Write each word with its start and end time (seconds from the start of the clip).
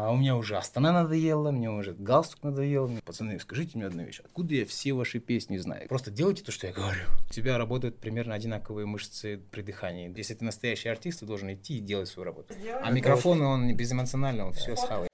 А 0.00 0.12
у 0.12 0.16
меня 0.16 0.36
уже 0.36 0.56
Астана 0.56 0.92
надоело, 0.92 1.50
мне 1.50 1.68
уже 1.68 1.92
галстук 1.92 2.44
надоел. 2.44 2.88
Пацаны, 3.04 3.40
скажите 3.40 3.76
мне 3.76 3.88
одну 3.88 4.04
вещь. 4.04 4.20
Откуда 4.24 4.54
я 4.54 4.64
все 4.64 4.92
ваши 4.92 5.18
песни 5.18 5.56
знаю? 5.56 5.88
Просто 5.88 6.12
делайте 6.12 6.44
то, 6.44 6.52
что 6.52 6.68
я 6.68 6.72
говорю. 6.72 7.00
У 7.28 7.32
тебя 7.32 7.58
работают 7.58 7.98
примерно 7.98 8.36
одинаковые 8.36 8.86
мышцы 8.86 9.40
при 9.50 9.62
дыхании. 9.62 10.14
Если 10.16 10.34
ты 10.34 10.44
настоящий 10.44 10.88
артист, 10.88 11.18
ты 11.18 11.26
должен 11.26 11.52
идти 11.52 11.78
и 11.78 11.80
делать 11.80 12.08
свою 12.08 12.26
работу. 12.26 12.54
А 12.80 12.92
микрофон, 12.92 13.42
он 13.42 13.74
безэмоциональный, 13.74 14.44
он 14.44 14.52
все 14.52 14.76
схавает. 14.76 15.10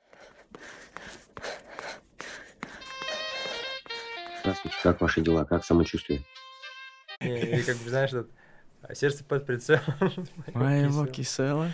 Здравствуйте, 4.43 4.77
как 4.83 5.01
ваши 5.01 5.23
дела, 5.23 5.47
как 5.47 5.65
самочувствие? 5.65 6.23
И, 7.21 7.63
как 7.63 7.79
бы, 7.79 7.89
знаешь, 7.89 8.11
а 8.83 8.95
сердце 8.95 9.25
под 9.25 9.47
прицелом. 9.47 9.83
Моего 10.53 11.07
кисела. 11.07 11.73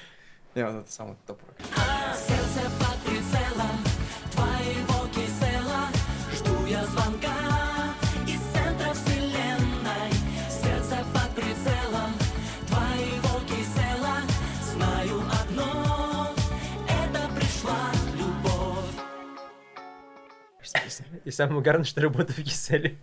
Не, 0.55 0.65
вот 0.65 0.83
это 0.83 0.93
самый 0.93 1.17
топовый. 1.27 1.57
И 21.25 21.31
самое 21.31 21.59
угарное, 21.61 21.85
что 21.85 22.01
работаю 22.01 22.39
в 22.39 22.43
киселе. 22.43 22.97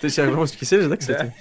Ты 0.00 0.08
сейчас 0.08 0.26
работаешь 0.26 0.52
в 0.52 0.58
киселе, 0.58 0.88
да, 0.88 0.96
кстати? 0.96 1.34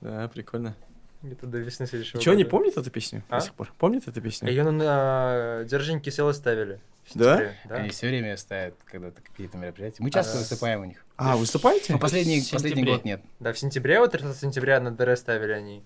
Да, 0.00 0.28
прикольно. 0.28 0.76
Где-то 1.22 1.46
до 1.46 1.58
весны 1.58 1.86
следующего 1.86 2.20
Чего, 2.20 2.34
не 2.34 2.44
помнит 2.44 2.76
эту 2.76 2.90
песню 2.90 3.22
А? 3.30 3.38
до 3.38 3.44
сих 3.46 3.54
пор? 3.54 3.72
Помнит 3.78 4.06
эту 4.06 4.20
песню? 4.20 4.48
Ее 4.48 4.62
на 4.70 5.64
Держень 5.64 6.00
кисела 6.00 6.32
ставили. 6.32 6.80
Да? 7.14 7.52
Да? 7.64 7.76
Они 7.76 7.88
все 7.88 8.08
время 8.08 8.36
ставят 8.36 8.74
когда-то 8.84 9.22
какие-то 9.22 9.56
мероприятия. 9.56 10.02
Мы 10.02 10.10
часто 10.10 10.36
А, 10.36 10.40
выступаем 10.40 10.82
у 10.82 10.84
них. 10.84 11.04
А, 11.16 11.36
выступаете? 11.36 11.94
Но 11.94 11.98
последний, 11.98 12.42
последний 12.52 12.84
год 12.84 13.04
нет. 13.06 13.22
Да, 13.40 13.54
в 13.54 13.58
сентябре, 13.58 14.00
вот 14.00 14.12
13 14.12 14.38
сентября 14.38 14.80
на 14.80 14.90
ДР 14.90 15.16
ставили 15.16 15.52
они. 15.52 15.82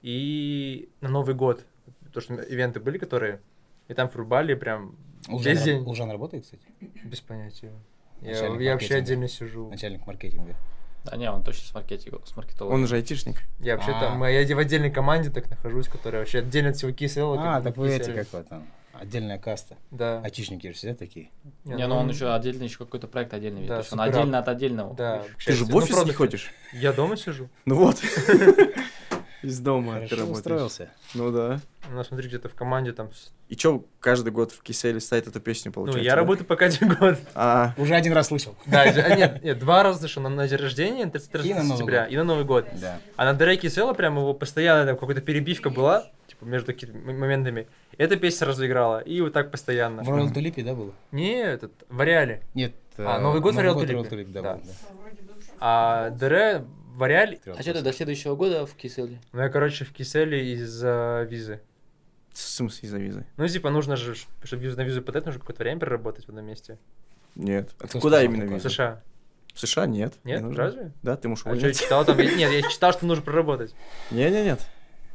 И 0.00 0.88
на 1.02 1.10
Новый 1.10 1.34
год. 1.34 1.64
То, 2.12 2.20
что 2.20 2.34
ивенты 2.34 2.80
были, 2.80 2.96
которые... 2.96 3.40
И 3.88 3.94
там 3.94 4.08
врубали 4.08 4.54
прям 4.54 4.96
Улжан, 5.28 5.52
весь 5.52 5.62
день. 5.62 5.82
Улжан 5.82 6.10
работает, 6.10 6.44
кстати? 6.44 6.62
Без 7.04 7.20
понятия. 7.20 7.72
Я, 8.20 8.32
Начальник 8.32 8.60
я 8.60 8.72
вообще 8.72 8.94
маркетинга. 8.94 8.96
отдельно 8.98 9.28
сижу. 9.28 9.68
Начальник 9.70 10.06
маркетинга. 10.06 10.56
Да 11.04 11.16
не, 11.16 11.30
он 11.30 11.42
точно 11.42 11.66
с 11.66 11.74
маркетингом, 11.74 12.24
с 12.26 12.36
маркетологом. 12.36 12.78
Он 12.78 12.84
уже 12.84 12.96
айтишник. 12.96 13.42
Я 13.58 13.76
вообще 13.76 13.92
А. 13.92 14.00
там, 14.00 14.24
я 14.24 14.54
в 14.54 14.58
отдельной 14.58 14.90
команде 14.90 15.30
так 15.30 15.48
нахожусь, 15.48 15.88
которая 15.88 16.22
вообще 16.22 16.40
отдельно 16.40 16.70
от 16.70 16.76
всего 16.76 16.92
кисела. 16.92 17.56
А, 17.56 17.62
так 17.62 17.76
вы 17.76 17.88
эти, 17.90 18.10
как 18.12 18.26
вот 18.32 18.48
там, 18.48 18.66
отдельная 18.92 19.38
каста. 19.38 19.76
Да. 19.90 20.20
Айтишники 20.22 20.66
же 20.66 20.74
все 20.74 20.94
такие. 20.94 21.30
Не, 21.64 21.86
ну 21.86 21.96
он 21.96 22.10
еще 22.10 22.32
отдельно, 22.34 22.64
еще 22.64 22.78
какой-то 22.78 23.08
проект 23.08 23.32
отдельный. 23.32 23.66
Да, 23.66 23.76
то 23.76 23.80
есть 23.80 23.92
он 23.94 24.00
отдельно 24.02 24.38
от 24.38 24.48
отдельного. 24.48 24.94
Да. 24.94 25.24
Ты 25.44 25.52
же 25.52 25.64
в 25.64 25.70
Ну, 25.70 25.78
офис 25.78 26.04
не 26.04 26.12
ходишь? 26.12 26.50
Я 26.74 26.92
дома 26.92 27.16
сижу. 27.16 27.48
Ну 27.64 27.76
вот. 27.76 27.96
Из 29.42 29.58
дома 29.60 29.94
ты 29.94 30.08
Хорошо 30.08 30.16
работаешь. 30.16 30.38
устроился. 30.38 30.90
Ну 31.14 31.30
да. 31.32 31.60
У 31.90 31.94
нас, 31.94 32.08
смотри, 32.08 32.28
где-то 32.28 32.48
в 32.48 32.54
команде 32.54 32.92
там... 32.92 33.08
И 33.48 33.56
чё, 33.56 33.84
каждый 33.98 34.30
год 34.32 34.52
в 34.52 34.62
киселе 34.62 35.00
ставит 35.00 35.26
эту 35.26 35.40
песню, 35.40 35.70
Ну, 35.70 35.72
получается? 35.74 36.04
я 36.04 36.12
да? 36.12 36.16
работаю 36.16 36.46
пока 36.46 36.66
один 36.66 36.94
год. 36.94 37.18
А, 37.34 37.72
Уже 37.78 37.94
один 37.94 38.12
раз 38.12 38.28
слышал. 38.28 38.54
Да, 38.66 38.82
а, 38.82 39.16
нет, 39.16 39.42
нет, 39.42 39.58
два 39.58 39.82
раза 39.82 40.00
слышал, 40.00 40.22
на, 40.22 40.28
на 40.28 40.46
день 40.46 40.58
рождения, 40.58 41.06
33 41.06 41.48
И 41.50 41.54
на 41.54 41.62
Новый 41.62 41.70
сентября, 41.78 42.02
год. 42.04 42.12
и 42.12 42.16
на 42.16 42.24
Новый 42.24 42.44
год. 42.44 42.66
Да. 42.80 42.98
А 43.16 43.24
на 43.24 43.32
Дреке 43.34 43.70
Села 43.70 43.92
прям 43.94 44.18
его 44.18 44.34
постоянно 44.34 44.86
там 44.86 44.96
какая-то 44.98 45.22
перебивка 45.22 45.70
была, 45.70 46.04
типа, 46.28 46.44
между 46.44 46.66
какими-то 46.66 46.98
м- 46.98 47.18
моментами. 47.18 47.66
Эта 47.98 48.16
песня 48.16 48.46
разыграла, 48.46 49.00
и 49.00 49.20
вот 49.22 49.32
так 49.32 49.50
постоянно. 49.50 50.02
В 50.04 50.08
Royal 50.10 50.32
Tulip, 50.32 50.62
да, 50.62 50.74
было? 50.74 50.92
Не, 51.12 51.40
этот, 51.42 51.72
в 51.88 52.00
Ареале. 52.00 52.42
Нет. 52.54 52.74
А, 52.98 53.18
э, 53.18 53.20
Новый 53.20 53.40
год 53.40 53.54
в 53.54 53.58
Royal 53.58 53.74
Royal 53.74 53.88
Tulip. 54.06 54.10
Tulip, 54.10 54.32
да, 54.32 54.42
Да. 54.42 54.54
был, 54.56 54.62
да. 54.66 54.72
А 55.62 56.10
Дре 56.10 56.64
в 57.00 57.02
Ареале, 57.02 57.40
А 57.46 57.62
что 57.62 57.72
ты 57.72 57.82
до 57.82 57.92
следующего 57.92 58.36
года 58.36 58.66
в 58.66 58.74
Киселе? 58.74 59.18
ну 59.32 59.40
я, 59.40 59.48
короче, 59.48 59.84
в 59.86 59.92
Киселе 59.92 60.52
из-за 60.52 61.26
визы. 61.28 61.60
в 62.32 62.38
смысле 62.38 62.86
из-за 62.88 62.98
визы? 62.98 63.26
Ну, 63.38 63.48
типа, 63.48 63.70
нужно 63.70 63.96
же, 63.96 64.14
чтобы 64.44 64.62
визу 64.62 64.76
на 64.76 64.82
визу 64.82 65.00
подать, 65.02 65.24
нужно 65.24 65.40
какое-то 65.40 65.62
время 65.62 65.80
проработать 65.80 66.26
в 66.26 66.28
одном 66.28 66.44
месте. 66.44 66.78
Нет. 67.34 67.70
А 67.80 67.86
ты 67.86 67.98
куда 68.00 68.22
именно 68.22 68.44
виза? 68.44 68.68
США. 68.68 69.02
В 69.54 69.60
США 69.60 69.86
нет. 69.86 70.12
не 70.24 70.32
Нет, 70.32 70.42
нужно. 70.42 70.62
разве? 70.62 70.92
Да, 71.02 71.16
ты 71.16 71.28
можешь 71.28 71.46
А 71.46 71.56
что 71.56 71.66
я 71.68 71.72
читал 71.72 72.04
там? 72.04 72.18
Нет, 72.18 72.52
я 72.52 72.62
читал, 72.68 72.92
что 72.92 73.06
нужно 73.06 73.24
проработать. 73.24 73.74
Не-не-нет. 74.10 74.60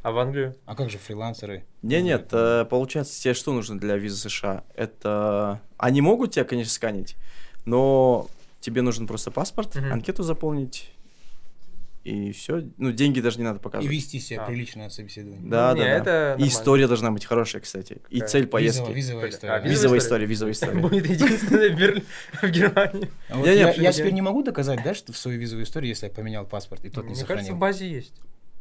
А 0.02 0.10
в 0.12 0.18
Англию? 0.18 0.54
А 0.66 0.74
как 0.74 0.90
же 0.90 0.98
фрилансеры? 0.98 1.64
Не, 1.82 2.02
нет, 2.02 2.28
э, 2.32 2.64
получается, 2.68 3.20
тебе 3.20 3.34
что 3.34 3.52
нужно 3.52 3.78
для 3.78 3.96
визы 3.96 4.28
США? 4.28 4.62
Это... 4.74 5.60
Они 5.78 6.00
могут 6.00 6.32
тебя, 6.32 6.44
конечно, 6.44 6.72
сканить, 6.72 7.16
но 7.64 8.28
тебе 8.60 8.82
нужен 8.82 9.06
просто 9.06 9.30
паспорт, 9.30 9.74
анкету 9.76 10.22
заполнить, 10.22 10.92
и 12.06 12.32
все. 12.32 12.64
Ну, 12.76 12.92
деньги 12.92 13.20
даже 13.20 13.38
не 13.38 13.44
надо 13.44 13.58
И 13.58 13.62
показывать. 13.62 13.92
вести 13.94 14.20
себя 14.20 14.42
А. 14.42 14.46
прилично 14.46 14.84
на 14.84 14.90
собеседовании. 14.90 15.48
Да, 15.48 15.72
Не, 15.72 15.80
да, 15.80 15.84
да. 15.84 15.90
это 15.90 16.10
И 16.10 16.12
нормально. 16.30 16.46
история 16.48 16.86
должна 16.88 17.10
быть 17.10 17.24
хорошая, 17.24 17.62
кстати. 17.62 18.00
И 18.10 18.14
Какая? 18.20 18.28
цель 18.28 18.46
поездки. 18.46 18.90
Визовая, 18.92 18.94
визовая 18.96 19.24
А, 19.24 19.28
история. 19.30 19.52
визовая 19.52 19.70
Визовая 19.70 19.98
история? 19.98 20.24
история, 20.24 20.26
визовая 20.26 20.52
история. 20.52 20.80
Будет 20.88 21.06
единственная 21.10 21.70
в 22.42 22.50
Германии. 22.50 23.10
А 23.28 23.36
Не, 23.36 23.42
не, 23.42 23.54
я, 23.56 23.72
я 23.72 23.92
теперь 23.92 24.12
не 24.12 24.22
могу 24.22 24.42
доказать, 24.42 24.80
да, 24.84 24.94
что 24.94 25.12
в 25.12 25.18
свою 25.18 25.38
визовую 25.38 25.64
историю, 25.64 25.88
если 25.90 26.06
я 26.06 26.12
поменял 26.12 26.46
паспорт 26.46 26.84
и 26.84 26.88
тот 26.90 27.04
не 27.04 27.10
Мне 27.10 27.24
кажется, 27.24 27.26
сохранил. 27.26 27.54
в 27.54 27.58
базе 27.58 27.88
есть. 27.90 28.14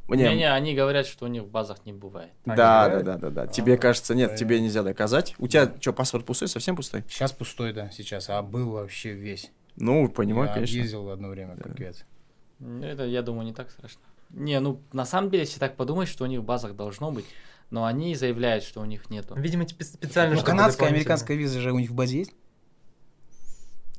Не, 0.08 0.18
Не-не, 0.24 0.52
они 0.54 0.76
говорят, 0.76 1.08
что 1.08 1.26
у 1.26 1.28
них 1.28 1.44
в 1.44 1.48
базах 1.48 1.80
не 1.86 1.92
бывает. 1.94 2.30
А, 2.46 2.56
Да, 2.56 2.90
не 2.98 3.04
да, 3.04 3.14
да, 3.14 3.18
да, 3.18 3.30
да. 3.32 3.48
Тебе 3.48 3.74
А, 3.74 3.78
кажется, 3.78 4.14
нет, 4.14 4.32
да. 4.32 4.38
тебе 4.38 4.60
нельзя 4.62 4.84
доказать. 4.84 5.34
У 5.40 5.48
тебя 5.48 5.72
что, 5.82 5.94
паспорт 5.94 6.26
пустой, 6.26 6.48
совсем 6.48 6.76
пустой? 6.76 7.04
Сейчас 7.10 7.32
пустой, 7.32 7.74
да, 7.74 7.90
сейчас, 7.92 8.30
а 8.30 8.42
был 8.44 8.70
вообще 8.72 9.14
весь. 9.14 9.52
Ну, 9.78 10.08
понимаю, 10.08 10.48
я 10.50 10.54
конечно. 10.54 10.76
ездил 10.78 11.10
одно 11.10 11.30
время, 11.30 11.56
как 11.58 11.76
Да. 11.76 11.84
вец. 11.84 11.98
Ну, 12.02 12.15
Это, 12.60 13.06
я 13.06 13.22
думаю, 13.22 13.46
не 13.46 13.54
так 13.54 13.72
страшно. 13.72 14.02
Не, 14.30 14.60
ну, 14.60 14.82
на 14.92 15.06
самом 15.06 15.30
деле, 15.30 15.44
если 15.44 15.60
так 15.60 15.76
подумать, 15.76 16.08
что 16.08 16.24
у 16.24 16.28
них 16.28 16.40
в 16.40 16.44
базах 16.44 16.76
должно 16.76 17.12
быть, 17.12 17.26
но 17.70 17.86
они 17.86 18.16
заявляют, 18.16 18.64
что 18.64 18.82
у 18.82 18.86
них 18.86 19.10
нету. 19.10 19.36
Видимо, 19.36 19.64
спе- 19.64 19.84
специально, 19.84 20.36
Ну, 20.36 20.42
канадская, 20.44 20.90
американская 20.90 21.38
виза 21.38 21.60
же 21.60 21.72
у 21.72 21.80
них 21.80 21.90
в 21.92 21.94
базе 21.94 22.20
есть? 22.20 22.32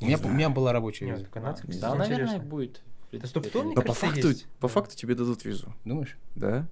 У 0.00 0.05
меня, 0.06 0.19
у 0.19 0.28
меня 0.28 0.50
была 0.50 0.72
рабочая 0.72 1.06
Нет, 1.06 1.19
виза. 1.21 1.31
канадская, 1.31 1.72
Да, 1.81 1.91
Да, 1.93 1.94
наверное, 1.97 2.39
будет. 2.39 2.83
так. 3.75 3.87
по 3.87 3.94
факту, 3.94 4.28
по 4.61 4.69
факту 4.69 4.97
тебе 4.97 5.15
дадут 5.15 5.44
визу. 5.44 5.75
Думаешь? 5.84 6.17
Да? 6.34 6.67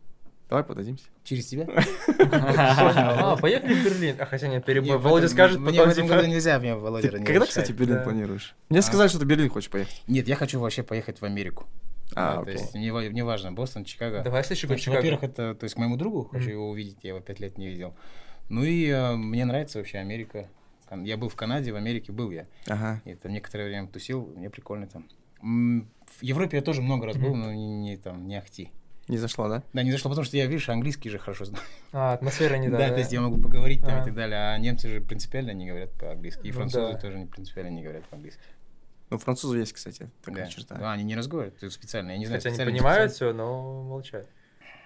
Давай 0.49 0.62
подадимся. 0.65 1.05
Через 1.25 1.47
тебя? 1.47 1.66
А, 2.19 3.37
поехали 3.37 3.75
в 3.75 3.84
Берлин. 3.84 4.16
А 4.19 4.27
хотя 4.27 4.49
нет, 4.49 4.65
перебой. 4.65 4.99
Володя 4.99 5.28
скажет, 5.28 5.59
Мне 5.59 5.81
в 5.82 5.88
этом 5.88 6.05
типа... 6.05 6.16
году 6.16 6.28
нельзя, 6.28 6.59
мне 6.59 6.75
Володя 6.75 7.19
не 7.19 7.25
когда, 7.25 7.47
кстати, 7.47 7.72
Берлин 7.72 8.03
планируешь? 8.03 8.54
Мне 8.69 8.81
А? 8.81 8.83
сказали, 8.83 9.09
что 9.09 9.19
ты 9.19 9.25
Берлин 9.25 9.49
хочешь 9.49 9.71
поехать. 9.71 10.03
Нет, 10.06 10.28
я 10.28 10.37
хочу 10.37 10.60
вообще 10.60 10.83
поехать 10.83 11.21
в 11.21 11.25
Америку. 11.25 11.66
А, 12.15 12.34
Да, 12.37 12.41
окей. 12.41 12.54
То 12.56 12.60
есть 12.60 12.75
мне, 12.75 12.93
ва- 12.93 13.00
мне 13.00 13.25
важно, 13.25 13.53
Бостон, 13.53 13.84
Чикаго. 13.84 14.22
Давай 14.22 14.44
следующий 14.44 14.66
год 14.66 14.78
Чикаго. 14.78 14.97
Во-первых, 14.97 15.22
это, 15.25 15.54
то 15.54 15.65
есть 15.65 15.75
к 15.75 15.78
моему 15.78 15.97
другу 15.97 16.25
хочу 16.31 16.50
его 16.50 16.69
увидеть, 16.71 16.99
я 17.03 17.10
его 17.10 17.21
пять 17.21 17.41
лет 17.41 17.56
не 17.59 17.66
видел. 17.69 17.94
Ну 18.49 18.62
и 18.62 18.88
э, 18.88 19.15
мне 19.16 19.44
нравится 19.47 19.78
вообще 19.78 19.99
Америка. 19.99 20.49
Я 20.91 21.16
был 21.16 21.28
в 21.31 21.34
Канаде, 21.34 21.72
в 21.72 21.77
Америке 21.77 22.12
был 22.12 22.31
я. 22.31 22.47
Ага. 22.66 23.00
И 23.04 23.15
там 23.15 23.33
некоторое 23.33 23.66
время 23.69 23.88
тусил, 23.88 24.33
мне 24.37 24.50
прикольно 24.50 24.87
там. 24.87 25.09
В 25.41 26.22
Европе 26.22 26.59
я 26.59 26.62
тоже 26.62 26.83
много 26.83 27.06
раз 27.06 27.16
был, 27.16 27.34
но 27.34 27.53
не, 27.53 27.75
не 27.75 27.97
там, 27.97 28.28
не 28.28 28.37
ахти. 28.37 28.71
Не 29.09 29.19
зашло, 29.19 29.48
да? 29.48 29.62
Да, 29.75 29.82
не 29.82 29.91
за 29.92 29.98
что, 29.98 30.09
потому 30.09 30.25
что 30.25 30.37
я, 30.38 30.47
видишь, 30.47 30.69
английский 30.70 31.10
же 31.10 31.19
хорошо 31.19 31.44
знаю. 31.44 31.62
А, 31.92 32.15
атмосфера 32.15 32.54
не 32.56 32.69
Да, 32.70 32.78
да. 32.78 32.88
то 32.88 32.98
есть 32.98 33.12
я 33.12 33.20
могу 33.20 33.38
поговорить 33.41 33.82
там 33.82 33.98
А. 33.98 34.00
и 34.03 34.04
так 34.04 34.15
далее, 34.15 34.38
а 34.38 34.59
немцы 34.59 34.88
же 34.88 35.00
принципиально 35.03 35.50
не 35.53 35.69
говорят 35.69 35.92
по-английски, 35.92 36.41
и 36.47 36.48
Ну 36.50 36.54
французы 36.54 36.92
да. 36.94 36.98
тоже 36.98 37.19
не 37.19 37.26
принципиально 37.26 37.69
не 37.70 37.82
говорят 37.82 38.04
по-английски. 38.09 38.41
Ну, 39.10 39.19
французы 39.19 39.59
есть, 39.59 39.75
кстати, 39.75 40.10
такая 40.25 40.47
Да. 40.47 40.50
черта. 40.50 40.75
Да, 40.76 40.92
они 40.92 41.04
не 41.04 41.15
разговаривают, 41.16 41.62
это 41.62 41.70
специально, 41.70 42.12
я 42.12 42.19
не 42.19 42.25
знаю. 42.26 42.41
Хотя 42.42 42.62
они 42.62 42.72
понимают 42.72 43.12
все, 43.12 43.32
но 43.34 43.82
молчат. 43.82 44.26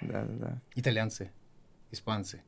Да, 0.00 0.24
да, 0.24 0.32
да. 0.46 0.62
Итальянцы, 0.74 1.30
испанцы. 1.92 2.42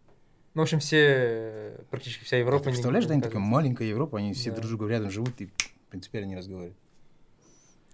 Ну, 0.54 0.62
в 0.62 0.64
общем, 0.64 0.81
все, 0.81 1.76
практически 1.91 2.25
вся 2.25 2.37
Европа... 2.38 2.64
Ты 2.64 2.70
не- 2.70 2.75
представляешь, 2.75 3.06
да, 3.06 3.12
они 3.14 3.22
такая 3.22 3.38
маленькая 3.41 3.87
Европа, 3.87 4.19
они 4.19 4.32
все 4.32 4.50
Да. 4.50 4.56
друг 4.56 4.67
с 4.67 4.69
другом 4.70 4.88
рядом 4.88 5.11
живут 5.11 5.40
и 5.40 5.50
принципиально 5.88 6.26
не 6.26 6.37
разговаривают. 6.37 6.76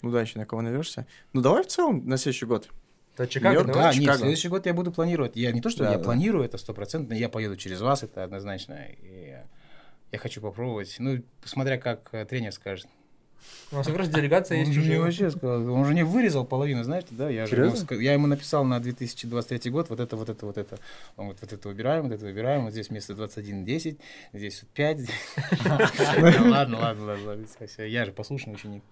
Ну 0.00 0.11
да, 0.11 0.23
еще 0.23 0.38
на 0.38 0.46
кого 0.46 0.62
навешься. 0.62 1.06
Ну 1.34 1.43
давай 1.43 1.62
в 1.62 1.67
целом 1.67 2.06
на 2.08 2.17
следующий 2.17 2.46
год. 2.46 2.70
Да, 3.16 3.26
Чикаго, 3.26 3.60
Нью-Йорк. 3.60 3.74
Да, 3.74 3.94
нет, 3.94 4.16
следующий 4.16 4.48
год 4.48 4.66
я 4.66 4.74
буду 4.74 4.92
планировать. 4.92 5.36
Я 5.36 5.52
не 5.52 5.60
то, 5.60 5.70
что 5.70 5.84
Да, 5.84 5.92
я 5.92 5.98
да. 5.98 6.04
планирую 6.04 6.44
это 6.44 6.58
стопроцентно, 6.58 7.14
я 7.14 7.28
поеду 7.28 7.56
через 7.56 7.80
вас, 7.80 8.02
это 8.02 8.24
однозначно. 8.24 8.78
И 9.02 9.36
я 10.12 10.18
хочу 10.18 10.40
попробовать. 10.40 10.94
Ну, 10.98 11.22
смотря 11.44 11.78
как 11.78 12.08
э, 12.12 12.24
тренер 12.24 12.52
скажет. 12.52 12.86
У 13.72 13.76
нас 13.76 13.86
как 13.86 13.96
раз 13.96 14.08
делегация 14.08 14.58
есть 14.58 14.76
уже. 14.76 14.98
вообще 15.00 15.30
сказал, 15.30 15.72
он 15.72 15.84
же 15.86 15.94
не 15.94 16.04
вырезал 16.04 16.44
половину, 16.44 16.84
знаете, 16.84 17.08
да? 17.10 17.28
Я, 17.28 17.46
же 17.46 17.56
ему 17.56 17.74
Серьезно? 17.74 17.94
я 17.94 18.12
ему 18.12 18.26
написал 18.26 18.64
на 18.64 18.78
2023 18.80 19.70
год 19.70 19.90
вот 19.90 20.00
это, 20.00 20.16
вот 20.16 20.28
это, 20.28 20.46
вот 20.46 20.56
это. 20.56 20.78
Он 21.16 21.26
говорит, 21.26 21.42
вот 21.42 21.52
это 21.52 21.68
убираем, 21.68 22.04
вот 22.04 22.12
это 22.12 22.26
убираем, 22.26 22.64
вот 22.64 22.72
здесь 22.72 22.90
вместо 22.90 23.12
21.10, 23.14 23.98
здесь 24.32 24.62
вот 24.62 24.70
5. 24.70 24.98
Ладно, 25.64 26.78
ладно, 26.78 26.78
ладно, 26.78 27.24
ладно, 27.26 27.46
Я 27.84 28.04
же 28.04 28.12
послушный 28.12 28.54
ученик. 28.54 28.82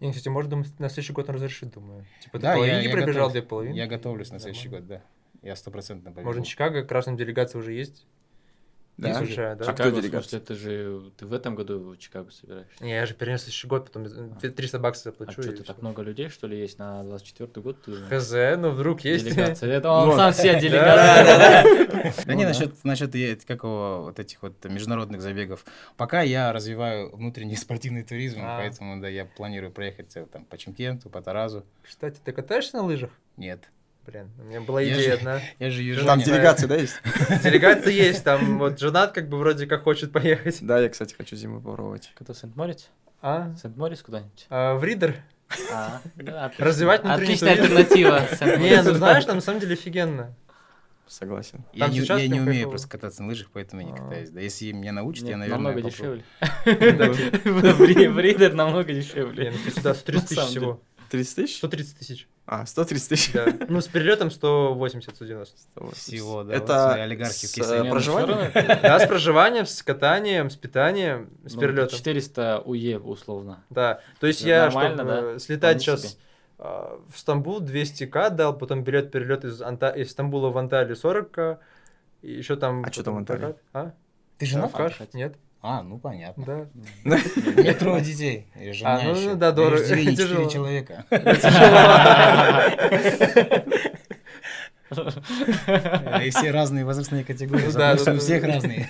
Не, 0.00 0.10
кстати, 0.10 0.28
может, 0.28 0.50
на 0.78 0.88
следующий 0.88 1.12
год 1.12 1.28
он 1.28 1.36
разрешит, 1.36 1.70
думаю. 1.72 2.04
Типа, 2.20 2.38
Да, 2.38 2.54
ты 2.54 2.60
я- 2.66 2.80
я 2.80 2.90
пробежал, 2.90 3.06
готовлюсь. 3.28 3.32
две 3.32 3.42
половинки. 3.42 3.76
Я 3.78 3.86
готовлюсь 3.86 4.30
на 4.30 4.38
следующий 4.38 4.68
год, 4.68 4.86
да. 4.86 5.02
Я 5.42 5.56
стопроцентно 5.56 6.10
побегу. 6.10 6.26
Может, 6.28 6.44
Чикаго, 6.46 6.84
красная 6.84 7.14
делегация 7.16 7.58
уже 7.58 7.72
есть? 7.72 8.06
Да? 8.96 9.20
Уже, 9.20 9.34
да. 9.36 9.50
А 9.52 9.56
кто 9.56 9.72
Чикаго, 9.72 9.94
в 9.96 10.00
делегация? 10.02 10.28
смысле, 10.38 10.38
ты 10.40 10.54
же 10.54 11.10
ты 11.16 11.26
в 11.26 11.32
этом 11.32 11.56
году 11.56 11.80
в 11.80 11.96
Чикаго 11.98 12.30
собираешься? 12.30 12.72
Не, 12.84 12.92
я 12.94 13.06
же 13.06 13.14
перенес 13.14 13.40
следующий 13.42 13.66
год, 13.66 13.86
потом 13.86 14.06
э, 14.40 14.48
300 14.50 14.78
баксов 14.78 15.06
А 15.06 15.10
заплачу. 15.18 15.42
что, 15.42 15.50
и 15.52 15.56
ты 15.56 15.64
так 15.64 15.82
много 15.82 16.02
людей, 16.02 16.28
что 16.28 16.46
ли, 16.46 16.58
есть 16.58 16.78
на 16.78 17.02
24 17.02 17.50
год? 17.60 17.82
Ты- 17.82 17.92
Хз, 18.20 18.32
ну 18.58 18.70
вдруг 18.70 19.00
есть. 19.00 19.24
Делегация. 19.24 19.72
Это 19.72 19.90
он 19.92 20.10
Вот. 20.10 20.16
сам 20.16 20.32
Да, 20.32 20.60
делегация. 20.60 22.14
Да 22.26 22.34
не, 22.34 22.44
Ну 22.44 22.52
да. 22.52 22.58
насчет, 22.58 22.84
насчет 22.84 23.44
какого 23.44 24.02
вот 24.02 24.18
этих 24.20 24.42
вот 24.42 24.64
международных 24.64 25.20
забегов. 25.22 25.64
Пока 25.96 26.22
я 26.22 26.52
развиваю 26.52 27.14
внутренний 27.16 27.56
спортивный 27.56 28.04
туризм, 28.04 28.40
А. 28.42 28.58
поэтому 28.58 29.00
да, 29.00 29.08
я 29.08 29.24
планирую 29.24 29.72
проехать 29.72 30.14
э, 30.16 30.26
там 30.26 30.44
по 30.44 30.56
Чемкенту, 30.56 31.10
по 31.10 31.20
Таразу. 31.20 31.64
Кстати, 31.82 32.18
ты 32.24 32.32
катаешься 32.32 32.76
на 32.76 32.84
лыжах? 32.84 33.10
Нет. 33.36 33.60
Блин, 34.06 34.30
у 34.38 34.42
меня 34.44 34.60
была 34.60 34.80
Я 34.82 34.92
идея 34.94 35.10
же- 35.12 35.16
одна. 35.18 35.40
Я 35.58 35.70
же 35.70 35.82
езжу. 35.82 36.04
Там 36.04 36.20
делегация, 36.20 36.68
да, 36.68 36.76
есть? 36.76 37.00
Делегация 37.42 37.92
есть, 37.92 38.22
там 38.24 38.58
вот 38.58 38.78
женат 38.78 39.12
как 39.12 39.28
бы 39.28 39.38
вроде 39.38 39.66
как 39.66 39.84
хочет 39.84 40.12
поехать. 40.12 40.58
Да, 40.60 40.78
я, 40.78 40.88
кстати, 40.90 41.14
хочу 41.14 41.36
зиму 41.36 41.60
попробовать. 41.60 42.12
Кто 42.14 42.34
Сент-Морец? 42.34 42.88
А? 43.22 43.54
Сент-Морец 43.60 44.02
куда-нибудь? 44.02 44.46
А, 44.50 44.74
в 44.74 44.84
Ридер? 44.84 45.16
А, 45.72 46.00
да, 46.16 46.46
отлично. 46.46 46.64
Развивать 46.66 47.02
внутренний 47.04 47.24
Отличная 47.34 47.56
туризм. 47.56 47.76
альтернатива. 47.76 48.58
Не, 48.58 48.82
ну 48.82 48.94
знаешь, 48.94 49.24
там 49.24 49.36
на 49.36 49.42
самом 49.42 49.60
деле 49.60 49.74
офигенно. 49.74 50.34
Согласен. 51.06 51.62
Я, 51.74 51.88
не, 51.88 51.98
я 52.00 52.28
не 52.28 52.40
умею 52.40 52.70
просто 52.70 52.88
кататься 52.88 53.22
на 53.22 53.28
лыжах, 53.28 53.48
поэтому 53.52 53.82
я 53.82 53.88
не 53.88 53.92
А. 53.92 53.96
катаюсь. 53.96 54.30
Да, 54.30 54.40
если 54.40 54.72
меня 54.72 54.90
научат, 54.92 55.28
я, 55.28 55.36
наверное, 55.36 55.62
намного 55.74 55.88
попробую. 55.88 56.22
дешевле. 56.40 57.74
В 57.76 57.80
Ри- 57.84 58.08
в 58.08 58.18
Ридер 58.18 58.54
намного 58.54 58.92
дешевле. 58.92 59.52
сюда 59.74 59.94
130 59.94 60.28
тысяч 60.28 60.36
самом 60.38 60.50
деле. 60.52 60.60
всего. 60.60 60.80
30 61.16 61.36
тысяч? 61.36 61.56
130 61.58 61.98
тысяч. 61.98 62.28
А, 62.46 62.66
130 62.66 63.08
тысяч. 63.08 63.32
Да. 63.32 63.46
Ну, 63.68 63.80
с 63.80 63.88
перелетом 63.88 64.30
180, 64.30 65.14
190. 65.14 65.56
Всего, 65.94 66.42
да, 66.44 66.54
Это 66.54 66.90
свои 66.90 67.00
олигархи 67.02 67.46
с, 67.46 67.56
э, 67.58 67.82
Не, 67.82 67.90
проживание? 67.90 68.50
всё 68.50 68.60
равно- 68.60 68.78
Да, 68.82 68.98
с 69.00 69.06
проживанием, 69.06 69.66
с 69.66 69.82
катанием, 69.82 70.50
с 70.50 70.56
питанием, 70.56 71.30
с 71.46 71.54
ну, 71.54 71.60
перелетом. 71.60 71.96
400 71.96 72.62
УЕ 72.64 72.98
условно. 72.98 73.64
Да, 73.70 74.00
то 74.20 74.26
есть 74.26 74.42
я, 74.42 74.70
чтобы 74.70 74.94
да? 74.96 75.20
э, 75.22 75.38
слетать 75.38 75.82
Вполне 75.82 75.98
сейчас 76.00 76.12
себе. 76.12 76.20
а, 76.58 77.00
в 77.12 77.18
Стамбул 77.18 77.60
200к 77.62 78.30
дал, 78.30 78.56
потом 78.58 78.84
билет 78.84 79.10
перелет 79.10 79.44
из, 79.44 79.62
Анта- 79.62 79.94
из 79.96 80.10
Стамбула 80.10 80.50
в 80.50 80.58
Анталию 80.58 80.96
40к, 80.96 81.58
и 82.22 82.32
еще 82.32 82.56
там... 82.56 82.84
А 82.84 82.90
чё 82.90 83.02
там 83.02 83.14
в 83.14 83.18
Анталии? 83.18 83.54
А? 83.72 83.92
Ты 84.38 84.46
А, 84.56 84.68
Каш? 84.68 84.92
кстати? 84.92 85.16
Нет, 85.16 85.36
А, 85.66 85.82
ну 85.82 85.98
понятно. 85.98 86.44
да. 86.44 86.66
Меня 87.04 87.72
трое 87.72 88.02
детей. 88.02 88.46
И 88.60 88.70
жена 88.72 88.96
А, 88.96 89.02
ну, 89.02 89.12
еще. 89.12 89.34
да, 89.34 89.50
дорого. 89.50 89.82
Тяжело. 89.82 90.10
четыре 90.10 90.50
человека. 90.50 91.06
И 96.24 96.30
все 96.30 96.50
разные 96.50 96.84
возрастные 96.84 97.24
категории. 97.24 97.72
Да, 97.72 97.94
у 97.94 98.18
всех 98.18 98.44
разные. 98.44 98.86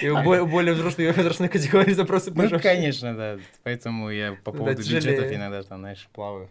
И 0.00 0.08
у 0.08 0.22
бо- 0.22 0.40
у 0.40 0.46
более 0.46 0.72
взрослой 0.72 1.12
возрастной 1.12 1.50
категории 1.50 1.92
запросы 1.92 2.32
Ну, 2.34 2.58
конечно, 2.58 3.14
да. 3.14 3.38
Поэтому 3.62 4.08
я 4.10 4.32
по 4.32 4.50
поводу 4.50 4.78
бюджетов 4.78 5.30
иногда 5.30 5.62
там, 5.62 5.80
знаешь, 5.80 6.08
плаваю. 6.14 6.48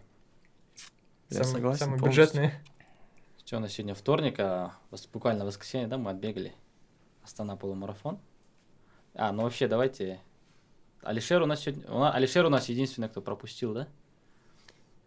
Я 1.30 1.42
согласен 1.42 1.86
Самые 1.86 2.00
бюджетные. 2.00 2.52
У 3.52 3.58
нас 3.58 3.72
сегодня 3.72 3.96
вторник, 3.96 4.36
а 4.38 4.74
буквально 5.12 5.44
воскресенье, 5.44 5.88
да, 5.88 5.98
мы 5.98 6.12
отбегали. 6.12 6.52
Астана 7.30 7.54
полумарафон. 7.56 8.18
А, 9.14 9.30
ну 9.30 9.44
вообще, 9.44 9.68
давайте... 9.68 10.20
Алишер 11.02 11.40
у 11.42 11.46
нас 11.46 11.60
сегодня... 11.60 12.10
Алишер 12.12 12.44
у 12.44 12.48
нас 12.48 12.68
единственный, 12.68 13.08
кто 13.08 13.22
пропустил, 13.22 13.72
да, 13.72 13.86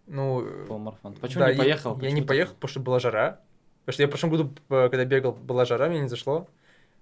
Ну, 0.08 0.66
полумарафон. 0.66 1.16
Почему 1.16 1.42
да, 1.42 1.48
не 1.52 1.58
я- 1.58 1.62
поехал? 1.62 1.92
Я, 1.96 2.00
Почему 2.00 2.16
не 2.16 2.22
ты- 2.22 2.28
поехал, 2.28 2.54
потому 2.56 2.70
что 2.70 2.80
была 2.80 3.00
жара. 3.00 3.42
Потому 3.82 3.94
что 3.94 4.04
я 4.04 4.08
в 4.08 4.10
прошлом 4.10 4.30
году, 4.30 4.54
э, 4.70 4.88
когда 4.90 5.04
бегал, 5.04 5.34
была 5.34 5.66
жара, 5.66 5.90
мне 5.90 6.00
не 6.00 6.08
зашло. 6.08 6.48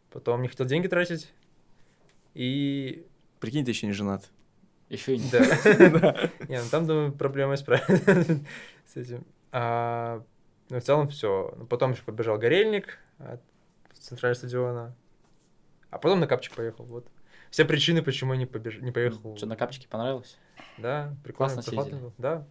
Потом 0.10 0.42
не 0.42 0.48
хотел 0.48 0.66
деньги 0.66 0.88
тратить. 0.88 1.32
И 2.34 3.06
Прикинь, 3.40 3.64
ты 3.64 3.70
еще 3.72 3.86
не 3.86 3.94
женат. 3.94 4.28
Еще 4.90 5.16
и 5.16 5.20
не... 5.20 5.30
Да. 6.00 6.30
Не, 6.50 6.60
ну 6.64 6.68
там, 6.72 6.88
думаю, 6.88 7.14
проблема 7.14 7.54
исправится 7.54 8.42
с 8.92 8.98
этим. 8.98 9.24
А, 9.52 10.24
Ну, 10.72 10.80
в 10.80 10.84
целом 10.84 11.08
все. 11.10 11.56
Потом 11.70 11.92
еще 11.92 12.02
побежал 12.02 12.40
Горельник 12.40 12.98
от 13.20 13.40
центрального 13.94 14.34
стадиона. 14.40 14.96
А 15.92 16.00
потом 16.00 16.20
на 16.20 16.28
Капчик 16.28 16.56
поехал. 16.56 16.86
Вот. 16.86 17.06
Все 17.52 17.66
причины, 17.66 18.02
почему 18.02 18.32
я 18.34 18.40
не, 18.40 18.46
побеж... 18.46 18.78
не 18.80 18.92
поехал. 18.94 19.36
Что, 19.36 19.46
на 19.46 19.58
капчике 19.58 19.90
понравилось? 19.90 20.38
Да, 20.78 21.14
прикольно. 21.22 21.62
Классно. 21.62 22.14
Да. 22.18 22.48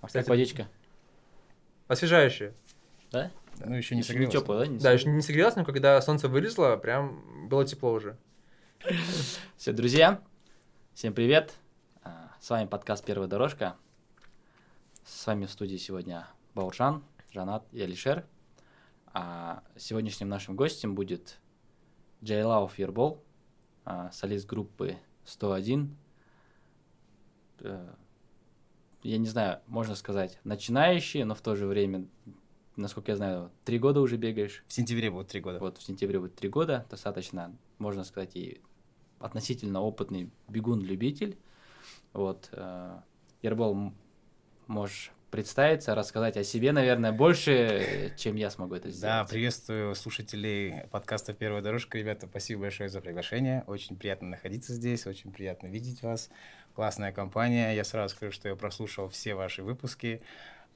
А 0.00 0.08
Кстати, 0.08 0.28
водичка? 0.28 0.66
Освежающее. 1.86 2.52
Да? 3.12 3.30
Ну, 3.64 3.76
еще 3.76 3.94
не 3.94 4.00
Ещё 4.00 4.12
согрелся. 4.12 4.38
теплая, 4.38 4.58
да? 4.60 4.66
Не 4.66 4.78
Да, 4.78 4.90
еще 4.90 5.08
не 5.08 5.22
согрелось, 5.22 5.54
но 5.54 5.64
когда 5.64 6.00
солнце 6.02 6.28
вылезло, 6.28 6.76
прям 6.76 7.48
было 7.48 7.64
тепло 7.64 7.92
уже. 7.92 8.16
Все, 9.56 9.72
друзья, 9.72 10.20
всем 10.92 11.14
привет. 11.14 11.54
А, 12.02 12.32
С 12.40 12.50
вами 12.50 12.66
подкаст 12.66 13.04
«Первая 13.04 13.28
дорожка». 13.28 13.76
С 15.04 15.24
вами 15.24 15.46
в 15.46 15.52
студии 15.52 15.76
сегодня 15.76 16.26
Бауржан, 16.54 17.04
Жанат 17.30 17.64
и 17.70 17.80
Алишер. 17.80 18.24
А 19.12 19.62
сегодняшним 19.76 20.28
нашим 20.28 20.56
гостем 20.56 20.96
будет 20.96 21.38
Джайлаов 22.22 22.78
Ербол, 22.78 23.22
а, 23.84 24.10
солист 24.12 24.46
группы 24.46 24.96
101. 25.24 25.96
Э, 27.60 27.94
Я 29.02 29.18
не 29.18 29.26
знаю, 29.26 29.60
можно 29.66 29.96
сказать, 29.96 30.38
начинающий, 30.44 31.24
но 31.24 31.34
в 31.34 31.40
то 31.40 31.56
же 31.56 31.66
время, 31.66 32.06
насколько 32.76 33.10
я 33.12 33.16
знаю, 33.16 33.50
три 33.64 33.80
года 33.80 34.00
уже 34.00 34.16
бегаешь. 34.16 34.62
В 34.68 34.72
сентябре 34.72 35.10
будет 35.10 35.26
три 35.28 35.40
года. 35.40 35.58
Вот 35.58 35.78
в 35.78 35.82
сентябре 35.82 36.20
будет 36.20 36.36
три 36.36 36.48
года, 36.48 36.86
достаточно, 36.88 37.52
можно 37.78 38.04
сказать, 38.04 38.36
и 38.36 38.60
относительно 39.18 39.80
опытный 39.80 40.30
бегун-любитель. 40.48 41.36
Вот, 42.12 42.48
э, 42.52 43.00
Ербол, 43.42 43.72
м- 43.72 43.94
можешь 44.68 45.10
представиться, 45.32 45.94
рассказать 45.94 46.36
о 46.36 46.44
себе, 46.44 46.72
наверное, 46.72 47.10
больше, 47.10 48.12
чем 48.18 48.36
я 48.36 48.50
смогу 48.50 48.74
это 48.74 48.88
Да, 48.88 48.92
сделать. 48.94 49.30
приветствую 49.30 49.94
слушателей 49.94 50.82
подкаста 50.90 51.32
«Первая 51.32 51.62
дорожка». 51.62 51.96
Ребята, 51.96 52.26
спасибо 52.30 52.60
большое 52.62 52.90
за 52.90 53.00
приглашение. 53.00 53.64
Очень 53.66 53.96
приятно 53.96 54.28
находиться 54.28 54.74
здесь, 54.74 55.06
очень 55.06 55.32
приятно 55.32 55.68
видеть 55.68 56.02
вас. 56.02 56.28
Классная 56.74 57.12
компания. 57.12 57.74
Я 57.74 57.82
сразу 57.84 58.14
скажу, 58.14 58.30
что 58.30 58.50
я 58.50 58.56
прослушал 58.56 59.08
все 59.08 59.34
ваши 59.34 59.62
выпуски. 59.62 60.20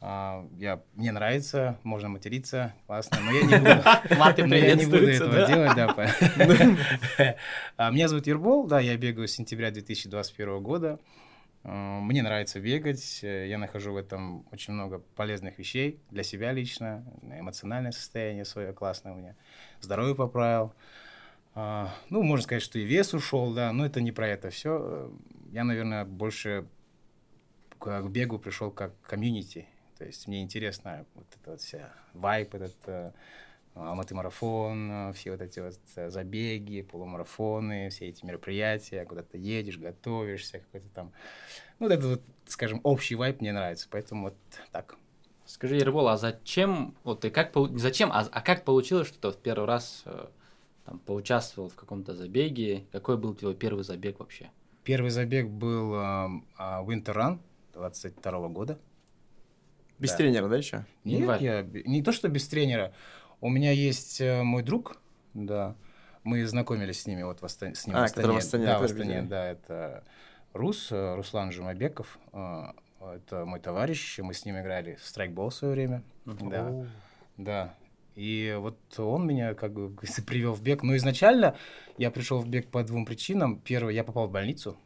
А, 0.00 0.46
Я, 0.58 0.82
мне 0.94 1.12
нравится, 1.12 1.78
можно 1.82 2.08
материться, 2.08 2.74
классно, 2.86 3.18
но 3.20 3.32
я 3.32 3.42
не 3.42 3.56
буду. 3.58 4.16
Маты 4.18 4.46
Но 4.46 4.54
я 4.54 4.74
не 4.74 4.86
буду 4.86 5.06
этого 5.06 5.32
да? 5.32 5.46
делать, 5.46 5.76
да. 5.76 5.88
по- 5.94 6.08
А, 7.76 7.90
Меня 7.90 8.08
зовут 8.08 8.26
Ербол, 8.26 8.66
да, 8.66 8.80
я 8.80 8.96
бегаю 8.96 9.28
с 9.28 9.32
сентября 9.32 9.70
2021 9.70 10.62
года. 10.62 10.98
А, 11.68 12.00
Мне 12.00 12.22
нравится 12.22 12.60
бегать, 12.60 13.20
э, 13.24 13.48
я 13.48 13.58
нахожу 13.58 13.92
в 13.92 13.96
этом 13.96 14.46
очень 14.52 14.72
много 14.72 15.00
полезных 15.16 15.58
вещей 15.58 15.98
для 16.10 16.22
себя 16.22 16.52
лично, 16.52 17.04
эмоциональное 17.22 17.90
состояние 17.90 18.44
свое 18.44 18.72
классное 18.72 19.12
у 19.12 19.16
меня, 19.16 19.34
здоровье 19.80 20.14
поправил. 20.14 20.72
А, 21.54 21.92
Ну, 22.08 22.22
можно 22.22 22.44
сказать, 22.44 22.62
что 22.62 22.78
и 22.78 22.84
вес 22.84 23.14
ушел, 23.14 23.52
да, 23.52 23.72
но 23.72 23.84
это 23.84 24.00
не 24.00 24.12
про 24.12 24.28
это 24.28 24.50
все. 24.50 25.10
Я, 25.50 25.64
наверное, 25.64 26.04
больше 26.04 26.68
к 27.80 28.08
бегу 28.08 28.38
пришел 28.38 28.70
как 28.70 28.92
комьюнити. 29.02 29.66
То 29.98 30.04
есть 30.04 30.28
мне 30.28 30.42
интересно 30.42 31.04
вот 31.14 31.26
эта 31.34 31.50
вот 31.50 31.60
вся 31.60 31.92
вайп, 32.12 32.54
этот 32.54 33.14
э, 33.76 33.80
Алматы 33.80 34.14
марафон, 34.14 34.90
э, 34.90 35.12
все 35.12 35.30
вот 35.30 35.40
эти 35.40 35.60
вот 35.60 35.78
э, 35.94 36.10
забеги, 36.10 36.82
полумарафоны, 36.82 37.90
все 37.90 38.08
эти 38.08 38.24
мероприятия, 38.24 39.04
куда 39.04 39.22
ты 39.22 39.38
едешь, 39.38 39.78
готовишься, 39.78 40.58
какой-то 40.58 40.88
там... 40.88 41.12
Ну, 41.78 41.86
вот 41.86 41.92
этот 41.92 42.04
вот, 42.10 42.22
скажем, 42.46 42.80
общий 42.82 43.14
вайп 43.14 43.40
мне 43.40 43.52
нравится, 43.52 43.86
поэтому 43.90 44.24
вот 44.24 44.36
так. 44.72 44.96
Скажи, 45.44 45.76
Ербол, 45.76 46.08
а 46.08 46.16
зачем, 46.16 46.96
вот 47.04 47.20
ты 47.20 47.30
как, 47.30 47.54
не 47.54 47.78
зачем, 47.78 48.10
а, 48.10 48.26
а 48.32 48.40
как 48.40 48.64
получилось, 48.64 49.06
что 49.06 49.30
ты 49.30 49.38
в 49.38 49.40
первый 49.40 49.66
раз 49.66 50.02
э, 50.06 50.26
там, 50.84 50.98
поучаствовал 50.98 51.68
в 51.68 51.76
каком-то 51.76 52.14
забеге? 52.16 52.84
Какой 52.90 53.16
был 53.16 53.34
твой 53.34 53.54
первый 53.54 53.84
забег 53.84 54.18
вообще? 54.18 54.50
Первый 54.82 55.10
забег 55.10 55.48
был 55.48 55.94
а, 55.94 56.28
Winter 56.58 57.14
Run 57.14 57.38
22 57.74 58.48
года. 58.48 58.78
Без 59.98 60.10
Да. 60.10 60.16
тренера, 60.16 60.48
да, 60.48 60.56
еще? 60.56 60.84
Нет, 61.04 61.40
я 61.40 61.62
не 61.62 62.02
то 62.02 62.12
что 62.12 62.28
без 62.28 62.46
тренера. 62.48 62.92
У 63.40 63.48
меня 63.48 63.70
есть 63.70 64.20
э, 64.20 64.42
мой 64.42 64.62
друг, 64.62 64.98
да. 65.34 65.74
Мы 66.24 66.44
знакомились 66.46 67.02
с 67.02 67.06
ними 67.06 67.22
вот 67.22 67.40
в 67.40 67.44
Астане, 67.44 67.74
с 67.74 67.86
ним 67.86 67.96
А, 67.96 68.00
в 68.00 68.04
Астане. 68.04 68.28
в 68.28 68.36
Астане, 68.36 68.66
да, 68.66 68.78
в 68.78 68.82
Астане, 68.82 69.22
да, 69.22 69.46
это 69.46 70.04
Рус, 70.54 70.88
э, 70.90 71.14
Руслан 71.14 71.52
Жумабеков. 71.52 72.18
э, 72.32 72.64
Это 73.14 73.44
мой 73.44 73.60
товарищ, 73.60 74.18
мы 74.18 74.34
с 74.34 74.44
ним 74.44 74.58
играли 74.58 74.96
в 74.96 75.04
страйкбол 75.06 75.50
в 75.50 75.54
свое 75.54 75.74
время. 75.74 76.02
Да, 76.24 76.86
да. 77.36 77.74
И 78.16 78.56
вот 78.58 78.78
он 78.98 79.26
меня, 79.26 79.54
как 79.54 79.72
бы, 79.74 79.94
привел 80.26 80.54
в 80.54 80.62
бег. 80.62 80.82
Но 80.82 80.96
изначально 80.96 81.56
я 81.98 82.10
пришел 82.10 82.40
в 82.40 82.48
бег 82.48 82.68
по 82.70 82.82
двум 82.82 83.04
причинам. 83.04 83.60
Первое, 83.60 83.92
я 83.92 84.02
попал 84.02 84.26
в 84.26 84.30
больницу. 84.32 84.76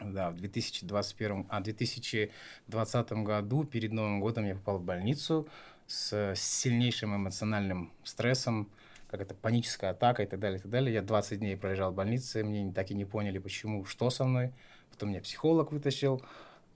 Да, 0.00 0.30
в 0.30 0.36
2021, 0.36 1.46
а, 1.48 1.60
2020 1.60 3.12
году, 3.24 3.64
перед 3.64 3.92
Новым 3.92 4.20
годом, 4.20 4.46
я 4.46 4.54
попал 4.54 4.78
в 4.78 4.84
больницу 4.84 5.46
с 5.86 6.34
сильнейшим 6.36 7.14
эмоциональным 7.16 7.92
стрессом, 8.04 8.70
как 9.08 9.20
это, 9.20 9.34
паническая 9.34 9.90
атака 9.90 10.22
и 10.22 10.26
так 10.26 10.40
далее, 10.40 10.58
и 10.58 10.62
так 10.62 10.70
далее. 10.70 10.94
Я 10.94 11.02
20 11.02 11.38
дней 11.38 11.56
пролежал 11.56 11.92
в 11.92 11.94
больнице, 11.94 12.42
мне 12.44 12.72
так 12.72 12.90
и 12.90 12.94
не 12.94 13.04
поняли, 13.04 13.38
почему, 13.38 13.84
что 13.84 14.08
со 14.10 14.24
мной. 14.24 14.52
Потом 14.90 15.10
меня 15.10 15.20
психолог 15.20 15.70
вытащил. 15.72 16.22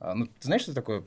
А, 0.00 0.14
ну, 0.14 0.26
ты 0.26 0.32
знаешь, 0.42 0.62
что 0.62 0.74
такое 0.74 1.04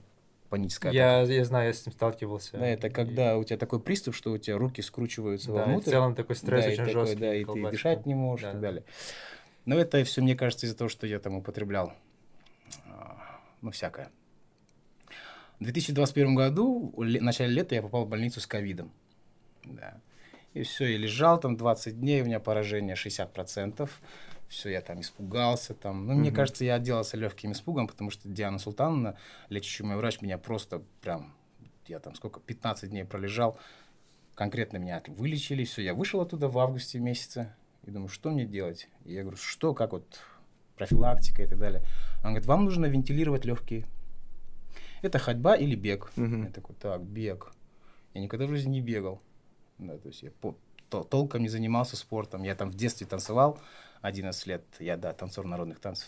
паническая 0.50 0.92
атака? 0.92 1.32
Я, 1.32 1.38
я 1.38 1.46
знаю, 1.46 1.68
я 1.68 1.74
с 1.74 1.82
этим 1.82 1.92
сталкивался. 1.92 2.58
Да, 2.58 2.66
это 2.68 2.88
И- 2.88 2.90
когда 2.90 3.38
у 3.38 3.44
тебя 3.44 3.58
такой 3.58 3.80
приступ, 3.80 4.16
что 4.16 4.32
у 4.32 4.38
тебя 4.40 4.58
руки 4.58 4.82
скручиваются 4.82 5.52
Да, 5.52 5.54
и 5.54 5.56
в 5.58 5.66
вовнутрь. 5.68 5.90
целом 5.92 6.16
такой 6.16 6.36
стресс 6.36 6.66
да, 6.66 6.70
и 6.70 6.74
очень 6.74 6.86
такой, 6.86 6.94
жесткий. 7.06 7.20
Да, 7.22 7.36
и 7.36 7.40
ты 7.42 7.46
колбасит. 7.46 7.72
дышать 7.72 8.06
не 8.08 8.16
можешь 8.16 8.44
и 8.44 8.46
Да. 8.48 8.52
так 8.54 8.62
далее. 8.62 8.84
Но 9.66 9.78
это 9.78 10.04
все, 10.04 10.22
мне 10.22 10.36
кажется, 10.36 10.66
из-за 10.66 10.76
того, 10.76 10.90
что 10.90 11.06
я 11.06 11.20
там 11.20 11.36
употреблял, 11.36 11.94
а, 12.88 13.40
ну, 13.62 13.70
всякое. 13.70 14.10
В 15.60 15.64
2021 15.64 16.36
году, 16.36 16.94
в 16.96 17.04
ле- 17.04 17.20
в 17.20 17.24
начале 17.24 17.54
лета, 17.54 17.76
я 17.76 17.82
попал 17.82 18.06
в 18.06 18.10
больницу 18.10 18.40
с 18.40 18.48
ковидом. 18.48 18.92
Да. 19.66 20.00
И 20.54 20.64
все, 20.64 20.86
я 20.86 20.98
лежал 20.98 21.40
там 21.40 21.58
20 21.58 22.00
дней, 22.00 22.22
у 22.22 22.26
меня 22.26 22.40
поражение 22.40 22.96
60%. 22.96 23.90
Все, 24.48 24.70
я 24.70 24.82
там 24.82 25.02
испугался. 25.02 25.74
Там. 25.76 26.08
Ну, 26.08 26.14
мне 26.14 26.30
Мгм. 26.30 26.36
кажется, 26.36 26.66
я 26.66 26.76
отделался 26.76 27.18
легким 27.18 27.52
испугом, 27.52 27.88
потому 27.88 28.10
что 28.10 28.28
Диана 28.30 28.58
Султановна, 28.58 29.18
лечащий 29.50 29.84
мой 29.84 29.98
врач, 29.98 30.22
меня 30.22 30.38
просто 30.38 30.82
прям, 31.02 31.36
я 31.88 32.00
там 32.00 32.16
сколько, 32.16 32.40
15 32.40 32.90
дней 32.90 33.04
пролежал, 33.04 33.60
конкретно 34.36 34.78
меня 34.78 35.04
вылечили, 35.08 35.66
все, 35.66 35.84
я 35.84 35.94
вышел 35.94 36.22
оттуда 36.22 36.48
в 36.48 36.58
августе 36.58 36.98
месяце, 37.00 37.54
и 37.84 37.92
думаю, 37.92 38.08
что 38.08 38.32
мне 38.32 38.46
делать? 38.46 38.88
И 39.06 39.14
я 39.14 39.22
говорю, 39.22 39.38
что, 39.38 39.74
как 39.74 39.92
вот 39.92 40.20
профилактика 40.78 41.44
и 41.44 41.48
так 41.48 41.60
далее. 41.60 41.84
Он 42.24 42.30
говорит, 42.32 42.46
вам 42.48 42.64
нужно 42.66 42.86
вентилировать 42.86 43.46
легкие. 43.46 43.86
Это 45.02 45.20
ходьба 45.20 45.56
или 45.56 45.76
бег. 45.76 46.12
Мгм. 46.16 46.46
Я 46.46 46.52
такой, 46.52 46.76
так, 46.76 47.02
бег. 47.02 47.52
Я 48.14 48.22
никогда 48.22 48.46
в 48.46 48.50
жизни 48.50 48.72
не 48.72 48.82
бегал. 48.82 49.22
Да, 49.78 49.98
то 49.98 50.08
есть 50.10 50.24
я 50.24 50.32
по- 50.42 50.56
то- 50.90 51.04
толком 51.04 51.42
не 51.42 51.50
занимался 51.50 51.96
спортом. 51.96 52.44
Я 52.44 52.56
там 52.56 52.70
в 52.70 52.76
детстве 52.76 53.08
танцевал 53.08 53.60
11 54.02 54.46
лет. 54.48 54.64
Я, 54.80 54.98
да, 54.98 55.14
танцор 55.14 55.46
народных 55.46 55.80
танцев. 55.80 56.08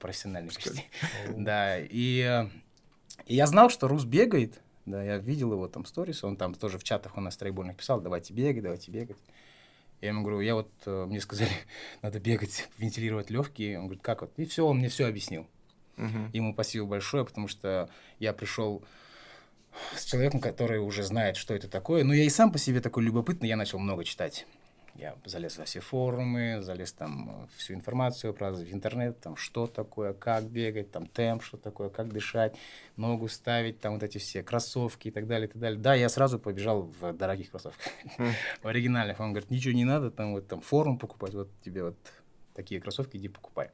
Профессиональный 0.00 0.52
почти. 0.52 0.84
Да, 1.36 1.78
и, 1.78 2.46
и 3.26 3.34
я 3.34 3.46
знал, 3.46 3.70
что 3.70 3.88
Рус 3.88 4.04
бегает. 4.04 4.60
Да, 4.84 5.02
я 5.02 5.18
видел 5.18 5.52
его 5.52 5.68
там 5.68 5.84
сторис, 5.84 6.24
он 6.24 6.36
там 6.36 6.54
тоже 6.56 6.76
в 6.78 6.82
чатах 6.82 7.16
у 7.16 7.20
нас 7.20 7.36
трейбольных 7.36 7.76
писал, 7.76 8.00
давайте 8.00 8.34
бегать, 8.34 8.64
давайте 8.64 8.90
бегать. 8.90 9.16
Я 10.00 10.08
ему 10.08 10.22
говорю, 10.22 10.40
я 10.40 10.56
вот, 10.56 10.68
э, 10.86 11.04
мне 11.06 11.20
сказали, 11.20 11.52
надо 12.02 12.18
бегать, 12.18 12.68
вентилировать 12.78 13.30
легкие. 13.30 13.78
Он 13.78 13.84
говорит, 13.84 14.02
как 14.02 14.22
вот? 14.22 14.32
И 14.36 14.44
все, 14.44 14.66
он 14.66 14.78
мне 14.78 14.88
все 14.88 15.06
объяснил. 15.06 15.46
Мгм. 15.96 16.30
Ему 16.32 16.52
спасибо 16.54 16.86
большое, 16.86 17.24
потому 17.24 17.48
что 17.48 17.88
я 18.18 18.32
пришел 18.32 18.84
с 19.96 20.04
человеком, 20.04 20.40
который 20.40 20.78
уже 20.78 21.02
знает, 21.02 21.36
что 21.36 21.54
это 21.54 21.68
такое. 21.68 22.04
Но 22.04 22.12
я 22.12 22.24
и 22.24 22.28
сам 22.28 22.52
по 22.52 22.58
себе 22.58 22.80
такой 22.80 23.04
любопытный, 23.04 23.48
я 23.48 23.56
начал 23.56 23.78
много 23.78 24.04
читать. 24.04 24.46
Я 24.94 25.16
залез 25.24 25.56
во 25.56 25.64
все 25.64 25.80
форумы, 25.80 26.60
залез 26.60 26.92
там 26.92 27.44
э, 27.44 27.46
всю 27.56 27.72
информацию 27.72 28.34
про 28.34 28.50
интернет, 28.50 29.18
там 29.20 29.36
что 29.36 29.66
такое, 29.66 30.12
как 30.12 30.44
бегать, 30.44 30.90
там 30.90 31.06
темп, 31.06 31.42
что 31.42 31.56
такое, 31.56 31.88
как 31.88 32.12
дышать, 32.12 32.54
ногу 32.96 33.28
ставить, 33.28 33.80
там 33.80 33.94
вот 33.94 34.02
эти 34.02 34.18
все 34.18 34.42
кроссовки 34.42 35.08
и 35.08 35.10
так 35.10 35.26
далее, 35.26 35.48
и 35.48 35.50
так 35.50 35.62
далее. 35.62 35.80
Да, 35.80 35.94
я 35.94 36.10
сразу 36.10 36.38
побежал 36.38 36.82
в 36.82 37.14
дорогих 37.14 37.50
кроссовках, 37.50 37.90
в 38.62 38.68
оригинальных. 38.68 39.18
Он 39.18 39.30
говорит, 39.30 39.50
ничего 39.50 39.72
не 39.72 39.86
надо, 39.86 40.10
там 40.10 40.32
вот 40.32 40.46
там 40.46 40.60
форум 40.60 40.98
покупать, 40.98 41.32
вот 41.32 41.48
тебе 41.64 41.84
вот 41.84 41.96
такие 42.54 42.78
кроссовки, 42.78 43.16
иди 43.16 43.28
покупай. 43.28 43.70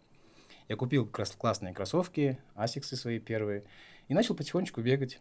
Я 0.68 0.76
купил 0.76 1.06
классные 1.06 1.72
кроссовки, 1.72 2.38
асиксы 2.54 2.94
свои 2.94 3.18
первые, 3.18 3.64
и 4.08 4.14
начал 4.14 4.34
потихонечку 4.34 4.82
бегать. 4.82 5.18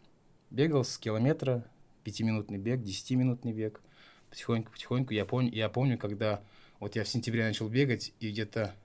Бегал 0.50 0.84
с 0.84 0.98
километра, 0.98 1.66
пятиминутный 2.04 2.58
бег, 2.58 2.82
десятиминутный 2.82 3.54
бег. 3.54 3.82
Потихоньку, 4.30 4.72
потихоньку. 4.72 5.14
Я 5.14 5.26
помню, 5.26 5.52
я 5.54 5.70
помню, 5.70 5.98
когда 5.98 6.42
вот 6.80 6.96
я 6.96 7.04
в 7.04 7.08
сентябре 7.08 7.46
начал 7.46 7.70
бегать, 7.70 8.14
и 8.20 8.30
где-то 8.30 8.76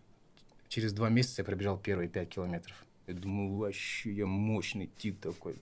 через 0.69 0.93
два 0.93 1.09
месяца 1.09 1.43
я 1.43 1.45
пробежал 1.45 1.79
первые 1.79 2.09
пять 2.09 2.31
километров. 2.31 2.77
Я 3.07 3.15
думаю, 3.15 3.57
вообще, 3.57 4.13
я 4.13 4.27
мощный 4.27 4.89
тип 4.99 5.21
такой. 5.21 5.57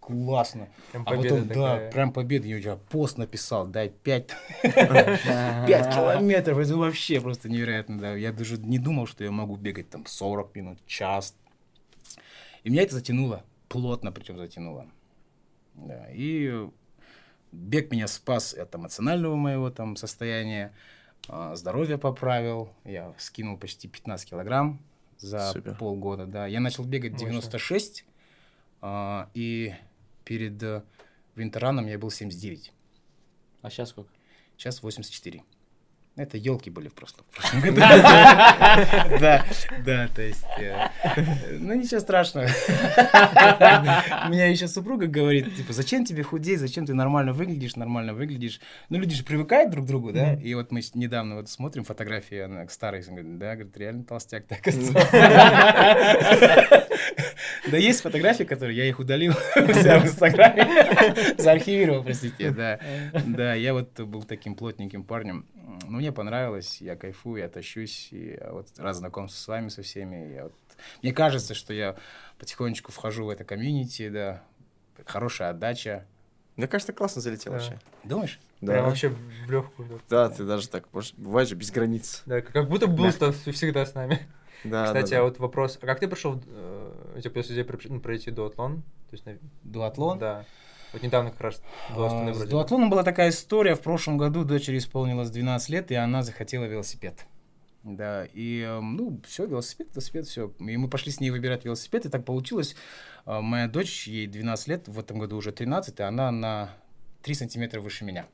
Классно. 0.00 0.68
Прям 0.90 1.04
А 1.06 1.10
потом, 1.16 1.46
да, 1.46 1.54
такая. 1.54 1.92
прям 1.92 2.12
победа. 2.12 2.48
Я 2.48 2.56
у 2.56 2.60
тебя 2.60 2.76
пост 2.76 3.18
написал, 3.18 3.66
дай 3.68 3.88
пять 3.88 4.30
Пять 4.62 5.94
километров, 5.94 6.58
это 6.58 6.76
вообще 6.76 7.20
просто 7.20 7.48
невероятно, 7.48 8.00
да. 8.00 8.16
Я 8.16 8.32
даже 8.32 8.58
не 8.58 8.78
думал, 8.78 9.06
что 9.06 9.22
я 9.22 9.30
могу 9.30 9.56
бегать 9.56 9.90
там 9.90 10.04
40 10.06 10.56
минут, 10.56 10.78
час. 10.86 11.36
И 12.64 12.70
меня 12.70 12.82
это 12.82 12.94
затянуло, 12.94 13.44
плотно 13.68 14.10
причем 14.10 14.36
затянуло. 14.38 14.86
Да, 15.74 16.06
и 16.12 16.68
бег 17.52 17.92
меня 17.92 18.08
спас 18.08 18.54
от 18.54 18.74
эмоционального 18.74 19.36
моего 19.36 19.70
там 19.70 19.94
состояния, 19.96 20.72
а, 21.28 21.54
здоровье 21.54 21.96
поправил, 21.96 22.72
я 22.84 23.14
скинул 23.18 23.56
почти 23.56 23.86
15 23.88 24.28
килограмм 24.30 24.80
за 25.22 25.52
Супер. 25.52 25.76
полгода, 25.76 26.26
да. 26.26 26.46
Я 26.46 26.60
начал 26.60 26.84
бегать 26.84 27.12
Мощно. 27.12 27.28
96, 27.28 28.04
а, 28.80 29.30
и 29.34 29.74
перед 30.24 30.62
э, 30.62 30.82
винтераном 31.36 31.86
я 31.86 31.98
был 31.98 32.10
79. 32.10 32.72
А 33.62 33.70
сейчас 33.70 33.90
сколько? 33.90 34.10
Сейчас 34.56 34.82
84. 34.82 35.42
Это 36.14 36.36
елки 36.36 36.68
были 36.68 36.88
в 36.88 36.92
прошлом, 36.92 37.24
в 37.30 37.36
прошлом 37.36 37.60
году. 37.62 37.76
Да, 37.80 39.42
да, 39.82 40.08
то 40.14 40.20
есть... 40.20 40.44
э, 40.58 40.88
Ну, 41.58 41.72
ничего 41.72 42.00
страшного. 42.00 42.44
У 42.46 42.48
меня 44.30 44.46
еще 44.48 44.68
супруга 44.68 45.06
говорит, 45.06 45.56
типа, 45.56 45.72
зачем 45.72 46.04
тебе 46.04 46.22
худеть, 46.22 46.60
зачем 46.60 46.84
ты 46.84 46.92
нормально 46.92 47.32
выглядишь, 47.32 47.76
нормально 47.76 48.12
выглядишь. 48.12 48.60
Ну, 48.90 48.98
люди 48.98 49.14
же 49.14 49.24
привыкают 49.24 49.70
друг 49.70 49.86
к 49.86 49.88
другу, 49.88 50.12
да? 50.12 50.34
И 50.34 50.52
вот 50.52 50.70
мы 50.70 50.82
недавно 50.92 51.36
вот 51.36 51.48
смотрим 51.48 51.82
фотографии, 51.84 52.40
она 52.40 52.68
старой, 52.68 53.00
говорит, 53.02 53.38
да, 53.38 53.54
говорит, 53.54 53.74
реально 53.78 54.04
толстяк, 54.04 54.44
так 54.46 54.60
Да 57.70 57.76
есть 57.76 58.00
фотографии, 58.00 58.44
которые 58.44 58.76
я 58.76 58.84
их 58.86 58.98
удалил 58.98 59.32
у 59.56 59.72
себя 59.72 59.98
в 60.00 60.04
Инстаграме, 60.04 61.34
заархивировал, 61.38 62.04
простите, 62.04 62.50
да. 62.50 62.78
Да, 63.26 63.54
я 63.54 63.72
вот 63.74 63.98
был 64.00 64.22
таким 64.22 64.54
плотненьким 64.54 65.04
парнем. 65.04 65.46
Ну, 65.88 65.98
мне 65.98 66.12
понравилось, 66.12 66.80
я 66.80 66.96
кайфую, 66.96 67.40
я 67.42 67.48
тащусь, 67.48 68.08
и 68.12 68.38
я 68.40 68.52
вот 68.52 68.68
раз 68.78 68.98
знакомство 68.98 69.38
с 69.38 69.48
вами, 69.48 69.68
со 69.68 69.82
всеми, 69.82 70.34
я 70.34 70.44
вот... 70.44 70.54
Мне 71.02 71.12
кажется, 71.12 71.54
что 71.54 71.72
я 71.72 71.96
потихонечку 72.38 72.92
вхожу 72.92 73.24
в 73.24 73.30
это 73.30 73.44
комьюнити, 73.44 74.08
да, 74.08 74.42
хорошая 75.06 75.50
отдача. 75.50 76.06
Мне 76.56 76.66
кажется, 76.68 76.92
классно 76.92 77.20
залетел 77.20 77.52
Да. 77.52 77.58
вообще. 77.58 77.80
Думаешь? 78.04 78.40
Прям 78.60 78.84
вообще 78.86 79.08
в 79.08 79.50
легкую. 79.50 80.00
Да, 80.08 80.28
ты 80.28 80.44
даже 80.44 80.68
так, 80.68 80.86
бывает 81.16 81.48
же 81.48 81.54
без 81.56 81.70
границ. 81.70 82.22
Да, 82.26 82.40
как 82.40 82.68
будто 82.68 82.86
был 82.86 83.10
всегда 83.10 83.84
с 83.86 83.94
нами. 83.94 84.20
Да, 84.64 84.86
Кстати, 84.86 85.10
да, 85.10 85.16
а 85.16 85.20
да. 85.20 85.24
вот 85.24 85.38
вопрос, 85.38 85.78
а 85.82 85.86
как 85.86 86.00
ты 86.00 86.08
пришел, 86.08 86.40
э, 86.46 87.20
типа, 87.22 87.36
после 87.36 87.54
идеи 87.54 87.62
про- 87.64 87.78
ну, 87.84 88.00
пройти 88.00 88.30
дуатлон? 88.30 88.82
То 89.10 89.12
есть, 89.12 89.26
на- 89.26 89.38
Дуатлон? 89.64 90.18
Да. 90.18 90.44
Вот 90.92 91.02
недавно 91.02 91.30
как 91.30 91.40
раз 91.40 91.62
Астаны 91.90 92.30
А, 92.30 92.34
С 92.34 92.44
дуатлоном 92.46 92.90
была 92.90 93.02
такая 93.02 93.30
история. 93.30 93.74
В 93.74 93.80
прошлом 93.80 94.18
году 94.18 94.44
дочери 94.44 94.76
исполнилось 94.78 95.30
12 95.30 95.70
лет, 95.70 95.90
и 95.90 95.94
она 95.94 96.22
захотела 96.22 96.64
велосипед. 96.66 97.24
Да, 97.82 98.26
и, 98.32 98.60
эм, 98.60 98.96
ну, 98.96 99.20
все, 99.26 99.46
велосипед, 99.46 99.88
велосипед, 99.92 100.26
все. 100.26 100.52
И 100.60 100.76
мы 100.76 100.88
пошли 100.88 101.10
с 101.10 101.18
ней 101.18 101.30
выбирать 101.30 101.64
велосипед, 101.64 102.06
и 102.06 102.08
так 102.08 102.24
получилось. 102.24 102.76
э, 103.26 103.40
Моя 103.40 103.68
дочь, 103.68 104.06
ей 104.06 104.26
12 104.26 104.68
лет, 104.68 104.86
в 104.88 104.98
этом 104.98 105.18
году 105.18 105.36
уже 105.36 105.50
13, 105.50 105.98
и 105.98 106.02
она 106.02 106.30
на 106.30 106.70
3 107.22 107.34
сантиметра 107.34 107.80
выше 107.80 108.04
меня. 108.04 108.26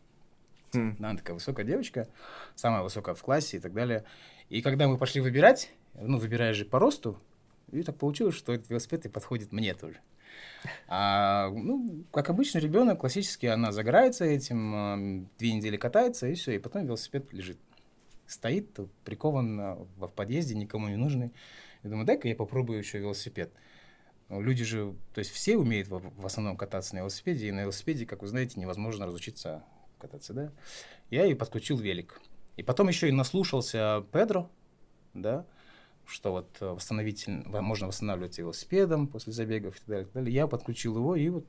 Хм. 0.75 0.97
Да, 0.99 1.11
она 1.11 1.19
такая 1.19 1.35
высокая 1.35 1.65
девочка, 1.65 2.09
самая 2.57 2.83
высокая 2.83 3.15
в 3.15 3.23
классе 3.23 3.57
и 3.57 3.61
так 3.61 3.73
далее. 3.73 4.05
И 4.51 4.61
когда 4.63 4.87
мы 4.89 4.99
пошли 4.99 5.21
выбирать, 5.21 5.71
ну, 5.95 6.19
выбираешь 6.19 6.57
же 6.57 6.65
по 6.65 6.79
росту, 6.79 7.19
и 7.73 7.83
так 7.83 7.97
получилось, 7.97 8.35
что 8.35 8.53
этот 8.53 8.71
велосипед 8.71 9.07
и 9.07 9.09
подходит 9.09 9.53
мне 9.53 9.75
тоже. 9.75 10.01
А, 10.87 11.51
ну, 11.51 12.05
как 12.13 12.31
обычно, 12.31 12.59
ребенок 12.59 13.01
классически, 13.01 13.47
она 13.47 13.73
загорается 13.73 14.25
этим, 14.25 14.75
ам, 14.75 15.31
две 15.39 15.53
недели 15.53 15.77
катается, 15.77 16.27
и 16.27 16.35
все, 16.35 16.53
и 16.53 16.59
потом 16.59 16.87
велосипед 16.87 17.33
лежит. 17.33 17.59
Стоит, 18.27 18.79
прикован 19.05 19.61
а, 19.61 19.75
в 19.97 20.09
подъезде, 20.09 20.55
никому 20.55 20.89
не 20.89 20.97
нужный. 20.97 21.33
Я 21.83 21.91
думаю, 21.91 22.07
дай-ка 22.07 22.29
я 22.29 22.35
попробую 22.35 22.79
еще 22.79 22.99
велосипед. 22.99 23.53
Ну, 24.29 24.41
Люди 24.41 24.65
же, 24.65 24.95
то 25.15 25.21
есть 25.21 25.31
все 25.31 25.57
умеют 25.57 25.89
в 25.89 26.27
основном 26.27 26.57
кататься 26.57 26.95
на 26.95 27.01
велосипеде, 27.01 27.49
и 27.49 27.53
на 27.53 27.61
велосипеде, 27.61 28.05
как 28.05 28.23
вы 28.23 28.29
знаете, 28.29 28.61
невозможно 28.61 29.07
разучиться 29.07 29.65
кататься, 29.99 30.33
да. 30.33 30.53
Я 31.11 31.27
и 31.27 31.35
подключил 31.35 31.79
велик. 31.79 32.21
И 32.57 32.63
потом 32.63 32.89
еще 32.89 33.09
и 33.09 33.13
наслушался 33.13 34.05
Педро, 34.13 34.51
да, 35.15 35.47
что 36.09 36.33
вот 36.33 36.57
э, 36.61 36.67
восстановитель, 36.67 37.43
во- 37.47 37.61
можно 37.63 37.87
восстанавливаться 37.87 38.41
велосипедом 38.43 39.07
после 39.07 39.33
забегов 39.33 39.77
и 39.77 39.79
так 39.79 39.87
далее, 39.89 40.03
и 40.03 40.05
так 40.07 40.15
далее. 40.15 40.35
Я 40.35 40.47
подключил 40.47 40.97
его 40.97 41.15
и 41.17 41.29
вот 41.29 41.45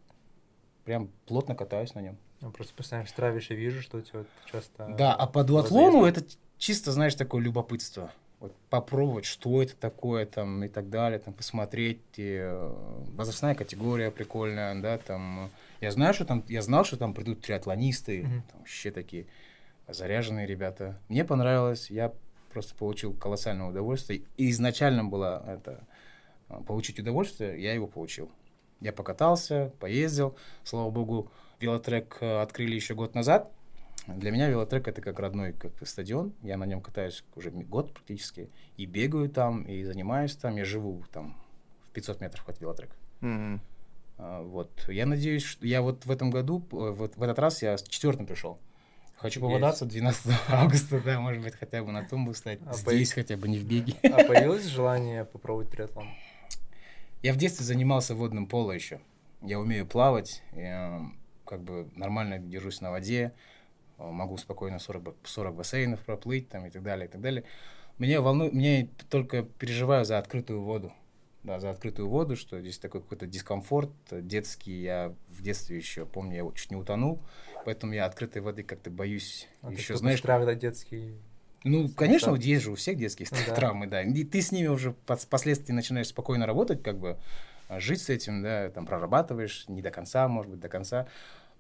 прям 0.85 1.09
плотно 1.25 1.55
катаюсь 1.55 1.93
на 1.95 1.99
нем. 2.01 2.17
Я 2.41 2.49
просто 2.49 2.73
постоянно 2.73 3.05
в 3.05 3.09
страве 3.09 3.37
еще 3.37 3.55
вижу, 3.55 3.81
что 3.81 3.97
у 3.97 4.01
тебя 4.01 4.19
вот 4.19 4.27
часто... 4.51 4.87
Да, 4.97 5.13
а 5.15 5.27
по 5.27 5.43
дуатлону 5.43 6.05
это 6.05 6.23
чисто, 6.57 6.91
знаешь, 6.91 7.15
такое 7.15 7.41
любопытство. 7.41 8.11
Вот 8.39 8.55
попробовать, 8.69 9.25
что 9.25 9.61
это 9.61 9.75
такое, 9.75 10.25
там, 10.25 10.63
и 10.63 10.69
так 10.69 10.89
далее, 10.89 11.19
там, 11.19 11.33
посмотреть. 11.33 11.99
И, 12.15 12.37
э, 12.41 13.03
возрастная 13.15 13.53
категория 13.55 14.11
прикольная, 14.11 14.81
да, 14.81 14.97
там. 14.97 15.45
э, 15.45 15.49
Я 15.81 15.91
знаю, 15.91 16.13
что 16.13 16.23
там, 16.25 16.43
я 16.47 16.61
знал, 16.61 16.85
что 16.85 16.95
там 16.95 17.13
придут 17.13 17.41
триатлонисты, 17.41 18.23
Мгм. 18.23 18.43
там, 18.49 18.59
вообще 18.59 18.91
такие. 18.91 19.25
заряженные 19.87 20.45
ребята. 20.45 20.97
Мне 21.09 21.25
понравилось, 21.25 21.89
я 21.89 22.13
просто 22.49 22.75
получил 22.75 23.13
колоссальное 23.13 23.67
удовольствие. 23.67 24.23
И 24.37 24.49
изначально 24.49 25.03
было 25.03 25.43
это 25.47 25.87
а, 26.47 26.61
получить 26.61 26.99
удовольствие, 26.99 27.61
я 27.61 27.73
его 27.73 27.87
получил. 27.87 28.31
Я 28.81 28.93
покатался, 28.93 29.73
поездил. 29.79 30.37
Слава 30.63 30.89
богу, 30.89 31.31
велотрек 31.59 32.17
э, 32.21 32.41
открыли 32.41 32.75
еще 32.75 32.95
год 32.95 33.13
назад. 33.13 33.51
Для 34.07 34.31
меня 34.31 34.49
велотрек 34.49 34.87
это 34.87 35.01
как 35.01 35.19
родной 35.19 35.53
как 35.53 35.71
стадион. 35.85 36.33
Я 36.41 36.57
на 36.57 36.65
нем 36.65 36.81
катаюсь 36.81 37.23
уже 37.35 37.51
год 37.51 37.93
практически. 37.93 38.49
И 38.77 38.85
бегаю 38.85 39.29
там, 39.29 39.63
и 39.63 39.83
занимаюсь 39.83 40.35
там. 40.35 40.55
Я 40.55 40.65
живу 40.65 41.03
там 41.11 41.37
в 41.89 41.93
500 41.93 42.21
метрах 42.21 42.47
от 42.47 42.59
велотрека. 42.61 42.95
А, 44.17 44.41
Вот. 44.43 44.71
Я 44.87 45.05
надеюсь, 45.05 45.43
что 45.43 45.65
я 45.65 45.81
вот 45.81 46.05
в 46.05 46.11
этом 46.11 46.31
году, 46.31 46.65
э, 46.71 46.91
вот 46.91 47.17
в 47.17 47.21
этот 47.21 47.37
раз 47.39 47.61
я 47.61 47.77
с 47.77 47.83
четвертым 47.83 48.25
пришел. 48.25 48.59
Хочу 49.19 49.41
поводаться 49.41 49.85
12 49.85 50.33
августа, 50.47 51.01
да, 51.01 51.19
может 51.19 51.43
быть, 51.43 51.53
хотя 51.53 51.83
бы 51.83 51.91
на 51.91 52.07
тумбу 52.07 52.33
стать. 52.33 52.59
А 52.65 52.73
Здесь 52.73 53.11
хотя 53.11 53.35
бы 53.35 53.49
не 53.49 53.57
в 53.57 53.65
беге. 53.65 53.95
А 54.03 54.23
появилось 54.23 54.65
желание 54.65 55.25
попробовать 55.25 55.69
триатлон? 55.69 56.07
Я 57.21 57.33
в 57.33 57.37
детстве 57.37 57.65
занимался 57.65 58.15
водным 58.15 58.47
поло 58.47 58.71
еще. 58.71 59.01
Я 59.41 59.59
умею 59.59 59.85
плавать, 59.85 60.41
я, 60.53 61.01
как 61.45 61.61
бы 61.61 61.89
нормально 61.95 62.39
держусь 62.39 62.79
на 62.79 62.91
воде, 62.91 63.33
э, 63.97 64.09
могу 64.09 64.37
спокойно 64.37 64.79
40, 64.79 65.01
ба- 65.03 65.15
40 65.25 65.55
бассейнов 65.55 65.99
проплыть 66.01 66.47
там 66.47 66.65
и 66.65 66.69
так 66.69 66.81
далее, 66.81 67.07
и 67.07 67.11
так 67.11 67.19
далее. 67.19 67.43
Меня 67.97 68.21
волнует, 68.21 68.53
мне 68.53 68.87
только 69.09 69.43
переживаю 69.43 70.05
за 70.05 70.17
открытую 70.17 70.61
воду. 70.61 70.93
Да, 71.43 71.59
за 71.59 71.69
открытую 71.69 72.09
воду, 72.09 72.35
что 72.35 72.59
здесь 72.59 72.79
такой 72.79 73.01
какой-то 73.01 73.25
дискомфорт 73.25 73.91
детский. 74.11 74.81
Я 74.81 75.13
в 75.29 75.41
детстве 75.41 75.77
еще, 75.77 76.05
помню, 76.05 76.45
я 76.45 76.51
чуть 76.53 76.69
не 76.69 76.75
утонул, 76.77 77.21
поэтому 77.69 77.93
я 77.93 78.05
открытой 78.05 78.41
воды 78.41 78.63
как-то 78.63 78.89
боюсь. 78.89 79.47
А 79.61 79.71
еще, 79.71 79.95
знаешь, 79.95 80.17
страх, 80.17 80.43
да, 80.43 80.55
детский? 80.55 81.13
ну, 81.63 81.87
конечно, 81.89 82.29
Да. 82.29 82.31
вот 82.31 82.41
есть 82.41 82.63
же 82.63 82.71
у 82.71 82.75
всех 82.75 82.97
детские 82.97 83.27
Ну 83.29 83.37
да. 83.45 83.53
травмы, 83.53 83.85
да. 83.85 84.01
И 84.01 84.23
ты 84.23 84.41
с 84.41 84.51
ними 84.51 84.65
уже 84.65 84.95
пос- 85.05 85.25
впоследствии 85.27 85.71
начинаешь 85.71 86.07
спокойно 86.07 86.47
работать, 86.47 86.81
как 86.81 86.97
бы 86.97 87.19
а, 87.67 87.79
жить 87.79 88.01
с 88.01 88.09
этим, 88.09 88.41
да, 88.41 88.71
там 88.71 88.87
прорабатываешь, 88.87 89.65
не 89.67 89.83
до 89.83 89.91
конца, 89.91 90.27
может 90.27 90.49
быть, 90.49 90.59
до 90.59 90.67
конца. 90.67 91.07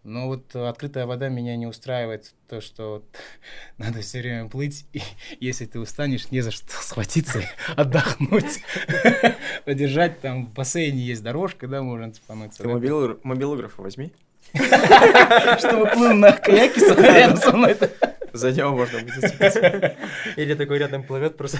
Но 0.03 0.25
вот 0.27 0.55
открытая 0.55 1.05
вода 1.05 1.29
меня 1.29 1.55
не 1.57 1.67
устраивает, 1.67 2.33
то, 2.47 2.59
что 2.59 2.89
вот 2.93 3.05
надо 3.77 4.01
все 4.01 4.21
время 4.21 4.49
плыть, 4.49 4.87
и 4.93 5.01
если 5.39 5.67
ты 5.67 5.79
устанешь, 5.79 6.31
не 6.31 6.41
за 6.41 6.49
что 6.49 6.71
схватиться, 6.71 7.43
отдохнуть, 7.75 8.61
подержать, 9.65 10.21
там 10.21 10.47
в 10.47 10.53
бассейне 10.53 11.01
есть 11.03 11.21
дорожка, 11.21 11.67
да, 11.67 11.83
можно 11.83 12.11
помыться. 12.25 12.63
Ты 12.63 12.67
мобилографа 12.67 13.83
возьми. 13.83 14.11
Чтобы 15.59 15.87
плыл 15.91 16.13
на 16.13 16.31
каяке 16.31 16.81
рядом 16.95 17.37
со 17.37 17.55
мной. 17.55 17.75
За 18.33 18.51
него 18.51 18.71
можно 18.71 18.99
будет 18.99 19.15
зацепиться. 19.15 19.95
Или 20.35 20.53
такой 20.53 20.77
рядом 20.77 21.03
плывет, 21.03 21.37
просто 21.37 21.59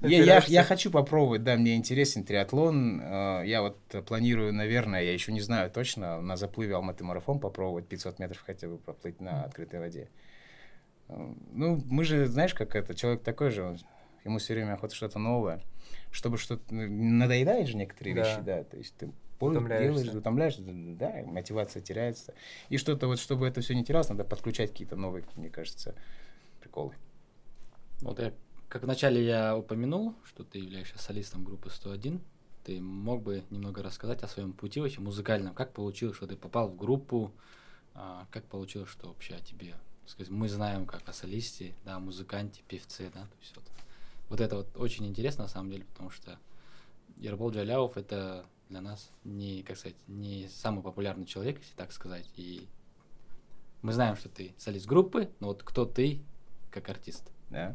Я, 0.00 0.62
хочу 0.62 0.90
попробовать, 0.90 1.42
да, 1.44 1.56
мне 1.56 1.76
интересен 1.76 2.24
триатлон. 2.24 3.00
Э, 3.00 3.42
Я 3.44 3.62
вот 3.62 3.78
планирую, 4.06 4.52
наверное, 4.52 5.02
я 5.02 5.12
еще 5.12 5.32
не 5.32 5.40
знаю 5.40 5.70
точно, 5.70 6.20
на 6.20 6.36
заплыве 6.36 6.74
Алматы 6.74 7.04
марафон 7.04 7.40
попробовать 7.40 7.88
500 7.88 8.18
метров 8.18 8.42
хотя 8.46 8.68
бы 8.68 8.78
проплыть 8.78 9.20
на 9.20 9.44
открытой 9.44 9.80
воде. 9.80 10.08
Э, 11.08 11.14
Ну, 11.52 11.82
мы 11.86 12.04
же, 12.04 12.26
знаешь, 12.26 12.54
как 12.54 12.76
это, 12.76 12.94
человек 12.94 13.22
такой 13.22 13.50
же, 13.50 13.76
ему 14.24 14.38
все 14.38 14.54
время 14.54 14.74
охота 14.74 14.94
что-то 14.94 15.18
новое. 15.18 15.60
Чтобы 16.10 16.38
что-то... 16.38 16.62
ну, 16.74 16.86
Надоедает 16.88 17.68
же 17.68 17.76
некоторые 17.76 18.14
Да. 18.14 18.22
вещи, 18.22 18.40
да, 18.44 18.64
то 18.64 18.76
есть 18.76 18.96
ты 18.96 19.10
делаешь, 19.40 20.14
утомляешься, 20.14 20.62
да, 20.64 21.22
мотивация 21.26 21.80
теряется. 21.80 22.34
И 22.68 22.76
что-то 22.78 23.06
вот, 23.06 23.18
чтобы 23.18 23.46
это 23.46 23.60
все 23.60 23.74
не 23.74 23.84
терялось, 23.84 24.08
надо 24.08 24.24
подключать 24.24 24.70
какие-то 24.70 24.96
новые, 24.96 25.24
мне 25.36 25.48
кажется, 25.48 25.94
приколы. 26.60 26.94
Вот 28.00 28.18
я, 28.18 28.32
как 28.68 28.82
вначале 28.82 29.24
я 29.24 29.56
упомянул, 29.56 30.14
что 30.24 30.44
ты 30.44 30.58
являешься 30.58 30.98
солистом 30.98 31.44
группы 31.44 31.70
101, 31.70 32.20
ты 32.64 32.80
мог 32.80 33.22
бы 33.22 33.44
немного 33.50 33.82
рассказать 33.82 34.22
о 34.22 34.28
своем 34.28 34.52
пути 34.52 34.80
вообще 34.80 35.00
музыкальном, 35.00 35.54
как 35.54 35.72
получилось, 35.72 36.16
что 36.16 36.26
ты 36.26 36.36
попал 36.36 36.68
в 36.68 36.76
группу, 36.76 37.32
а, 37.94 38.26
как 38.30 38.44
получилось, 38.44 38.90
что 38.90 39.08
вообще 39.08 39.34
о 39.34 39.40
тебе, 39.40 39.74
сказать, 40.06 40.30
мы 40.30 40.48
знаем 40.48 40.84
как 40.86 41.08
о 41.08 41.12
солисте, 41.12 41.74
да, 41.84 41.98
музыканте, 41.98 42.62
певце, 42.68 43.10
да, 43.14 43.22
то 43.22 43.36
есть 43.40 43.56
вот, 43.56 43.64
вот 44.28 44.40
это 44.40 44.56
вот 44.56 44.76
очень 44.76 45.06
интересно 45.06 45.44
на 45.44 45.48
самом 45.48 45.70
деле, 45.70 45.84
потому 45.84 46.10
что 46.10 46.38
Ербол 47.16 47.50
Джаляов 47.50 47.96
это 47.96 48.46
для 48.68 48.80
нас 48.80 49.10
не, 49.24 49.62
как 49.62 49.76
сказать, 49.76 49.96
не 50.06 50.48
самый 50.48 50.82
популярный 50.82 51.26
человек, 51.26 51.58
если 51.58 51.74
так 51.74 51.92
сказать, 51.92 52.28
и 52.36 52.68
мы 53.82 53.92
знаем, 53.92 54.16
что 54.16 54.28
ты 54.28 54.54
солист 54.58 54.86
группы, 54.86 55.30
но 55.40 55.48
вот 55.48 55.62
кто 55.62 55.84
ты 55.84 56.20
как 56.70 56.88
артист? 56.88 57.30
Да. 57.50 57.74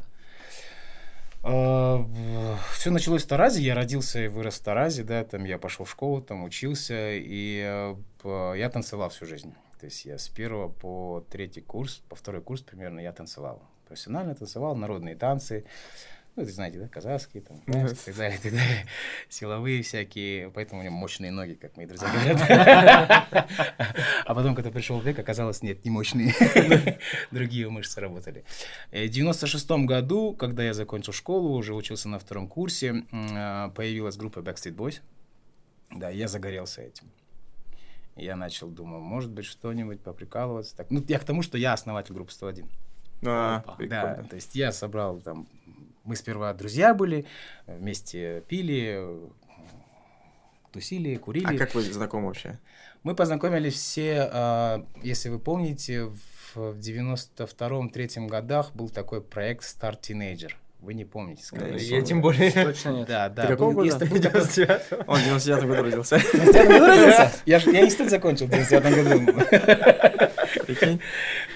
Все 1.44 2.90
началось 2.90 3.24
в 3.24 3.28
Таразе. 3.28 3.62
Я 3.62 3.76
родился 3.76 4.24
и 4.24 4.28
вырос 4.30 4.56
в 4.56 4.64
Таразе, 4.64 5.04
да, 5.04 5.26
там 5.26 5.44
я 5.44 5.58
пошел 5.58 5.86
в 5.86 5.92
школу, 5.92 6.22
там 6.22 6.46
учился, 6.46 7.12
и 7.14 7.96
э, 8.24 8.54
я 8.58 8.70
танцевал 8.70 9.10
всю 9.10 9.26
жизнь. 9.26 9.54
То 9.78 9.88
есть 9.88 10.06
я 10.06 10.18
с 10.18 10.30
первого 10.30 10.70
по 10.70 11.26
третий 11.30 11.60
курс, 11.60 12.02
по 12.08 12.16
второй 12.16 12.42
курс 12.42 12.62
примерно 12.62 13.02
я 13.02 13.12
танцевал. 13.12 13.62
Профессионально 13.86 14.36
танцевал, 14.36 14.76
народные 14.78 15.18
танцы. 15.18 15.66
Ну, 16.36 16.42
это 16.44 16.52
знаете, 16.52 16.80
да, 16.80 16.88
казахские, 16.88 17.44
там, 17.44 17.58
Yes. 17.68 17.94
и 17.94 18.06
так 18.06 18.16
далее, 18.16 18.40
и 18.40 18.42
так 18.42 18.52
далее. 18.54 18.88
Силовые 19.30 19.84
всякие, 19.84 20.50
поэтому 20.50 20.80
у 20.80 20.84
меня 20.84 20.90
мощные 20.92 21.30
ноги, 21.32 21.54
как 21.54 21.78
мои 21.78 21.86
друзья 21.86 22.08
говорят. 22.12 23.50
А 24.26 24.34
потом, 24.34 24.56
когда 24.56 24.72
пришел 24.72 25.00
век, 25.02 25.20
оказалось, 25.20 25.62
нет, 25.62 25.84
не 25.86 25.92
мощные. 25.92 26.34
Другие 27.32 27.70
мышцы 27.70 28.00
работали. 28.02 28.46
Э, 28.92 29.06
В 29.06 29.10
96 29.10 29.70
году, 29.86 30.34
когда 30.34 30.64
я 30.64 30.74
закончил 30.74 31.14
школу, 31.14 31.56
уже 31.56 31.76
учился 31.76 32.10
на 32.10 32.18
втором 32.20 32.48
курсе, 32.48 33.04
а, 33.12 33.70
появилась 33.70 34.16
группа 34.18 34.40
Backstreet 34.40 34.76
Boys. 34.76 35.02
Да, 35.92 36.10
я 36.10 36.28
загорелся 36.28 36.82
этим. 36.82 37.12
Я 38.16 38.36
начал, 38.36 38.70
думаю, 38.70 39.02
может 39.02 39.30
быть, 39.32 39.46
что-нибудь 39.46 40.00
поприкалываться. 40.02 40.76
Так, 40.78 40.90
ну, 40.90 41.04
я 41.08 41.20
к 41.20 41.24
тому, 41.26 41.42
что 41.44 41.58
я 41.58 41.74
основатель 41.74 42.14
группы 42.14 42.32
101. 42.32 42.68
А. 43.26 43.64
Да, 43.88 44.24
то 44.30 44.36
есть 44.36 44.56
я 44.56 44.72
собрал 44.72 45.20
там... 45.20 45.48
Мы 46.04 46.16
сперва 46.18 46.54
друзья 46.54 46.94
были, 46.94 47.26
вместе 47.66 48.42
пили, 48.48 49.02
тусили, 50.72 51.16
курили. 51.16 51.56
А 51.56 51.58
как 51.58 51.74
вы 51.76 51.82
знакомы 51.84 52.28
вообще? 52.28 52.60
Мы 53.04 53.16
познакомились 53.16 53.74
все, 53.76 54.30
а, 54.32 54.86
если 55.02 55.30
вы 55.30 55.40
помните, 55.40 56.10
в 56.56 56.78
92-3 56.78 58.28
годах 58.28 58.74
был 58.74 58.90
такой 58.90 59.22
проект 59.22 59.64
Start 59.64 60.00
Teenager. 60.02 60.52
Вы 60.80 60.96
не 60.96 61.06
помните, 61.06 61.42
скорее 61.46 61.72
Да, 61.72 61.78
всего. 61.78 61.96
Я 61.98 62.02
тем 62.02 62.22
более... 62.22 62.52
Точно 62.52 62.90
нет. 62.90 63.08
Да, 63.08 63.30
да. 63.30 63.48
какого 63.48 63.70
был- 63.70 63.76
года? 63.76 63.86
если 63.88 64.06
был 64.06 64.22
такой- 64.22 64.42
99-го. 64.42 65.04
Он 65.14 65.18
в 65.20 65.24
99 65.24 65.64
году 65.66 65.84
родился. 65.84 66.18
В 66.20 66.32
99 66.34 66.68
году 66.68 66.86
родился? 66.88 67.32
Я, 67.46 67.58
я 67.60 67.86
институт 67.86 68.10
закончил 68.10 68.48
в 68.48 68.50
99 68.50 69.26
году. 69.26 69.42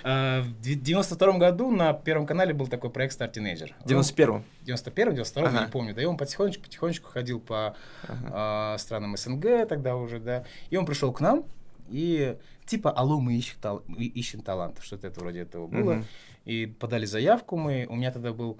А, 0.10 0.42
В 0.42 0.52
92 0.62 1.38
году 1.38 1.70
на 1.70 1.92
Первом 1.92 2.26
канале 2.26 2.54
был 2.54 2.68
такой 2.68 2.90
проект 2.90 3.20
Start 3.20 3.34
Teenager. 3.34 3.72
В 3.84 3.86
91-м. 3.88 4.44
В 4.62 4.66
91 4.66 5.16
92 5.16 5.48
Ага. 5.48 5.66
не 5.66 5.72
помню. 5.72 5.94
Да 5.94 6.02
и 6.02 6.06
он 6.06 6.16
потихонечку, 6.16 6.64
потихонечку 6.64 7.10
ходил 7.10 7.42
по 7.42 7.76
Ага. 8.04 8.30
а, 8.32 8.78
странам 8.78 9.18
СНГ 9.18 9.68
тогда 9.68 9.98
уже, 9.98 10.20
да. 10.20 10.46
И 10.70 10.78
он 10.78 10.86
пришел 10.86 11.12
к 11.12 11.20
нам, 11.20 11.44
и 11.90 12.38
типа, 12.66 12.92
алло, 12.92 13.20
мы 13.20 13.36
ищем, 13.36 13.58
тал- 13.62 13.84
мы 13.88 14.06
ищем 14.06 14.42
талантов, 14.42 14.86
что-то 14.86 15.08
это 15.08 15.20
вроде 15.20 15.42
этого 15.42 15.68
было. 15.68 15.96
Мгм. 15.96 16.06
И 16.46 16.66
подали 16.68 17.06
заявку 17.06 17.58
мы, 17.58 17.86
у 17.90 17.96
меня 17.96 18.12
тогда 18.12 18.32
был, 18.32 18.60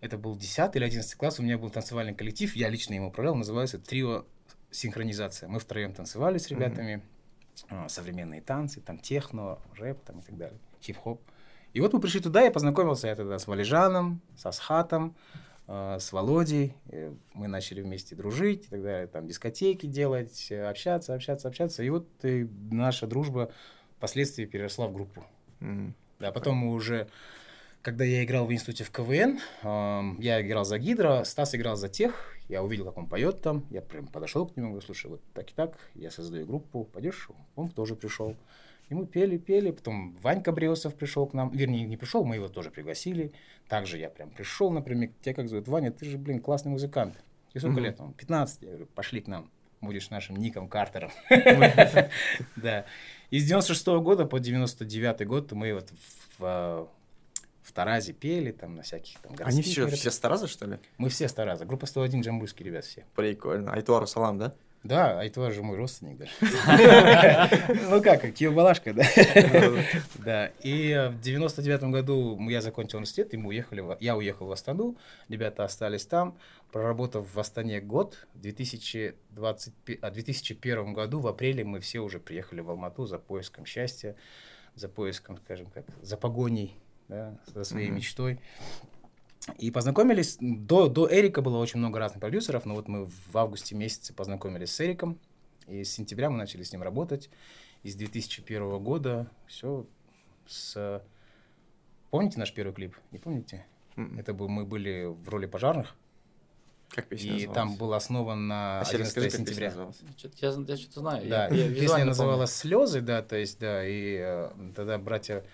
это 0.00 0.18
был 0.18 0.34
10 0.36 0.74
или 0.74 0.84
11 0.84 1.14
класс, 1.14 1.38
у 1.38 1.44
меня 1.44 1.58
был 1.58 1.70
танцевальный 1.70 2.14
коллектив, 2.14 2.54
я 2.56 2.68
лично 2.68 2.94
им 2.94 3.04
управлял, 3.04 3.36
называется 3.36 3.78
«Трио 3.78 4.24
синхронизация». 4.72 5.48
Мы 5.48 5.60
втроем 5.60 5.92
танцевали 5.92 6.38
с 6.38 6.48
ребятами, 6.48 7.02
а, 7.70 7.88
современные 7.88 8.40
танцы, 8.40 8.80
там 8.80 8.98
техно, 8.98 9.58
рэп 9.76 10.02
там 10.04 10.18
и 10.18 10.22
так 10.22 10.36
далее, 10.36 10.58
хип-хоп. 10.82 11.20
И 11.72 11.80
вот 11.80 11.92
мы 11.92 12.00
пришли 12.00 12.20
туда, 12.20 12.42
я 12.42 12.50
познакомился 12.50 13.08
я 13.08 13.14
тогда 13.14 13.38
с 13.38 13.46
Валежаном, 13.46 14.20
с 14.36 14.46
Асхатом, 14.46 15.14
э, 15.66 15.98
с 16.00 16.12
Володей. 16.12 16.74
Э, 16.86 17.12
Мы 17.34 17.46
начали 17.48 17.82
вместе 17.82 18.16
дружить 18.16 18.66
и 18.66 18.68
так 18.68 18.82
далее, 18.82 19.06
там 19.06 19.26
дискотеки 19.26 19.86
делать, 19.86 20.48
э, 20.50 20.64
общаться, 20.68 21.14
общаться, 21.14 21.48
общаться. 21.48 21.82
И 21.82 21.90
вот 21.90 22.06
э, 22.22 22.46
наша 22.70 23.06
дружба 23.06 23.52
впоследствии 23.96 24.44
переросла 24.46 24.86
в 24.86 24.92
группу. 24.94 25.24
Мгм. 25.60 25.94
Да, 26.18 26.32
потом 26.32 26.56
мы 26.56 26.72
уже, 26.72 27.08
когда 27.82 28.04
я 28.04 28.24
играл 28.24 28.46
в 28.46 28.52
институте 28.52 28.84
в 28.84 28.90
КВН, 28.90 29.38
эм, 29.62 30.18
я 30.20 30.40
играл 30.40 30.64
за 30.64 30.78
Гидро, 30.78 31.22
Стас 31.24 31.54
играл 31.54 31.76
за 31.76 31.88
Тех, 31.88 32.34
я 32.48 32.62
увидел, 32.62 32.86
как 32.86 32.96
он 32.96 33.06
поет 33.06 33.40
там, 33.40 33.66
я 33.70 33.82
прям 33.82 34.06
подошел 34.08 34.46
к 34.46 34.56
нему, 34.56 34.70
говорю, 34.70 34.84
слушай, 34.84 35.08
вот 35.08 35.20
так 35.34 35.50
и 35.50 35.54
так, 35.54 35.78
я 35.94 36.10
создаю 36.10 36.46
группу, 36.46 36.84
пойдешь? 36.84 37.28
Он 37.54 37.68
тоже 37.68 37.94
пришел. 37.94 38.36
И 38.88 38.94
мы 38.94 39.06
пели, 39.06 39.36
пели, 39.36 39.70
потом 39.70 40.16
Ванька 40.22 40.50
Бреусов 40.50 40.94
пришел 40.94 41.26
к 41.26 41.34
нам, 41.34 41.50
вернее, 41.50 41.84
не 41.84 41.96
пришел, 41.96 42.24
мы 42.24 42.36
его 42.36 42.48
тоже 42.48 42.70
пригласили. 42.70 43.32
Также 43.68 43.98
я 43.98 44.08
прям 44.08 44.30
пришел, 44.30 44.70
например, 44.70 45.10
тебя 45.20 45.34
как 45.34 45.48
зовут? 45.48 45.68
Ваня, 45.68 45.92
ты 45.92 46.06
же, 46.06 46.16
блин, 46.16 46.40
классный 46.40 46.72
музыкант. 46.72 47.22
И 47.52 47.58
сколько 47.58 47.80
лет? 47.80 48.00
Он 48.00 48.14
15. 48.14 48.62
Я 48.62 48.68
говорю, 48.68 48.86
пошли 48.86 49.20
к 49.20 49.26
нам, 49.26 49.50
будешь 49.80 50.08
нашим 50.10 50.36
Ником 50.36 50.68
Картером. 50.68 51.10
Да. 52.56 52.86
И 53.30 53.40
с 53.40 53.44
96 53.44 53.86
года 54.00 54.24
по 54.24 54.40
99 54.40 55.26
год 55.26 55.52
мы 55.52 55.74
вот 55.74 55.90
в, 56.38 56.88
в, 57.62 57.72
Таразе 57.72 58.12
пели, 58.12 58.50
там, 58.50 58.74
на 58.74 58.82
всяких 58.82 59.20
там 59.20 59.32
Они 59.32 59.36
городских 59.36 59.64
все, 59.66 59.80
мероприятиях. 59.82 60.00
все 60.00 60.10
с 60.10 60.18
Тараза, 60.18 60.48
что 60.48 60.66
ли? 60.66 60.78
Мы 60.96 61.10
все 61.10 61.28
с 61.28 61.32
Тараза. 61.34 61.64
Группа 61.66 61.86
101 61.86 62.22
джамбульские 62.22 62.66
ребят 62.66 62.84
все. 62.86 63.04
Прикольно. 63.14 63.72
Айтуару 63.72 64.06
салам, 64.06 64.38
да? 64.38 64.54
Да, 64.84 65.18
а 65.20 65.24
это 65.24 65.50
же 65.50 65.62
мой 65.62 65.76
родственник 65.76 66.18
даже. 66.18 66.32
Ну 67.90 68.00
как, 68.02 68.22
Киев-Балашка, 68.32 68.94
да? 68.94 69.04
Да, 70.24 70.46
и 70.62 71.10
в 71.12 71.20
99 71.20 71.82
году 71.84 72.38
я 72.48 72.60
закончил 72.60 72.98
университет, 72.98 73.34
и 73.34 73.36
мы 73.36 73.48
уехали, 73.48 73.84
я 74.00 74.16
уехал 74.16 74.46
в 74.46 74.52
Астану, 74.52 74.96
ребята 75.28 75.64
остались 75.64 76.06
там, 76.06 76.38
проработав 76.72 77.26
в 77.34 77.38
Астане 77.40 77.80
год, 77.80 78.26
в 78.34 78.40
2020, 78.40 79.74
пе- 79.84 79.98
а, 80.00 80.10
2001 80.10 80.92
году, 80.92 81.20
в 81.20 81.26
апреле 81.26 81.64
мы 81.64 81.80
все 81.80 81.98
уже 82.00 82.20
приехали 82.20 82.60
в 82.60 82.70
Алмату 82.70 83.04
за 83.06 83.18
поиском 83.18 83.66
счастья, 83.66 84.14
за 84.74 84.88
поиском, 84.88 85.38
скажем 85.38 85.66
как, 85.70 85.84
за 86.02 86.16
погоней, 86.16 86.76
да, 87.08 87.36
за 87.46 87.64
своей 87.64 87.90
мечтой. 87.90 88.38
И 89.58 89.70
познакомились, 89.70 90.36
до, 90.40 90.88
до 90.88 91.08
Эрика 91.10 91.40
было 91.42 91.58
очень 91.58 91.78
много 91.78 91.98
разных 91.98 92.20
продюсеров, 92.20 92.64
но 92.66 92.74
вот 92.74 92.86
мы 92.88 93.06
в 93.06 93.36
августе 93.36 93.74
месяце 93.74 94.12
познакомились 94.12 94.70
с 94.72 94.80
Эриком, 94.80 95.18
и 95.66 95.84
с 95.84 95.92
сентября 95.92 96.28
мы 96.30 96.36
начали 96.36 96.62
с 96.62 96.72
ним 96.72 96.82
работать. 96.82 97.30
И 97.82 97.90
с 97.90 97.94
2001 97.94 98.78
года 98.82 99.30
все 99.46 99.86
с... 100.46 101.02
Помните 102.10 102.38
наш 102.38 102.52
первый 102.52 102.72
клип? 102.72 102.96
Не 103.10 103.18
помните? 103.18 103.64
М, 103.96 104.18
Это 104.18 104.34
был, 104.34 104.48
мы 104.48 104.64
были 104.64 105.04
в 105.04 105.28
роли 105.28 105.46
пожарных, 105.46 105.94
Как 106.90 107.06
песня 107.06 107.28
и 107.30 107.32
называлась? 107.46 107.54
там 107.54 107.76
был 107.76 107.92
основан 107.94 108.48
на 108.48 108.80
А, 108.80 108.84
Серега, 108.84 109.04
11 109.10 109.12
скажи, 109.12 109.30
как 109.30 109.38
песня 109.38 109.46
сентября. 109.46 109.68
Я, 110.40 110.48
я 110.74 110.76
что-то 110.76 111.00
знаю. 111.00 111.28
Да, 111.28 111.48
я, 111.48 111.66
я 111.66 111.74
песня 111.80 112.04
называлась 112.04 112.54
«Слезы», 112.54 113.00
да, 113.00 113.22
то 113.22 113.36
есть, 113.36 113.58
да, 113.58 113.86
и 113.86 114.16
э, 114.20 114.50
тогда 114.74 114.98
братья 114.98 115.44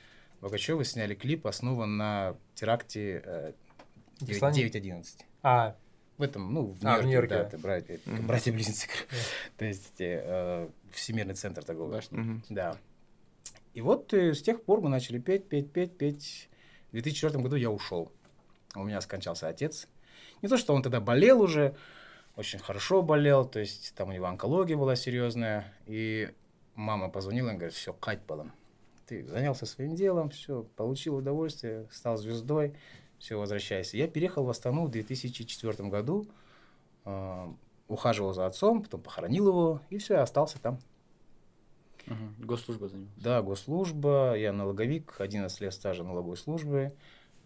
Богачевы 0.40 0.84
сняли 0.84 1.14
клип, 1.14 1.46
основан 1.46 1.96
на 1.96 2.36
теракте 2.54 3.22
э, 3.24 3.52
В 3.52 3.52
9- 3.52 3.52
Исландии? 3.52 3.63
9.11. 4.20 5.05
А, 5.42 5.77
В 6.16 6.22
этом, 6.22 6.55
ну, 6.55 6.66
в 6.66 6.87
А, 6.87 7.03
Нью-Йорке, 7.03 7.29
да, 7.35 7.40
это 7.42 7.59
братья, 7.59 7.98
Мгм. 8.07 8.27
братья-близнецы. 8.29 8.88
То 9.57 9.64
есть, 9.64 10.00
э, 10.00 10.68
Всемирный 10.92 11.35
центр 11.35 11.64
торговли. 11.64 12.00
Мгм. 12.11 12.44
Да. 12.48 12.77
И 13.72 13.81
вот 13.81 14.12
э, 14.14 14.33
с 14.35 14.40
тех 14.42 14.62
пор 14.62 14.81
мы 14.81 14.88
начали 14.88 15.18
петь, 15.18 15.48
петь, 15.48 15.72
петь, 15.72 15.96
петь. 15.98 16.48
В 16.90 16.92
2004 16.92 17.42
году 17.42 17.57
я 17.57 17.70
ушел. 17.70 18.12
У 18.77 18.85
меня 18.85 19.00
скончался 19.00 19.48
отец. 19.48 19.88
Не 20.42 20.48
то, 20.48 20.57
что 20.57 20.72
он 20.74 20.83
тогда 20.83 21.00
болел 21.00 21.40
уже, 21.42 21.74
очень 22.37 22.61
хорошо 22.61 23.03
болел, 23.03 23.44
то 23.44 23.59
есть 23.59 23.94
там 23.96 24.11
у 24.11 24.12
него 24.12 24.27
онкология 24.27 24.77
была 24.77 24.94
серьезная. 24.94 25.72
И 25.87 26.31
мама 26.77 27.09
позвонила 27.09 27.50
и 27.50 27.55
говорит, 27.55 27.74
все, 27.74 27.92
кать 27.92 28.20
балам. 28.29 28.53
Ты 29.07 29.27
занялся 29.27 29.66
своим 29.66 29.96
делом, 29.96 30.31
все, 30.31 30.62
получил 30.77 31.16
удовольствие, 31.16 31.88
стал 31.90 32.16
звездой, 32.16 32.74
все, 33.24 33.38
возвращайся. 33.38 33.96
Я 33.96 34.06
переехал 34.06 34.44
в 34.44 34.50
Астану 34.50 34.84
в 34.84 34.90
2004 34.90 35.88
году, 35.88 36.26
э, 37.06 37.46
ухаживал 37.88 38.34
за 38.34 38.44
отцом, 38.44 38.82
потом 38.82 39.00
похоронил 39.00 39.48
его, 39.48 39.80
и 39.88 39.96
все, 39.96 40.16
остался 40.16 40.60
там. 40.60 40.78
Мгм. 42.04 42.34
Госслужба 42.40 42.87
занималась. 42.88 43.14
Да, 43.16 43.40
госслужба, 43.40 44.34
я 44.37 44.52
налоговик, 44.52 45.14
11 45.20 45.58
лет 45.62 45.72
стажа 45.72 46.04
налоговой 46.04 46.37
службы, 46.37 46.92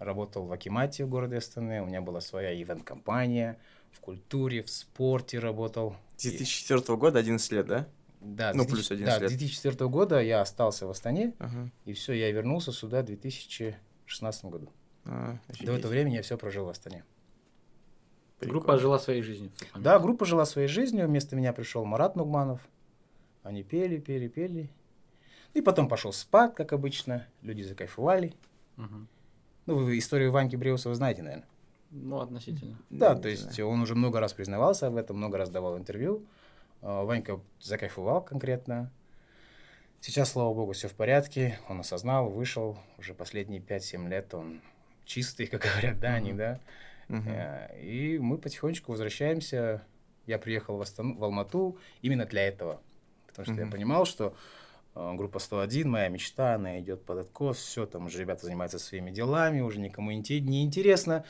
работал 0.01 0.47
в 0.47 0.53
Акимате 0.53 1.05
в 1.05 1.09
городе 1.11 1.37
Астаны, 1.37 1.81
у 1.81 1.87
меня 1.87 2.01
была 2.01 2.21
своя 2.21 2.61
ивент-компания, 2.61 3.57
в 3.93 4.01
культуре, 4.01 4.65
в 4.65 4.71
спорте 4.71 5.39
работал. 5.39 5.95
С 6.17 6.23
2004 6.25 6.97
года 6.99 7.21
11 7.21 7.53
лет, 7.53 7.67
да? 7.69 7.87
Да, 8.21 8.53
Ну, 8.53 8.65
с 8.65 8.67
2000 8.67 8.73
плюс 8.75 8.91
11 8.91 9.15
да, 9.15 9.23
лет. 9.23 9.31
с 9.31 9.35
2004 9.35 9.89
года 9.89 10.21
я 10.21 10.41
остался 10.41 10.89
в 10.89 10.91
Астане, 10.91 11.35
Ага. 11.39 11.71
и 11.85 11.93
все, 11.93 12.15
я 12.15 12.33
вернулся 12.33 12.73
сюда 12.73 13.03
в 13.03 13.05
2016 13.05 14.45
году. 14.47 14.73
А, 15.09 15.33
До 15.49 15.53
офигеть. 15.55 15.79
этого 15.79 15.91
времени 15.91 16.15
я 16.17 16.23
все 16.23 16.37
прожил 16.37 16.67
в 16.67 16.69
Астане. 16.69 17.05
Группа 18.41 18.59
Прикольно. 18.61 18.81
жила 18.81 18.99
своей 18.99 19.23
жизнью. 19.23 19.51
Да, 19.75 19.99
группа 19.99 20.25
жила 20.25 20.45
своей 20.45 20.69
жизнью, 20.69 21.07
вместо 21.07 21.35
меня 21.35 21.53
пришел 21.53 21.85
Марат 21.85 22.15
Нугманов, 22.15 22.61
они 23.43 23.65
пели, 23.65 23.99
пели, 23.99 24.29
пели. 24.29 24.71
И 25.55 25.63
потом 25.63 25.89
пошел 25.89 26.13
спад, 26.13 26.55
как 26.55 26.73
обычно, 26.73 27.27
люди 27.43 27.63
закайфовали. 27.63 28.35
Мгм. 28.77 29.09
Ну, 29.67 29.77
вы 29.77 29.99
историю 29.99 30.31
Ваньки 30.31 30.57
Бреусова 30.57 30.95
знаете, 30.95 31.23
наверное. 31.23 31.49
Ну, 31.91 32.21
относительно. 32.21 32.79
Да, 32.91 33.17
то 33.17 33.29
есть 33.29 33.55
знаю. 33.55 33.71
он 33.71 33.81
уже 33.81 33.95
много 33.95 34.21
раз 34.21 34.35
признавался 34.35 34.91
в 34.91 34.97
этом, 34.97 35.17
много 35.17 35.39
раз 35.39 35.49
давал 35.51 35.79
интервью. 35.79 36.23
А, 36.83 37.03
Ванька 37.05 37.41
закайфовал 37.61 38.23
конкретно. 38.23 38.93
Сейчас, 40.01 40.33
слава 40.33 40.55
богу, 40.55 40.73
все 40.73 40.87
в 40.89 40.95
порядке. 40.95 41.59
Он 41.69 41.81
осознал, 41.81 42.29
вышел. 42.29 42.79
Уже 42.99 43.15
последние 43.15 43.61
5-7 43.61 44.09
лет 44.09 44.33
он 44.35 44.61
чистый, 45.09 45.47
как 45.47 45.63
говорят, 45.63 45.99
да, 45.99 46.15
они, 46.15 46.33
да. 46.33 46.61
Э, 47.09 47.81
И 47.81 48.19
мы 48.19 48.39
потихонечку 48.39 48.93
возвращаемся. 48.93 49.83
Я 50.27 50.39
приехал 50.39 50.77
в, 50.77 50.83
Астану, 50.83 51.17
в 51.17 51.25
Алмату 51.25 51.79
именно 52.03 52.27
для 52.27 52.43
этого. 52.47 52.81
Потому 53.27 53.47
что 53.47 53.55
я 53.55 53.63
Мгм. 53.63 53.73
понимал, 53.73 54.05
что 54.05 54.37
э, 54.95 55.15
группа 55.17 55.39
101, 55.39 55.89
моя 55.91 56.09
мечта, 56.09 56.55
она 56.55 56.79
идет 56.81 57.05
под 57.05 57.19
откос, 57.19 57.57
все, 57.59 57.87
там 57.87 58.07
уже 58.07 58.19
ребята 58.21 58.45
занимаются 58.45 58.79
своими 58.79 59.11
делами, 59.11 59.61
уже 59.61 59.81
никому 59.81 60.11
не, 60.11 60.23
те- 60.23 60.41
не 60.41 60.63
интересно. 60.65 61.25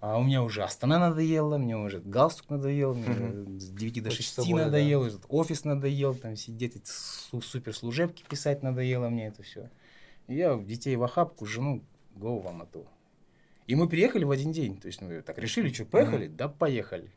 А 0.00 0.18
у 0.18 0.22
меня 0.24 0.42
уже 0.42 0.62
Астана 0.64 0.98
надоела, 0.98 1.58
мне 1.58 1.76
уже 1.76 2.00
галстук 2.00 2.48
надоел, 2.50 2.94
мне 2.94 3.60
с 3.60 3.68
9 3.70 4.02
до 4.02 4.10
Хочется 4.10 4.40
6 4.42 4.50
более, 4.50 4.64
да. 4.66 4.70
надоел, 4.72 5.08
офис 5.28 5.64
надоел, 5.64 6.14
там 6.14 6.36
сидеть, 6.36 6.76
эти 6.76 6.86
су- 6.90 7.40
суперслужебки 7.42 8.24
писать 8.28 8.62
надоело 8.62 9.08
мне 9.10 9.28
это 9.28 9.42
все. 9.42 9.68
Я 10.28 10.56
детей 10.56 10.96
в 10.96 11.02
охапку, 11.04 11.44
жену, 11.46 11.84
го 12.14 12.38
в 12.40 12.46
Алмату. 12.48 12.86
И 13.66 13.74
мы 13.74 13.88
приехали 13.88 14.24
в 14.24 14.30
один 14.30 14.52
день. 14.52 14.78
То 14.78 14.86
есть, 14.86 15.00
мы 15.00 15.22
так 15.22 15.38
решили, 15.38 15.72
что, 15.72 15.84
поехали? 15.84 16.26
Да, 16.26 16.48
поехали. 16.48 17.10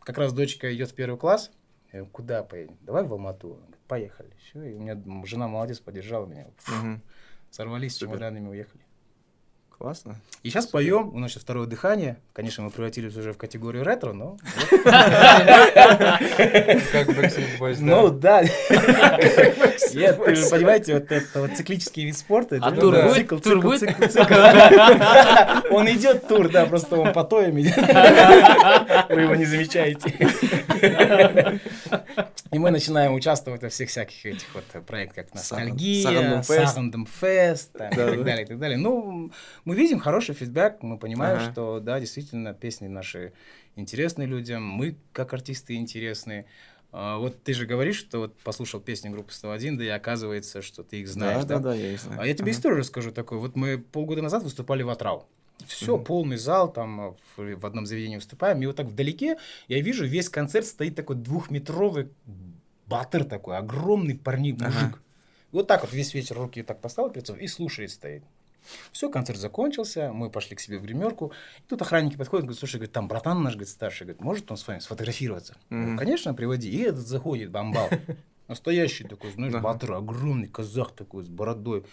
Как 0.00 0.18
раз 0.18 0.32
дочка 0.32 0.74
идет 0.74 0.90
в 0.90 0.94
первый 0.94 1.18
класс. 1.18 1.50
Я 1.92 2.00
говорю, 2.00 2.12
куда 2.12 2.42
поедем? 2.42 2.76
Давай 2.82 3.04
в 3.04 3.12
Алмату. 3.12 3.54
Говорит, 3.54 3.76
Поехали. 3.86 4.30
Все, 4.44 4.62
и 4.62 4.74
у 4.74 4.80
меня 4.80 5.00
жена 5.24 5.48
молодец, 5.48 5.80
поддержала 5.80 6.26
меня. 6.26 6.46
Фу, 6.58 6.74
Мгм. 6.74 7.02
Сорвались 7.50 7.94
с 7.94 7.98
чемоданами, 7.98 8.48
уехали. 8.48 8.82
Классно. 9.78 10.16
И 10.42 10.50
сейчас 10.50 10.66
поем. 10.66 11.14
У 11.14 11.20
нас 11.20 11.30
сейчас 11.30 11.44
второе 11.44 11.68
дыхание. 11.68 12.16
Конечно, 12.32 12.64
мы 12.64 12.70
превратились 12.70 13.16
уже 13.16 13.32
в 13.32 13.38
категорию 13.38 13.84
ретро, 13.84 14.12
но... 14.12 14.36
как 14.82 16.20
Boys, 17.60 17.76
Ну 17.78 18.10
да. 18.10 18.42
Нет, 19.94 20.24
ты 20.24 20.34
же 20.34 20.50
понимаете, 20.50 20.94
вот 20.94 21.12
это 21.12 21.40
вот 21.40 21.52
циклический 21.52 22.06
вид 22.06 22.16
спорта. 22.16 22.58
А 22.60 22.72
ну 22.72 22.80
тур 22.80 22.94
будет? 22.94 23.14
цикл, 23.14 23.38
Тур 23.38 23.60
будет? 23.60 23.82
Он 25.70 25.88
идет 25.88 26.26
тур, 26.26 26.50
да, 26.50 26.66
просто 26.66 26.96
он 26.96 27.12
по 27.12 27.24
тоям 27.24 27.60
идет. 27.60 27.76
Вы 27.76 29.20
его 29.20 29.34
не 29.34 29.44
замечаете. 29.44 30.14
И 32.50 32.58
мы 32.58 32.70
начинаем 32.70 33.14
участвовать 33.14 33.62
во 33.62 33.68
всех 33.68 33.90
всяких 33.90 34.24
этих 34.24 34.46
вот 34.54 34.64
проектах, 34.86 35.26
как 35.26 35.34
ностальгия, 35.34 36.02
Сагандом 36.02 36.42
Фест. 36.42 36.68
Сагандом 36.68 37.08
Фест, 37.20 37.72
там, 37.72 37.90
и 37.90 37.96
так 37.96 38.16
да. 38.16 38.24
далее, 38.24 38.44
и 38.44 38.46
так 38.46 38.58
далее. 38.58 38.78
Ну, 38.78 39.30
мы 39.68 39.74
видим 39.74 39.98
хороший 39.98 40.34
фидбэк, 40.34 40.82
мы 40.82 40.98
понимаем, 40.98 41.36
Ага. 41.36 41.52
что, 41.52 41.78
да, 41.78 42.00
действительно, 42.00 42.54
песни 42.54 42.86
наши 42.88 43.34
интересны 43.76 44.22
людям, 44.22 44.62
мы, 44.66 44.96
как 45.12 45.34
артисты, 45.34 45.74
интересны. 45.74 46.46
А, 46.90 47.18
Вот 47.18 47.42
ты 47.42 47.52
же 47.52 47.66
говоришь, 47.66 47.96
что 47.98 48.20
вот 48.20 48.38
послушал 48.38 48.80
песни 48.80 49.10
группы 49.10 49.30
101, 49.30 49.76
да 49.76 49.84
и 49.84 49.88
оказывается, 49.88 50.62
что 50.62 50.82
ты 50.82 51.02
их 51.02 51.08
знаешь, 51.08 51.44
да, 51.44 51.56
да? 51.56 51.60
да, 51.60 51.72
да, 51.72 51.74
я 51.74 51.92
их 51.92 52.00
знаю. 52.00 52.18
А 52.18 52.26
я 52.26 52.32
тебе 52.32 52.52
Ага. 52.52 52.58
историю 52.58 52.78
расскажу 52.78 53.12
такую. 53.12 53.42
Вот 53.42 53.56
мы 53.56 53.76
полгода 53.76 54.22
назад 54.22 54.42
выступали 54.42 54.82
в 54.82 54.88
Атрау. 54.88 55.26
Все, 55.66 55.96
Мгм. 55.96 56.04
полный 56.06 56.38
зал, 56.38 56.72
там 56.72 57.00
а, 57.02 57.16
в, 57.36 57.56
в 57.56 57.66
одном 57.66 57.84
заведении 57.84 58.16
выступаем. 58.16 58.62
И 58.62 58.66
вот 58.66 58.76
так 58.76 58.86
вдалеке 58.86 59.36
я 59.68 59.82
вижу, 59.82 60.06
весь 60.06 60.30
концерт 60.30 60.64
стоит 60.64 60.94
такой 60.94 61.16
двухметровый 61.16 62.08
батыр 62.86 63.24
такой, 63.24 63.58
огромный 63.58 64.14
парни, 64.14 64.52
Ага. 64.52 64.64
мужик. 64.64 65.02
Вот 65.52 65.66
так 65.66 65.82
вот 65.82 65.92
весь 65.92 66.14
вечер 66.14 66.38
руки 66.38 66.62
так 66.62 66.80
поставил 66.80 67.10
перед 67.10 67.26
собой 67.26 67.42
и 67.42 67.48
слушает 67.48 67.90
стоит. 67.90 68.22
Все, 68.92 69.08
концерт 69.08 69.38
закончился, 69.38 70.12
мы 70.12 70.30
пошли 70.30 70.56
к 70.56 70.60
себе 70.60 70.78
в 70.78 70.82
гримерку. 70.82 71.32
И 71.58 71.68
тут 71.68 71.82
охранники 71.82 72.16
подходят, 72.16 72.44
говорят, 72.44 72.58
слушай, 72.58 72.76
говорит, 72.76 72.92
там 72.92 73.08
братан 73.08 73.42
наш, 73.42 73.54
говорит, 73.54 73.68
старший, 73.68 74.06
говорит, 74.06 74.22
может 74.22 74.50
он 74.50 74.56
с 74.56 74.66
вами 74.66 74.80
сфотографироваться? 74.80 75.56
Я 75.70 75.76
говорю. 75.76 75.98
Конечно, 75.98 76.34
приводи. 76.34 76.70
И 76.70 76.80
этот 76.80 77.06
заходит, 77.06 77.50
бомбал. 77.50 77.88
Настоящий 78.48 79.04
такой, 79.04 79.32
знаешь, 79.32 79.54
батыр, 79.54 79.92
огромный 79.92 80.48
казах 80.48 80.92
такой, 80.92 81.22
с 81.22 81.28
бородой, 81.28 81.84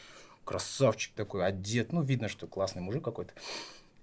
красавчик 0.46 1.14
такой, 1.14 1.46
одет. 1.46 1.92
Ну, 1.92 2.02
видно, 2.02 2.30
что 2.30 2.48
классный 2.48 2.82
мужик 2.82 3.04
какой-то. 3.04 3.34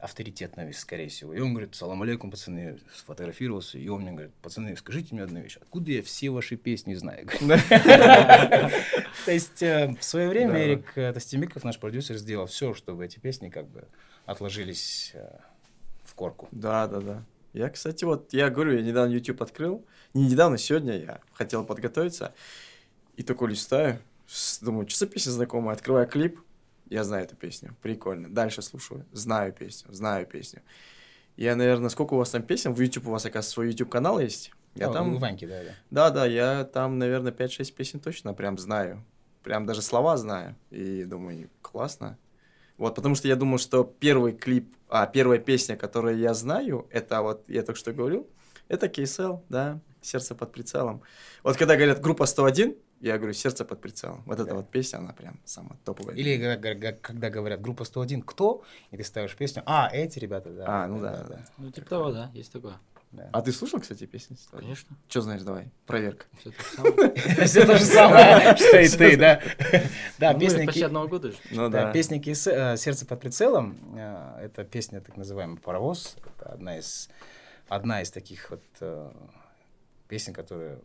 Авторитетный, 0.03 0.75
скорее 0.75 1.09
всего. 1.09 1.33
И 1.33 1.39
он 1.39 1.53
говорит, 1.53 1.77
салам 1.77 2.03
алейкум, 2.03 2.33
пацаны, 2.33 2.81
сфотографировался. 2.93 3.79
И 3.79 3.87
он 3.89 4.03
мне 4.03 4.11
говорит, 4.11 4.35
пацаны, 4.43 4.77
скажите 4.77 5.15
мне 5.15 5.23
одну 5.23 5.41
вещь. 5.41 5.59
Откуда 5.61 5.93
я 5.93 6.03
все 6.03 6.31
ваши 6.31 6.57
песни 6.57 6.95
знаю? 6.95 7.29
То 9.25 9.31
есть 9.31 9.63
э, 9.63 9.95
в 9.99 10.03
свое 10.03 10.29
время. 10.29 10.59
Эрик 10.59 10.99
э, 10.99 11.13
Тостемиков, 11.13 11.63
наш 11.63 11.79
продюсер, 11.79 12.17
сделал 12.17 12.47
все, 12.47 12.75
чтобы 12.75 13.05
эти 13.05 13.21
песни 13.21 13.49
как 13.49 13.69
бы 13.69 13.87
отложились 14.27 15.13
э, 15.15 15.39
в 16.03 16.15
корку. 16.15 16.49
Да, 16.51 16.89
да, 16.89 17.01
да. 17.01 17.25
Я, 17.53 17.71
кстати, 17.71 18.05
вот, 18.05 18.33
я 18.33 18.51
говорю, 18.51 18.75
я 18.75 18.83
недавно 18.83 19.13
YouTube 19.13 19.41
открыл. 19.41 19.87
Не 20.15 20.27
недавно, 20.27 20.59
сегодня 20.59 20.99
я 20.99 21.21
хотел 21.35 21.65
подготовиться. 21.65 22.35
И 23.17 23.23
такой 23.23 23.51
листаю, 23.51 24.01
думаю, 24.63 24.89
что 24.89 25.01
за 25.01 25.07
песня 25.07 25.31
знакомая? 25.31 25.77
Открываю 25.77 26.09
клип. 26.09 26.41
Я 26.93 27.05
знаю 27.05 27.25
эту 27.25 27.37
песню. 27.37 27.75
Прикольно. 27.81 28.29
Дальше 28.29 28.61
слушаю. 28.61 29.07
Знаю 29.13 29.55
песню. 29.55 29.91
Знаю 29.95 30.27
песню. 30.27 30.61
Я, 31.39 31.57
наверное, 31.57 31.89
сколько 31.89 32.13
у 32.13 32.19
вас 32.19 32.29
там 32.29 32.43
песен? 32.43 32.75
В 32.75 32.81
YouTube 32.81 33.07
у 33.07 33.11
вас, 33.11 33.25
оказывается, 33.25 33.53
свой 33.53 33.69
YouTube-канал 33.69 34.21
есть? 34.21 34.53
Я 34.75 34.89
Ну, 34.89 34.93
там... 34.93 35.17
Ваньки, 35.17 35.47
да, 35.47 35.63
да. 35.63 35.71
Да, 35.91 36.11
да, 36.11 36.27
я 36.27 36.65
там, 36.65 36.99
наверное, 36.99 37.33
5-6 37.33 37.73
песен 37.73 37.99
точно 37.99 38.35
прям 38.35 38.59
знаю. 38.59 39.03
Прям 39.43 39.65
даже 39.65 39.81
слова 39.81 40.19
знаю. 40.19 40.55
И 40.71 41.05
думаю, 41.05 41.49
классно. 41.63 42.19
Вот, 42.77 42.95
потому 42.95 43.15
что 43.15 43.27
я 43.27 43.37
думал, 43.37 43.57
что 43.57 43.85
первый 43.85 44.35
клип, 44.35 44.77
а, 44.91 45.07
первая 45.07 45.39
песня, 45.39 45.79
которую 45.79 46.19
я 46.19 46.35
знаю, 46.35 46.87
это 46.91 47.23
вот, 47.23 47.49
я 47.49 47.63
только 47.63 47.81
что 47.81 47.95
говорил, 47.95 48.29
это 48.69 48.87
KSL, 48.87 49.43
да, 49.49 49.81
«Сердце 50.03 50.35
под 50.35 50.53
прицелом». 50.53 51.03
Вот 51.43 51.57
когда 51.57 51.77
говорят 51.77 52.01
«Группа 52.03 52.25
101», 52.25 52.77
я 53.03 53.19
говорю 53.19 53.35
«Сердце 53.35 53.65
под 53.65 53.81
прицелом». 53.81 54.23
Вот 54.27 54.41
эта 54.41 54.55
вот 54.55 54.71
песня, 54.71 54.99
она 54.99 55.13
прям 55.13 55.39
самая 55.45 55.79
топовая. 55.85 56.15
Или 56.17 56.37
га- 56.37 56.93
когда 56.93 57.29
говорят 57.31 57.61
группа 57.61 57.85
101, 57.85 58.23
кто? 58.23 58.63
И 58.91 58.97
ты 58.97 59.05
ставишь 59.05 59.37
песню. 59.37 59.63
А, 59.67 59.91
эти 59.93 60.19
ребята, 60.19 60.51
да. 60.51 60.65
А, 60.85 60.87
ну 60.87 61.01
да, 61.01 61.25
да. 61.29 61.45
Ну, 61.59 61.71
типа 61.71 61.89
того, 61.89 62.13
да, 62.13 62.31
есть 62.33 62.53
такое. 62.53 62.75
да. 63.11 63.29
А 63.33 63.43
ты 63.43 63.51
слушал, 63.53 63.81
кстати, 63.81 64.07
песню? 64.07 64.37
Конечно. 64.51 64.97
Что 65.09 65.21
знаешь, 65.21 65.43
давай, 65.43 65.69
проверка. 65.87 66.27
Все 66.39 66.51
то 66.53 66.63
же 66.63 66.69
самое. 66.77 67.15
Все 67.47 67.67
то 67.67 67.77
же 67.79 67.85
самое, 67.85 68.57
что 68.57 68.79
и 68.81 68.89
ты, 68.89 69.17
да. 69.17 69.41
Да, 70.19 70.33
Ну, 70.33 70.39
песня 70.39 70.65
почти 70.67 70.83
одного 70.83 71.09
года 71.09 71.33
же. 71.33 71.37
Ну 71.51 71.69
Да, 71.69 71.87
да. 71.87 71.93
песня 71.93 72.23
э, 72.25 72.77
«Сердце 72.77 73.05
под 73.05 73.21
прицелом» 73.21 73.77
э,— 73.97 74.39
это 74.45 74.65
песня, 74.65 75.01
так 75.01 75.17
называемый 75.17 75.59
«Паровоз». 75.59 76.17
Это 76.37 76.53
одна 76.53 76.79
из, 76.79 77.09
одна 77.69 78.01
из 78.03 78.11
таких 78.13 78.49
вот 78.51 78.63
э, 78.81 79.11
песен, 80.09 80.33
которая 80.33 80.79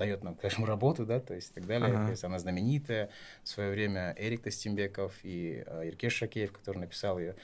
дает 0.00 0.24
нам, 0.24 0.34
конечно, 0.34 0.66
работу, 0.66 1.04
да, 1.04 1.20
то 1.20 1.34
есть 1.34 1.50
и 1.50 1.54
так 1.54 1.66
далее. 1.66 1.90
Ага. 1.90 2.06
То 2.06 2.10
есть 2.10 2.24
она 2.24 2.38
знаменитая. 2.38 3.10
В 3.44 3.48
свое 3.48 3.70
время 3.70 4.14
Эрик 4.18 4.42
Тастимбеков 4.42 5.14
и 5.22 5.62
э, 5.66 5.88
Иркеш 5.88 6.14
Шакеев, 6.14 6.52
который 6.52 6.78
написал 6.78 7.18
ее, 7.18 7.36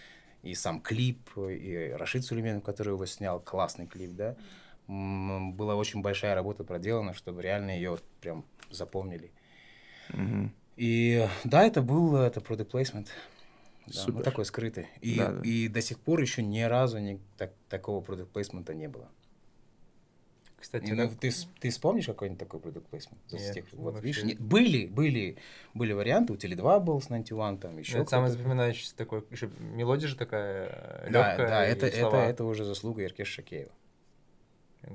и 0.42 0.55
сам 0.55 0.81
клип, 0.81 1.31
и 1.37 1.95
Рашид 1.99 2.25
Сулейменов, 2.25 2.62
который 2.62 2.95
его 2.95 3.07
снял, 3.07 3.40
классный 3.40 3.87
клип, 3.87 4.12
да. 4.12 4.37
Была 4.88 5.75
очень 5.75 6.01
большая 6.01 6.35
работа 6.35 6.64
проделана, 6.64 7.12
чтобы 7.12 7.42
реально 7.42 7.73
ее 7.73 7.99
прям 8.21 8.45
запомнили. 8.71 9.33
Мгм. 10.11 10.53
И 10.77 11.27
да, 11.45 11.64
это 11.64 11.83
был 11.83 12.16
это 12.16 12.40
product 12.40 12.71
placement. 12.71 13.09
Да, 13.87 13.92
ну, 13.92 13.92
Супер. 13.92 14.23
такой 14.23 14.45
скрытый. 14.45 14.87
И, 15.01 15.16
Да, 15.19 15.33
да. 15.33 15.42
и 15.42 15.69
до 15.69 15.81
сих 15.81 15.99
пор 15.99 16.21
еще 16.21 16.42
ни 16.42 16.61
разу 16.61 16.99
ни, 16.99 17.21
так, 17.37 17.53
такого 17.69 18.05
product 18.05 18.29
placement 18.33 18.73
не 18.75 18.88
было. 18.88 19.09
Кстати, 20.67 20.91
ну, 20.91 21.09
как- 21.09 21.19
ты, 21.21 21.31
ты 21.61 21.71
вспомнишь 21.71 22.07
какой-нибудь 22.07 22.41
такой 22.41 22.59
product 22.59 22.87
placement? 22.91 23.19
Нет, 23.31 23.55
тех- 23.55 23.73
вот, 23.75 23.95
вообще 23.95 24.07
видишь, 24.09 24.25
нет. 24.25 24.41
не- 24.41 24.45
были, 24.45 24.87
были, 24.87 25.37
были 25.75 25.93
варианты. 25.93 26.33
У 26.33 26.37
Теле2 26.37 26.81
был 26.81 27.01
с 27.01 27.07
91, 27.07 27.59
там 27.59 27.75
ну, 27.75 27.79
еще 27.79 27.99
это 27.99 28.11
самое 28.11 28.33
запоминающееся 28.33 28.97
такой, 28.97 29.25
еще 29.31 29.49
мелодия 29.61 30.09
же 30.09 30.17
такая 30.17 30.67
э, 31.05 31.11
Да, 31.13 31.29
легкая. 31.29 31.49
да, 31.49 31.65
это, 31.65 31.87
это, 31.87 32.17
это 32.17 32.45
уже 32.45 32.65
заслуга 32.65 33.05
Иркеша 33.05 33.31
Шакеева. 33.31 33.71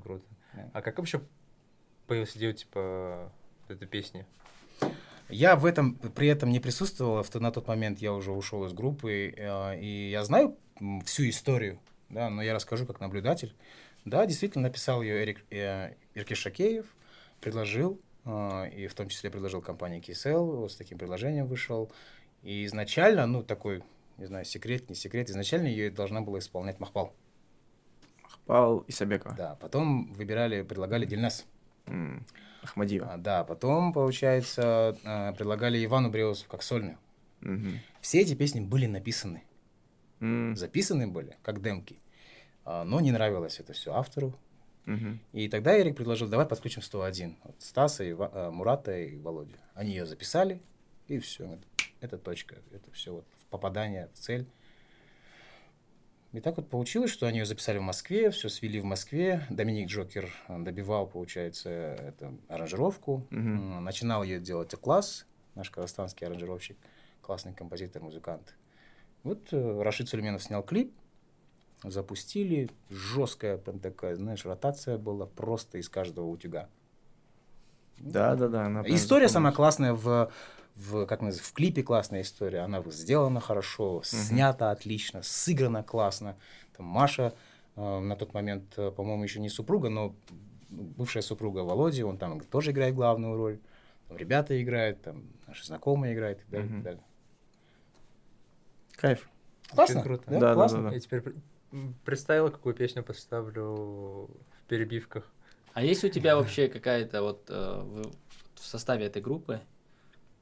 Круто. 0.04 0.26
Да. 0.54 0.70
А 0.74 0.82
как 0.82 0.98
вообще 0.98 1.22
появилась 2.06 2.36
идея, 2.36 2.52
типа, 2.52 3.32
вот 3.70 3.74
этой 3.78 3.88
песни? 3.88 4.26
Я 5.30 5.56
в 5.56 5.66
этом 5.66 5.96
при 5.96 6.28
этом 6.28 6.50
не 6.50 6.60
присутствовал. 6.60 7.24
То- 7.24 7.40
На 7.40 7.52
тот 7.54 7.66
момент 7.70 8.00
я 8.00 8.12
уже 8.12 8.34
ушел 8.34 8.66
из 8.66 8.74
группы, 8.74 9.34
э, 9.38 9.80
и 9.80 10.10
я 10.10 10.26
знаю 10.26 10.58
всю 11.06 11.30
историю, 11.30 11.80
да, 12.10 12.30
но 12.30 12.42
я 12.42 12.54
расскажу 12.54 12.86
как 12.86 13.00
наблюдатель. 13.00 13.56
Да, 14.06 14.26
действительно 14.26 14.64
написал 14.64 15.02
ее 15.02 15.24
Эрик 15.24 15.44
э, 15.52 15.94
Иркеш 16.16 16.40
Шакеев, 16.40 16.86
предложил, 17.40 18.00
э, 18.26 18.70
и 18.76 18.88
в 18.88 18.94
том 18.94 19.10
числе 19.10 19.30
предложил 19.30 19.62
компании 19.62 20.02
KSL, 20.02 20.40
вот 20.40 20.72
с 20.72 20.76
таким 20.76 20.98
предложением 20.98 21.48
вышел. 21.48 21.92
И 22.44 22.66
изначально, 22.66 23.28
ну, 23.28 23.44
такой, 23.44 23.84
не 24.18 24.26
знаю, 24.26 24.46
секрет, 24.46 24.90
не 24.90 24.96
секрет, 24.96 25.30
изначально 25.30 25.68
ее 25.68 25.92
должна 25.92 26.22
была 26.22 26.40
исполнять 26.40 26.80
Махпал. 26.80 27.14
Павел 28.46 28.84
Исабекова. 28.88 29.36
Да, 29.36 29.56
потом 29.56 30.12
выбирали, 30.14 30.64
предлагали 30.64 31.06
Дильнас. 31.06 31.46
М, 31.86 32.26
Ахмадиева. 32.64 33.14
А, 33.14 33.18
да, 33.18 33.44
потом, 33.44 33.94
получается, 33.94 34.98
э, 35.04 35.34
предлагали 35.34 35.84
Ивану 35.84 36.10
Бреусу 36.10 36.48
как 36.50 36.64
сольную. 36.64 36.98
Мгм. 37.42 37.80
Все 38.02 38.22
эти 38.22 38.34
песни 38.36 38.60
были 38.60 38.86
написаны, 38.86 39.44
М, 40.20 40.56
записаны 40.56 41.08
были, 41.08 41.36
как 41.44 41.62
демки. 41.62 42.00
А, 42.65 42.84
Но 42.84 43.00
не 43.00 43.12
нравилось 43.12 43.60
это 43.60 43.74
все 43.74 43.93
автору. 43.93 44.34
мгм. 44.86 45.19
И 45.34 45.47
тогда 45.47 45.80
Эрик 45.80 45.95
предложил, 45.95 46.28
давай 46.28 46.45
подключим 46.45 46.82
101. 46.82 47.38
Вот 47.43 47.56
Стаса, 47.60 48.04
и, 48.04 48.13
Ва- 48.13 48.32
а, 48.34 48.52
Мурата 48.52 48.97
и 48.97 49.17
Володю. 49.17 49.56
Они 49.74 49.91
ее 49.91 50.06
записали, 50.06 50.62
и 51.08 51.19
все. 51.19 51.58
Это, 52.02 52.17
точка. 52.17 52.56
Это 52.71 52.91
все 52.91 53.13
вот 53.13 53.26
попадание 53.50 54.10
в 54.13 54.17
цель. 54.19 54.47
И 56.34 56.39
так 56.39 56.56
вот 56.56 56.69
получилось, 56.69 57.12
что 57.12 57.28
они 57.28 57.39
ее 57.39 57.45
записали 57.45 57.78
в 57.78 57.82
Москве, 57.82 58.32
все 58.32 58.47
свели 58.47 58.80
в 58.80 58.86
Москве. 58.86 59.45
Доминик 59.50 59.89
Джокер 59.89 60.32
э, 60.47 60.60
добивал, 60.60 61.06
получается, 61.06 61.69
это, 61.69 62.34
аранжировку. 62.47 63.28
М, 63.32 63.84
Начинал 63.84 64.24
ее 64.24 64.39
делать 64.39 64.74
класс, 64.76 65.26
наш 65.56 65.69
казахстанский 65.69 66.26
аранжировщик, 66.26 66.78
классный 67.21 67.54
композитор, 67.54 68.02
музыкант. 68.02 68.56
Вот 69.24 69.50
э, 69.52 69.82
Рашид 69.82 70.08
Сулейменов 70.08 70.41
снял 70.41 70.63
клип, 70.63 70.93
запустили, 71.84 72.70
жесткая 72.89 73.58
прям 73.58 73.80
такая, 73.80 74.15
знаешь, 74.15 74.46
ротация 74.46 74.98
была 74.98 75.26
просто 75.26 75.78
из 75.78 75.89
каждого 75.89 76.28
утюга. 76.28 76.70
Да, 77.98 78.36
да, 78.36 78.48
да. 78.48 78.65
она 78.65 78.82
История 78.88 79.30
самая 79.30 79.54
классная 79.54 79.94
в, 79.94 80.32
в, 80.76 81.06
как 81.06 81.22
называется, 81.22 81.50
в 81.50 81.54
клипе 81.54 81.84
классная 81.84 82.22
история. 82.22 82.60
Она 82.60 82.84
сделана 82.88 83.39
хорошо, 83.39 84.02
снята 84.04 84.72
отлично, 84.72 85.22
сыграна 85.24 85.84
классно. 85.84 86.38
Там 86.76 86.88
Маша 86.88 87.34
э, 87.76 88.00
на 88.00 88.15
тот 88.15 88.34
момент, 88.34 88.74
э, 88.78 88.91
по-моему, 88.91 89.24
еще 89.24 89.39
не 89.39 89.50
супруга, 89.50 89.89
но 89.89 90.15
бывшая 90.70 91.22
супруга 91.22 91.60
Володи, 91.60 92.04
он 92.04 92.17
там 92.17 92.39
тоже 92.39 92.72
играет 92.72 92.96
главную 92.96 93.36
роль. 93.36 93.60
Там 94.08 94.17
ребята 94.17 94.62
играют, 94.62 95.02
там 95.02 95.24
наши 95.48 95.65
знакомые 95.65 96.13
играют 96.13 96.39
и 96.39 96.41
так 96.41 96.50
далее. 96.50 96.65
и 96.65 96.70
так 96.70 96.76
Мгм. 96.76 96.84
далее. 96.84 97.04
Кайф. 98.94 99.30
Классно, 99.70 100.02
круто. 100.02 100.24
Да, 100.28 100.39
Да, 100.39 100.39
да, 100.39 100.54
классно. 100.54 100.78
да, 100.84 100.89
да. 100.89 100.96
Я 100.96 101.00
теперь 101.00 101.24
пр- 101.72 101.78
м, 101.78 101.96
представила, 102.06 102.50
какую 102.50 102.76
песню 102.76 103.04
поставлю 103.04 103.64
в 103.66 104.68
перебивках. 104.68 105.26
А 105.74 105.84
есть 105.84 106.04
у 106.04 106.10
тебя 106.10 106.36
вообще 106.36 106.68
какая-то 106.68 107.22
вот 107.22 107.46
э, 107.50 107.82
в, 107.82 108.12
составе 108.60 109.06
этой 109.06 109.22
группы 109.22 109.62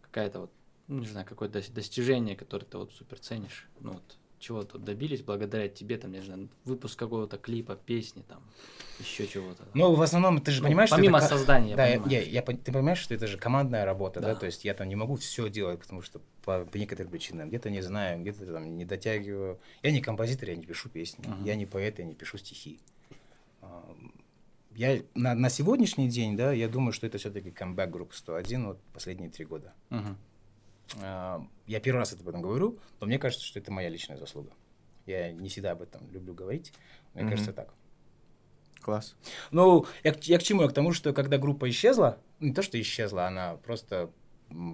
какая-то 0.02 0.42
вот, 0.42 0.52
ну, 0.88 1.00
не 1.00 1.08
знаю, 1.08 1.26
какое-то 1.26 1.60
дос- 1.60 1.72
достижение, 1.72 2.36
которое 2.36 2.66
ты 2.66 2.78
вот 2.78 2.92
супер 2.94 3.20
ценишь? 3.20 3.68
Ну 3.80 3.94
вот, 3.94 4.18
чего 4.40 4.64
тут 4.64 4.84
добились 4.84 5.22
благодаря 5.22 5.68
тебе, 5.68 5.98
там, 5.98 6.12
не 6.12 6.22
знаю, 6.22 6.50
выпуск 6.66 6.98
какого-то 6.98 7.38
клипа, 7.38 7.76
песни, 7.76 8.24
там, 8.28 8.42
еще 9.00 9.28
чего-то. 9.28 9.64
Ну, 9.74 9.94
в 9.96 10.02
основном, 10.02 10.40
ты 10.42 10.52
же 10.52 10.62
Ну, 10.62 10.68
понимаешь, 10.68 10.90
помимо 10.90 11.18
что 11.20 11.28
это 11.28 11.38
создания, 11.38 11.76
да, 11.76 11.86
я, 11.88 12.00
понимаю. 12.00 12.12
я- 12.26 12.30
я 12.30 12.42
ты 12.42 12.72
понимаешь, 12.72 12.98
что 13.00 13.14
это 13.14 13.28
же 13.28 13.38
командная 13.38 13.86
работа, 13.86 14.20
да. 14.20 14.34
Да. 14.34 14.36
то 14.40 14.46
есть 14.46 14.66
я 14.66 14.74
там 14.74 14.88
не 14.88 14.96
могу 14.96 15.16
все 15.16 15.50
делать, 15.50 15.80
потому 15.80 16.02
что 16.02 16.22
по, 16.44 16.66
по 16.66 16.78
некоторым 16.78 17.12
причинам 17.12 17.50
где-то 17.50 17.70
не 17.70 17.82
знаю, 17.82 18.22
где-то 18.22 18.46
там 18.54 18.78
не 18.78 18.86
дотягиваю. 18.86 19.60
Я 19.84 19.92
не 19.92 20.02
композитор, 20.02 20.50
я 20.50 20.56
не 20.56 20.66
пишу 20.66 20.90
песни, 20.90 21.26
Мгм. 21.28 21.44
я 21.46 21.56
не 21.56 21.66
поэт, 21.66 22.00
я 22.00 22.06
не 22.06 22.16
пишу 22.16 22.38
стихи. 22.38 22.80
Я 24.76 25.02
на, 25.16 25.34
на 25.36 25.50
сегодняшний 25.50 26.08
день, 26.08 26.38
да, 26.38 26.54
я 26.54 26.70
думаю, 26.70 26.94
что 26.94 27.06
это 27.06 27.18
все-таки 27.18 27.52
камбэк 27.52 27.90
группы 27.90 28.16
101 28.16 28.66
вот 28.68 28.80
последние 28.94 29.30
три 29.30 29.44
года. 29.46 29.74
Мгм. 29.90 30.16
А, 31.02 31.46
Я 31.68 31.80
первый 31.80 32.00
раз 32.00 32.14
об 32.14 32.28
этом 32.28 32.42
говорю, 32.42 32.80
но 33.00 33.08
мне 33.08 33.20
кажется, 33.20 33.46
что 33.46 33.60
это 33.60 33.72
моя 33.72 33.90
личная 33.90 34.18
заслуга. 34.18 34.52
Я 35.06 35.32
не 35.32 35.50
всегда 35.50 35.72
об 35.72 35.82
этом 35.82 36.10
люблю 36.12 36.34
говорить, 36.34 36.74
мне 37.14 37.24
Мгм. 37.24 37.32
кажется 37.32 37.54
так. 37.54 37.74
Класс. 38.82 39.16
Ну, 39.52 39.86
я, 40.04 40.14
к- 40.14 40.24
я 40.24 40.40
к 40.40 40.44
чему? 40.44 40.62
Я 40.64 40.68
к 40.70 40.74
тому, 40.74 40.94
что 40.94 41.14
когда 41.14 41.38
группа 41.38 41.70
исчезла, 41.70 42.18
не 42.40 42.54
то, 42.54 42.62
что 42.64 42.80
исчезла, 42.82 43.28
она 43.28 43.56
просто 43.58 44.10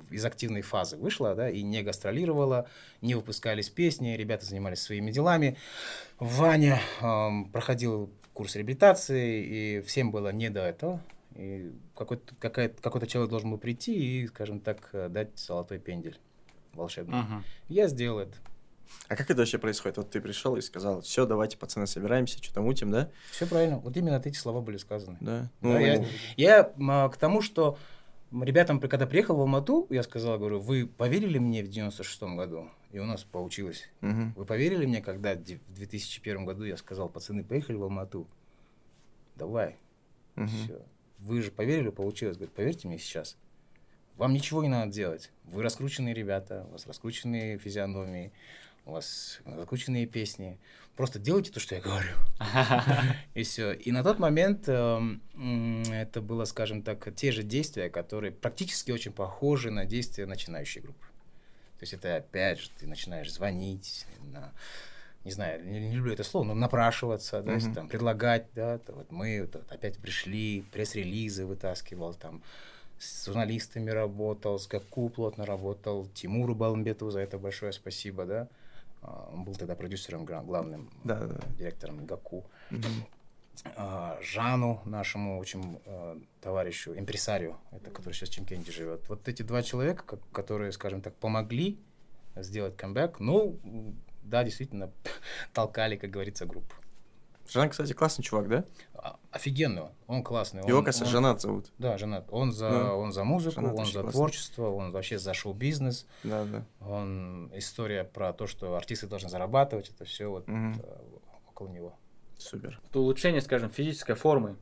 из 0.09 0.23
активной 0.23 0.61
фазы 0.61 0.95
вышла, 0.95 1.35
да, 1.35 1.49
и 1.49 1.61
не 1.63 1.81
гастролировала, 1.83 2.69
не 3.01 3.13
выпускались 3.15 3.69
песни, 3.69 4.15
ребята 4.15 4.45
занимались 4.45 4.79
своими 4.81 5.11
делами. 5.11 5.57
Ваня 6.19 6.79
ам, 7.01 7.49
проходил 7.51 8.09
курс 8.33 8.55
реабилитации, 8.55 9.43
и 9.43 9.81
всем 9.81 10.11
было 10.11 10.31
не 10.31 10.49
до 10.49 10.61
этого. 10.61 11.01
И 11.35 11.71
какой-то, 11.95 12.33
какая- 12.39 12.69
какой-то 12.69 13.07
человек 13.07 13.29
должен 13.29 13.51
был 13.51 13.57
прийти 13.57 14.21
и, 14.23 14.27
скажем 14.27 14.59
так, 14.59 14.89
дать 15.09 15.37
золотой 15.37 15.79
пендель 15.79 16.17
волшебный. 16.73 17.21
Мгм. 17.21 17.43
Я 17.67 17.87
сделал 17.87 18.19
это. 18.19 18.37
А 19.07 19.15
как 19.15 19.29
это 19.29 19.39
вообще 19.41 19.57
происходит? 19.57 19.97
Вот 19.97 20.11
ты 20.11 20.21
пришел 20.21 20.55
и 20.55 20.61
сказал, 20.61 21.01
все, 21.01 21.25
давайте, 21.25 21.57
пацаны, 21.57 21.87
собираемся, 21.87 22.41
что-то 22.41 22.61
мутим, 22.61 22.91
да? 22.91 23.09
Все 23.31 23.47
правильно. 23.47 23.79
Вот 23.79 23.97
именно 23.97 24.21
эти 24.23 24.37
слова 24.37 24.61
были 24.61 24.77
сказаны. 24.77 25.17
Да. 25.21 25.41
Да, 25.41 25.49
Ну, 25.61 25.77
я, 25.79 26.05
я 26.37 26.73
м, 26.77 26.91
а, 26.91 27.09
к 27.09 27.17
тому, 27.17 27.41
что 27.41 27.77
ребятам, 28.31 28.79
при- 28.79 28.87
когда 28.87 29.07
приехал 29.07 29.35
в 29.35 29.41
Алмату, 29.41 29.87
я 29.89 30.03
сказал, 30.03 30.37
говорю, 30.37 30.59
вы 30.59 30.85
поверили 30.87 31.39
мне 31.39 31.63
в 31.63 31.67
96-м 31.69 32.37
году? 32.37 32.69
И 32.91 32.99
у 32.99 33.05
нас 33.05 33.23
получилось. 33.23 33.89
мгм. 34.01 34.33
Вы 34.37 34.45
поверили 34.45 34.85
мне, 34.85 35.01
когда 35.01 35.33
в 35.33 35.73
2001 35.73 36.45
году 36.45 36.63
я 36.63 36.77
сказал, 36.77 37.09
пацаны, 37.09 37.43
поехали 37.43 37.75
в 37.75 37.83
Алмату? 37.83 38.27
Давай. 39.35 39.77
Мгм. 40.35 40.47
Всё. 40.47 40.81
Вы 41.19 41.41
же 41.41 41.51
поверили, 41.51 41.89
получилось. 41.89 42.37
Говорит, 42.37 42.55
поверьте 42.55 42.87
мне 42.87 42.97
сейчас. 42.97 43.37
Вам 44.17 44.33
ничего 44.33 44.63
не 44.63 44.69
надо 44.69 44.91
делать. 44.91 45.31
Вы 45.43 45.63
раскрученные 45.63 46.13
ребята, 46.13 46.65
у 46.69 46.73
вас 46.73 46.87
раскрученные 46.87 47.57
физиономии, 47.57 48.31
у 48.85 48.91
вас 48.91 49.39
раскрученные 49.45 50.05
песни. 50.05 50.57
Просто 50.95 51.19
делайте 51.19 51.51
то, 51.51 51.59
что 51.59 51.75
я 51.75 51.81
говорю. 51.81 52.13
И 53.33 53.43
все. 53.43 53.73
И 53.73 53.91
на 53.91 54.03
тот 54.03 54.19
момент 54.19 54.69
эм, 54.69 55.21
это 55.91 56.21
было, 56.21 56.45
скажем 56.45 56.81
так, 56.83 57.13
те 57.15 57.33
же 57.33 57.43
действия, 57.43 57.89
которые 57.89 58.31
практически 58.31 58.91
очень 58.91 59.11
похожи 59.11 59.71
на 59.71 59.83
действия 59.85 60.25
начинающей 60.25 60.79
группы. 60.79 61.05
То 61.79 61.83
есть 61.83 61.93
это 61.93 62.15
опять 62.15 62.59
же 62.61 62.69
ты 62.79 62.87
начинаешь 62.87 63.33
звонить, 63.33 64.05
на- 64.31 64.53
не 65.25 65.31
знаю, 65.31 65.65
не, 65.65 65.89
не 65.89 65.95
люблю 65.95 66.13
это 66.13 66.23
слово, 66.23 66.45
но 66.45 66.53
напрашиваться, 66.53 67.41
да, 67.41 67.53
Мгм. 67.53 67.73
там, 67.73 67.87
предлагать, 67.89 68.47
да, 68.53 68.77
то 68.77 68.93
вот 68.93 69.11
мы 69.11 69.41
вот 69.41 69.63
опять 69.71 69.97
пришли, 69.97 70.63
пресс-релизы 70.71 71.45
вытаскивал, 71.45 72.13
там, 72.13 72.43
с 72.99 73.25
журналистами 73.25 73.89
работал, 73.89 74.57
с 74.59 74.67
Гаку 74.67 75.09
плотно 75.09 75.45
работал, 75.45 76.07
Тимуру 76.13 76.55
Балмбетову 76.55 77.11
за 77.11 77.19
это 77.21 77.37
большое 77.39 77.73
спасибо, 77.73 78.25
да, 78.25 78.47
А, 79.01 79.29
он 79.33 79.43
был 79.43 79.55
тогда 79.55 79.75
продюсером 79.75 80.25
главным, 80.25 80.89
Да, 81.03 81.19
да, 81.19 81.39
директором 81.57 82.05
Гаку. 82.05 82.45
А, 83.75 84.19
Жану, 84.21 84.81
нашему 84.85 85.39
очень 85.39 85.79
э, 85.85 86.19
товарищу, 86.41 86.93
импресарию, 86.97 87.57
это 87.71 87.89
который 87.89 88.13
сейчас 88.13 88.29
в 88.29 88.33
Чемкенте 88.33 88.71
живет. 88.71 89.07
Вот 89.09 89.27
эти 89.27 89.43
два 89.43 89.63
человека, 89.63 90.03
ко- 90.03 90.19
которые, 90.31 90.71
скажем 90.71 91.01
так, 91.01 91.13
помогли 91.15 91.79
сделать 92.35 92.75
камбэк, 92.75 93.19
ну, 93.19 93.57
да, 94.25 94.43
действительно, 94.43 94.91
толкали, 95.53 95.95
как 95.95 96.09
говорится, 96.09 96.45
группу. 96.45 96.75
Жан, 97.47 97.69
кстати, 97.69 97.93
классный 97.93 98.23
чувак, 98.23 98.47
да? 98.49 98.65
А, 98.95 99.19
Офигенный 99.29 99.83
он, 99.83 99.91
он 100.07 100.23
классный. 100.23 100.65
Его, 100.67 100.79
он- 100.79 100.83
кажется, 100.83 101.05
он- 101.05 101.11
Жанат 101.11 101.41
зовут. 101.41 101.71
Да, 101.77 101.95
женат. 101.99 102.25
Он 102.31 102.51
за, 102.51 102.69
Да. 102.71 102.93
он 102.95 103.11
за 103.13 103.23
музыку, 103.23 103.55
Жанат 103.61 103.77
он 103.77 103.85
за 103.85 103.91
классный. 104.01 104.11
творчество, 104.11 104.69
он 104.71 104.91
вообще 104.91 105.19
за 105.19 105.33
шоу-бизнес. 105.35 106.07
Да, 106.23 106.43
да. 106.45 106.65
Он 106.81 107.51
история 107.53 108.03
про 108.03 108.33
то, 108.33 108.47
что 108.47 108.75
артисты 108.75 109.05
должны 109.05 109.29
зарабатывать, 109.29 109.89
это 109.89 110.05
все 110.05 110.25
вот 110.27 110.45
э, 110.49 110.73
около 111.47 111.67
него. 111.67 111.93
Супер. 112.39 112.79
Вот 112.83 112.95
улучшение, 112.95 113.41
скажем, 113.41 113.69
физической 113.69 114.15
формы, 114.15 114.57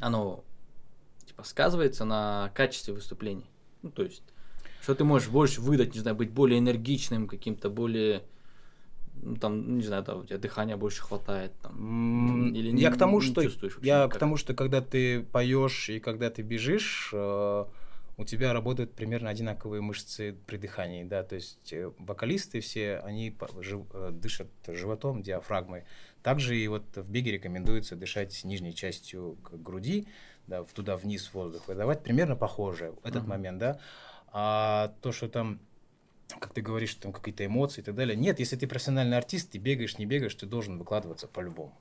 оно 0.00 0.44
типа 1.24 1.44
сказывается 1.44 2.04
на 2.04 2.50
качестве 2.54 2.94
выступлений. 2.94 3.48
Ну, 3.82 3.90
то 3.92 4.02
есть, 4.02 4.24
что 4.84 4.94
ты 4.94 5.02
можешь 5.04 5.28
больше 5.30 5.60
выдать, 5.62 5.94
не 5.94 6.00
знаю, 6.00 6.14
быть 6.16 6.30
более 6.30 6.58
энергичным, 6.58 7.26
каким-то 7.26 7.70
более, 7.70 8.22
ну, 9.22 9.34
там, 9.36 9.78
не 9.78 9.82
знаю, 9.82 10.02
да, 10.04 10.14
у 10.16 10.24
тебя 10.24 10.36
дыхания 10.38 10.76
больше 10.76 11.00
хватает, 11.02 11.52
там, 11.62 11.72
М, 12.28 12.54
или 12.54 12.68
я 12.68 12.90
не- 12.90 12.94
к 12.94 12.98
тому, 12.98 13.20
не 13.20 13.26
что 13.26 13.42
чувствуешь 13.42 13.78
я 13.80 14.00
никак? 14.04 14.12
к 14.14 14.18
тому, 14.18 14.36
что 14.36 14.52
когда 14.54 14.82
ты 14.82 15.22
поешь 15.22 15.88
и 15.88 16.00
когда 16.00 16.28
ты 16.28 16.42
бежишь, 16.42 17.10
э, 17.14 17.64
у 18.16 18.24
тебя 18.26 18.52
работают 18.52 18.92
примерно 18.92 19.30
одинаковые 19.30 19.80
мышцы 19.80 20.36
при 20.46 20.58
дыхании, 20.58 21.02
да, 21.02 21.22
то 21.22 21.34
есть 21.34 21.72
э, 21.72 21.90
вокалисты 21.98 22.60
все, 22.60 22.98
они 22.98 23.30
по- 23.30 23.48
жив- 23.62 23.86
э, 23.94 24.10
дышат 24.12 24.48
животом, 24.68 25.22
диафрагмой. 25.22 25.84
Также 26.22 26.56
и 26.58 26.68
вот 26.68 26.84
в 26.94 27.10
беге 27.10 27.32
рекомендуется 27.32 27.96
дышать 27.96 28.44
нижней 28.44 28.74
частью 28.74 29.36
груди, 29.50 30.06
да, 30.46 30.62
в- 30.62 30.72
туда 30.74 30.96
вниз 30.98 31.32
воздух 31.32 31.66
выдавать, 31.68 32.02
примерно 32.02 32.36
похоже 32.36 32.92
этот 33.02 33.22
Мгм. 33.22 33.30
момент, 33.30 33.58
да. 33.58 33.80
А 34.34 34.92
то, 35.00 35.12
что 35.12 35.28
там 35.28 35.60
как 36.40 36.52
ты 36.52 36.62
говоришь, 36.62 36.94
там 36.96 37.12
какие-то 37.12 37.46
эмоции 37.46 37.80
и 37.80 37.84
так 37.84 37.94
далее. 37.94 38.16
Нет, 38.16 38.38
если 38.38 38.56
ты 38.56 38.66
профессиональный 38.66 39.16
артист, 39.16 39.50
ты 39.50 39.58
бегаешь, 39.58 39.98
не 39.98 40.06
бегаешь, 40.06 40.34
ты 40.34 40.46
должен 40.46 40.78
выкладываться 40.78 41.28
по-любому. 41.28 41.72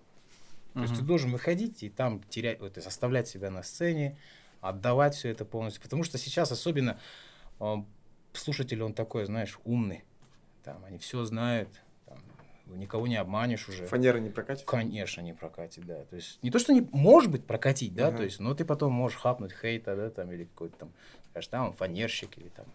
То 0.74 0.82
есть 0.82 0.96
ты 0.96 1.02
должен 1.02 1.32
выходить 1.32 1.84
и 1.84 1.90
там 1.90 2.22
терять, 2.30 2.60
вот, 2.60 2.78
и 2.78 2.82
заставлять 2.82 3.28
себя 3.28 3.52
на 3.52 3.62
сцене, 3.62 4.18
отдавать 4.60 5.14
все 5.16 5.30
это 5.30 5.46
полностью. 5.46 5.84
Потому 5.84 6.04
что 6.04 6.18
сейчас 6.18 6.52
особенно 6.52 7.00
э, 7.60 7.76
слушатель, 8.34 8.82
он 8.82 8.94
такой, 8.94 9.26
знаешь, 9.26 9.60
умный. 9.66 10.04
Там, 10.64 10.84
они 10.86 10.98
все 10.98 11.24
знают, 11.26 11.70
там, 12.08 12.18
никого 12.80 13.06
не 13.06 13.18
обманешь 13.18 13.70
уже. 13.70 13.86
Фанера 13.86 14.18
не 14.18 14.30
прокатит? 14.30 14.66
Конечно, 14.66 15.22
не 15.22 15.34
прокатит, 15.34 15.86
да. 15.86 16.06
То 16.06 16.16
есть 16.16 16.42
не 16.42 16.50
то, 16.50 16.58
что 16.58 16.74
не 16.74 16.82
может 16.92 17.30
быть 17.30 17.46
прокатить, 17.46 17.94
да, 17.94 18.08
Ага. 18.08 18.18
то 18.18 18.24
есть, 18.24 18.40
но 18.40 18.56
ты 18.56 18.66
потом 18.66 18.94
можешь 18.94 19.20
хапнуть 19.20 19.54
хейта, 19.54 19.96
да, 19.96 20.10
там, 20.10 20.32
или 20.32 20.46
какой-то 20.46 20.78
там, 20.78 20.94
скажешь, 21.34 21.48
там, 21.48 21.68
он 21.68 21.74
фанерщик 21.74 22.38
или 22.38 22.50
там 22.50 22.66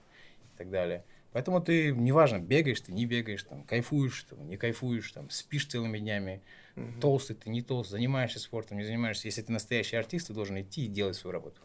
и 0.54 0.58
так 0.58 0.70
далее. 0.70 1.04
Поэтому 1.32 1.60
ты, 1.60 1.92
неважно, 1.92 2.38
бегаешь 2.38 2.80
ты, 2.80 2.92
не 2.92 3.06
бегаешь, 3.06 3.44
там, 3.44 3.62
кайфуешь, 3.62 4.24
там, 4.24 4.48
не 4.48 4.56
кайфуешь, 4.56 5.12
там, 5.12 5.30
спишь 5.30 5.66
целыми 5.66 5.98
днями, 5.98 6.42
Мгм. 6.74 7.00
толстый 7.00 7.34
ты, 7.34 7.50
не 7.50 7.62
толстый, 7.62 7.92
занимаешься 7.92 8.40
спортом, 8.40 8.78
не 8.78 8.84
занимаешься. 8.84 9.28
Если 9.28 9.42
ты 9.42 9.52
настоящий 9.52 9.96
артист, 9.96 10.26
ты 10.28 10.34
должен 10.34 10.60
идти 10.60 10.86
и 10.86 10.88
делать 10.88 11.16
свою 11.16 11.32
работу. 11.32 11.60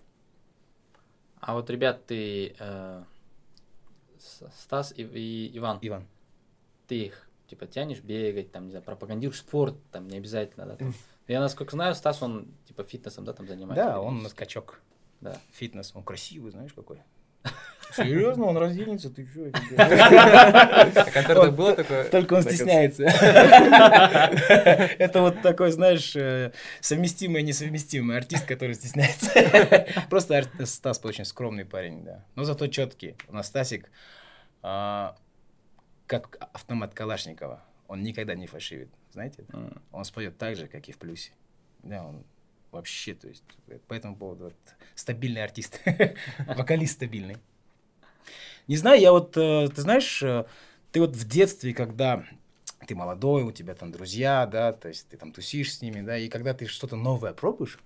А 1.39 1.55
вот, 1.55 1.69
ребят, 1.69 2.05
ты, 2.05 2.55
э, 2.59 3.03
Стас 4.19 4.93
и, 4.95 5.01
и 5.03 5.57
Иван, 5.57 5.79
Иван. 5.81 6.07
ты 6.87 7.05
их, 7.05 7.27
типа, 7.47 7.65
тянешь 7.65 8.01
бегать, 8.01 8.51
там, 8.51 8.65
не 8.65 8.69
знаю, 8.71 8.83
пропагандируешь 8.85 9.39
спорт, 9.39 9.75
там, 9.91 10.07
не 10.07 10.17
обязательно, 10.17 10.65
да, 10.65 10.75
там. 10.75 10.93
Я, 11.27 11.39
насколько 11.39 11.71
знаю, 11.71 11.95
Стас, 11.95 12.21
он, 12.21 12.47
типа, 12.67 12.83
фитнесом, 12.83 13.25
да, 13.25 13.33
там 13.33 13.47
занимается. 13.47 13.85
Да, 13.85 13.99
он 14.01 14.21
на 14.23 14.29
скачок. 14.29 14.81
Да. 15.23 15.37
Фитнес, 15.53 15.91
он 15.95 16.03
красивый, 16.03 16.51
знаешь, 16.51 16.73
какой. 16.73 16.97
Серьезно, 17.95 18.45
он 18.45 18.57
разденется, 18.57 19.09
ты 19.09 19.25
что? 19.25 19.51
На 19.77 21.05
концертах 21.05 21.53
было 21.53 21.73
такое? 21.73 22.09
Только 22.09 22.33
он 22.33 22.41
стесняется. 22.43 23.03
Это 24.99 25.21
вот 25.21 25.41
такой, 25.41 25.71
знаешь, 25.71 26.13
э, 26.15 26.51
совместимый 26.81 27.41
и 27.41 27.45
несовместимый 27.45 28.17
артист, 28.17 28.45
который 28.45 28.75
стесняется. 28.75 29.31
Просто 30.09 30.43
Стас 30.65 30.99
очень 31.05 31.23
скромный 31.23 31.63
парень, 31.63 32.03
да. 32.03 32.25
Но 32.35 32.43
зато 32.43 32.67
четкий. 32.67 33.15
У 33.29 33.33
нас 33.33 33.47
Стасик, 33.47 33.89
а, 34.61 35.15
как 36.05 36.37
автомат 36.53 36.93
Калашникова, 36.93 37.63
он 37.87 38.03
никогда 38.03 38.35
не 38.35 38.47
фальшивит. 38.47 38.89
Знаете? 39.13 39.45
Он 39.93 40.03
споет 40.03 40.37
так 40.37 40.57
же, 40.57 40.67
как 40.67 40.89
и 40.89 40.91
в 40.91 40.97
плюсе. 40.97 41.31
Да, 41.83 42.03
он 42.03 42.25
вообще, 42.73 43.13
то 43.13 43.27
есть, 43.27 43.43
э, 43.67 43.79
по 43.87 43.93
этому 43.93 44.15
поводу 44.15 44.45
вот, 44.45 44.55
стабильный 44.95 45.43
артист, 45.43 45.81
вокалист 46.47 46.93
стабильный. 46.93 47.37
Не 48.67 48.77
знаю, 48.77 48.99
я 48.99 49.11
вот, 49.11 49.37
э, 49.37 49.69
ты 49.73 49.81
знаешь, 49.81 50.21
э, 50.23 50.45
ты 50.91 50.99
вот 50.99 51.15
в 51.15 51.27
детстве, 51.27 51.73
когда 51.73 52.25
ты 52.87 52.95
молодой, 52.95 53.43
у 53.43 53.51
тебя 53.51 53.75
там 53.75 53.91
друзья, 53.91 54.45
да, 54.45 54.73
то 54.73 54.89
есть 54.89 55.07
ты 55.07 55.17
там 55.17 55.31
тусишь 55.31 55.73
с 55.73 55.81
ними, 55.81 56.01
да, 56.01 56.17
и 56.17 56.29
когда 56.29 56.53
ты 56.53 56.65
что-то 56.67 56.95
новое 56.95 57.33
пробуешь, 57.33 57.79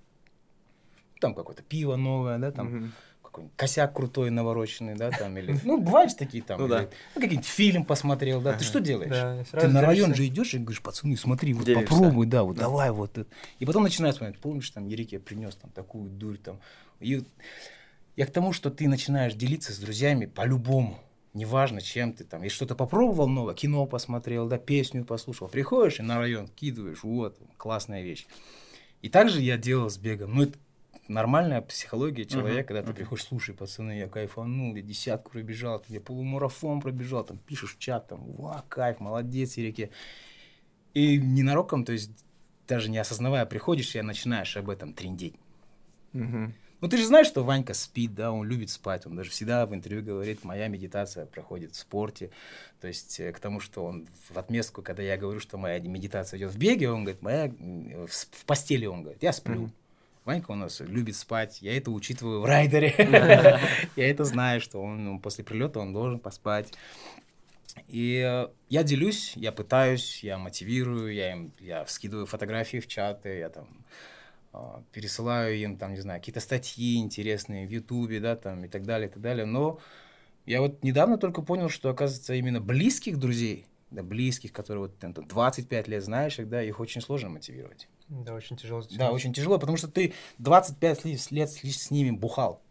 там 1.19 1.34
какое-то 1.34 1.63
пиво 1.63 1.95
новое, 1.95 2.38
да, 2.38 2.52
там. 2.52 2.93
Какой-нибудь 3.38 3.56
косяк 3.58 3.93
крутой 3.95 4.30
навороченный, 4.30 4.95
да, 4.95 5.12
там, 5.12 5.38
или, 5.38 5.58
ну, 5.63 5.80
бывают 5.82 6.12
же 6.12 6.17
такие 6.17 6.43
там, 6.43 6.60
Ну 6.60 6.65
или, 6.65 6.73
да. 6.73 6.82
ну, 7.15 7.21
какой-нибудь 7.21 7.45
фильм 7.45 7.86
посмотрел, 7.86 8.41
да, 8.41 8.54
ты 8.54 8.63
что 8.63 8.80
делаешь? 8.80 9.12
Да, 9.12 9.43
Ты 9.43 9.50
сразу 9.50 9.67
на 9.69 9.82
район 9.82 10.12
делишься. 10.12 10.15
же 10.23 10.28
идешь 10.28 10.54
и 10.54 10.58
говоришь, 10.58 10.82
пацаны, 10.82 11.15
смотри, 11.17 11.54
вот 11.54 11.65
Делишься. 11.65 11.88
попробуй, 11.88 12.26
да, 12.28 12.43
вот 12.43 12.56
Да. 12.56 12.63
давай 12.63 12.91
вот. 12.91 13.17
это». 13.17 13.30
И 13.60 13.65
потом 13.65 13.84
начинаешь 13.84 14.15
смотреть, 14.15 14.39
помнишь, 14.39 14.69
там, 14.69 14.88
Ерик, 14.88 15.12
я 15.12 15.19
принес 15.19 15.56
там 15.56 15.71
такую 15.71 16.10
дурь 16.10 16.38
там. 16.38 16.60
И 17.00 17.23
я 18.15 18.26
к 18.26 18.32
тому, 18.32 18.52
что 18.54 18.69
ты 18.71 18.88
начинаешь 18.88 19.34
делиться 19.34 19.71
с 19.73 19.78
друзьями 19.78 20.26
по-любому. 20.26 21.00
Неважно, 21.34 21.82
чем 21.82 22.13
ты 22.13 22.23
там. 22.23 22.43
И 22.43 22.50
что-то 22.50 22.73
попробовал 22.73 23.28
новое, 23.28 23.54
кино 23.54 23.86
посмотрел, 23.86 24.47
да, 24.47 24.58
песню 24.58 25.06
послушал. 25.06 25.47
Приходишь 25.47 26.00
и 26.00 26.02
на 26.02 26.17
район 26.17 26.47
кидываешь, 26.47 27.04
вот, 27.04 27.38
классная 27.58 28.02
вещь. 28.02 28.26
И 29.04 29.10
также 29.10 29.41
я 29.41 29.58
делал 29.58 29.91
с 29.91 29.97
бегом. 30.00 30.34
Ну, 30.36 30.43
это 30.43 30.58
нормальная 31.08 31.62
психология 31.62 32.26
человека, 32.26 32.74
когда 32.74 32.84
ты 32.84 32.93
приходишь, 32.93 33.26
слушай, 33.26 33.56
пацаны, 33.56 34.00
я 34.00 34.08
кайфанул, 34.08 34.76
я 34.76 34.82
десятку 34.82 35.32
пробежал, 35.32 35.84
я 35.88 36.02
полумарафон 36.02 36.82
пробежал, 36.82 37.24
там 37.24 37.38
пишешь 37.38 37.76
в 37.76 37.80
чат, 37.80 38.08
там, 38.08 38.24
ва, 38.34 38.63
кайф, 38.70 39.00
молодец, 39.00 39.58
Ереке. 39.58 39.89
И 40.93 41.17
ненароком, 41.17 41.86
то 41.86 41.91
есть 41.91 42.12
даже 42.67 42.89
не 42.89 42.98
осознавая, 42.98 43.46
приходишь 43.46 43.96
и 43.96 44.02
начинаешь 44.02 44.58
об 44.58 44.70
этом 44.70 44.93
трендеть. 44.93 45.36
Мгм. 46.13 46.54
Ну, 46.80 46.88
ты 46.88 46.98
же 46.98 47.06
знаешь, 47.06 47.26
что 47.26 47.43
Ванька 47.43 47.74
спит, 47.74 48.13
да, 48.13 48.32
он 48.32 48.46
любит 48.46 48.70
спать. 48.70 49.08
Он 49.08 49.15
даже 49.15 49.32
всегда 49.32 49.65
в 49.65 49.74
интервью 49.74 50.04
говорит, 50.04 50.43
моя 50.43 50.68
медитация 50.68 51.26
проходит 51.26 51.74
в 51.74 51.76
спорте. 51.76 52.30
То 52.82 52.88
есть 52.88 53.20
э, 53.20 53.32
к 53.32 53.39
тому, 53.39 53.60
что 53.60 53.84
он 53.84 54.08
в 54.30 54.38
отместку, 54.38 54.84
когда 54.84 55.01
я 55.01 55.18
говорю, 55.18 55.39
что 55.39 55.58
моя 55.58 55.80
медитация 55.80 56.38
идет 56.38 56.51
в 56.51 56.58
беге, 56.58 56.91
он 56.91 57.03
говорит, 57.03 57.24
моя 57.24 57.47
в, 57.47 58.08
в 58.08 58.45
постели, 58.45 58.86
он 58.86 59.01
говорит, 59.01 59.24
я 59.24 59.34
сплю. 59.34 59.62
Мгм. 59.62 59.74
Ванька 60.28 60.51
у 60.51 60.55
нас 60.55 60.82
любит 60.82 61.15
спать, 61.15 61.61
я 61.61 61.78
это 61.78 61.89
учитываю 61.89 62.41
в 62.41 62.45
райдере. 62.45 62.93
Я 63.95 64.09
это 64.09 64.25
знаю, 64.25 64.59
что 64.59 64.82
он 64.82 65.05
ну, 65.05 65.19
после 65.21 65.45
прилета 65.45 65.80
он 65.80 65.93
должен 65.93 66.19
поспать. 66.19 66.73
И 67.88 68.21
э, 68.28 68.49
я 68.67 68.84
делюсь, 68.84 69.38
я 69.38 69.53
пытаюсь, 69.53 70.23
я 70.23 70.38
мотивирую, 70.38 71.13
я 71.13 71.32
им, 71.32 71.53
я 71.59 71.86
скидываю 71.86 72.25
фотографии 72.25 72.80
в 72.80 72.88
чаты, 72.88 73.38
я 73.38 73.49
там 73.49 73.67
а, 74.51 74.84
пересылаю 74.91 75.55
им, 75.55 75.78
там, 75.78 75.93
не 75.93 76.01
знаю, 76.01 76.19
какие-то 76.19 76.41
статьи 76.41 76.97
интересные 76.97 77.65
в 77.65 77.69
Ютубе, 77.69 78.19
да, 78.19 78.36
там, 78.36 78.65
и 78.65 78.67
так 78.67 78.84
далее, 78.84 79.07
и 79.07 79.11
так 79.11 79.21
далее. 79.21 79.45
Но 79.45 79.80
я 80.45 80.59
вот 80.59 80.84
недавно 80.84 81.17
только 81.17 81.41
понял, 81.41 81.69
что, 81.69 81.89
оказывается, 81.89 82.34
именно 82.34 82.59
близких 82.59 83.17
друзей, 83.17 83.65
да, 83.91 84.03
близких, 84.03 84.51
которые 84.51 84.88
вот 84.88 84.97
там, 84.99 85.13
25 85.13 85.88
лет 85.88 86.03
знаешь, 86.03 86.36
да, 86.38 86.61
их 86.61 86.82
очень 86.82 86.99
сложно 86.99 87.30
мотивировать. 87.30 87.88
Да, 88.10 88.34
очень 88.34 88.55
тяжело. 88.55 88.84
Да, 88.91 89.12
очень 89.12 89.34
тяжело, 89.34 89.60
потому 89.60 89.78
что 89.78 89.88
ты 89.88 90.14
25 90.38 91.05
ли- 91.05 91.18
лет 91.32 91.49
с 91.49 91.91
ними 91.91 92.12
бухал. 92.12 92.62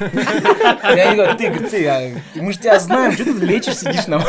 Я 0.00 1.14
говорю, 1.14 1.36
ты, 1.38 1.48
говорю, 1.50 1.68
ты, 1.68 1.86
а, 1.86 2.10
мы 2.36 2.52
же 2.52 2.58
тебя 2.58 2.78
знаем, 2.80 3.12
что 3.12 3.24
ты 3.24 3.30
лечишь, 3.30 3.76
сидишь 3.76 4.06
нам? 4.08 4.22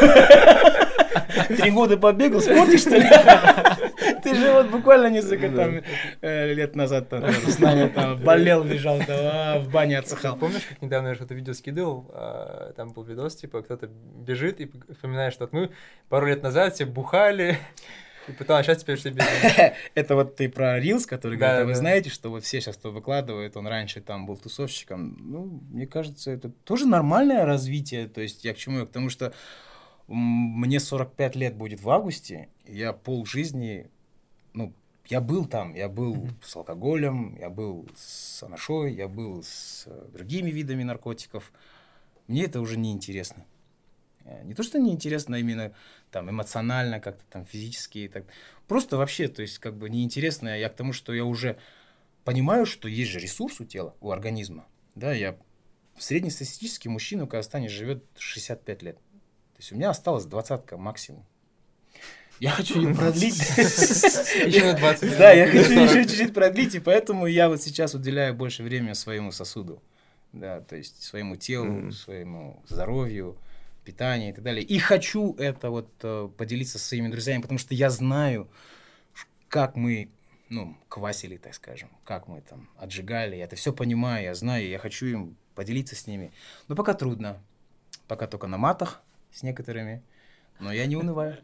Три 1.48 1.72
года 1.72 1.98
побегал, 1.98 2.40
спортишь, 2.40 2.82
что 2.82 2.96
ли? 2.96 3.10
Ты 4.24 4.36
же 4.36 4.52
вот 4.52 4.68
буквально 4.68 5.08
несколько 5.10 5.50
там 5.50 5.82
э, 6.22 6.54
лет 6.54 6.76
назад 6.76 7.10
там, 7.10 7.24
с 7.32 7.60
нами 7.60 7.90
там 7.90 8.22
болел, 8.22 8.64
лежал, 8.64 9.00
там, 9.00 9.18
а, 9.22 9.60
в 9.60 9.70
бане 9.70 9.98
отсыхал. 9.98 10.36
Помнишь, 10.38 10.64
как 10.68 10.82
недавно 10.82 11.10
я 11.10 11.16
что-то 11.16 11.34
видео 11.34 11.54
скидывал, 11.54 12.10
а, 12.14 12.74
там 12.76 12.92
был 12.92 13.04
видос, 13.04 13.36
типа, 13.36 13.62
кто-то 13.64 13.88
бежит 13.88 14.60
и 14.62 14.72
вспоминает, 14.92 15.34
что 15.34 15.50
мы 15.52 15.72
пару 16.10 16.28
лет 16.28 16.44
назад 16.44 16.76
все 16.76 16.86
бухали, 16.86 17.58
и 18.28 18.32
потом, 18.32 18.58
а 18.58 18.64
сейчас 18.64 18.82
теперь 18.84 18.98
все 18.98 19.12
без 19.12 19.26
Это 19.96 20.16
вот 20.16 20.36
ты 20.36 20.50
про 20.50 20.80
Рилс, 20.80 21.06
который 21.06 21.38
говорит, 21.38 21.62
а 21.62 21.66
вы 21.66 21.76
знаете, 21.76 22.10
что 22.10 22.30
вот 22.30 22.44
все 22.44 22.62
сейчас 22.62 22.78
кто 22.78 22.92
выкладывает, 22.92 23.58
он 23.58 23.68
раньше 23.68 24.02
там 24.02 24.26
был 24.26 24.38
тусовщиком. 24.38 25.18
Ну, 25.20 25.62
мне 25.72 25.88
кажется, 25.88 26.32
это 26.32 26.50
тоже 26.50 26.86
нормальное 26.86 27.46
развитие. 27.46 28.08
То 28.08 28.22
есть 28.22 28.44
я 28.44 28.54
к 28.54 28.58
чему? 28.58 28.86
К 28.86 28.92
тому, 28.92 29.10
что 29.10 29.34
мне 30.08 30.80
45 30.80 31.36
лет 31.36 31.56
будет 31.56 31.82
в 31.82 31.90
августе, 31.90 32.50
я 32.66 32.94
пол 32.94 33.26
жизни, 33.26 33.90
ну, 34.54 34.74
я 35.08 35.22
был 35.22 35.46
там, 35.46 35.74
я 35.74 35.90
был 35.90 36.30
с 36.44 36.56
алкоголем, 36.56 37.36
я 37.40 37.50
был 37.50 37.88
с 37.96 38.44
анашой, 38.44 38.94
я 38.94 39.08
был 39.08 39.44
с 39.44 39.86
э, 39.88 40.08
другими 40.14 40.52
видами 40.52 40.84
наркотиков. 40.84 41.52
Мне 42.28 42.46
это 42.46 42.62
уже 42.62 42.78
не 42.78 42.92
интересно. 42.92 43.46
Э, 44.26 44.44
Не 44.44 44.54
то, 44.54 44.64
что 44.64 44.80
неинтересно, 44.80 45.36
а 45.36 45.40
именно 45.40 45.74
там 46.12 46.30
эмоционально, 46.30 47.00
как-то 47.00 47.24
там 47.30 47.46
физически. 47.46 48.00
и 48.00 48.08
Так. 48.08 48.26
Просто 48.68 48.98
вообще, 48.98 49.28
то 49.28 49.42
есть 49.42 49.60
как 49.60 49.78
бы 49.78 49.90
неинтересно. 49.90 50.58
Я 50.58 50.70
к 50.70 50.76
тому, 50.76 50.94
что 50.94 51.14
я 51.14 51.26
уже 51.26 51.58
понимаю, 52.24 52.66
что 52.66 52.88
есть 52.88 53.12
же 53.12 53.20
ресурс 53.20 53.60
у 53.60 53.66
тела, 53.66 53.96
у 54.02 54.12
организма. 54.12 54.68
Да, 54.96 55.14
я 55.14 55.38
среднестатистический 55.98 56.90
мужчина 56.90 57.26
в 57.26 57.28
Казахстане 57.28 57.70
живет 57.70 58.04
65 58.18 58.82
лет. 58.84 58.96
То 58.98 59.60
есть 59.60 59.72
у 59.72 59.76
меня 59.76 59.90
осталось 59.90 60.26
двадцатка 60.26 60.78
максимум. 60.78 61.26
Я 62.40 62.52
хочу 62.52 62.82
ее 62.82 62.96
продлить. 62.96 63.38
Еще 63.38 64.64
на 64.64 64.74
20 64.74 65.04
лет. 65.04 65.18
Да, 65.18 65.32
я 65.34 65.48
хочу 65.48 65.74
40. 65.74 65.90
еще 65.90 66.06
чуть-чуть 66.06 66.34
продлить, 66.34 66.76
и 66.76 66.80
поэтому 66.80 67.28
я 67.28 67.50
вот 67.50 67.62
сейчас 67.62 67.94
уделяю 67.94 68.34
больше 68.34 68.64
времени 68.64 68.94
своему 68.94 69.34
сосуду. 69.34 69.84
Да, 70.32 70.62
то 70.62 70.76
есть 70.76 71.04
своему 71.04 71.36
телу, 71.36 71.92
своему 71.92 72.64
здоровью, 72.68 73.38
питанию 73.90 74.30
и 74.30 74.34
так 74.34 74.44
далее. 74.44 74.64
И 74.64 74.78
хочу 74.78 75.34
это 75.36 75.72
вот 75.72 75.90
э, 76.04 76.30
поделиться 76.38 76.78
со 76.78 76.88
своими 76.88 77.08
друзьями, 77.08 77.42
потому 77.42 77.58
что 77.58 77.74
я 77.74 77.90
знаю, 77.90 78.48
как 79.48 79.76
мы, 79.76 80.12
ну, 80.50 80.78
квасили, 80.90 81.38
так 81.38 81.56
скажем, 81.56 81.90
как 82.04 82.28
мы 82.28 82.42
там 82.42 82.70
отжигали. 82.78 83.36
Я 83.36 83.46
это 83.46 83.56
все 83.56 83.74
понимаю, 83.74 84.26
я 84.26 84.36
знаю, 84.36 84.68
я 84.70 84.78
хочу 84.78 85.08
им 85.08 85.38
поделиться 85.56 85.96
с 85.96 86.06
ними. 86.06 86.32
Но 86.68 86.76
пока 86.76 86.94
трудно. 86.94 87.42
Пока 88.08 88.28
только 88.28 88.48
на 88.48 88.58
матах 88.58 89.02
с 89.32 89.42
некоторыми. 89.42 90.04
Но 90.60 90.72
я 90.72 90.86
не 90.86 90.96
унываю. 90.96 91.38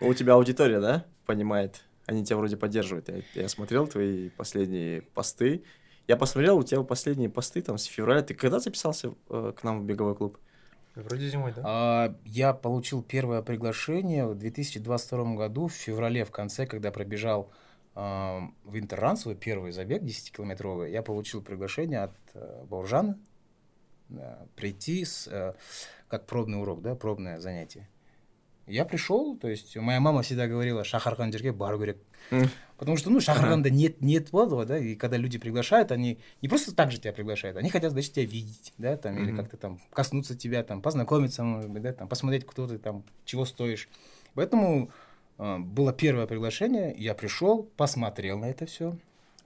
У 0.00 0.14
тебя 0.14 0.34
аудитория, 0.34 0.80
да, 0.80 1.04
понимает? 1.26 1.82
Они 2.06 2.24
тебя 2.24 2.36
вроде 2.36 2.56
поддерживают. 2.56 3.08
Я, 3.08 3.22
я 3.42 3.48
смотрел 3.48 3.86
твои 3.86 4.28
последние 4.30 5.02
посты. 5.02 5.64
Я 6.12 6.18
посмотрел, 6.18 6.58
у 6.58 6.62
тебя 6.62 6.82
последние 6.82 7.30
посты 7.30 7.62
там 7.62 7.78
с 7.78 7.84
февраля. 7.84 8.20
Ты 8.20 8.34
когда 8.34 8.60
записался 8.60 9.14
э, 9.30 9.52
к 9.56 9.64
нам 9.64 9.80
в 9.80 9.84
беговой 9.86 10.14
клуб? 10.14 10.36
Вроде 10.94 11.26
зимой, 11.30 11.54
да? 11.56 11.62
А, 11.64 12.14
Я 12.26 12.52
получил 12.52 13.02
первое 13.02 13.40
приглашение 13.40 14.26
в 14.26 14.34
2022 14.34 15.36
году, 15.36 15.68
в 15.68 15.72
феврале, 15.72 16.26
в 16.26 16.30
конце, 16.30 16.66
когда 16.66 16.90
пробежал 16.90 17.50
а, 17.94 18.42
в 18.64 18.78
Интерран 18.78 19.16
свой 19.16 19.36
первый 19.36 19.72
забег 19.72 20.02
10-километровый. 20.02 20.90
Я 20.90 21.00
получил 21.00 21.40
приглашение 21.40 22.00
от 22.00 22.12
э, 22.34 22.64
Бауржана 22.68 23.18
да, 24.10 24.40
прийти 24.54 25.06
с, 25.06 25.26
э, 25.28 25.54
как 26.08 26.26
пробный 26.26 26.60
урок, 26.60 26.82
да, 26.82 26.94
пробное 26.94 27.40
занятие. 27.40 27.88
Я 28.66 28.84
пришел, 28.84 29.38
то 29.38 29.48
есть 29.48 29.74
моя 29.76 29.98
мама 29.98 30.20
всегда 30.20 30.46
говорила, 30.46 30.84
Шахархан 30.84 31.30
Джерге 31.30 31.52
бар 31.52 31.78
керек». 31.78 31.96
Потому 32.82 32.96
что, 32.96 33.10
ну, 33.10 33.20
Шахарханда 33.20 33.70
нет, 33.70 34.00
нет 34.00 34.30
этого, 34.30 34.66
да, 34.66 34.76
и 34.76 34.96
когда 34.96 35.16
люди 35.16 35.38
приглашают, 35.38 35.92
они 35.92 36.18
не 36.40 36.48
просто 36.48 36.74
так 36.74 36.90
же 36.90 36.98
тебя 36.98 37.12
приглашают, 37.12 37.56
они 37.56 37.70
хотят, 37.70 37.92
значит, 37.92 38.12
тебя 38.12 38.24
видеть, 38.24 38.72
да, 38.76 38.96
там, 38.96 39.16
или 39.18 39.30
Мгм. 39.30 39.36
как-то 39.36 39.56
там 39.56 39.80
коснуться 39.92 40.36
тебя, 40.36 40.64
там, 40.64 40.82
познакомиться, 40.82 41.44
может 41.44 41.70
быть, 41.70 41.80
да, 41.84 41.92
там, 41.92 42.08
посмотреть, 42.08 42.44
кто 42.44 42.66
ты, 42.66 42.78
там, 42.78 43.04
чего 43.24 43.44
стоишь. 43.44 43.88
Поэтому 44.34 44.90
э, 45.38 45.58
было 45.58 45.92
первое 45.92 46.26
приглашение, 46.26 46.92
я 46.98 47.14
пришел, 47.14 47.62
посмотрел 47.76 48.40
на 48.40 48.46
это 48.46 48.66
все. 48.66 48.96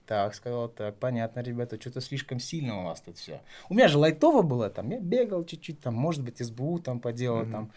Так, 0.07 0.33
сказал, 0.33 0.67
так, 0.67 0.95
понятно, 0.95 1.41
ребята, 1.41 1.79
что-то 1.79 2.01
слишком 2.01 2.39
сильно 2.39 2.79
у 2.81 2.85
вас 2.85 3.01
тут 3.01 3.19
все. 3.19 3.41
У 3.69 3.75
меня 3.75 3.87
же 3.87 3.99
лайтово 3.99 4.41
было, 4.41 4.71
там, 4.71 4.89
я 4.89 4.99
бегал 4.99 5.45
чуть-чуть, 5.45 5.79
там, 5.79 5.93
может 5.93 6.23
быть, 6.23 6.43
СБУ 6.43 6.79
там 6.79 6.99
поделал, 6.99 7.43
Мгм. 7.43 7.51
там, 7.51 7.71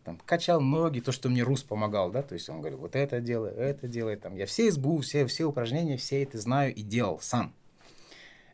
там, 0.00 0.18
качал 0.24 0.60
ноги, 0.60 1.00
то, 1.00 1.12
что 1.12 1.28
мне 1.28 1.42
Рус 1.42 1.62
помогал, 1.62 2.10
да, 2.10 2.22
то 2.22 2.34
есть 2.34 2.48
он 2.48 2.60
говорил, 2.60 2.78
вот 2.78 2.96
это 2.96 3.20
делай, 3.20 3.52
это 3.52 3.86
делай, 3.88 4.16
там, 4.16 4.34
я 4.36 4.46
все 4.46 4.70
СБУ, 4.70 5.00
все, 5.00 5.26
все 5.26 5.44
упражнения, 5.44 5.96
все 5.96 6.22
это 6.22 6.38
знаю 6.38 6.74
и 6.74 6.82
делал 6.82 7.20
сам. 7.20 7.54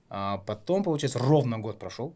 А 0.08 0.38
потом, 0.38 0.82
получается, 0.82 1.18
ровно 1.18 1.58
год 1.58 1.78
прошел, 1.78 2.14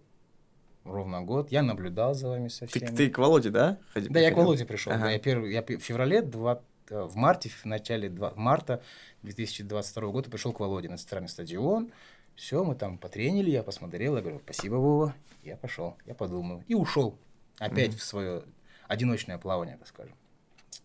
ровно 0.85 1.23
год, 1.23 1.51
я 1.53 1.63
наблюдал 1.63 2.15
за 2.15 2.29
вами 2.29 2.49
со 2.49 2.67
Ты, 2.67 2.81
всеми. 2.81 2.97
ты 2.97 3.09
к 3.11 3.19
Володе, 3.19 3.51
да? 3.51 3.79
ходи- 3.95 4.09
Да, 4.09 4.21
я 4.21 4.31
к? 4.33 4.37
Володе 4.37 4.65
пришел. 4.65 4.93
Ага. 4.93 5.05
Да, 5.05 5.11
я, 5.13 5.19
первый, 5.19 5.53
я 5.53 5.63
в 5.63 5.79
феврале, 5.79 6.21
два- 6.23 6.61
э, 6.91 7.03
в 7.03 7.15
марте, 7.17 7.49
в 7.51 7.65
начале 7.65 8.09
два- 8.09 8.33
марта 8.37 8.83
2022 9.23 10.09
года 10.11 10.29
пришел 10.31 10.53
к 10.53 10.61
Володе 10.61 10.89
на 10.89 10.97
центральный 10.99 11.29
стадион. 11.29 11.91
Все, 12.35 12.65
мы 12.65 12.75
там 12.75 12.99
потренили, 12.99 13.51
я 13.51 13.63
посмотрел, 13.63 14.17
я 14.17 14.23
говорю, 14.23 14.41
спасибо, 14.45 14.75
Вова. 14.75 15.15
Я 15.45 15.57
пошел, 15.57 15.95
я 16.05 16.15
подумал. 16.15 16.65
И 16.67 16.75
ушел 16.75 17.17
опять 17.59 17.91
Мгм. 17.91 17.99
в 17.99 18.03
свое 18.03 18.43
одиночное 18.89 19.39
плавание, 19.39 19.77
так 19.77 19.89
скажем. 19.89 20.17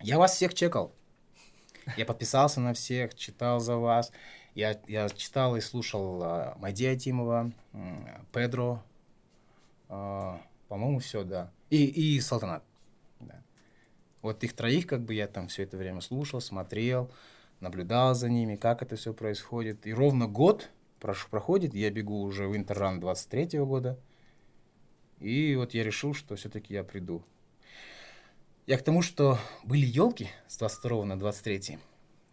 Я 0.01 0.17
вас 0.17 0.35
всех 0.35 0.53
чекал. 0.53 0.93
Я 1.97 2.05
подписался 2.05 2.59
на 2.61 2.73
всех, 2.73 3.15
читал 3.15 3.59
за 3.59 3.77
вас. 3.77 4.11
Я, 4.55 4.79
я 4.87 5.09
читал 5.09 5.55
и 5.55 5.61
слушал 5.61 6.21
а, 6.23 6.55
Мадия 6.59 6.95
Тимова, 6.97 7.51
Педро, 8.33 8.83
а, 9.87 10.41
по-моему, 10.67 10.99
все, 10.99 11.23
да. 11.23 11.51
И, 11.69 11.85
и 11.85 12.19
Салтанат. 12.19 12.63
Да. 13.19 13.41
Вот 14.21 14.43
их 14.43 14.53
троих, 14.53 14.87
как 14.87 15.01
бы 15.01 15.13
я 15.13 15.27
там 15.27 15.47
все 15.47 15.63
это 15.63 15.77
время 15.77 16.01
слушал, 16.01 16.41
смотрел, 16.41 17.11
наблюдал 17.59 18.15
за 18.15 18.29
ними, 18.29 18.55
как 18.55 18.81
это 18.81 18.95
все 18.95 19.13
происходит. 19.13 19.85
И 19.87 19.93
ровно 19.93 20.27
год 20.27 20.69
прош- 20.99 21.29
проходит, 21.29 21.73
я 21.73 21.89
бегу 21.89 22.21
уже 22.21 22.47
в 22.47 22.55
Интерран 22.55 22.99
23 22.99 23.59
года. 23.59 23.99
И 25.19 25.55
вот 25.55 25.73
я 25.73 25.83
решил, 25.83 26.13
что 26.13 26.35
все-таки 26.35 26.73
я 26.73 26.83
приду. 26.83 27.23
Я 28.69 28.77
к 28.77 28.83
тому, 28.83 29.01
что 29.01 29.39
были 29.63 29.83
елки 29.87 30.27
с 30.47 30.55
22 30.57 31.03
на 31.03 31.17
23. 31.17 31.79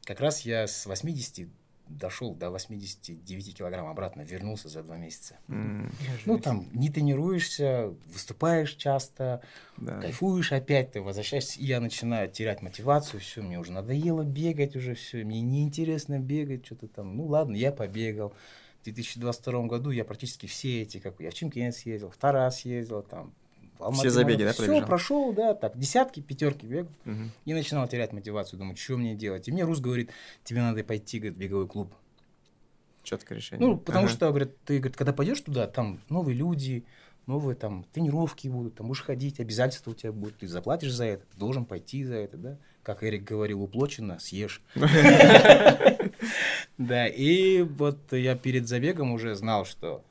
Как 0.05 0.21
раз 0.21 0.43
я 0.43 0.67
с 0.67 0.85
80 0.85 1.49
дошел 1.89 2.35
до 2.35 2.51
89 2.51 3.57
килограмм 3.57 3.87
обратно, 3.87 4.21
вернулся 4.21 4.69
за 4.69 4.83
два 4.83 4.99
месяца. 4.99 5.39
М, 5.49 5.91
Ну, 6.27 6.39
там 6.39 6.69
не 6.75 6.91
тренируешься, 6.91 7.95
выступаешь 8.13 8.75
часто, 8.75 9.41
да. 9.79 9.99
кайфуешь 9.99 10.53
опять, 10.53 10.93
ты 10.93 11.01
возвращаешься, 11.01 11.59
и 11.59 11.65
я 11.65 11.81
начинаю 11.81 12.31
терять 12.31 12.61
мотивацию, 12.61 13.21
все, 13.21 13.41
мне 13.41 13.59
уже 13.59 13.73
надоело 13.73 14.23
бегать 14.23 14.77
уже, 14.77 14.95
все, 14.95 15.25
мне 15.25 15.41
неинтересно 15.41 16.19
бегать, 16.19 16.67
что-то 16.67 16.87
там, 16.89 17.17
ну 17.17 17.25
ладно, 17.25 17.57
я 17.57 17.73
побегал. 17.73 18.35
В 18.83 18.85
2022 18.85 19.63
году 19.69 19.91
я 19.91 20.05
практически 20.05 20.45
все 20.45 20.83
эти, 20.83 20.99
как 20.99 21.19
я 21.19 21.31
в 21.31 21.35
Чимкент 21.35 21.75
съездил, 21.75 22.11
в 22.11 22.17
Тарас 22.19 22.61
съездил, 22.61 23.03
там, 23.03 23.33
Алматы, 23.79 24.11
забеги, 24.11 24.45
да, 24.45 24.53
Все 24.53 24.65
пробежал? 24.65 24.87
прошел, 24.87 25.33
да, 25.33 25.55
так, 25.55 25.79
десятки, 25.79 26.21
пятерки 26.21 26.67
бегал. 26.67 26.91
Мгм. 27.05 27.31
И 27.45 27.55
начинал 27.55 27.87
терять 27.89 28.13
мотивацию, 28.13 28.59
думаю, 28.59 28.77
что 28.77 28.97
мне 28.97 29.15
делать. 29.15 29.49
И 29.49 29.53
мне 29.53 29.65
Рус 29.65 29.81
говорит, 29.81 30.11
тебе 30.45 30.61
надо 30.63 30.83
пойти, 30.85 31.19
говорит, 31.19 31.37
в 31.37 31.41
беговой 31.41 31.69
клуб. 31.69 31.95
Четкое 33.03 33.39
решение. 33.39 33.67
Ну, 33.67 33.77
потому 33.77 34.07
Ага. 34.07 34.15
что, 34.15 34.29
говорят, 34.29 34.59
ты, 34.65 34.79
говорит, 34.79 34.97
когда 34.97 35.13
пойдешь 35.13 35.41
туда, 35.41 35.67
там 35.67 36.01
новые 36.09 36.35
люди, 36.37 36.85
новые 37.27 37.55
там 37.55 37.85
тренировки 37.93 38.49
будут, 38.49 38.75
там 38.77 38.89
будешь 38.89 39.03
ходить, 39.03 39.39
обязательства 39.41 39.93
у 39.93 39.95
тебя 39.95 40.13
будут, 40.13 40.39
ты 40.39 40.49
заплатишь 40.49 40.93
за 40.93 41.05
это, 41.05 41.25
ты 41.27 41.39
должен 41.39 41.65
пойти 41.67 42.05
за 42.05 42.15
это, 42.15 42.37
да? 42.37 42.57
Как 42.83 43.03
Эрик 43.05 43.25
говорил, 43.25 43.63
уплочено, 43.63 44.19
съешь. 44.21 44.63
Да, 46.79 47.07
и 47.07 47.63
вот 47.63 48.13
я 48.13 48.37
перед 48.37 48.69
забегом 48.69 49.13
уже 49.13 49.35
знал, 49.35 49.65
что 49.65 50.05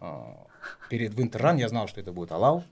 а, 0.00 0.46
перед 0.90 1.14
Винтерран 1.14 1.56
я 1.56 1.68
знал, 1.68 1.88
что 1.88 2.00
это 2.00 2.12
будет 2.12 2.30
Алау, 2.30 2.62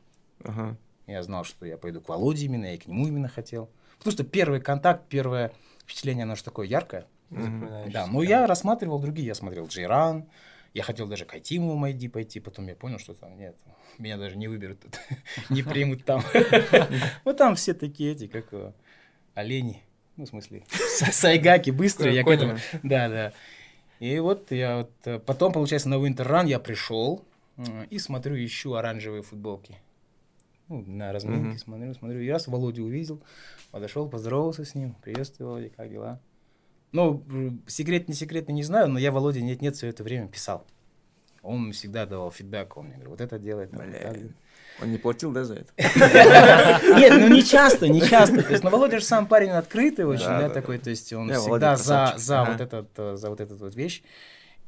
Ага. 0.44 0.76
я 1.06 1.22
знал, 1.22 1.44
что 1.44 1.66
я 1.66 1.76
пойду 1.78 2.00
к 2.00 2.08
Володе 2.08 2.46
именно, 2.46 2.66
я 2.66 2.74
и 2.74 2.78
к 2.78 2.86
нему 2.86 3.06
именно 3.06 3.28
хотел. 3.28 3.68
Потому 3.98 4.12
что 4.12 4.24
первый 4.24 4.60
контакт, 4.60 5.08
первое 5.08 5.52
впечатление, 5.82 6.22
оно 6.24 6.34
же 6.36 6.44
такое 6.44 6.66
яркое. 6.66 7.06
Да, 7.92 8.06
но 8.06 8.22
я 8.22 8.46
рассматривал 8.46 8.98
другие, 9.00 9.26
я 9.28 9.34
смотрел 9.34 9.66
Джейран, 9.66 10.26
я 10.74 10.82
хотел 10.82 11.06
даже 11.06 11.24
к 11.24 11.34
Айтимову 11.34 11.76
Майди 11.76 12.08
пойти, 12.08 12.40
потом 12.40 12.66
я 12.68 12.74
понял, 12.76 12.98
что 12.98 13.14
там 13.14 13.36
нет, 13.36 13.56
меня 13.98 14.16
даже 14.16 14.36
не 14.36 14.48
выберут, 14.48 14.80
тут, 14.80 14.98
не 15.50 15.62
примут 15.62 16.04
там. 16.04 16.22
Вот 17.24 17.36
там 17.36 17.54
все 17.56 17.74
такие 17.74 18.12
эти, 18.12 18.26
как 18.28 18.52
его, 18.52 18.72
олени, 19.34 19.82
ну, 20.16 20.24
в 20.24 20.28
смысле, 20.28 20.64
са- 21.00 21.12
сайгаки 21.12 21.70
быстрые, 21.70 22.14
я 22.14 22.24
к 22.24 22.28
этому, 22.28 22.58
да, 22.82 23.08
да. 23.08 23.32
И 23.98 24.18
вот 24.20 24.52
я 24.52 24.78
вот, 24.78 24.92
э, 25.04 25.18
потом, 25.18 25.52
получается, 25.52 25.88
на 25.88 25.94
Winter 25.96 26.26
Run 26.26 26.46
я 26.46 26.58
пришел 26.60 27.24
и 27.90 27.98
смотрю, 27.98 28.36
ищу 28.36 28.74
оранжевые 28.74 29.22
футболки. 29.22 29.76
Ну, 30.68 30.84
на 30.86 31.12
разминке 31.12 31.48
Мгм. 31.50 31.58
смотрю, 31.58 31.94
смотрю. 31.94 32.20
И 32.20 32.28
раз 32.28 32.46
Володю 32.46 32.84
увидел, 32.84 33.22
подошел, 33.70 34.08
поздоровался 34.08 34.64
с 34.64 34.74
ним. 34.74 34.94
Приветствую, 35.02 35.48
Володя, 35.48 35.70
как 35.70 35.90
дела? 35.90 36.20
Ну, 36.92 37.22
м, 37.28 37.62
секрет, 37.66 38.08
не 38.08 38.14
секрет, 38.14 38.48
не 38.48 38.62
знаю, 38.62 38.88
но 38.88 38.98
я 38.98 39.10
Володе 39.12 39.40
нет-нет 39.42 39.76
все 39.76 39.88
это 39.88 40.02
время 40.02 40.28
писал. 40.28 40.66
Он 41.42 41.72
всегда 41.72 42.04
давал 42.04 42.30
фидбэк, 42.30 42.76
он 42.76 42.86
мне 42.86 42.94
говорил, 42.94 43.10
вот 43.12 43.20
это 43.20 43.38
делает. 43.38 43.70
там, 43.70 43.80
так. 43.92 44.16
Он 44.82 44.92
не 44.92 44.98
платил, 44.98 45.32
да, 45.32 45.44
за 45.44 45.54
это? 45.56 45.72
Нет, 46.98 47.12
ну 47.18 47.28
не 47.28 47.42
часто, 47.42 47.88
не 47.88 48.00
часто. 48.00 48.42
То 48.42 48.52
есть, 48.52 48.62
ну, 48.62 48.70
Володя 48.70 49.00
же 49.00 49.04
сам 49.04 49.26
парень 49.26 49.50
открытый 49.50 50.04
очень, 50.04 50.24
Да, 50.24 50.48
такой, 50.50 50.78
то 50.78 50.90
есть 50.90 51.12
он 51.12 51.28
Володя 51.28 51.74
всегда 51.76 52.16
за, 52.18 52.44
вот 52.44 52.60
этот, 52.60 52.88
э, 52.96 53.16
за 53.16 53.30
вот 53.30 53.40
этот 53.40 53.60
вот 53.60 53.74
вещь. 53.74 54.02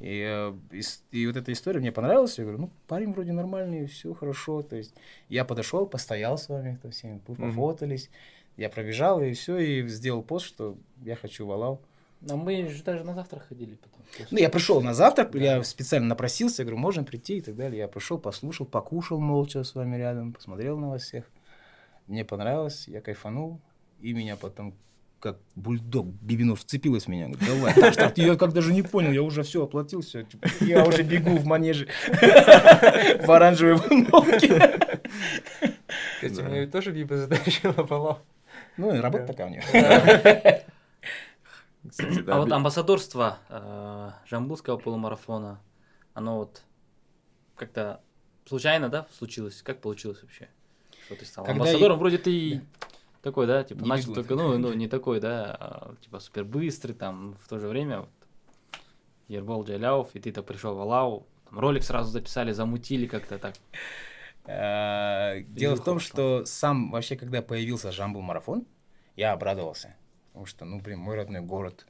И, 0.01 0.21
э, 0.27 0.53
ис- 0.73 1.03
и 1.11 1.27
вот 1.27 1.37
эта 1.37 1.53
история 1.53 1.79
мне 1.81 1.93
понравилась. 1.93 2.39
Я 2.39 2.45
говорю, 2.45 2.61
ну, 2.63 2.71
парень 2.89 3.13
вроде 3.13 3.33
нормальный, 3.33 3.87
все 3.87 4.15
хорошо. 4.15 4.63
То 4.63 4.77
есть 4.77 4.95
я 5.29 5.45
подошел, 5.45 5.87
постоял 5.87 6.39
с 6.39 6.49
вами, 6.49 6.79
там 6.83 6.91
всеми 6.91 7.19
пофотались. 7.19 8.11
Я 8.57 8.69
пробежал, 8.69 9.23
и 9.23 9.33
все, 9.33 9.59
и 9.59 9.87
сделал 9.89 10.23
пост, 10.23 10.47
что 10.47 10.77
я 11.05 11.17
хочу 11.17 11.47
в 11.47 11.53
Алау. 11.53 11.81
Но 12.23 12.37
мы 12.37 12.67
же 12.69 12.83
даже 12.83 13.05
на 13.05 13.15
завтра 13.15 13.39
ходили 13.41 13.77
потом. 13.77 14.01
Ну, 14.31 14.39
я 14.39 14.51
пришел 14.51 14.83
на 14.83 14.93
завтрак, 14.93 15.35
я 15.35 15.63
специально 15.63 16.07
напросился, 16.09 16.63
я 16.63 16.65
говорю, 16.67 16.79
можно 16.79 17.05
прийти 17.05 17.39
и 17.39 17.41
так 17.41 17.57
далее. 17.57 17.79
Я 17.79 17.89
пришел, 17.89 18.19
послушал, 18.19 18.67
покушал 18.67 19.21
молча 19.21 19.65
с 19.65 19.75
вами 19.75 19.97
рядом, 19.97 20.33
посмотрел 20.33 20.77
на 20.79 20.91
вас 20.91 21.03
всех. 21.03 21.25
Мне 22.07 22.25
понравилось, 22.25 22.89
я 22.89 23.01
кайфанул, 23.01 23.61
и 24.01 24.13
меня 24.13 24.37
потом 24.37 24.75
как 25.21 25.39
бульдог 25.55 26.07
Бибинов 26.07 26.61
вцепилась 26.61 27.05
в 27.05 27.09
меня. 27.09 27.29
Говорит, 27.29 27.47
давай, 27.47 27.75
так, 27.75 27.95
так, 27.95 28.19
я 28.19 28.37
как 28.37 28.53
даже 28.53 28.73
не 28.73 28.83
понял, 28.83 29.13
я 29.13 29.23
уже 29.23 29.43
все 29.43 29.63
оплатил, 29.65 30.01
все, 30.01 30.27
я 30.61 30.85
уже 30.85 31.03
бегу 31.03 31.37
в 31.37 31.45
манеже 31.47 31.89
в 32.09 33.31
оранжевой 33.31 33.77
футболке. 33.77 34.81
Кстати, 36.17 36.41
мне 36.41 36.67
тоже 36.67 36.93
Биба 36.93 37.17
затащила 37.17 37.73
полов. 37.89 38.19
Ну, 38.77 38.95
и 38.95 38.99
работа 38.99 39.27
такая 39.27 39.47
у 39.47 39.51
нее. 39.51 39.63
Кстати, 41.89 42.21
да, 42.21 42.37
А 42.37 42.41
вот 42.41 42.53
амбассадорство 42.53 43.39
э, 43.49 44.11
Жамбулского 44.27 44.77
полумарафона, 44.77 45.61
оно 46.13 46.39
вот 46.39 46.63
как-то 47.57 48.01
случайно, 48.47 48.89
да, 48.89 49.07
случилось? 49.17 49.63
Как 49.63 49.81
получилось 49.81 50.23
вообще? 50.23 50.49
Что 51.07 51.15
ты 51.15 51.25
стал 51.25 51.45
Когда 51.45 51.63
амбассадором? 51.63 51.99
Вроде 51.99 52.19
ты 52.19 52.63
такой, 53.23 53.47
да, 53.47 53.65
типа, 53.65 53.83
Не 53.83 53.89
начал 53.89 54.11
бегун. 54.11 54.15
только, 54.15 54.35
ну, 54.35 54.59
ну, 54.59 54.73
не 54.73 54.89
такой, 54.89 55.21
да, 55.21 55.57
а, 55.59 55.95
типа, 56.01 56.21
супер 56.21 56.45
быстрый, 56.45 56.93
там, 56.93 57.37
в 57.43 57.49
то 57.49 57.59
же 57.59 57.69
время, 57.69 58.01
вот, 58.01 58.11
Ербол 59.29 59.65
Джайляов, 59.65 60.15
и 60.15 60.21
ты 60.21 60.33
то 60.33 60.43
пришел 60.43 60.75
в 60.75 60.81
Алау, 60.81 61.27
там, 61.49 61.59
ролик 61.59 61.83
сразу 61.83 62.11
записали, 62.11 62.53
замутили 62.53 63.07
как-то 63.07 63.39
так. 63.39 63.55
Э, 64.47 65.43
Дело 65.49 65.77
в 65.77 65.85
том, 65.85 66.01
что 66.01 66.45
сам 66.45 66.91
вообще, 66.91 67.17
когда 67.17 67.43
появился 67.43 67.93
Жамбул 67.93 68.23
марафон, 68.23 68.67
я 69.17 69.33
обрадовался. 69.33 69.95
Потому 70.29 70.47
что, 70.47 70.65
ну, 70.65 70.81
блин, 70.81 70.99
мой 70.99 71.17
родной 71.17 71.41
город. 71.41 71.87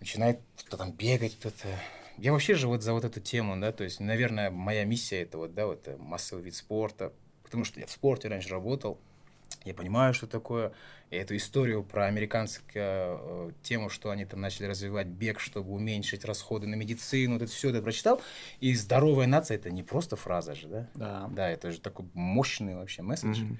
Начинает 0.00 0.40
кто 0.66 0.76
там 0.76 0.92
бегать, 0.92 1.36
кто-то. 1.36 1.68
Я 2.18 2.32
вообще 2.32 2.54
же 2.54 2.68
вот 2.68 2.82
за 2.82 2.92
вот 2.92 3.04
эту 3.04 3.20
тему, 3.20 3.58
да, 3.60 3.72
то 3.72 3.84
есть, 3.84 4.00
наверное, 4.00 4.50
моя 4.50 4.84
миссия 4.84 5.22
это 5.22 5.38
вот, 5.38 5.54
да, 5.54 5.66
вот 5.66 5.86
э, 5.88 5.96
массовый 5.98 6.44
вид 6.44 6.54
спорта, 6.54 7.12
потому 7.42 7.64
что 7.64 7.80
я 7.80 7.86
в 7.86 7.90
спорте 7.90 8.28
раньше 8.28 8.48
работал, 8.50 8.98
я 9.66 9.74
понимаю, 9.74 10.14
что 10.14 10.26
такое. 10.26 10.72
И 11.10 11.16
эту 11.16 11.36
историю 11.36 11.84
про 11.84 12.06
американскую 12.06 12.68
э, 12.74 13.50
тему, 13.62 13.90
что 13.90 14.10
они 14.10 14.24
там 14.24 14.40
начали 14.40 14.66
развивать 14.66 15.06
бег, 15.06 15.38
чтобы 15.38 15.72
уменьшить 15.72 16.24
расходы 16.24 16.66
на 16.66 16.74
медицину, 16.74 17.34
вот 17.34 17.42
это 17.42 17.52
все 17.52 17.70
это 17.70 17.82
прочитал. 17.82 18.20
И 18.60 18.74
здоровая 18.74 19.26
нация 19.26 19.56
это 19.56 19.70
не 19.70 19.82
просто 19.82 20.16
фраза 20.16 20.54
же, 20.54 20.68
да? 20.68 20.88
Да. 20.94 21.28
Да, 21.30 21.48
это 21.48 21.70
же 21.70 21.80
такой 21.80 22.06
мощный 22.14 22.74
вообще 22.74 23.02
месседж. 23.02 23.42
Мгм. 23.42 23.58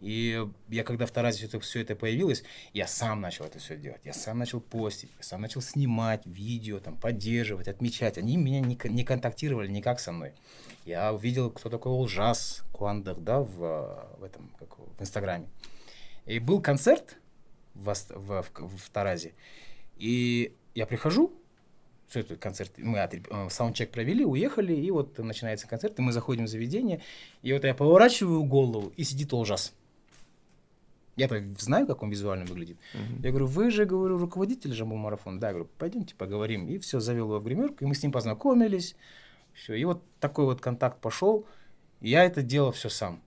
И 0.00 0.46
я 0.68 0.84
когда 0.84 1.06
в 1.06 1.10
Таразе 1.10 1.46
это, 1.46 1.58
все 1.58 1.80
это 1.80 1.96
появилось, 1.96 2.44
я 2.72 2.86
сам 2.86 3.20
начал 3.20 3.44
это 3.44 3.58
все 3.58 3.76
делать. 3.76 4.00
Я 4.04 4.12
сам 4.12 4.38
начал 4.38 4.60
постить, 4.60 5.10
я 5.16 5.22
сам 5.22 5.40
начал 5.40 5.60
снимать 5.60 6.24
видео, 6.24 6.78
там, 6.78 6.96
поддерживать, 6.96 7.66
отмечать. 7.68 8.16
Они 8.16 8.36
меня 8.36 8.60
не, 8.60 8.78
не 8.84 9.04
контактировали 9.04 9.68
никак 9.68 9.98
со 9.98 10.12
мной. 10.12 10.32
Я 10.84 11.12
увидел, 11.12 11.50
кто 11.50 11.68
такой 11.68 11.92
Олжас 11.92 12.62
Куандах, 12.72 13.18
да, 13.18 13.40
в, 13.40 14.16
в 14.18 14.22
этом, 14.22 14.50
как 14.58 14.78
в 14.78 15.00
Инстаграме. 15.00 15.48
И 16.26 16.38
был 16.38 16.60
концерт 16.60 17.16
в, 17.74 17.92
в, 17.92 18.44
в- 18.54 18.76
в 18.76 18.90
Таразе. 18.90 19.34
И 19.96 20.54
я 20.74 20.86
прихожу, 20.86 21.32
все 22.06 22.20
это 22.20 22.36
концерт, 22.36 22.72
мы 22.78 22.98
отреп- 22.98 23.28
э, 23.30 23.50
саундчек 23.50 23.90
провели, 23.90 24.24
уехали, 24.24 24.74
и 24.74 24.90
вот 24.90 25.18
начинается 25.18 25.66
концерт, 25.66 25.98
и 25.98 26.02
мы 26.02 26.12
заходим 26.12 26.44
в 26.44 26.48
заведение, 26.48 27.02
и 27.42 27.52
вот 27.52 27.64
я 27.64 27.74
поворачиваю 27.74 28.44
голову, 28.44 28.92
и 28.96 29.04
сидит 29.04 29.32
Олжас. 29.32 29.74
Я-то 31.18 31.42
знаю, 31.58 31.86
как 31.86 32.02
он 32.02 32.10
визуально 32.10 32.44
выглядит. 32.44 32.78
Мгм. 32.94 33.22
Я 33.22 33.30
говорю, 33.30 33.46
вы 33.46 33.70
же, 33.70 33.84
говорю, 33.84 34.18
руководитель 34.18 34.72
же 34.72 34.84
был 34.84 34.96
марафон. 34.96 35.38
Да, 35.38 35.48
я 35.48 35.52
говорю, 35.54 35.68
пойдемте 35.78 36.14
поговорим. 36.14 36.68
И 36.68 36.78
все, 36.78 37.00
завел 37.00 37.26
его 37.26 37.38
в 37.38 37.44
гримерку, 37.44 37.84
и 37.84 37.86
мы 37.86 37.94
с 37.94 38.02
ним 38.02 38.12
познакомились. 38.12 38.96
Все, 39.52 39.74
и 39.74 39.84
вот 39.84 40.02
такой 40.20 40.44
вот 40.44 40.60
контакт 40.60 41.00
пошел. 41.00 41.46
Я 42.00 42.24
это 42.24 42.42
делал 42.42 42.72
все 42.72 42.88
сам. 42.88 43.20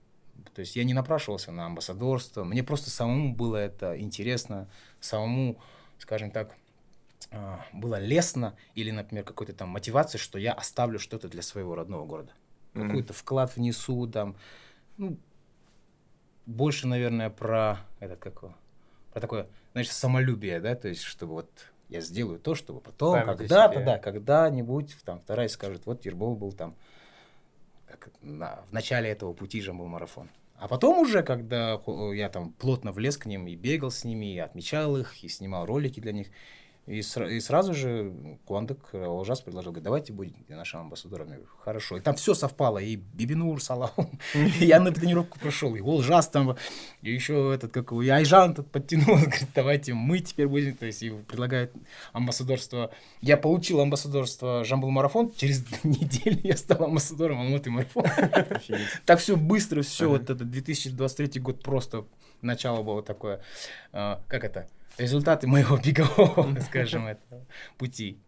То 0.54 0.60
есть 0.60 0.76
я 0.76 0.84
не 0.84 0.94
напрашивался 0.94 1.52
на 1.52 1.66
амбассадорство. 1.66 2.44
Мне 2.44 2.62
просто 2.62 2.90
самому 2.90 3.34
было 3.34 3.56
это 3.56 3.98
интересно, 3.98 4.68
самому, 5.00 5.58
скажем 5.98 6.30
так, 6.30 6.56
а, 7.30 7.64
было 7.72 7.98
лестно 7.98 8.56
или, 8.74 8.90
например, 8.90 9.24
какой-то 9.24 9.52
там 9.54 9.68
мотивация, 9.70 10.18
что 10.18 10.38
я 10.38 10.52
оставлю 10.52 10.98
что-то 10.98 11.28
для 11.28 11.42
своего 11.42 11.74
родного 11.74 12.04
города. 12.04 12.32
Мгм. 12.74 12.88
Какой-то 12.88 13.12
вклад 13.12 13.56
внесу 13.56 14.06
там. 14.06 14.36
Ну, 14.98 15.16
больше, 16.46 16.86
наверное, 16.86 17.30
про 17.30 17.78
этот 18.00 18.18
как 18.18 18.40
про 19.12 19.20
такое, 19.20 19.46
знаешь, 19.72 19.90
самолюбие, 19.90 20.60
да, 20.60 20.74
то 20.74 20.88
есть, 20.88 21.02
чтобы 21.02 21.34
вот 21.34 21.50
я 21.88 22.00
сделаю 22.00 22.38
то, 22.38 22.54
чтобы 22.54 22.80
потом, 22.80 23.12
Память 23.20 23.38
когда-то, 23.38 23.84
да, 23.84 23.98
когда-нибудь, 23.98 24.96
там, 25.04 25.20
вторая 25.20 25.48
скажет, 25.48 25.84
вот 25.84 26.04
Ербол 26.06 26.34
был 26.34 26.52
там, 26.52 26.74
как 27.86 28.10
на- 28.22 28.62
в 28.68 28.72
начале 28.72 29.10
этого 29.10 29.34
пути 29.34 29.60
же 29.60 29.72
был 29.74 29.86
марафон. 29.86 30.30
А 30.56 30.68
потом 30.68 31.00
уже, 31.00 31.22
когда 31.22 31.80
я 32.14 32.28
там 32.28 32.52
плотно 32.52 32.92
влез 32.92 33.16
к 33.16 33.26
ним 33.26 33.46
и 33.48 33.56
бегал 33.56 33.90
с 33.90 34.04
ними, 34.04 34.34
и 34.34 34.38
отмечал 34.38 34.96
их, 34.96 35.22
и 35.24 35.28
снимал 35.28 35.66
ролики 35.66 36.00
для 36.00 36.12
них, 36.12 36.28
и, 36.86 36.98
сра- 36.98 37.30
и 37.30 37.38
сразу 37.38 37.74
же 37.74 38.12
Куандык 38.44 38.78
э, 38.92 39.04
Олжас 39.04 39.40
предложил, 39.40 39.70
говорит, 39.70 39.84
давайте 39.84 40.12
будете 40.12 40.36
нашим 40.48 40.80
амбассадором. 40.80 41.28
Я 41.28 41.34
говорю, 41.34 41.50
хорошо. 41.60 41.96
И 41.96 42.00
там 42.00 42.16
все 42.16 42.34
совпало, 42.34 42.78
и 42.78 42.96
Бибинур, 42.96 43.62
Салам, 43.62 43.92
и 44.34 44.64
я 44.64 44.80
на 44.80 44.90
тренировку 44.90 45.38
прошел, 45.38 45.76
и 45.76 45.80
Олжас 45.80 46.28
там, 46.28 46.56
и 47.02 47.12
еще 47.12 47.54
этот, 47.54 47.70
как 47.72 47.92
и 47.92 48.08
Айжан 48.08 48.54
тут 48.54 48.70
подтянул, 48.70 49.16
говорит, 49.16 49.48
давайте 49.54 49.94
мы 49.94 50.18
теперь 50.18 50.48
будем, 50.48 50.74
то 50.74 50.86
есть, 50.86 51.02
и 51.04 51.10
предлагает 51.10 51.72
амбассадорство. 52.12 52.90
Я 53.20 53.36
получил 53.36 53.80
амбассадорство 53.80 54.64
Жамбул 54.64 54.90
Марафон, 54.90 55.32
через 55.36 55.64
неделю 55.84 56.40
я 56.42 56.56
стал 56.56 56.84
амбассадором 56.84 57.40
Алматы 57.40 57.70
Марафон. 57.70 58.04
Так 59.06 59.20
все 59.20 59.36
быстро, 59.36 59.82
все, 59.82 60.08
вот 60.08 60.30
это 60.30 60.44
2023 60.44 61.40
год 61.40 61.62
просто 61.62 62.04
начало 62.42 62.82
было 62.82 63.02
такое, 63.02 63.40
а, 63.92 64.20
как 64.28 64.44
это, 64.44 64.68
результаты 64.98 65.46
моего 65.46 65.76
бегового, 65.84 66.58
скажем, 66.60 67.06
это, 67.06 67.46
пути. 67.78 68.18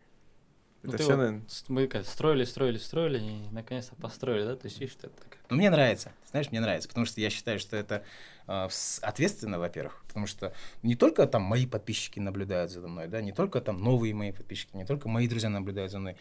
Ну, 0.83 0.93
Это 0.93 1.03
все, 1.03 1.17
вот 1.17 1.69
Мы 1.69 1.87
как 1.87 2.05
строили, 2.05 2.45
строили, 2.45 2.77
строили, 2.77 3.19
и 3.19 3.49
наконец-то 3.53 3.97
построили, 3.97 4.45
да? 4.45 4.55
То 4.55 4.67
есть, 4.67 4.79
видишь, 4.79 4.97
это 4.99 5.09
такая 5.09 5.41
Но 5.49 5.57
мне 5.57 5.71
нравится, 5.71 6.13
знаешь, 6.31 6.51
мне 6.51 6.61
нравится, 6.61 6.89
потому 6.89 7.07
что 7.07 7.23
я 7.23 7.31
считаю, 7.31 7.59
что 7.59 7.75
это 7.77 8.05
а, 8.47 8.69
ответственно, 9.01 9.59
во-первых, 9.59 10.05
потому 10.07 10.27
что 10.27 10.53
не 10.83 10.95
только 10.95 11.27
там 11.27 11.43
мои 11.43 11.67
подписчики 11.67 12.21
наблюдают 12.21 12.71
за 12.71 12.87
мной, 12.87 13.09
да, 13.09 13.23
не 13.23 13.33
только 13.33 13.63
там 13.63 13.83
новые 13.83 14.13
мои 14.13 14.33
подписчики, 14.33 14.77
не 14.77 14.85
только 14.85 15.09
мои 15.09 15.27
друзья 15.27 15.49
наблюдают 15.49 15.91
за 15.91 16.01
мной, 16.01 16.17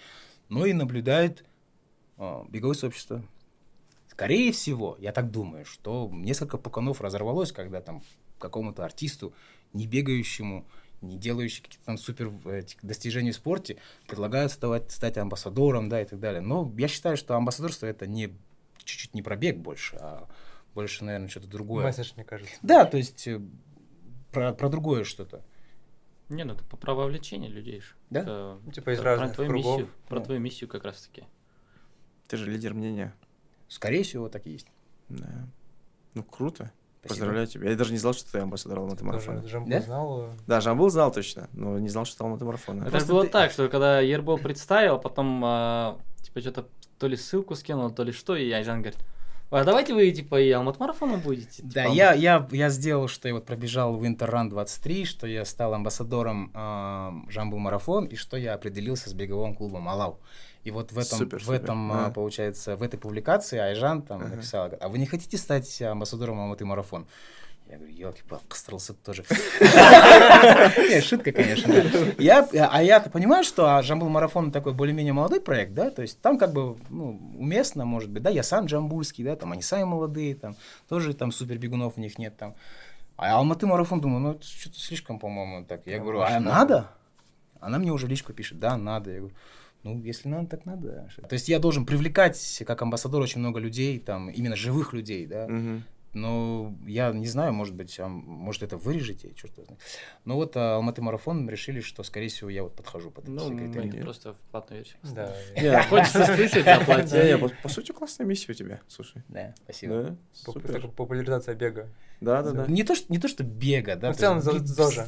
но 0.48 0.66
и 0.66 0.72
наблюдает 0.72 1.44
а, 2.18 2.46
беговое 2.48 2.76
сообщество. 2.76 3.22
Скорее 4.08 4.54
всего, 4.54 4.96
я 5.00 5.12
так 5.12 5.32
думаю, 5.32 5.66
что 5.66 6.10
несколько 6.14 6.58
пуканов 6.58 7.02
разорвалось, 7.02 7.52
когда 7.52 7.82
там 7.82 8.02
какому-то 8.38 8.86
артисту, 8.86 9.34
не 9.74 9.88
бегающему, 9.88 10.66
не 11.02 11.18
делающему 11.18 11.66
какие-то 11.66 11.86
там 11.86 11.98
супер 11.98 12.32
этих 12.48 12.78
достижений 12.84 13.32
в 13.32 13.36
спорте, 13.36 13.78
предлагают 14.08 14.52
вставать, 14.52 14.92
стать 14.92 15.18
амбассадором, 15.18 15.90
да, 15.90 16.02
и 16.02 16.06
так 16.06 16.20
далее. 16.20 16.42
Но 16.42 16.72
я 16.78 16.88
считаю, 16.88 17.18
что 17.18 17.36
амбассадорство 17.36 17.86
это 17.88 18.08
не 18.08 18.34
чуть-чуть 18.84 19.14
не 19.14 19.22
про 19.22 19.36
бег 19.36 19.58
больше, 19.58 19.98
а 20.00 20.28
больше, 20.76 21.04
наверное, 21.04 21.28
что-то 21.30 21.48
другое. 21.48 21.84
Месседж, 21.84 22.12
мне 22.16 22.24
кажется. 22.24 22.56
Да, 22.62 22.86
то 22.86 22.98
есть 22.98 23.28
э, 23.28 23.42
про, 24.32 24.54
про 24.54 24.70
другое 24.70 25.04
что-то. 25.04 25.44
Не, 26.30 26.46
ну 26.46 26.54
это 26.54 26.64
по- 26.66 26.78
про 26.78 26.94
вовлечение 26.94 27.50
людей 27.52 27.82
же. 27.82 27.96
Да? 28.10 28.22
Это 28.22 28.60
Ну, 28.66 28.72
типа 28.72 28.92
из 28.92 29.00
про 29.00 29.16
разных 29.18 29.36
твою 29.36 29.50
кругов. 29.50 29.78
миссию, 29.80 29.94
про 30.08 30.20
Ну. 30.20 30.26
твою 30.26 30.40
миссию 30.42 30.70
как 30.70 30.84
раз-таки. 30.86 31.24
ты 32.28 32.38
же 32.38 32.50
лидер 32.50 32.74
мнения. 32.74 33.14
Скорее 33.68 34.04
всего, 34.04 34.30
так 34.30 34.48
и 34.48 34.52
есть. 34.52 34.68
Да. 35.10 35.48
Ну, 36.16 36.24
круто. 36.24 36.72
Поздравляю 37.08 37.48
тебя. 37.48 37.70
Я 37.70 37.76
даже 37.76 37.92
не 37.92 37.98
знал, 37.98 38.14
что 38.14 38.32
ты 38.32 38.40
амбассадор 38.40 38.80
Алматы 38.80 39.04
марафона. 39.04 39.42
Тоже 39.42 39.52
Жамбу 39.52 39.70
Да? 39.70 39.82
знал. 39.82 40.30
Да, 40.48 40.62
Жамбул 40.62 40.90
знал 40.90 41.12
точно, 41.12 41.50
но 41.54 41.78
не 41.80 41.90
знал, 41.90 42.06
что 42.06 42.18
ты 42.18 42.24
Алматы 42.24 42.46
марафона. 42.46 42.82
Это 42.82 42.86
же 42.86 42.92
Просто 42.92 43.12
было 43.14 43.24
ты- 43.24 43.30
так, 43.30 43.52
что 43.52 43.68
когда 43.70 44.00
Ербол 44.00 44.38
представил, 44.38 45.00
потом 45.00 45.42
а, 45.46 45.98
типа 46.22 46.42
что-то 46.42 46.68
то 47.00 47.08
ли 47.08 47.18
ссылку 47.18 47.56
скинул, 47.56 47.92
то 47.92 48.04
ли 48.04 48.12
что, 48.12 48.36
и 48.36 48.50
Айжан 48.52 48.82
говорит, 48.82 49.00
а 49.52 49.64
давайте 49.66 49.94
вы 49.94 50.10
типа 50.12 50.40
и 50.42 50.50
Алмат 50.52 50.80
марафоном 50.80 51.20
будете. 51.20 51.62
Да, 51.64 51.84
типа, 51.84 51.94
я, 51.94 52.14
я, 52.14 52.48
я 52.52 52.70
сделал, 52.70 53.08
что 53.08 53.28
я 53.28 53.34
вот 53.36 53.46
пробежал 53.46 53.94
в 53.96 54.08
Интерран 54.08 54.50
23, 54.50 55.06
что 55.06 55.28
я 55.28 55.46
стал 55.46 55.74
амбассадором 55.76 56.52
э, 56.56 57.12
Жамбу 57.30 57.58
Марафон, 57.60 58.06
и 58.06 58.16
что 58.16 58.36
я 58.38 58.54
определился 58.56 59.10
с 59.10 59.14
беговым 59.14 59.54
клубом 59.54 59.88
Алау. 59.90 60.20
И 60.64 60.72
вот 60.72 60.92
в 60.92 60.98
этом, 60.98 61.18
Супер, 61.20 61.40
в 61.40 61.44
супер, 61.44 61.56
этом 61.56 61.92
а, 61.92 62.10
получается, 62.10 62.78
в 62.78 62.84
этой 62.84 62.98
публикации 62.98 63.60
Айжан 63.60 64.02
там 64.02 64.22
Ага. 64.22 64.36
написала, 64.36 64.78
а 64.80 64.88
вы 64.88 64.98
не 64.98 65.06
хотите 65.06 65.38
стать 65.38 65.82
амбассадором 65.82 66.40
Алматы 66.40 66.64
Марафон? 66.64 67.06
Я 67.70 67.78
говорю, 67.78 67.94
елки-палки, 67.94 68.46
кострался 68.48 68.94
тоже. 68.94 69.24
Не, 69.60 71.02
шутка, 71.02 71.32
конечно. 71.32 71.74
Я, 72.20 72.48
а 72.52 72.84
я-то 72.84 73.10
понимаю, 73.10 73.44
что 73.44 73.82
Жамбул 73.82 74.10
Марафон 74.10 74.52
такой 74.52 74.74
более-менее 74.74 75.14
молодой 75.14 75.42
проект, 75.42 75.74
да, 75.74 75.90
то 75.90 76.02
есть 76.02 76.22
там 76.22 76.38
как 76.38 76.54
бы 76.54 76.78
ну, 76.90 77.20
уместно, 77.38 77.86
может 77.86 78.10
быть, 78.10 78.22
да, 78.22 78.30
я 78.30 78.44
сам 78.44 78.66
джамбульский, 78.66 79.24
да, 79.24 79.36
там 79.36 79.54
они 79.54 79.62
сами 79.62 79.86
молодые, 79.86 80.36
там 80.36 80.56
тоже 80.88 81.14
там 81.14 81.32
супер 81.32 81.58
бегунов 81.58 81.94
у 81.98 82.02
них 82.02 82.20
нет 82.20 82.38
там. 82.38 82.54
А 83.16 83.38
Алматы 83.38 83.66
Марафон, 83.66 84.02
думаю, 84.02 84.20
ну 84.20 84.32
это 84.32 84.46
что-то 84.46 84.80
слишком, 84.80 85.18
по-моему, 85.20 85.66
так. 85.66 85.88
Я 85.88 86.00
говорю, 86.00 86.22
а 86.22 86.40
надо? 86.40 86.90
Она 87.60 87.80
мне 87.80 87.92
уже 87.92 88.08
личку 88.08 88.34
пишет, 88.34 88.60
да, 88.60 88.78
надо. 88.78 89.12
Я 89.12 89.20
говорю, 89.20 89.36
ну, 89.84 90.02
если 90.02 90.30
надо, 90.30 90.48
так 90.48 90.66
надо. 90.66 91.10
То 91.28 91.34
есть 91.34 91.50
я 91.50 91.60
должен 91.60 91.86
привлекать 91.86 92.64
как 92.66 92.82
амбассадор 92.82 93.22
очень 93.22 93.40
много 93.40 93.60
людей, 93.60 94.00
там, 94.00 94.30
именно 94.30 94.56
живых 94.56 94.94
людей, 94.94 95.26
да. 95.26 95.48
Мгм. 95.48 95.84
Но 96.14 96.76
я 96.86 97.12
не 97.12 97.26
знаю, 97.26 97.54
может 97.54 97.74
быть, 97.74 98.00
а, 98.00 98.08
может 98.08 98.62
это 98.62 98.78
вырежете, 98.78 99.34
черт 99.34 99.54
знает. 99.56 99.80
Но 100.26 100.36
вот 100.36 100.56
а, 100.56 100.76
Алматы 100.76 101.02
марафон 101.02 101.50
решили, 101.50 101.82
что, 101.82 102.04
скорее 102.04 102.28
всего, 102.28 102.50
я 102.50 102.64
вот 102.64 102.76
подхожу 102.76 103.10
под 103.10 103.28
Ну, 103.28 103.50
мы 103.52 103.72
критерии. 103.74 104.02
просто 104.02 104.34
в 104.34 104.38
платную 104.52 104.84
версию. 104.84 105.00
Да. 105.16 105.36
Не, 105.56 105.82
Хочется 105.90 106.26
слышать, 106.26 106.68
оплати. 106.68 107.38
По, 107.64 107.70
сути, 107.70 107.92
классная 107.92 108.26
миссия 108.28 108.52
у 108.52 108.56
тебя, 108.56 108.82
слушай. 108.88 109.24
Да, 109.28 109.56
спасибо. 109.64 110.16
Супер. 110.34 110.88
Популяризация 110.90 111.56
бега. 111.56 111.90
Да, 112.22 112.42
да, 112.42 112.52
да. 112.52 112.68
Не 112.68 112.84
то, 112.84 112.96
что, 112.96 113.12
не 113.12 113.18
то, 113.20 113.28
что 113.28 113.44
бега, 113.44 113.96
да. 113.96 114.10
Ну, 114.10 114.14
в 114.14 114.18
целом 114.18 114.42
зожа. 114.42 115.08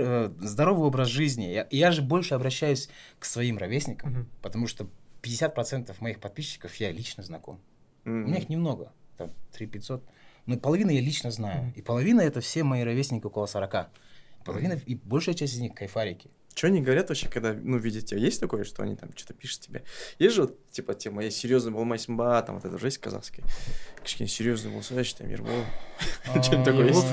э, 0.00 0.32
здоровый 0.40 0.86
образ 0.88 1.08
жизни. 1.08 1.44
Я, 1.44 1.66
же 1.92 2.02
больше 2.02 2.34
обращаюсь 2.34 2.88
к 3.18 3.24
своим 3.24 3.58
ровесникам, 3.58 4.28
потому 4.42 4.66
что 4.66 4.88
50% 5.22 5.94
моих 6.00 6.18
подписчиков 6.18 6.74
я 6.76 6.90
лично 6.92 7.22
знаком. 7.22 7.60
У 8.04 8.10
меня 8.10 8.38
их 8.38 8.48
немного, 8.48 8.92
там 9.18 9.30
3-500. 9.58 10.02
Но 10.46 10.56
половину 10.58 10.90
я 10.90 11.00
лично 11.00 11.30
знаю. 11.30 11.62
Мгм. 11.64 11.72
И 11.76 11.82
половина 11.82 12.20
это 12.20 12.40
все 12.40 12.64
мои 12.64 12.82
ровесники 12.82 13.26
около 13.26 13.46
40. 13.46 13.90
Половина, 14.44 14.72
и 14.86 14.94
большая 14.94 15.34
часть 15.34 15.54
из 15.54 15.60
них 15.60 15.74
кайфарики. 15.74 16.30
Что 16.54 16.66
они 16.66 16.82
говорят 16.82 17.08
вообще, 17.08 17.28
когда, 17.28 17.54
ну, 17.54 17.78
видят 17.78 18.06
тебя? 18.06 18.20
Есть 18.20 18.40
такое, 18.40 18.64
что 18.64 18.82
они 18.82 18.96
там 18.96 19.10
что-то 19.16 19.34
пишут 19.34 19.60
тебе? 19.60 19.82
Есть 20.18 20.34
же 20.34 20.42
вот, 20.42 20.58
типа, 20.70 20.94
тема, 20.94 21.22
я 21.22 21.30
серьезный 21.30 21.72
был 21.72 21.84
Масимба, 21.84 22.42
там 22.46 22.56
вот 22.56 22.64
это 22.64 22.74
уже 22.74 22.86
есть 22.88 22.98
казахский. 22.98 23.44
Кішкене 24.02 24.28
серьезный 24.28 24.72
был, 24.72 24.82
знаешь, 24.82 25.12
там, 25.12 25.28
Ербол. 25.28 25.64
Что-нибудь 26.24 26.64
такое 26.64 26.86
Ербол, 26.86 27.02
есть? 27.02 27.12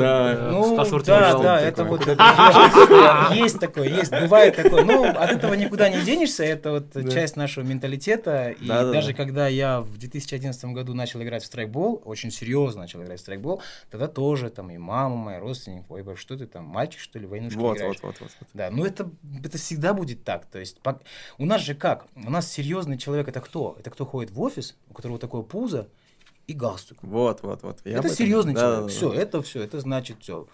Да. 0.00 0.48
Ну, 0.52 0.74
Скашур 0.74 1.02
да, 1.04 1.38
да, 1.38 1.60
это 1.60 1.84
такое. 1.84 1.98
вот 1.98 3.34
есть 3.34 3.58
такое, 3.58 3.88
есть, 3.88 4.10
бывает 4.10 4.56
такое. 4.56 4.84
Ну, 4.84 5.04
от 5.04 5.30
этого 5.32 5.54
никуда 5.54 5.88
не 5.88 6.00
денешься, 6.02 6.44
это 6.44 6.70
вот 6.72 7.12
часть 7.12 7.36
нашего 7.36 7.64
менталитета. 7.64 8.50
И 8.50 8.66
Да, 8.66 8.84
да, 8.84 8.92
даже 8.92 9.08
да. 9.08 9.14
когда 9.14 9.48
я 9.48 9.80
в 9.80 9.98
2011 9.98 10.64
году 10.66 10.94
начал 10.94 11.22
играть 11.22 11.42
в 11.42 11.46
страйкбол, 11.46 12.02
очень 12.04 12.30
серьезно 12.30 12.82
начал 12.82 13.02
играть 13.02 13.18
в 13.18 13.22
страйкбол, 13.22 13.60
тогда 13.90 14.06
тоже 14.08 14.50
там 14.50 14.70
и 14.70 14.78
мама 14.78 15.16
моя, 15.16 15.40
родственник, 15.40 15.84
ой, 15.88 16.02
боже, 16.02 16.20
что 16.20 16.36
ты 16.36 16.46
там, 16.46 16.64
мальчик, 16.64 17.00
что 17.00 17.18
ли, 17.18 17.26
в 17.26 17.30
войнушки 17.30 17.58
Вот, 17.58 17.76
играешь? 17.76 17.96
вот, 18.02 18.16
вот, 18.20 18.30
вот. 18.40 18.45
Вот. 18.52 18.58
Да, 18.58 18.70
ну 18.70 18.84
это, 18.84 19.10
это 19.44 19.58
всегда 19.58 19.94
будет 19.94 20.24
так. 20.24 20.46
То 20.46 20.58
есть 20.58 20.78
пок- 20.82 21.02
у 21.38 21.44
нас 21.46 21.62
же 21.62 21.74
как? 21.74 22.06
У 22.14 22.30
нас 22.30 22.50
серьезный 22.50 22.98
человек 22.98 23.28
это 23.28 23.40
кто? 23.40 23.76
Это 23.78 23.90
кто 23.90 24.04
ходит 24.06 24.30
в 24.30 24.40
офис, 24.40 24.76
у 24.90 24.94
которого 24.94 25.18
такое 25.18 25.42
пузо 25.42 25.88
и 26.46 26.52
галстук. 26.52 26.98
Вот, 27.02 27.42
вот, 27.42 27.62
вот. 27.62 27.80
Я 27.84 27.98
это 27.98 28.08
этом- 28.08 28.16
серьезный 28.16 28.54
да, 28.54 28.60
человек. 28.60 28.80
да, 28.80 28.86
да. 28.86 28.88
Все, 28.88 29.12
это 29.12 29.42
все, 29.42 29.62
это 29.62 29.80
значит 29.80 30.18
все. 30.20 30.48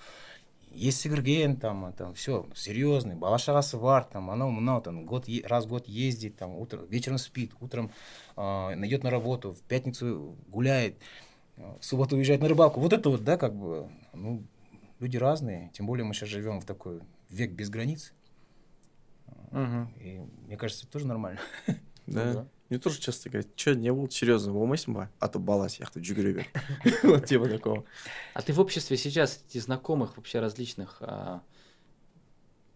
Есть 0.74 1.00
Северген, 1.02 1.56
там, 1.58 1.92
там 1.92 2.14
все 2.14 2.46
серьезный, 2.54 3.14
Балашарасы 3.14 3.76
Вар, 3.76 4.04
там, 4.04 4.30
оно, 4.30 4.50
ну, 4.50 4.80
там, 4.80 5.04
год, 5.04 5.26
раз 5.44 5.66
в 5.66 5.68
год 5.68 5.86
ездит, 5.86 6.36
там, 6.36 6.56
утром, 6.56 6.86
вечером 6.86 7.18
спит, 7.18 7.52
утром 7.60 7.90
а, 8.36 8.72
идет 8.76 9.04
на 9.04 9.10
работу, 9.10 9.52
в 9.52 9.60
пятницу 9.60 10.34
гуляет, 10.48 10.96
а, 11.58 11.76
в 11.78 11.84
субботу 11.84 12.16
уезжает 12.16 12.40
на 12.40 12.48
рыбалку. 12.48 12.80
Вот 12.80 12.94
это 12.94 13.10
вот, 13.10 13.22
да, 13.22 13.36
как 13.36 13.54
бы, 13.54 13.90
ну, 14.14 14.42
люди 14.98 15.18
разные, 15.18 15.70
тем 15.74 15.84
более 15.84 16.06
мы 16.06 16.14
сейчас 16.14 16.30
живем 16.30 16.58
в 16.58 16.64
такой 16.64 17.00
век 17.32 17.50
без 17.52 17.68
границ, 17.70 18.12
Мгм. 19.50 19.92
и 20.00 20.20
мне 20.46 20.56
кажется, 20.56 20.84
это 20.84 20.92
тоже 20.92 21.06
нормально. 21.06 21.40
Да. 22.06 22.24
Ну 22.24 22.32
да. 22.34 22.48
Мне 22.68 22.78
тоже 22.80 22.98
часто 23.00 23.30
говорят, 23.30 23.48
что 23.54 23.76
не 23.76 23.92
был 23.92 24.10
серьезно, 24.10 24.52
был 24.52 24.66
Масимба, 24.66 25.08
а 25.20 25.28
то 25.28 25.38
балас, 25.38 25.78
яхту 25.78 26.00
джугрюбер. 26.00 26.46
Вот 27.04 27.26
типа 27.26 27.48
такого. 27.48 27.84
А 28.34 28.42
ты 28.42 28.52
в 28.52 28.58
обществе 28.60 28.96
сейчас, 28.96 29.38
среди 29.38 29.60
знакомых 29.60 30.16
вообще 30.16 30.40
различных, 30.40 30.96
а, 31.00 31.42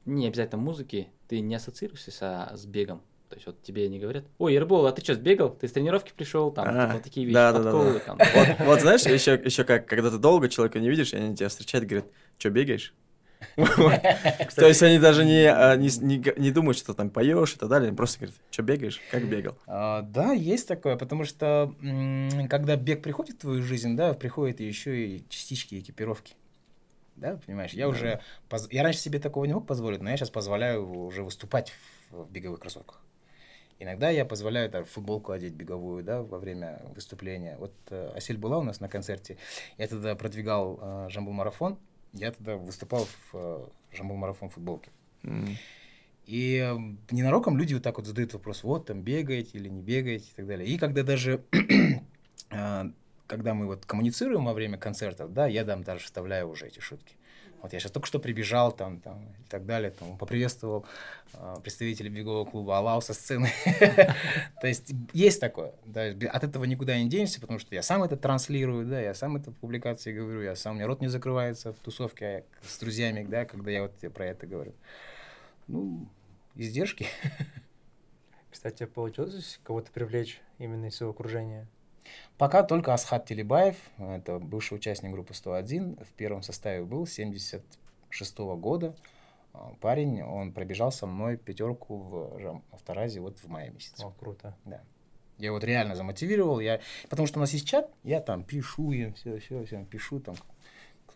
не 0.05 0.29
обязательно 0.29 0.63
музыки, 0.63 1.09
ты 1.29 1.41
не 1.41 1.57
ассоциируешься 1.57 2.13
со- 2.13 2.53
с 2.55 2.67
бегом? 2.67 3.03
То 3.29 3.35
есть 3.35 3.47
вот 3.49 3.61
тебе 3.63 3.89
не 3.89 3.99
говорят, 3.99 4.25
ой, 4.39 4.55
Ербол, 4.55 4.87
а 4.87 4.93
ты 4.93 5.03
что, 5.03 5.15
сбегал? 5.15 5.51
Ты 5.51 5.67
с 5.67 5.73
тренировки 5.73 6.13
пришел? 6.17 6.53
Там 6.53 6.67
А, 6.69 6.93
типа, 6.93 7.03
такие 7.03 7.27
вещи, 7.27 7.35
да, 7.35 7.53
да, 7.53 7.59
да, 7.65 7.73
подколы, 7.73 7.93
да. 7.95 7.99
там. 8.01 8.19
Вот, 8.19 8.67
вот 8.67 8.81
знаешь, 8.83 9.03
еще, 9.07 9.33
еще 9.45 9.65
как, 9.65 9.87
когда 9.89 10.13
ты 10.13 10.19
долго 10.19 10.49
человека 10.49 10.79
не 10.79 10.89
видишь, 10.89 11.13
и 11.13 11.17
они 11.17 11.35
тебя 11.35 11.49
встречают 11.49 11.89
говорят, 11.89 12.09
что 12.39 12.51
бегаешь? 12.51 12.95
То 13.57 14.67
есть 14.67 14.83
они 14.83 14.99
даже 14.99 15.25
не, 15.25 15.47
а, 15.47 15.77
не, 15.77 16.51
думают, 16.51 16.79
что 16.79 16.95
там 16.95 17.11
поешь 17.11 17.55
и 17.55 17.59
так 17.59 17.69
далее, 17.69 17.93
просто 17.93 18.19
говорят, 18.19 18.37
что 18.51 18.63
бегаешь, 18.63 19.01
как 19.11 19.29
бегал. 19.29 19.57
А, 19.67 20.03
да, 20.03 20.33
есть 20.33 20.69
такое, 20.69 20.97
потому 20.97 21.25
что 21.25 21.75
когда 22.49 22.77
бег 22.77 23.03
приходит 23.03 23.37
в 23.37 23.41
твою 23.41 23.63
жизнь, 23.63 23.97
да, 23.97 24.15
приходят 24.15 24.61
еще 24.61 25.07
и 25.07 25.25
частички 25.29 25.79
экипировки. 25.81 26.35
Да, 27.17 27.41
понимаешь, 27.47 27.73
я 27.73 27.89
уже, 27.89 28.21
я 28.71 28.83
раньше 28.83 29.01
себе 29.01 29.19
такого 29.19 29.47
не 29.47 29.55
мог 29.55 29.67
позволить, 29.67 30.03
но 30.03 30.11
я 30.11 30.17
сейчас 30.19 30.29
позволяю 30.29 30.87
уже 30.87 31.23
выступать 31.23 31.73
в, 32.11 32.31
беговых 32.31 32.61
кроссовках. 32.61 33.01
Иногда 33.79 34.11
я 34.11 34.25
позволяю 34.25 34.71
даже 34.71 34.85
футболку 34.87 35.33
одеть 35.33 35.55
беговую, 35.55 36.03
да, 36.03 36.23
во 36.23 36.39
время 36.39 36.83
выступления. 36.95 37.57
Вот 37.59 37.73
э, 37.91 38.13
Асель 38.15 38.39
была 38.39 38.59
у 38.59 38.63
нас 38.63 38.81
на 38.81 38.89
концерте, 38.89 39.39
я 39.77 39.87
тогда 39.87 40.15
продвигал 40.15 40.79
э, 40.81 41.07
Жамбул 41.11 41.33
марафон, 41.33 41.79
я 42.13 42.33
тогда 42.33 42.57
выступал 42.57 43.05
в 43.05 43.35
э, 43.35 43.67
Жамбул 43.93 44.17
марафон 44.17 44.51
футболке. 44.51 44.91
М. 45.23 45.57
И 46.27 46.57
э, 46.57 46.77
ненароком 47.11 47.57
люди 47.57 47.75
вот 47.75 47.83
так 47.83 47.99
вот 47.99 48.07
задают 48.07 48.33
вопрос, 48.33 48.65
вот 48.65 48.87
там 48.87 49.03
бегаете 49.03 49.59
или 49.59 49.69
не 49.69 49.81
бегаете 49.81 50.27
и 50.31 50.35
так 50.35 50.47
далее. 50.47 50.69
И 50.69 50.77
когда 50.77 51.03
даже, 51.03 51.45
э, 52.51 52.85
когда 53.27 53.55
мы 53.55 53.67
вот 53.67 53.87
коммуницируем 53.87 54.45
во 54.45 54.53
время 54.53 54.77
концертов, 54.79 55.33
да, 55.33 55.47
я 55.47 55.65
там 55.65 55.85
даже 55.85 56.05
вставляю 56.05 56.49
уже 56.49 56.67
эти 56.67 56.81
шутки. 56.81 57.15
Вот 57.63 57.73
я 57.73 57.81
сейчас 57.81 57.93
только 57.93 58.07
что 58.07 58.19
прибежал 58.19 58.73
там, 58.73 59.01
там 59.01 59.23
и 59.25 59.49
так 59.49 59.67
далее, 59.67 59.91
там 59.91 60.17
поприветствовал 60.19 60.87
э, 61.33 61.57
представителей 61.63 62.11
бегового 62.11 62.45
клуба 62.45 62.79
Алау 62.79 63.01
со 63.01 63.15
сцены. 63.15 63.51
То 64.61 64.67
есть 64.67 64.93
есть 65.13 65.41
такое. 65.41 65.73
да, 65.85 66.09
От 66.31 66.45
этого 66.45 66.65
никуда 66.65 66.99
не 66.99 67.09
денешься, 67.09 67.41
потому 67.41 67.59
что 67.59 67.75
я 67.75 67.83
сам 67.83 68.03
это 68.03 68.17
транслирую, 68.17 68.87
да, 68.87 69.01
я 69.01 69.15
сам 69.15 69.37
это 69.37 69.51
в 69.51 69.57
публикации 69.57 70.13
говорю, 70.13 70.43
я 70.43 70.55
сам, 70.55 70.73
у 70.73 70.75
меня 70.77 70.87
рот 70.87 71.01
не 71.01 71.09
закрывается 71.09 71.73
в 71.73 71.77
тусовке 71.77 72.45
с 72.63 72.79
друзьями, 72.79 73.27
да, 73.29 73.45
когда 73.45 73.71
я 73.71 73.83
вот 73.83 73.93
про 74.13 74.27
это 74.27 74.47
говорю. 74.47 74.75
Ну, 75.67 76.07
издержки. 76.55 77.07
Кстати, 78.51 78.87
получилось 78.87 79.61
кого-то 79.65 79.91
привлечь 79.93 80.41
именно 80.59 80.87
из 80.87 80.97
своего 80.97 81.13
окружения? 81.13 81.67
Пока 82.39 82.63
только 82.63 82.93
Асхат 82.93 83.27
Телебаев, 83.27 83.77
это 83.99 84.39
бывший 84.39 84.75
участник 84.75 85.11
группы 85.13 85.35
101, 85.35 85.97
в 85.97 86.13
первом 86.13 86.43
составе 86.43 86.85
был 86.85 87.07
76 87.07 88.39
года. 88.39 88.95
А, 89.55 89.73
Парень, 89.81 90.23
он 90.23 90.53
пробежал 90.53 90.93
со 90.93 91.07
мной 91.07 91.37
пятерку 91.37 91.97
в 91.97 92.63
Авторазе 92.73 93.21
вот 93.21 93.39
в 93.39 93.49
мае 93.49 93.71
месяце. 93.71 94.05
О, 94.05 94.11
круто. 94.11 94.55
Да. 94.65 94.83
Я 95.39 95.53
вот 95.53 95.65
реально 95.65 95.95
замотивировал, 95.95 96.61
я, 96.61 96.81
потому 97.11 97.27
что 97.27 97.39
у 97.39 97.41
нас 97.41 97.53
есть 97.53 97.67
чат, 97.67 97.91
я 98.05 98.21
там 98.21 98.43
пишу 98.43 98.93
им, 98.93 99.13
все, 99.15 99.39
все, 99.39 99.65
все, 99.65 99.85
пишу 99.85 100.19
там, 100.19 100.35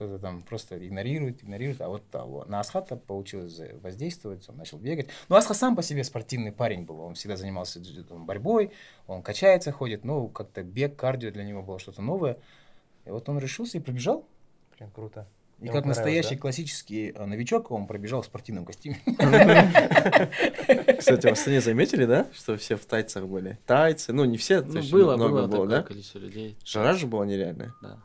кто-то 0.00 0.18
там 0.18 0.40
просто 0.40 0.78
игнорирует, 0.86 1.44
игнорирует, 1.44 1.82
а 1.82 1.90
вот 1.90 2.02
а, 2.12 2.24
вот 2.24 2.48
на 2.48 2.60
Асхата 2.60 2.96
получилось 2.96 3.60
воздействовать, 3.82 4.48
он 4.48 4.56
начал 4.56 4.78
бегать. 4.78 5.08
Ну, 5.28 5.36
Асхат 5.36 5.58
сам 5.58 5.76
по 5.76 5.82
себе 5.82 6.04
спортивный 6.04 6.52
парень 6.52 6.84
был, 6.84 7.00
он 7.00 7.12
всегда 7.14 7.36
занимался 7.36 7.82
там, 8.08 8.24
борьбой, 8.24 8.72
он 9.06 9.22
качается, 9.22 9.72
ходит, 9.72 10.02
ну, 10.02 10.28
как-то 10.28 10.62
бег, 10.62 10.96
кардио 10.96 11.30
для 11.30 11.44
него 11.44 11.62
было 11.62 11.78
что-то 11.78 12.00
новое. 12.00 12.38
И 13.04 13.10
вот 13.10 13.28
он 13.28 13.38
решился 13.38 13.76
и 13.76 13.80
пробежал. 13.82 14.24
Прям 14.78 14.90
круто. 14.90 15.28
И 15.58 15.64
Ему 15.64 15.74
как 15.74 15.84
настоящий 15.84 16.36
да? 16.36 16.40
классический 16.40 17.12
а, 17.14 17.26
новичок, 17.26 17.70
он 17.70 17.86
пробежал 17.86 18.22
в 18.22 18.24
спортивном 18.24 18.64
костюме. 18.64 19.02
Кстати, 20.98 21.26
в 21.26 21.32
Астане 21.32 21.60
заметили, 21.60 22.06
да, 22.06 22.26
что 22.32 22.56
все 22.56 22.76
в 22.76 22.86
тайцах 22.86 23.26
были? 23.26 23.58
Тайцы, 23.66 24.14
ну 24.14 24.24
не 24.24 24.38
все, 24.38 24.62
то 24.62 24.68
Ну, 24.68 24.78
есть 24.78 24.90
было, 24.90 25.16
много 25.16 25.32
было 25.32 25.46
было, 25.46 25.50
такое 25.50 25.68
да? 25.68 25.82
количество 25.82 26.18
людей. 26.20 26.56
Жара 26.64 26.94
же 26.94 27.06
была 27.06 27.26
нереальная. 27.26 27.74
Да. 27.82 27.98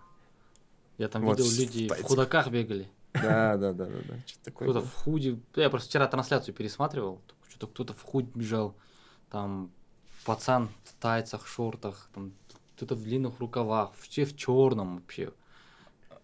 Я 0.97 1.07
там 1.07 1.23
Вот 1.23 1.39
видел, 1.39 1.51
люди 1.51 1.85
в 1.85 1.89
тайцах. 1.89 2.07
худаках 2.07 2.49
бегали. 2.49 2.87
Да, 3.13 3.57
да, 3.57 3.73
да, 3.73 3.85
да, 3.85 3.97
да. 4.07 4.17
Что-то 4.25 4.45
такое. 4.45 4.69
Кто-то 4.69 4.85
в 4.85 4.93
худи. 4.93 5.41
Я 5.55 5.69
просто 5.69 5.89
вчера 5.89 6.07
трансляцию 6.07 6.53
пересматривал. 6.53 7.21
Что-то 7.49 7.67
кто-то 7.67 7.93
в 7.93 8.01
худ 8.03 8.25
бежал. 8.35 8.75
Там 9.29 9.71
пацан 10.25 10.69
в 10.83 10.93
тайцах, 10.95 11.47
шортах, 11.47 12.09
там 12.13 12.33
кто-то 12.75 12.95
в 12.95 13.03
длинных 13.03 13.39
рукавах, 13.39 13.93
все 13.99 14.25
в 14.25 14.35
черном 14.35 14.97
вообще. 14.97 15.31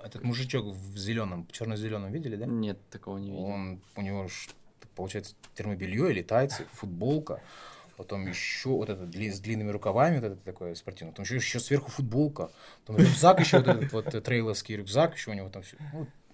Этот 0.04 0.24
мужичок 0.24 0.66
в 0.66 0.98
зеленом, 0.98 1.48
черно-зеленом, 1.52 2.12
видели, 2.12 2.36
да? 2.36 2.46
Нет, 2.46 2.80
такого 2.90 3.20
не 3.20 3.30
видел. 3.30 3.44
Он, 3.44 3.82
у 3.96 4.02
него, 4.02 4.28
получается, 4.96 5.36
термобелье 5.54 6.12
или 6.12 6.24
тайцы, 6.24 6.66
футболка, 6.74 7.42
потом 8.02 8.26
еще 8.26 8.70
вот 8.70 8.90
это 8.90 9.06
с 9.06 9.40
длинными 9.40 9.70
рукавами, 9.70 10.16
вот 10.16 10.26
это 10.26 10.36
такое 10.38 10.74
спортивное, 10.74 11.12
потом 11.12 11.26
еще, 11.26 11.36
еще 11.36 11.60
сверху 11.60 11.92
футболка, 11.92 12.50
потом 12.80 12.98
рюкзак 12.98 13.40
еще, 13.40 13.60
вот 13.60 13.68
этот 13.68 13.94
вот 13.94 14.16
э, 14.16 14.22
трейловский 14.22 14.76
рюкзак, 14.76 15.16
еще 15.16 15.30
у 15.30 15.34
него 15.36 15.50
там 15.50 15.62
все, 15.62 15.78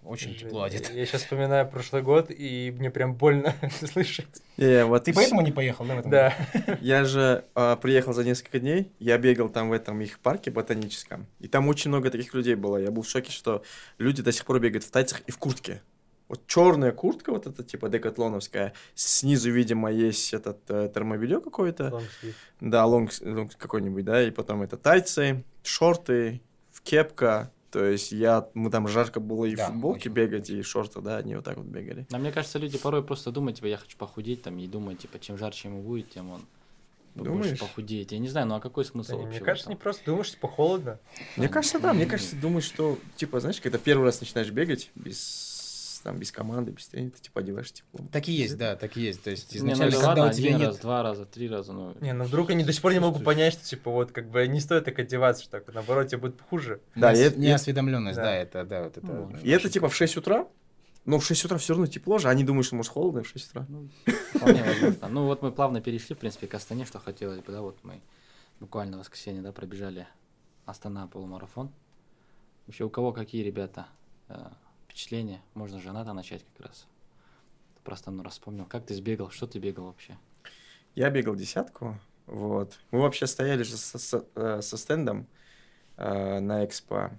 очень 0.05 0.34
тепло 0.34 0.63
одет. 0.63 0.89
Я 0.93 1.05
сейчас 1.05 1.24
вспоминаю 1.24 1.70
прошлый 1.70 2.01
год, 2.01 2.32
и 2.32 2.74
мне 2.78 2.89
прям 2.89 3.15
больно 3.15 3.53
слышать. 3.91 4.41
Не, 4.55 4.86
вот 4.86 5.03
Ты 5.03 5.13
поэтому 5.13 5.41
не 5.41 5.51
поехал, 5.51 5.86
да, 5.86 5.95
в 5.95 5.99
этом 5.99 6.11
Да. 6.11 6.34
Я 6.80 7.03
же 7.03 7.43
а, 7.53 7.76
приехал 7.76 8.13
за 8.13 8.24
несколько 8.24 8.59
дней, 8.59 8.93
я 8.99 9.18
бегал 9.18 9.49
там 9.49 9.68
в 9.68 9.74
этом 9.74 9.99
их 9.99 10.20
парке 10.20 10.51
ботаническом, 10.51 11.28
и 11.39 11.49
там 11.49 11.68
очень 11.68 11.89
много 11.89 12.09
таких 12.09 12.34
людей 12.34 12.55
было. 12.55 12.78
Я 12.78 12.91
был 12.91 13.01
в 13.01 13.09
шоке, 13.09 13.34
что 13.34 13.63
люди 13.97 14.22
до 14.22 14.32
сих 14.32 14.45
пор 14.45 14.61
бегают 14.61 14.86
в 14.86 14.91
тайцах 14.91 15.20
и 15.28 15.32
в 15.32 15.38
куртке. 15.38 15.82
Вот 16.30 16.46
черная 16.48 16.92
куртка, 16.92 17.32
вот 17.32 17.48
эта 17.48 17.64
типа 17.64 17.88
декатлоновская, 17.90 18.74
снизу, 18.96 19.50
видимо, 19.52 19.90
есть 19.92 20.34
этот 20.34 20.60
э, 20.70 20.92
термобелье 20.94 21.40
какое-то, 21.40 22.02
да, 22.60 22.86
long, 22.86 23.12
long 23.22 23.56
какой-нибудь, 23.56 24.04
да, 24.04 24.22
и 24.28 24.32
потом 24.32 24.62
это 24.62 24.76
тайцы, 24.78 25.44
шорты, 25.64 26.42
кепка, 26.88 27.52
то 27.72 27.84
есть 27.84 28.12
я, 28.14 28.48
мы 28.54 28.72
там 28.72 28.88
жарко 28.88 29.20
было 29.20 29.44
и 29.46 29.54
в 29.56 29.58
Да, 29.58 29.68
футболке 29.68 30.10
очень. 30.10 30.12
бегать, 30.14 30.50
и 30.50 30.62
шорты, 30.62 31.02
да, 31.02 31.18
они 31.18 31.36
вот 31.36 31.44
так 31.46 31.58
вот 31.58 31.66
бегали. 31.66 32.08
А 32.12 32.18
мне 32.18 32.32
кажется, 32.32 32.60
люди 32.60 32.78
порой 32.78 33.04
просто 33.04 33.32
думают, 33.32 33.58
типа, 33.58 33.66
я 33.68 33.78
хочу 33.78 33.98
похудеть, 33.98 34.42
там, 34.44 34.58
и 34.58 34.68
думают, 34.68 35.00
типа, 35.02 35.20
чем 35.20 35.38
жарче 35.38 35.68
ему 35.68 35.82
будет, 35.82 36.10
тем 36.12 36.32
он 36.32 36.42
больше 37.16 37.32
Думаешь? 37.34 37.60
похудеет. 37.60 38.12
Я 38.12 38.20
не 38.20 38.30
знаю, 38.30 38.48
ну 38.48 38.56
а 38.56 38.60
какой 38.62 38.86
смысл 38.86 39.12
Да, 39.12 39.18
вообще? 39.18 39.30
Мне 39.30 39.40
в 39.40 39.44
кажется, 39.44 39.70
не 39.70 39.76
просто 39.76 40.06
думаешь, 40.06 40.32
типа 40.32 40.48
холодно. 40.48 41.00
Мне 41.36 41.50
кажется, 41.50 41.80
да, 41.80 41.94
мне 41.94 42.06
кажется, 42.06 42.36
думаешь, 42.36 42.66
что, 42.66 42.98
типа, 43.16 43.40
знаешь, 43.40 43.60
когда 43.60 43.78
первый 43.78 44.04
раз 44.06 44.22
начинаешь 44.22 44.50
бегать 44.52 44.92
без, 44.96 45.18
там, 46.00 46.18
без 46.18 46.32
команды, 46.32 46.72
без 46.72 46.88
тренера, 46.88 47.12
ты, 47.12 47.22
типа, 47.22 47.39
одеваешь 47.41 47.72
тепло. 47.72 48.06
Так 48.12 48.28
и 48.28 48.32
есть, 48.32 48.58
да, 48.58 48.76
так 48.76 48.95
и 48.98 49.02
есть. 49.02 49.24
То 49.24 49.30
есть 49.30 49.54
Не, 49.54 49.62
ну 49.62 49.74
изначально, 49.74 49.91
да 49.91 49.98
когда 49.98 50.08
ладно, 50.24 50.26
у 50.28 50.34
тебя 50.38 50.48
один 50.50 50.60
нет... 50.60 50.68
раз, 50.70 50.78
два 50.80 51.04
раза, 51.04 51.26
три 51.26 51.50
раза, 51.50 51.74
ну... 51.74 51.95
Не, 52.02 52.14
ну 52.14 52.24
вдруг 52.26 52.50
они 52.50 52.64
до 52.64 52.74
сих 52.74 52.82
пор 52.82 52.93
не 52.93 53.00
могу 53.00 53.16
Чувствуешь. 53.16 53.36
понять, 53.38 53.54
что 53.54 53.64
типа 53.66 53.91
вот 53.91 54.12
как 54.12 54.30
бы 54.30 54.48
не 54.48 54.60
стоит 54.60 54.86
так 54.86 54.98
одеваться, 55.00 55.43
что 55.43 55.52
так 55.60 55.74
наоборот 55.74 56.08
тебе 56.08 56.20
будет 56.20 56.41
хуже. 56.41 56.82
Да, 56.95 57.14
неос- 57.14 57.18
это- 57.18 57.39
неосведомленность, 57.39 58.18
Да. 58.18 58.24
да, 58.24 58.36
это, 58.36 58.64
да, 58.66 58.84
вот 58.84 58.98
это. 58.98 59.06
Ну, 59.08 59.32
И 59.43 59.50
это, 59.50 59.70
типа, 59.70 59.89
в 59.89 59.95
6 59.95 60.18
утра, 60.18 60.48
но 61.06 61.20
в 61.20 61.26
6 61.26 61.45
утра 61.45 61.58
все 61.58 61.74
равно 61.74 61.88
тепло 61.88 62.18
же, 62.18 62.28
они 62.30 62.43
думают, 62.43 62.66
что, 62.68 62.76
может, 62.76 62.91
холодно 62.91 63.24
в 63.24 63.28
6 63.28 63.50
утра. 63.52 63.66
Ну, 63.70 63.89
вполне 64.34 64.64
возможно. 64.64 65.08
Ну, 65.10 65.26
вот 65.26 65.41
мы 65.41 65.52
плавно 65.52 65.82
перешли, 65.82 66.16
в 66.16 66.20
принципе, 66.20 66.48
к 66.48 66.54
Астане, 66.54 66.86
что 66.86 67.00
хотелось 67.00 67.39
бы, 67.39 67.52
да, 67.52 67.62
вот 67.62 67.78
мы 67.84 68.02
буквально 68.60 68.98
в 68.98 69.00
воскресенье, 69.02 69.41
да, 69.41 69.52
пробежали 69.52 70.08
Астана 70.66 71.08
полумарафон. 71.08 71.72
Вообще, 72.66 72.84
у 72.84 72.89
кого 72.89 73.14
какие, 73.14 73.43
ребята, 73.43 73.88
э, 74.28 74.36
впечатления? 74.98 75.41
Можно 75.54 75.80
жената 75.80 76.12
начать 76.14 76.43
как 76.58 76.66
раз. 76.68 76.88
Просто, 77.84 78.10
ну, 78.10 78.24
раз 78.24 78.34
вспомнил. 78.34 78.66
Как 78.66 78.84
ты 78.86 78.95
сбегал? 78.95 79.30
Что 79.30 79.45
ты 79.45 79.60
бегал 79.60 79.86
вообще? 79.86 80.18
Я 80.95 81.12
бегал 81.12 81.36
десятку, 81.36 82.00
вот. 82.26 82.80
Мы 82.89 83.02
вообще 83.02 83.28
стояли 83.28 83.62
же 83.62 83.78
со, 83.78 84.00
со- 84.00 84.26
э, 84.34 84.62
со 84.64 84.76
стендом 84.76 85.28
э, 85.98 86.39
на 86.39 86.66
экспо, 86.66 87.12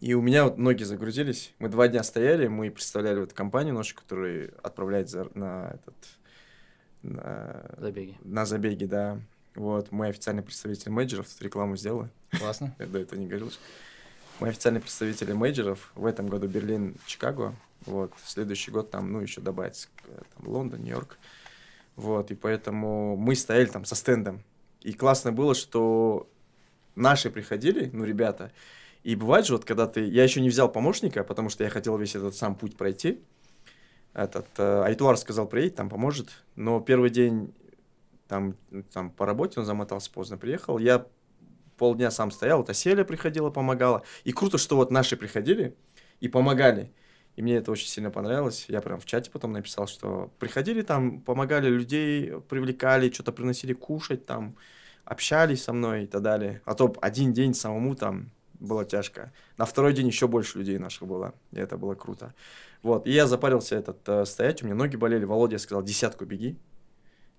и 0.00 0.12
у 0.12 0.20
меня 0.20 0.44
вот 0.44 0.58
ноги 0.58 0.82
загрузились. 0.82 1.54
Мы 1.58 1.70
два 1.70 1.88
дня 1.88 2.02
стояли, 2.02 2.46
мы 2.48 2.70
представляли 2.70 3.20
вот 3.20 3.32
компанию 3.32 3.74
нашу, 3.74 3.96
которая 3.96 4.52
отправляет 4.62 5.08
за- 5.08 5.30
на 5.34 5.70
этот... 5.74 5.94
На, 7.02 7.74
Забеги. 7.78 8.16
на 8.22 8.44
забеги, 8.44 8.84
да. 8.84 9.18
Вот, 9.54 9.90
мой 9.90 10.10
официальный 10.10 10.42
представитель 10.42 10.90
мейджеров, 10.92 11.26
тут 11.28 11.40
рекламу 11.42 11.76
сделаю. 11.76 12.10
Классно. 12.38 12.76
Я 12.78 12.86
до 12.86 12.98
этого 12.98 13.18
не 13.18 13.26
говорил. 13.26 13.50
Мы 14.42 14.48
официальные 14.48 14.80
представители 14.80 15.34
мейджеров. 15.34 15.92
В 15.94 16.04
этом 16.04 16.26
году 16.26 16.48
Берлин, 16.48 16.96
Чикаго. 17.06 17.54
Вот. 17.86 18.12
Следующий 18.26 18.72
год 18.72 18.90
там, 18.90 19.12
ну, 19.12 19.20
еще 19.20 19.40
добавится 19.40 19.86
э, 20.08 20.20
там, 20.34 20.48
Лондон, 20.48 20.80
Нью-Йорк. 20.80 21.16
Вот. 21.94 22.32
И 22.32 22.34
поэтому 22.34 23.16
мы 23.16 23.36
стояли 23.36 23.66
там 23.66 23.84
со 23.84 23.94
стендом. 23.94 24.42
И 24.80 24.94
классно 24.94 25.30
было, 25.30 25.54
что 25.54 26.28
наши 26.96 27.30
приходили, 27.30 27.88
ну, 27.92 28.02
ребята. 28.02 28.50
И 29.04 29.14
бывает 29.14 29.46
же, 29.46 29.52
вот 29.52 29.64
когда 29.64 29.86
ты... 29.86 30.08
Я 30.08 30.24
еще 30.24 30.40
не 30.40 30.48
взял 30.48 30.68
помощника, 30.68 31.22
потому 31.22 31.48
что 31.48 31.62
я 31.62 31.70
хотел 31.70 31.96
весь 31.96 32.16
этот 32.16 32.34
сам 32.34 32.56
путь 32.56 32.76
пройти. 32.76 33.22
Этот 34.12 34.48
э, 34.58 34.82
Айтуар 34.86 35.18
сказал, 35.18 35.46
приедь, 35.46 35.76
там 35.76 35.88
поможет. 35.88 36.30
Но 36.56 36.80
первый 36.80 37.10
день 37.10 37.54
там, 38.26 38.56
ну, 38.72 38.82
там 38.92 39.10
по 39.10 39.24
работе 39.24 39.60
он 39.60 39.66
замотался 39.66 40.10
поздно, 40.10 40.36
приехал. 40.36 40.78
Я 40.78 41.06
полдня 41.76 42.10
сам 42.10 42.30
стоял, 42.30 42.58
вот 42.58 42.70
Аселя 42.70 43.04
приходила, 43.04 43.50
помогала. 43.50 44.02
И 44.24 44.32
круто, 44.32 44.58
что 44.58 44.76
вот 44.76 44.90
наши 44.90 45.16
приходили 45.16 45.76
и 46.20 46.28
помогали. 46.28 46.92
И 47.36 47.42
мне 47.42 47.56
это 47.56 47.72
очень 47.72 47.88
сильно 47.88 48.10
понравилось. 48.10 48.66
Я 48.68 48.80
прям 48.80 49.00
в 49.00 49.06
чате 49.06 49.30
потом 49.30 49.52
написал, 49.52 49.86
что 49.86 50.30
приходили 50.38 50.82
там, 50.82 51.20
помогали 51.20 51.68
людей, 51.68 52.32
привлекали, 52.48 53.10
что-то 53.10 53.32
приносили 53.32 53.72
кушать 53.72 54.26
там, 54.26 54.56
общались 55.04 55.64
со 55.64 55.72
мной 55.72 56.04
и 56.04 56.06
так 56.06 56.22
далее. 56.22 56.60
А 56.64 56.74
то 56.74 56.94
один 57.00 57.32
день 57.32 57.54
самому 57.54 57.94
там 57.94 58.30
было 58.60 58.84
тяжко. 58.84 59.32
На 59.56 59.64
второй 59.64 59.92
день 59.92 60.06
еще 60.06 60.28
больше 60.28 60.58
людей 60.58 60.78
наших 60.78 61.08
было. 61.08 61.34
И 61.52 61.58
это 61.58 61.76
было 61.76 61.94
круто. 61.94 62.34
Вот. 62.82 63.06
И 63.06 63.12
я 63.12 63.26
запарился 63.26 63.76
этот 63.76 64.08
э, 64.08 64.24
стоять, 64.24 64.62
у 64.62 64.66
меня 64.66 64.74
ноги 64.74 64.96
болели. 64.96 65.24
Володя 65.24 65.58
сказал, 65.58 65.82
десятку 65.82 66.24
беги. 66.24 66.56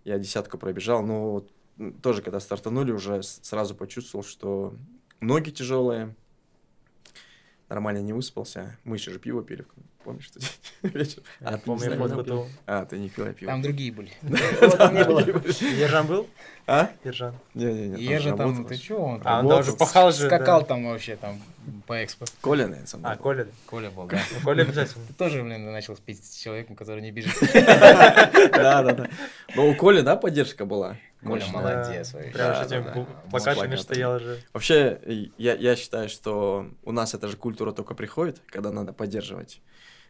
Я 0.03 0.17
десятку 0.19 0.57
пробежал, 0.57 1.01
но 1.03 1.45
тоже, 2.01 2.21
когда 2.21 2.39
стартанули, 2.39 2.91
уже 2.91 3.21
сразу 3.23 3.75
почувствовал, 3.75 4.23
что 4.23 4.73
ноги 5.19 5.49
тяжелые, 5.49 6.13
нормально 7.69 7.99
не 7.99 8.13
выспался. 8.13 8.77
Мы 8.83 8.97
еще 8.97 9.11
же 9.11 9.19
пиво 9.19 9.43
пили, 9.43 9.65
помнишь, 10.03 10.25
что 10.25 10.39
вечер? 10.83 11.23
А, 11.41 11.57
ты 11.57 11.63
помню, 11.65 11.97
фотку. 11.97 12.47
А, 12.67 12.85
ты 12.85 12.97
не 12.99 13.09
пил, 13.09 13.25
я 13.25 13.33
пиво. 13.33 13.51
Там 13.51 13.61
другие 13.61 13.91
были. 13.91 14.11
Там 14.77 14.93
не 14.93 15.03
было. 15.03 15.19
Ержан 15.21 16.05
был? 16.07 16.27
А? 16.67 16.91
Ержан. 17.03 17.35
Не-не-не. 17.55 18.03
Я 18.03 18.19
же 18.19 18.35
там, 18.37 18.65
ты 18.65 18.77
чё, 18.77 18.97
он 18.97 19.21
А, 19.25 19.41
там 19.41 19.59
уже 19.59 19.73
пахал 19.73 20.11
же. 20.11 20.27
скакал 20.27 20.63
там 20.65 20.85
вообще 20.85 21.15
там 21.17 21.41
по 21.87 22.03
экспо. 22.05 22.25
Коля, 22.41 22.67
наверное, 22.67 22.85
со 22.87 22.97
мной 22.97 23.11
А. 23.13 23.17
Коля. 23.17 23.47
Коля 23.65 23.89
был, 23.91 24.05
да. 24.05 24.21
Ну, 24.33 24.39
Коля 24.45 24.61
обязательно. 24.61 25.05
Ты 25.07 25.13
тоже, 25.13 25.41
блин, 25.43 25.65
начал 25.71 25.95
спить 25.97 26.23
с 26.23 26.35
человеком, 26.37 26.75
который 26.75 27.01
не 27.01 27.11
бежит. 27.11 27.33
Да, 27.53 28.83
да, 28.83 28.93
да. 28.93 29.09
Но 29.55 29.67
у 29.67 29.75
Коли, 29.75 30.01
да, 30.01 30.15
поддержка 30.15 30.65
была? 30.65 30.97
Коля 31.23 31.45
Мощная. 31.45 31.53
молодец 31.53 32.13
вообще. 32.13 32.29
Прям 32.31 32.47
Да, 32.47 32.63
с 32.63 32.67
этими 32.67 32.83
да, 32.83 33.07
плакатами 33.29 33.75
стоял 33.75 34.19
же. 34.19 34.39
Вообще, 34.53 35.29
я, 35.37 35.55
я 35.55 35.75
считаю, 35.75 36.09
что 36.09 36.69
у 36.83 36.91
нас 36.91 37.13
эта 37.13 37.27
же 37.27 37.37
культура 37.37 37.71
только 37.71 37.95
приходит, 37.95 38.41
когда 38.47 38.71
надо 38.71 38.93
поддерживать. 38.93 39.61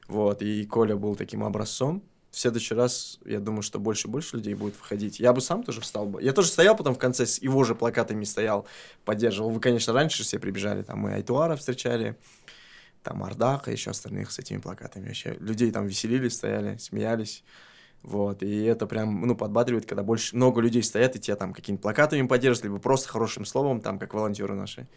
Вот, 0.07 0.41
и 0.41 0.66
Коля 0.66 0.95
был 0.95 1.16
таким 1.16 1.43
образцом. 1.43 2.03
В 2.32 2.39
следующий 2.39 2.74
раз, 2.74 3.20
я 3.26 3.39
думаю, 3.39 3.61
что 3.61 3.80
больше 3.80 4.07
и 4.07 4.11
больше 4.11 4.38
людей 4.38 4.55
будет 4.55 4.76
входить. 4.76 5.20
Я 5.20 5.34
бы 5.34 5.39
сам 5.39 5.64
тоже 5.64 5.82
встал 5.82 6.07
бы. 6.07 6.22
Я 6.22 6.34
тоже 6.34 6.47
стоял 6.47 6.76
потом 6.76 6.95
в 6.95 6.97
конце, 6.97 7.28
с 7.28 7.39
его 7.39 7.64
же 7.64 7.76
плакатами 7.76 8.24
стоял, 8.24 8.66
поддерживал. 9.05 9.51
Вы, 9.51 9.59
конечно, 9.59 9.93
раньше 9.93 10.24
все 10.24 10.39
прибежали, 10.39 10.82
там 10.82 10.97
мы 10.99 11.14
Айтуара 11.14 11.55
встречали, 11.55 12.18
там 13.03 13.24
Ардаха, 13.24 13.70
еще 13.72 13.91
остальных 13.91 14.32
с 14.32 14.39
этими 14.39 14.57
плакатами. 14.57 15.07
Вообще, 15.07 15.38
людей 15.39 15.72
там 15.72 15.86
веселились, 15.86 16.34
стояли, 16.34 16.78
смеялись. 16.78 17.43
Вот, 18.04 18.43
и 18.43 18.64
это 18.64 18.86
прям, 18.86 19.22
ну, 19.22 19.36
подбадривает, 19.36 19.86
когда 19.86 20.04
больше, 20.04 20.36
много 20.36 20.60
людей 20.60 20.84
стоят, 20.84 21.16
и 21.16 21.20
тебя 21.20 21.38
там 21.38 21.54
какими-то 21.54 21.82
плакатами 21.82 22.28
поддерживают, 22.28 22.66
либо 22.66 22.80
просто 22.80 23.08
хорошим 23.10 23.45
словом, 23.45 23.80
там, 23.80 23.97
как 23.97 24.14
волонтеры 24.14 24.56
наши. 24.56 24.88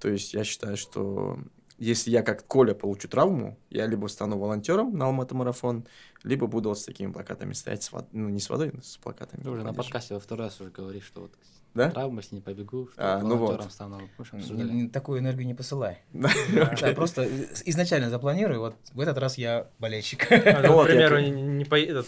То 0.00 0.08
есть 0.08 0.32
я 0.32 0.44
считаю, 0.44 0.78
что 0.78 1.38
если 1.76 2.10
я 2.10 2.22
как 2.22 2.46
Коля 2.46 2.74
получу 2.74 3.06
травму, 3.06 3.58
я 3.68 3.86
либо 3.86 4.06
стану 4.06 4.38
волонтером 4.38 4.96
на 4.96 5.06
Алматы 5.06 5.34
марафон, 5.34 5.86
либо 6.24 6.46
буду 6.46 6.70
вот 6.70 6.78
с 6.78 6.84
такими 6.84 7.12
плакатами 7.12 7.52
стоять, 7.52 7.82
с 7.82 7.92
вод- 7.92 8.08
ну, 8.12 8.28
не 8.30 8.40
с 8.40 8.48
водой, 8.48 8.70
но 8.72 8.82
с 8.82 8.96
плакатами. 8.96 9.42
Ты 9.42 9.50
уже 9.50 9.62
на 9.62 9.74
подкасте 9.74 10.14
во 10.14 10.20
второй 10.20 10.46
раз 10.46 10.60
уже 10.60 10.70
говоришь, 10.70 11.04
что 11.04 11.22
вот 11.22 11.32
Да? 11.78 11.90
травма, 11.90 12.20
если 12.20 12.36
не 12.36 12.40
побегу, 12.40 12.88
что 12.92 13.16
А, 13.16 13.20
ну 13.20 13.36
волонтером 13.36 13.64
вот. 13.64 13.72
стану. 13.72 14.00
Мы 14.32 14.88
Такую 14.88 15.20
энергию 15.20 15.46
не 15.46 15.54
посылай. 15.54 15.98
Да, 16.12 16.30
Да, 16.52 16.92
просто 16.94 17.28
изначально 17.64 18.10
запланируй, 18.10 18.58
вот 18.58 18.76
в 18.92 19.00
этот 19.00 19.16
раз 19.18 19.38
я 19.38 19.68
болельщик. 19.78 20.30
А, 20.30 20.62
ну, 20.62 20.72
Вот, 20.78 20.86
к 20.86 20.90
я 20.90 21.08
примеру, 21.08 21.20
не, 21.20 21.30
не 21.30 21.64
по... 21.64 21.78
этот, 21.78 22.06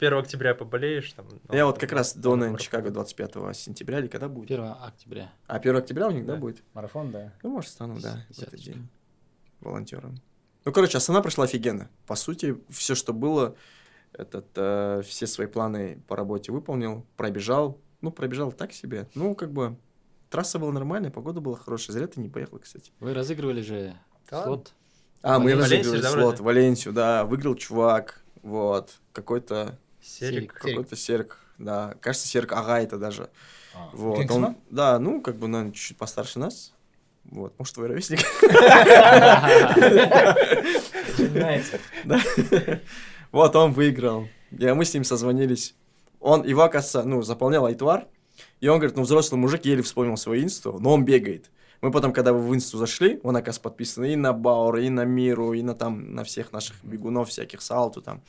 1 0.00 0.18
октября 0.18 0.54
поболеешь. 0.54 1.12
Там, 1.12 1.26
ну, 1.30 1.54
Я 1.54 1.66
вот 1.66 1.78
как 1.78 1.92
раз 1.92 2.16
до, 2.16 2.30
ну, 2.30 2.36
наверное. 2.36 2.60
Чикаго 2.60 2.90
25 2.90 3.56
сентября 3.56 3.98
или 3.98 4.08
когда 4.08 4.28
будет? 4.28 4.50
1 4.50 4.64
октября. 4.82 5.32
А 5.46 5.56
1 5.56 5.76
октября 5.76 6.08
у 6.08 6.10
них, 6.10 6.24
да, 6.24 6.36
будет? 6.36 6.62
Марафон, 6.74 7.10
да. 7.10 7.32
Ну, 7.42 7.50
может, 7.50 7.70
стану, 7.70 8.00
да, 8.00 8.24
в 8.30 8.42
этот 8.42 8.60
день 8.60 8.88
волонтером. 9.60 10.20
Ну, 10.64 10.72
короче, 10.72 10.98
Астана 10.98 11.22
прошла 11.22 11.44
офигенно. 11.44 11.88
По 12.06 12.14
сути, 12.14 12.56
все, 12.68 12.94
что 12.94 13.12
было, 13.12 13.56
этот, 14.12 14.46
э, 14.56 15.02
все 15.06 15.26
свои 15.26 15.46
планы 15.46 16.02
по 16.08 16.16
работе 16.16 16.52
выполнил, 16.52 17.06
пробежал. 17.16 17.80
Ну, 18.00 18.10
пробежал 18.10 18.52
так 18.52 18.72
себе. 18.72 19.08
Ну, 19.14 19.34
как 19.34 19.52
бы, 19.52 19.76
трасса 20.30 20.58
была 20.58 20.72
нормальная, 20.72 21.10
погода 21.10 21.40
была 21.40 21.56
хорошая. 21.56 21.94
Зря 21.96 22.06
ты 22.06 22.20
не 22.20 22.28
поехал, 22.28 22.58
кстати. 22.58 22.92
Вы 23.00 23.14
разыгрывали 23.14 23.60
же 23.60 23.96
Да 24.30 24.44
Слот. 24.44 24.72
А, 25.20 25.38
мы 25.38 25.56
Валенсию, 25.56 25.62
разыгрывали 25.64 26.02
да, 26.02 26.10
слот, 26.10 26.24
вроде? 26.24 26.42
Валенсию, 26.42 26.94
да, 26.94 27.24
выиграл 27.24 27.56
чувак, 27.56 28.22
вот, 28.42 28.92
какой-то, 29.12 29.76
Серик. 30.00 30.52
какой-то 30.52 30.94
серк, 30.94 31.38
да, 31.58 31.96
кажется, 32.00 32.28
серк 32.28 32.52
Ага 32.52 32.80
это 32.80 32.98
даже, 32.98 33.28
А, 33.74 33.90
вот, 33.94 34.18
Кингсман? 34.18 34.44
он, 34.44 34.56
да, 34.70 34.98
ну, 35.00 35.20
как 35.20 35.36
бы, 35.36 35.48
наверное, 35.48 35.72
чуть-чуть 35.72 35.96
постарше 35.96 36.38
нас, 36.38 36.72
вот, 37.24 37.58
может, 37.58 37.74
твой 37.74 37.88
ровесник. 37.88 38.20
Да. 42.04 42.20
Вот 43.30 43.54
он 43.56 43.72
выиграл. 43.72 44.26
И 44.50 44.66
мы 44.72 44.84
с 44.84 44.94
ним 44.94 45.04
созвонились. 45.04 45.74
Он, 46.20 46.44
его, 46.44 46.62
оказывается, 46.62 47.02
ну, 47.08 47.22
заполнял 47.22 47.66
Айтвар. 47.66 48.06
И 48.60 48.68
он 48.68 48.78
говорит, 48.78 48.96
ну, 48.96 49.02
взрослый 49.02 49.40
мужик 49.40 49.64
еле 49.64 49.82
вспомнил 49.82 50.16
свою 50.16 50.44
инсту, 50.44 50.76
но 50.80 50.92
он 50.92 51.04
бегает. 51.04 51.50
Мы 51.80 51.90
потом, 51.92 52.12
когда 52.12 52.32
в 52.32 52.54
инсту 52.54 52.76
зашли, 52.76 53.20
он, 53.22 53.36
оказывается, 53.36 53.60
подписан 53.60 54.04
и 54.04 54.16
на 54.16 54.32
Баура, 54.32 54.82
и 54.82 54.88
на 54.88 55.04
Миру, 55.04 55.52
и 55.52 55.62
на 55.62 55.74
там, 55.74 56.14
на 56.14 56.24
всех 56.24 56.52
наших 56.52 56.82
бегунов 56.82 57.28
всяких, 57.28 57.62
Салту 57.62 58.02
там. 58.02 58.22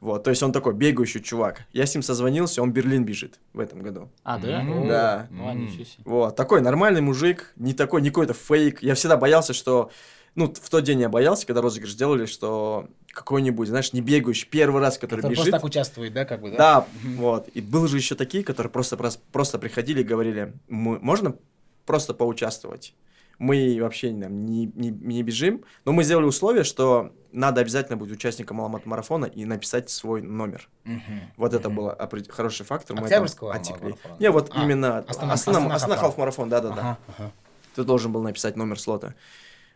Вот, 0.00 0.24
то 0.24 0.30
есть 0.30 0.42
он 0.42 0.50
такой 0.50 0.74
бегающий 0.74 1.22
чувак. 1.22 1.62
Я 1.72 1.86
с 1.86 1.94
ним 1.94 2.02
созвонился, 2.02 2.60
он 2.60 2.70
в 2.70 2.72
Берлин 2.72 3.04
бежит 3.04 3.38
в 3.52 3.60
этом 3.60 3.82
году. 3.82 4.08
А, 4.24 4.36
да? 4.36 4.60
О, 4.60 4.86
Да. 4.88 5.28
Себе. 5.30 5.86
Вот, 6.04 6.34
такой 6.34 6.60
нормальный 6.60 7.00
мужик, 7.00 7.52
не 7.54 7.72
такой, 7.72 8.02
не 8.02 8.08
какой-то 8.08 8.34
фейк. 8.34 8.82
Я 8.82 8.96
всегда 8.96 9.16
боялся, 9.16 9.52
что... 9.52 9.90
Ну, 10.34 10.46
в 10.52 10.70
тот 10.70 10.84
день 10.84 11.00
я 11.00 11.08
боялся, 11.08 11.46
когда 11.46 11.60
розыгрыш 11.60 11.92
сделали, 11.92 12.24
что 12.26 12.88
какой-нибудь, 13.12 13.68
знаешь, 13.68 13.92
не 13.92 14.00
бегающий, 14.00 14.48
первый 14.48 14.80
раз, 14.80 14.96
который 14.96 15.20
Который 15.20 15.32
бежит. 15.32 15.44
просто 15.44 15.52
так 15.58 15.64
участвует, 15.64 16.12
да, 16.14 16.24
как 16.24 16.40
бы, 16.40 16.50
да? 16.52 16.56
Да, 16.56 16.86
вот. 17.16 17.48
И 17.48 17.60
был 17.60 17.86
же 17.86 17.98
еще 17.98 18.14
такие, 18.14 18.42
которые 18.42 18.70
просто, 18.70 18.96
прос- 18.96 19.18
просто 19.32 19.58
приходили 19.58 20.00
и 20.00 20.04
говорили, 20.04 20.54
«Мы- 20.68 20.98
можно 21.00 21.36
просто 21.84 22.14
поучаствовать? 22.14 22.94
Мы 23.38 23.76
вообще 23.80 24.08
там, 24.12 24.46
не, 24.46 24.66
не, 24.74 24.90
не 24.90 25.22
бежим, 25.22 25.64
но 25.84 25.92
мы 25.92 26.04
сделали 26.04 26.24
условие, 26.26 26.64
что 26.64 27.12
надо 27.32 27.60
обязательно 27.60 27.96
быть 27.98 28.10
участником 28.10 28.60
Аламат 28.60 28.86
марафона 28.86 29.24
и 29.26 29.44
написать 29.44 29.90
свой 29.90 30.22
номер. 30.22 30.68
Мгм. 30.84 31.20
Вот 31.36 31.52
это 31.52 31.68
был 31.68 31.92
хороший 32.30 32.64
фактор. 32.64 32.98
Октябрьского 32.98 33.50
это 33.50 33.58
Алмат 33.58 33.70
отсекли. 33.70 33.84
марафона? 33.90 34.16
Не, 34.20 34.30
вот 34.30 34.50
А, 34.54 34.62
именно 34.64 34.86
Астана- 35.06 35.32
Астана, 35.32 35.32
Астана 35.32 35.74
Астана 35.74 35.96
Халф. 35.96 36.14
Халф-марафон, 36.14 36.48
да-да-да. 36.48 36.80
Ага, 36.80 36.98
ага. 37.18 37.32
Ты 37.74 37.84
должен 37.84 38.12
был 38.12 38.22
написать 38.22 38.56
номер 38.56 38.78
слота. 38.78 39.14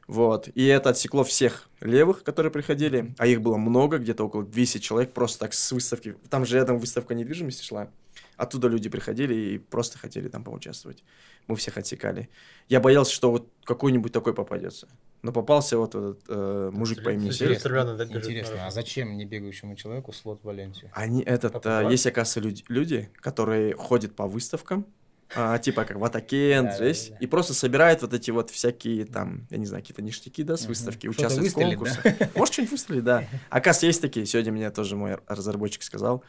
Вот. 0.07 0.48
И 0.54 0.64
это 0.66 0.90
отсекло 0.90 1.24
всех 1.24 1.68
левых, 1.80 2.22
которые 2.22 2.52
приходили, 2.52 3.14
а 3.18 3.26
их 3.26 3.40
было 3.40 3.57
много, 3.57 3.98
где-то 3.98 4.24
около 4.24 4.44
200 4.44 4.78
человек, 4.78 5.12
просто 5.12 5.40
так 5.40 5.54
с 5.54 5.72
выставки. 5.72 6.16
Там 6.30 6.46
же 6.46 6.57
рядом 6.57 6.78
выставка 6.78 7.14
недвижимости 7.14 7.64
шла. 7.64 7.90
Оттуда 8.36 8.68
люди 8.68 8.88
приходили 8.88 9.34
и 9.34 9.59
просто 9.59 9.98
хотели 9.98 10.28
там 10.28 10.44
поучаствовать. 10.44 11.02
Мы 11.48 11.57
всех 11.57 11.78
отсекали. 11.78 12.28
Я 12.68 12.80
боялся, 12.80 13.12
что 13.12 13.30
вот 13.30 13.48
какой-нибудь 13.64 14.12
такой 14.12 14.34
попадется. 14.34 14.88
Но 15.22 15.32
попался 15.32 15.78
вот 15.78 15.94
этот 15.94 16.20
э, 16.28 16.70
мужик 16.72 17.02
по 17.02 17.11
имени 17.11 17.28
Интересно. 17.28 17.46
Серег. 17.46 17.62
Целеустремленно, 17.62 17.96
да, 17.96 18.04
бежит 18.04 18.24
Интересно, 18.24 18.66
а 18.66 18.70
зачем 18.70 19.16
не 19.16 19.24
бегающему 19.24 19.74
человеку 19.74 20.12
слот 20.12 20.40
в 20.42 20.44
Валенсию? 20.44 20.90
Они 20.92 21.22
этот, 21.22 21.64
э, 21.64 21.88
есть, 21.90 22.07
оказывается, 22.07 22.40
люди, 22.40 22.64
люди, 22.68 23.11
которые 23.16 23.74
ходят 23.74 24.14
по 24.14 24.26
выставкам, 24.26 24.86
а, 25.34 25.58
типа 25.58 25.84
как 25.84 25.96
Ватакен, 25.96 26.64
Да, 26.64 26.70
да, 26.70 26.76
здесь, 26.76 27.08
да. 27.10 27.16
и 27.20 27.26
просто 27.26 27.54
собирают 27.54 28.02
вот 28.02 28.14
эти 28.14 28.30
вот 28.30 28.50
всякие 28.50 29.04
там, 29.06 29.46
я 29.50 29.58
не 29.58 29.66
знаю, 29.66 29.82
какие-то 29.82 30.02
ништяки, 30.02 30.42
да, 30.42 30.56
с 30.56 30.66
выставки, 30.66 31.10
Что-то 31.10 31.26
участвуют 31.26 31.52
в 31.52 31.54
конкурсах. 31.54 32.04
Может, 32.34 32.52
что-нибудь 32.54 32.72
выстрелить, 32.72 33.04
да. 33.04 33.24
Оказывается, 33.50 33.86
есть 33.86 34.02
такие, 34.02 34.26
сегодня 34.26 34.52
мне 34.52 34.70
тоже 34.70 34.96
мой 34.96 35.18
разработчик 35.26 35.82
сказал. 35.82 36.22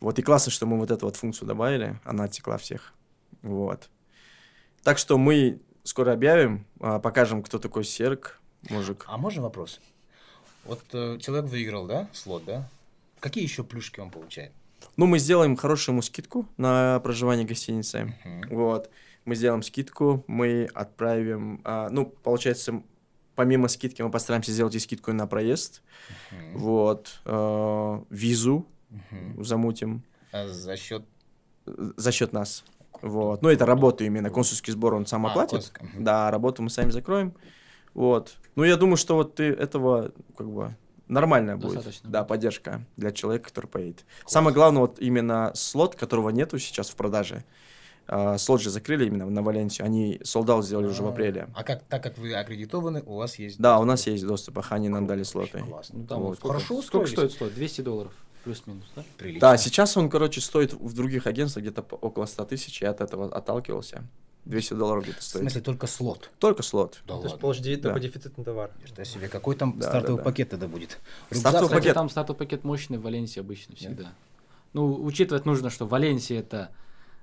Вот, 0.00 0.18
и 0.18 0.22
классно, 0.22 0.52
что 0.52 0.66
мы 0.66 0.78
вот 0.78 0.90
эту 0.90 1.06
вот 1.06 1.16
функцию 1.16 1.48
добавили, 1.48 1.98
она 2.04 2.24
отсекла 2.24 2.58
всех. 2.58 2.92
Вот. 3.42 3.88
Так 4.82 4.98
что 4.98 5.18
мы 5.18 5.60
скоро 5.84 6.12
объявим, 6.12 6.66
а, 6.80 6.98
покажем, 6.98 7.42
кто 7.42 7.58
такой 7.58 7.84
Серк, 7.84 8.40
мужик. 8.68 9.04
А 9.08 9.16
можно 9.16 9.42
вопрос? 9.42 9.80
Вот 10.64 10.82
э, 10.92 11.18
человек 11.20 11.46
выиграл, 11.50 11.86
да, 11.86 12.08
слот, 12.12 12.44
да? 12.44 12.68
Какие 13.20 13.44
еще 13.44 13.64
плюшки 13.64 14.00
он 14.00 14.10
получает? 14.10 14.52
Ну, 14.96 15.06
мы 15.06 15.18
сделаем 15.18 15.56
хорошую 15.56 15.94
ему 15.94 16.02
скидку 16.02 16.46
на 16.56 17.00
проживание 17.00 17.44
в 17.44 17.48
гостинице. 17.48 18.14
Мгм. 18.24 18.56
Вот. 18.56 18.90
Мы 19.24 19.34
сделаем 19.34 19.62
скидку, 19.62 20.24
мы 20.26 20.68
отправим... 20.72 21.60
а, 21.64 21.88
ну, 21.90 22.06
получается, 22.06 22.82
помимо 23.34 23.68
скидки 23.68 24.00
мы 24.02 24.10
постараемся 24.10 24.52
сделать 24.52 24.74
и 24.74 24.78
скидку 24.78 25.12
на 25.12 25.26
проезд. 25.26 25.82
Мгм. 26.30 26.58
Вот. 26.58 27.20
э, 27.24 28.02
визу 28.10 28.66
Мгм. 28.88 29.44
замутим 29.44 30.02
А 30.32 30.46
за 30.46 30.76
счет... 30.76 31.04
за 31.66 32.12
счет 32.12 32.32
нас. 32.32 32.64
Вот. 33.02 33.42
Ну, 33.42 33.50
это 33.50 33.66
работу 33.66 34.04
именно. 34.04 34.30
Консульский 34.30 34.72
сбор 34.72 34.94
он 34.94 35.04
сам 35.06 35.26
А, 35.26 35.30
оплатит. 35.30 35.50
консульский, 35.52 35.86
мгм. 35.88 36.04
Да, 36.04 36.30
работу 36.30 36.62
мы 36.62 36.70
сами 36.70 36.90
закроем. 36.90 37.34
Вот. 37.94 38.36
Ну, 38.54 38.64
я 38.64 38.76
думаю, 38.76 38.96
что 38.96 39.16
вот 39.16 39.34
ты 39.34 39.44
этого 39.44 40.12
как 40.36 40.48
бы 40.48 40.74
нормальная 41.08 41.56
будет. 41.56 41.74
Достаточно 41.74 42.10
Да, 42.10 42.24
поддержка 42.24 42.84
для 42.96 43.12
человека, 43.12 43.48
который 43.48 43.66
поедет. 43.66 44.04
Самое 44.26 44.54
главное, 44.54 44.80
вот 44.82 44.98
именно 45.00 45.52
слот, 45.54 45.94
которого 45.96 46.30
нету 46.30 46.58
сейчас 46.58 46.88
в 46.90 46.96
продаже. 46.96 47.44
А, 48.08 48.38
слот 48.38 48.60
же 48.60 48.70
закрыли 48.70 49.06
именно 49.06 49.28
на 49.28 49.42
Валенсию. 49.42 49.86
Они 49.86 50.20
солдат 50.22 50.64
сделали 50.64 50.86
уже 50.86 51.02
в 51.02 51.06
А, 51.06 51.10
апреле. 51.10 51.48
А 51.54 51.64
как, 51.64 51.82
так 51.84 52.02
как 52.02 52.18
вы 52.18 52.34
аккредитованы, 52.34 53.02
у 53.04 53.16
вас 53.16 53.36
есть... 53.38 53.58
Да, 53.58 53.78
у 53.78 53.80
доступ? 53.80 53.88
нас 53.88 54.06
есть 54.06 54.26
доступ, 54.26 54.58
ах, 54.58 54.70
они 54.72 54.88
нам 54.88 55.06
дали 55.06 55.24
слоты. 55.24 55.58
Классно. 55.60 55.98
Ну, 55.98 56.06
там 56.06 56.20
Вот. 56.22 56.36
сколько, 56.38 56.54
Хорошо 56.54 56.82
сколько 56.82 57.06
стоит 57.08 57.32
слот? 57.32 57.52
200 57.54 57.80
долларов, 57.80 58.12
плюс-минус, 58.44 58.84
да? 58.94 59.02
Прилично. 59.18 59.40
Да, 59.40 59.56
сейчас 59.56 59.96
он, 59.96 60.08
короче, 60.08 60.40
стоит 60.40 60.72
в 60.72 60.94
других 60.94 61.26
агентствах 61.26 61.64
где-то 61.64 61.82
около 61.82 62.26
100 62.26 62.44
тысяч, 62.44 62.80
я 62.80 62.90
от 62.90 63.00
этого 63.00 63.26
отталкивался. 63.26 64.04
200 64.46 64.74
долларов 64.74 65.04
где-то 65.04 65.20
В 65.20 65.22
стоит. 65.22 65.42
смысле, 65.42 65.60
только 65.60 65.86
слот? 65.86 66.30
Только 66.38 66.62
слот. 66.62 67.00
Да 67.06 67.14
То 67.14 67.20
есть 67.20 67.24
ладно. 67.24 67.38
получишь 67.38 67.62
де- 67.62 67.76
Да. 67.76 67.82
только 67.90 68.00
дефицитный 68.00 68.44
товар. 68.44 68.70
Что 68.84 69.04
себе, 69.04 69.28
какой 69.28 69.56
там 69.56 69.78
Да, 69.78 69.88
стартовый 69.88 70.16
да, 70.18 70.22
да. 70.24 70.30
пакет 70.30 70.50
тогда 70.50 70.68
будет? 70.68 70.90
Стартовый 70.90 71.30
Рюкзак, 71.30 71.62
Кстати, 71.64 71.80
пакет. 71.80 71.94
там 71.94 72.08
стартовый 72.08 72.38
пакет 72.38 72.64
мощный 72.64 72.98
в 72.98 73.02
Валенсии 73.02 73.40
обычно 73.40 73.76
всегда. 73.76 74.12
Ну, 74.72 75.02
учитывать 75.04 75.46
нужно, 75.46 75.68
что 75.70 75.86
Валенсия 75.86 76.38
это 76.40 76.70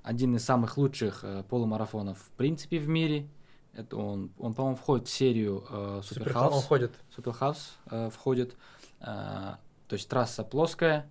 один 0.02 0.36
из 0.36 0.44
самых 0.44 0.76
лучших 0.76 1.20
э, 1.24 1.44
полумарафонов 1.48 2.18
в 2.18 2.30
принципе 2.36 2.78
в 2.78 2.88
мире. 2.88 3.26
Это 3.72 3.96
он, 3.96 4.30
он 4.38 4.54
по-моему, 4.54 4.76
входит 4.76 5.08
в 5.08 5.10
серию 5.10 5.64
э, 5.70 6.00
Super 6.04 6.22
SuperHalfs. 6.24 6.54
он 6.54 6.60
входит. 6.62 6.92
SuperHalfs 7.14 7.72
э, 7.90 8.10
входит. 8.12 8.54
э, 9.00 9.04
то 9.06 9.92
есть 9.92 10.08
трасса 10.08 10.44
плоская, 10.44 11.10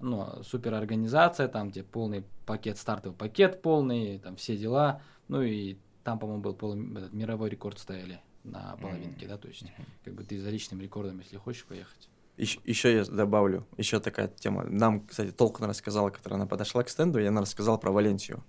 ну, 0.00 0.42
супер 0.44 0.74
организация, 0.74 1.48
там 1.48 1.70
где 1.70 1.82
полный 1.82 2.24
пакет, 2.46 2.78
стартовый 2.78 3.16
пакет 3.16 3.62
полный, 3.62 4.18
там 4.18 4.36
все 4.36 4.56
дела. 4.56 5.00
Ну 5.28 5.42
и 5.42 5.76
там, 6.04 6.18
по-моему, 6.18 6.42
был 6.42 6.54
полу- 6.54 6.96
этот, 6.96 7.12
мировой 7.12 7.50
рекорд 7.50 7.78
ставили 7.78 8.20
на 8.44 8.76
половинке, 8.80 9.26
да, 9.26 9.36
то 9.36 9.48
есть 9.48 9.64
как 10.04 10.14
бы 10.14 10.24
ты 10.24 10.38
за 10.40 10.50
личным 10.50 10.80
рекордом, 10.80 11.18
если 11.18 11.36
хочешь 11.36 11.64
поехать. 11.64 12.08
Еще, 12.36 12.94
я 12.94 13.04
добавлю, 13.04 13.66
еще 13.76 13.98
такая 13.98 14.28
тема. 14.28 14.64
Нам, 14.64 15.06
кстати, 15.06 15.32
Толкан 15.32 15.68
рассказала, 15.68 16.10
которая 16.10 16.38
она 16.38 16.46
подошла 16.46 16.84
к 16.84 16.88
стенду, 16.88 17.18
и 17.18 17.24
она 17.24 17.40
рассказала 17.40 17.78
про 17.78 17.90
Валенсию. 17.90 18.44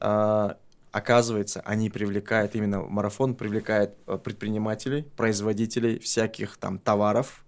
А, 0.00 0.58
оказывается, 0.90 1.60
они 1.60 1.90
привлекают, 1.90 2.56
именно 2.56 2.82
марафон 2.82 3.36
привлекает 3.36 3.96
э, 4.08 4.18
предпринимателей, 4.18 5.02
производителей 5.16 6.00
всяких 6.00 6.56
там 6.56 6.80
товаров, 6.80 7.44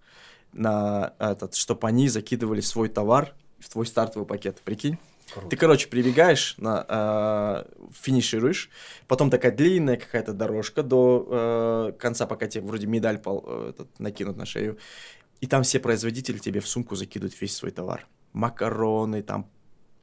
на 0.52 1.14
этот, 1.18 1.54
чтобы 1.54 1.88
они 1.88 2.08
закидывали 2.08 2.60
свой 2.60 2.88
товар 2.88 3.34
в 3.58 3.68
твой 3.68 3.86
стартовый 3.86 4.26
пакет. 4.26 4.60
Прикинь? 4.64 4.98
Круто. 5.32 5.48
Ты, 5.48 5.56
короче, 5.56 5.88
прибегаешь, 5.88 6.56
на, 6.58 6.84
э, 6.88 7.88
финишируешь, 7.92 8.70
потом 9.08 9.30
такая 9.30 9.52
длинная 9.52 9.96
какая-то 9.96 10.32
дорожка 10.32 10.82
до 10.82 11.26
э, 11.28 11.92
конца, 11.98 12.26
пока 12.26 12.46
тебе 12.46 12.64
вроде 12.64 12.86
медаль 12.86 13.18
пол, 13.18 13.44
э, 13.46 13.70
этот, 13.70 13.98
накинут 13.98 14.36
на 14.36 14.46
шею. 14.46 14.78
И 15.40 15.46
там 15.46 15.62
все 15.62 15.80
производители 15.80 16.38
тебе 16.38 16.60
в 16.60 16.68
сумку 16.68 16.94
закидывают 16.94 17.40
весь 17.40 17.56
свой 17.56 17.72
товар. 17.72 18.06
Макароны, 18.32 19.22
там 19.22 19.50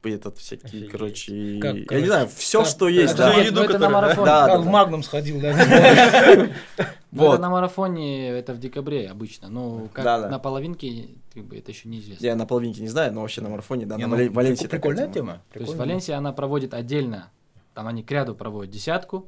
этот 0.02 0.38
всякие, 0.38 0.66
Офигеть. 0.68 0.90
короче, 0.90 1.58
Как, 1.60 1.76
я 1.76 1.84
короче, 1.84 2.02
не 2.02 2.06
знаю, 2.08 2.28
все, 2.34 2.58
как- 2.60 2.68
что 2.68 2.86
как 2.86 2.94
есть, 2.94 3.16
да. 3.16 3.32
Это, 3.34 3.40
еду, 3.42 3.60
это 3.62 3.78
на 3.78 3.78
которая, 3.78 3.78
да? 3.80 3.88
марафоне. 3.90 4.26
Да, 4.26 4.40
Как 4.46 4.54
да, 4.54 4.58
в 4.60 4.64
да. 4.64 4.70
Магнум 4.70 5.02
сходил, 5.02 5.40
да? 5.40 6.50
Ну, 7.12 7.22
Вот. 7.24 7.32
это 7.34 7.42
на 7.42 7.50
марафоне, 7.50 8.28
это 8.30 8.54
в 8.54 8.60
декабре 8.60 9.10
обычно. 9.10 9.48
Ну, 9.48 9.88
как 9.92 10.04
Да, 10.04 10.20
да. 10.20 10.28
на 10.28 10.38
половинке, 10.38 11.08
как 11.34 11.44
бы 11.44 11.58
это 11.58 11.72
еще 11.72 11.88
неизвестно. 11.88 12.24
Я 12.24 12.36
на 12.36 12.46
половинке 12.46 12.82
не 12.82 12.88
знаю, 12.88 13.12
но 13.12 13.22
вообще 13.22 13.40
на 13.40 13.48
марафоне, 13.48 13.84
да, 13.84 13.96
Не, 13.96 14.04
на 14.04 14.08
ну, 14.10 14.16
Вале- 14.16 14.30
Валенсии 14.30 14.62
такая 14.68 14.80
Прикольная 14.80 15.08
тема. 15.12 15.32
тема. 15.32 15.42
То 15.52 15.58
есть. 15.60 15.74
Валенсия, 15.74 16.16
она 16.16 16.32
проводит 16.32 16.72
отдельно, 16.72 17.30
там 17.74 17.88
они 17.88 18.04
к 18.04 18.10
ряду 18.12 18.36
проводят 18.36 18.72
десятку, 18.72 19.26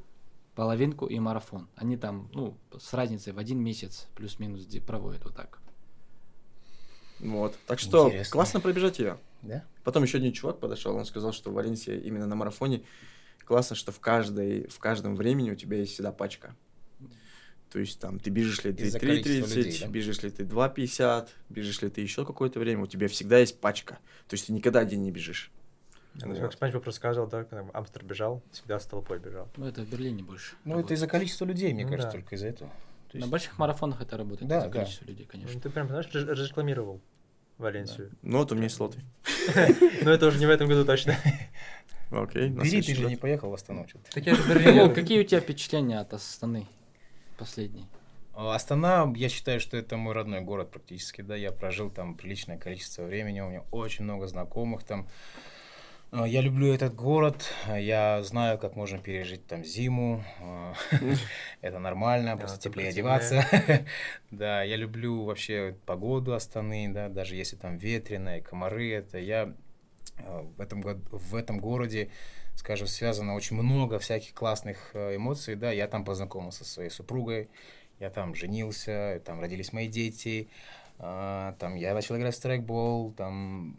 половинку 0.54 1.06
и 1.06 1.18
марафон. 1.18 1.66
Они 1.74 1.96
там, 1.96 2.28
ну, 2.32 2.54
с 2.78 2.92
разницей 2.92 3.32
в 3.32 3.38
один 3.38 3.58
месяц 3.58 4.06
плюс-минус 4.14 4.64
проводят 4.86 5.24
вот 5.24 5.34
так. 5.34 5.58
Вот. 7.18 7.56
Так 7.66 7.78
что 7.80 8.06
Интересно. 8.08 8.32
классно 8.32 8.60
пробежать 8.60 8.98
ее. 9.00 9.16
Да? 9.42 9.64
Потом 9.84 10.02
еще 10.04 10.18
один 10.18 10.32
чувак 10.32 10.58
подошел, 10.60 10.94
он 10.96 11.04
сказал, 11.04 11.32
что 11.32 11.50
в 11.50 11.54
Валенсии 11.54 11.96
именно 11.98 12.26
на 12.26 12.34
марафоне 12.36 12.82
классно, 13.44 13.74
что 13.76 13.90
в, 13.92 14.00
каждой, 14.00 14.68
в 14.68 14.78
каждом 14.78 15.16
времени 15.16 15.50
у 15.50 15.54
тебя 15.56 15.78
есть 15.78 15.94
всегда 15.94 16.12
пачка. 16.12 16.54
То 17.70 17.78
есть 17.78 17.98
там 18.00 18.18
ты 18.18 18.28
бежишь 18.30 18.62
ли 18.64 18.72
ты 18.72 18.84
Из-за 18.84 19.00
количества 19.00 19.46
3.30, 19.46 19.56
людей, 19.56 19.78
да? 19.80 19.88
бежишь 19.88 20.22
ли 20.22 20.30
ты 20.30 20.42
2.50, 20.44 21.28
бежишь 21.48 21.80
ли 21.82 21.88
ты 21.88 22.00
еще 22.02 22.24
какое-то 22.26 22.60
время, 22.60 22.82
у 22.82 22.86
тебя 22.86 23.08
всегда 23.08 23.38
есть 23.38 23.58
пачка. 23.60 23.98
То 24.28 24.34
есть 24.34 24.46
ты 24.46 24.52
никогда 24.52 24.80
один 24.80 25.02
не 25.02 25.10
бежишь. 25.10 25.50
Ну, 26.14 26.36
Как 26.36 26.52
Спанч 26.52 26.74
вопрос 26.74 26.96
сказал, 26.96 27.26
да, 27.26 27.44
когда 27.44 27.66
Амстер 27.72 28.04
бежал, 28.04 28.42
всегда 28.52 28.78
с 28.78 28.84
толпой 28.84 29.18
бежал. 29.18 29.48
Ну, 29.56 29.66
это 29.66 29.82
в 29.82 29.88
Берлине 29.88 30.22
больше. 30.22 30.54
Ну, 30.64 30.78
это 30.78 30.92
из-за 30.92 31.06
количества 31.06 31.46
людей, 31.46 31.72
мне 31.72 31.84
Ну 31.84 31.88
кажется, 31.92 32.08
да. 32.12 32.18
только 32.18 32.34
из-за 32.34 32.48
этого. 32.48 32.70
То 33.10 33.16
На 33.16 33.20
есть- 33.20 33.30
больших 33.30 33.58
марафонах 33.58 34.02
это 34.02 34.18
работает, 34.18 34.46
Да, 34.50 34.60
за 34.60 34.66
да. 34.68 34.72
количество 34.80 35.06
людей, 35.06 35.24
конечно. 35.24 35.54
Ну, 35.54 35.60
ты 35.62 35.70
прям, 35.70 35.88
знаешь, 35.88 36.06
ре- 36.12 36.24
разрекламировал 36.30 37.00
Валенсию. 37.58 38.10
Ну, 38.22 38.38
вот 38.38 38.52
у 38.52 38.54
меня 38.54 38.64
есть 38.64 38.76
слоты. 38.76 39.00
Но 40.02 40.10
это 40.10 40.26
уже 40.26 40.38
не 40.38 40.46
в 40.46 40.50
этом 40.50 40.68
году 40.68 40.84
точно. 40.84 41.16
Окей. 42.10 42.48
Бери, 42.48 42.82
ты 42.82 42.94
же 42.94 43.06
не 43.06 43.16
поехал 43.16 43.50
в 43.50 43.54
Астану. 43.54 43.86
Так 44.12 44.26
я 44.26 44.34
же 44.34 44.72
Ну, 44.72 44.92
какие 44.92 45.20
у 45.20 45.24
тебя 45.24 45.40
впечатления 45.40 45.98
от 45.98 46.12
Астаны 46.12 46.66
последней? 47.38 47.86
А 48.34 48.54
Астана, 48.54 49.12
я 49.16 49.28
считаю, 49.28 49.60
что 49.60 49.76
это 49.76 49.96
мой 49.96 50.14
родной 50.14 50.40
город 50.40 50.70
практически, 50.70 51.20
да, 51.20 51.36
я 51.36 51.52
прожил 51.52 51.90
там 51.90 52.14
приличное 52.14 52.58
количество 52.58 53.02
времени, 53.02 53.40
у 53.40 53.48
меня 53.48 53.62
очень 53.70 54.04
много 54.04 54.26
знакомых 54.26 54.84
там. 54.84 55.06
А, 56.14 56.28
Я 56.28 56.42
люблю 56.42 56.70
этот 56.74 56.94
город, 56.94 57.50
а, 57.66 57.80
я 57.80 58.22
знаю, 58.22 58.58
как 58.58 58.76
можно 58.76 58.98
пережить 58.98 59.46
там 59.46 59.64
зиму, 59.64 60.22
а, 60.40 60.74
это 61.62 61.78
нормально, 61.78 62.36
просто 62.36 62.60
теплее 62.60 62.90
одеваться. 62.90 63.46
Да, 64.30 64.62
я 64.62 64.76
люблю 64.76 65.24
вообще 65.24 65.74
погоду 65.86 66.34
Астаны, 66.34 66.90
да, 66.92 67.08
даже 67.08 67.34
если 67.34 67.56
там 67.56 67.78
ветрено 67.78 68.38
и 68.38 68.40
комары, 68.42 68.92
это 68.92 69.18
я 69.18 69.54
в 70.56 70.60
этом, 70.60 70.82
в 70.82 71.34
этом 71.34 71.58
городе, 71.58 72.10
скажем, 72.56 72.86
связано 72.88 73.34
очень 73.34 73.56
много 73.56 73.98
всяких 73.98 74.34
классных 74.34 74.90
э, 74.92 75.16
эмоций, 75.16 75.54
да, 75.54 75.72
я 75.72 75.88
там 75.88 76.04
познакомился 76.04 76.64
со 76.64 76.72
своей 76.72 76.90
супругой, 76.90 77.48
я 78.00 78.10
там 78.10 78.34
женился, 78.34 79.22
там 79.24 79.40
родились 79.40 79.72
мои 79.72 79.88
дети, 79.88 80.48
там 80.98 81.74
я 81.74 81.94
начал 81.94 82.16
играть 82.16 82.34
в 82.34 82.36
страйкбол, 82.36 83.12
там 83.12 83.76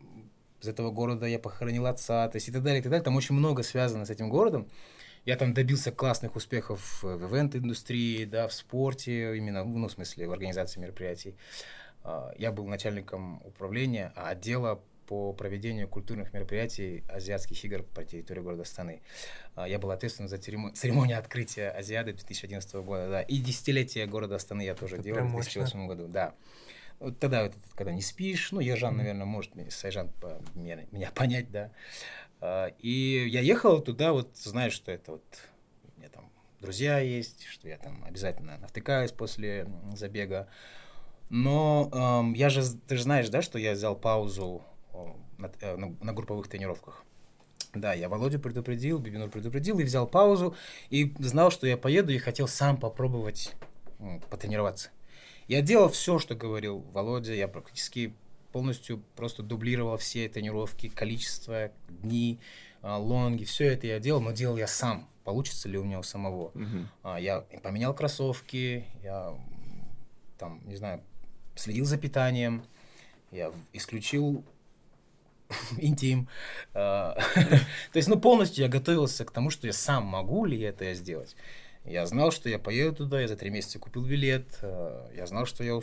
из 0.63 0.67
этого 0.67 0.91
города 0.91 1.25
я 1.25 1.39
похоронил 1.39 1.85
отца, 1.87 2.27
то 2.27 2.37
есть 2.37 2.47
и 2.47 2.51
так 2.51 2.63
далее, 2.63 2.79
и 2.79 2.81
так 2.83 2.89
далее. 2.91 3.03
Там 3.03 3.15
очень 3.15 3.35
много 3.35 3.63
связано 3.63 4.05
с 4.05 4.09
этим 4.09 4.29
городом. 4.29 4.67
Я 5.25 5.37
там 5.37 5.53
добился 5.53 5.91
классных 5.91 6.35
успехов 6.35 7.01
в 7.03 7.07
ивент-индустрии, 7.27 8.25
да, 8.25 8.47
в 8.47 8.53
спорте, 8.53 9.37
именно, 9.37 9.63
ну, 9.63 9.87
в 9.87 9.91
смысле, 9.91 10.27
в 10.27 10.31
организации 10.31 10.79
мероприятий. 10.79 11.35
А, 12.03 12.33
Я 12.37 12.51
был 12.51 12.65
начальником 12.67 13.41
управления 13.45 14.11
а, 14.15 14.29
отдела 14.29 14.81
по 15.07 15.33
проведению 15.33 15.87
культурных 15.87 16.33
мероприятий 16.33 17.03
азиатских 17.09 17.63
игр 17.65 17.83
по 17.83 18.03
территории 18.03 18.41
города 18.41 18.63
Астаны. 18.63 19.01
А, 19.55 19.67
Я 19.67 19.79
был 19.79 19.91
ответственен 19.91 20.27
за 20.29 20.37
церемо- 20.37 20.73
церемонию 20.73 21.17
открытия 21.19 21.69
Азиады 21.69 22.11
2011 22.13 22.73
года, 22.83 23.09
да, 23.09 23.21
и 23.21 23.37
десятилетие 23.37 24.05
города 24.07 24.35
Астаны 24.35 24.61
я 24.63 24.75
тоже 24.75 24.95
Это 24.95 25.03
делал 25.05 25.19
в 25.21 25.31
мощно. 25.31 25.61
2008 25.63 25.87
году, 25.87 26.07
да. 26.07 26.33
Вот 27.03 27.19
тогда, 27.19 27.51
когда 27.75 27.91
не 27.91 28.01
спишь, 28.01 28.53
ну, 28.53 28.61
Ержан, 28.61 28.95
наверное, 28.95 29.25
может 29.25 29.51
Сайжан 29.73 30.09
меня, 30.55 30.79
меня 30.91 31.11
понять, 31.13 31.51
да. 31.51 31.69
А, 32.39 32.67
И 32.79 33.27
я 33.27 33.41
ехал 33.41 33.81
туда, 33.81 34.13
вот, 34.13 34.37
знаешь, 34.37 34.71
что 34.71 34.89
это 34.89 35.11
вот, 35.11 35.23
у 35.95 35.99
меня 35.99 36.07
там 36.07 36.31
друзья 36.61 36.99
есть, 36.99 37.43
что 37.47 37.67
я 37.67 37.77
там 37.77 38.05
обязательно 38.05 38.57
навтыкаюсь 38.57 39.11
после 39.11 39.67
забега. 39.95 40.47
Но 41.29 41.89
эм, 41.91 42.33
я 42.35 42.49
же, 42.49 42.63
ты 42.87 42.95
же 42.95 43.03
знаешь, 43.03 43.27
да, 43.27 43.41
что 43.41 43.59
я 43.59 43.73
взял 43.73 43.97
паузу 43.97 44.63
на, 45.37 45.51
э, 45.59 45.75
на- 45.75 45.95
на 46.01 46.13
групповых 46.13 46.47
тренировках. 46.47 47.03
Да, 47.73 47.93
я 47.93 48.07
Володю 48.07 48.39
предупредил, 48.39 48.99
Бибинур 48.99 49.29
предупредил 49.29 49.77
и 49.79 49.83
взял 49.83 50.07
паузу, 50.07 50.55
и 50.89 51.13
знал, 51.19 51.51
что 51.51 51.67
я 51.67 51.75
поеду, 51.75 52.13
и 52.13 52.17
хотел 52.17 52.47
сам 52.47 52.77
попробовать 52.77 53.55
м, 53.99 54.21
потренироваться. 54.29 54.89
Я 55.47 55.61
делал 55.61 55.89
все, 55.89 56.19
что 56.19 56.35
говорил 56.35 56.79
Володя, 56.91 57.33
я 57.33 57.47
практически 57.47 58.13
полностью 58.51 59.03
просто 59.15 59.43
дублировал 59.43 59.97
все 59.97 60.29
тренировки, 60.29 60.87
количество, 60.87 61.71
дни, 61.89 62.39
а, 62.81 62.97
лонги, 62.97 63.43
все 63.43 63.65
это 63.73 63.87
я 63.87 63.99
делал, 63.99 64.21
но 64.21 64.31
делал 64.31 64.57
я 64.57 64.67
сам. 64.67 65.09
Получится 65.23 65.69
ли 65.69 65.77
у 65.77 65.83
меня 65.83 65.99
у 65.99 66.03
самого? 66.03 66.51
А, 67.01 67.17
Я 67.17 67.41
поменял 67.63 67.93
кроссовки, 67.93 68.85
я 69.03 69.33
там, 70.37 70.61
не 70.65 70.75
знаю, 70.75 71.01
следил 71.55 71.85
за 71.85 71.97
питанием, 71.97 72.63
я 73.31 73.51
исключил 73.71 74.43
интим. 75.77 76.27
А, 76.73 77.17
То 77.91 77.97
есть, 77.97 78.07
ну, 78.07 78.19
полностью 78.19 78.63
я 78.63 78.69
готовился 78.69 79.25
к 79.25 79.31
тому, 79.31 79.49
что 79.49 79.67
я 79.67 79.73
сам 79.73 80.05
могу 80.05 80.45
ли 80.45 80.59
это 80.59 80.93
сделать. 80.93 81.35
Я 81.85 82.05
знал, 82.05 82.31
что 82.31 82.47
я 82.47 82.59
поеду 82.59 82.95
туда, 82.95 83.19
я 83.19 83.27
за 83.27 83.35
три 83.35 83.49
месяца 83.49 83.77
купил 83.77 84.05
билет, 84.05 84.59
а, 84.61 85.09
я 85.13 85.25
знал, 85.25 85.45
что 85.45 85.63
я 85.63 85.77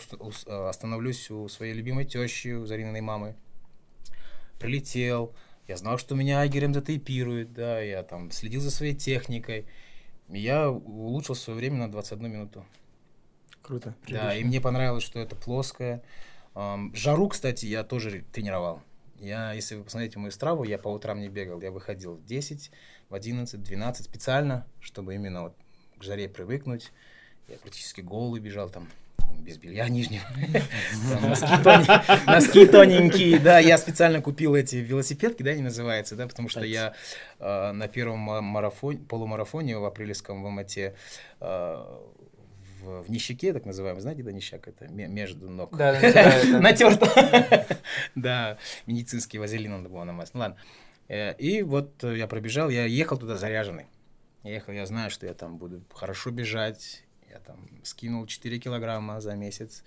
а, 0.46 0.68
остановлюсь 0.68 1.30
у 1.30 1.46
своей 1.48 1.74
любимой 1.74 2.07
тещи, 2.07 2.48
у 2.48 2.64
Зарининой 2.64 3.03
мамы. 3.03 3.36
Прилетел, 4.59 5.34
я 5.68 5.76
знал, 5.76 5.98
что 5.98 6.14
меня 6.14 6.40
Айгерем 6.40 6.72
затейпирует, 6.72 7.53
да, 7.53 7.80
я 7.80 8.03
там 8.03 8.30
следил 8.30 8.61
за 8.61 8.70
своей 8.70 8.94
техникой. 8.94 9.66
Я 10.28 10.70
улучшил 10.70 11.34
свое 11.34 11.59
время 11.59 11.78
на 11.78 11.90
21 11.90 12.30
минуту. 12.30 12.64
Круто. 13.62 13.94
Да, 14.09 14.34
и 14.34 14.42
мне 14.42 14.61
понравилось, 14.61 15.03
что 15.03 15.18
это 15.18 15.36
плоское. 15.36 16.03
Жару, 16.55 17.28
кстати, 17.28 17.66
я 17.66 17.84
тоже 17.84 18.24
тренировал. 18.32 18.82
Я, 19.18 19.53
если 19.53 19.74
вы 19.74 19.84
посмотрите 19.84 20.18
мою 20.18 20.30
страву, 20.30 20.64
я 20.64 20.78
по 20.78 20.88
утрам 20.88 21.20
не 21.20 21.28
бегал. 21.28 21.61
Я 21.61 21.70
выходил 21.70 22.16
в 22.16 22.24
10, 22.24 22.70
в 23.09 23.14
11, 23.14 23.62
12 23.62 24.07
специально, 24.07 24.66
чтобы 24.80 25.14
именно 25.14 25.42
вот 25.42 25.57
к 26.01 26.03
жаре 26.03 26.28
привыкнуть. 26.28 26.90
Я 27.48 27.57
практически 27.59 28.01
голый 28.01 28.40
бежал 28.40 28.70
там, 28.70 28.88
без 29.40 29.59
белья 29.59 29.88
нижнего. 29.88 30.22
Носки 32.26 32.66
тоненькие. 32.66 33.38
Да, 33.38 33.59
я 33.59 33.76
специально 33.78 34.20
купил 34.20 34.55
эти 34.55 34.76
велосипедки, 34.76 35.42
да, 35.42 35.51
они 35.51 35.62
называются, 35.62 36.16
да, 36.16 36.26
потому 36.26 36.48
что 36.48 36.62
я 36.64 36.94
э, 37.38 37.72
на 37.72 37.88
первом 37.88 38.18
ма- 38.20 38.40
марафоне, 38.40 38.98
полумарафоне 38.98 39.78
в 39.78 39.84
апрельском 39.84 40.42
в 40.42 40.46
Алмате 40.46 40.94
э, 41.40 41.84
в, 42.80 43.03
в 43.03 43.11
нищаке, 43.11 43.53
так 43.53 43.66
называемый, 43.66 44.01
знаете, 44.01 44.22
да, 44.22 44.32
нищак, 44.32 44.68
это 44.68 44.88
ме- 44.88 45.09
между 45.09 45.51
ног. 45.51 45.76
Да, 45.76 45.92
Натерто. 46.61 47.66
Да, 48.14 48.59
медицинский 48.86 49.38
вазелин 49.38 49.72
надо 49.72 49.88
было 49.88 50.05
намазать. 50.05 50.34
Ну 50.34 50.40
ладно. 50.40 50.57
Э, 51.09 51.34
И 51.38 51.62
вот 51.62 52.03
я 52.03 52.26
пробежал, 52.26 52.70
я 52.70 52.84
ехал 52.86 53.18
туда 53.18 53.36
заряженный. 53.36 53.86
Я 54.43 54.53
ехал, 54.53 54.72
я 54.72 54.86
знаю, 54.86 55.11
что 55.11 55.26
я 55.26 55.34
там 55.34 55.59
буду 55.59 55.82
хорошо 55.93 56.30
бежать. 56.30 57.05
Я 57.30 57.38
там 57.41 57.68
скинул 57.84 58.26
4 58.26 58.59
килограмма 58.59 59.20
за 59.20 59.34
месяц. 59.34 59.84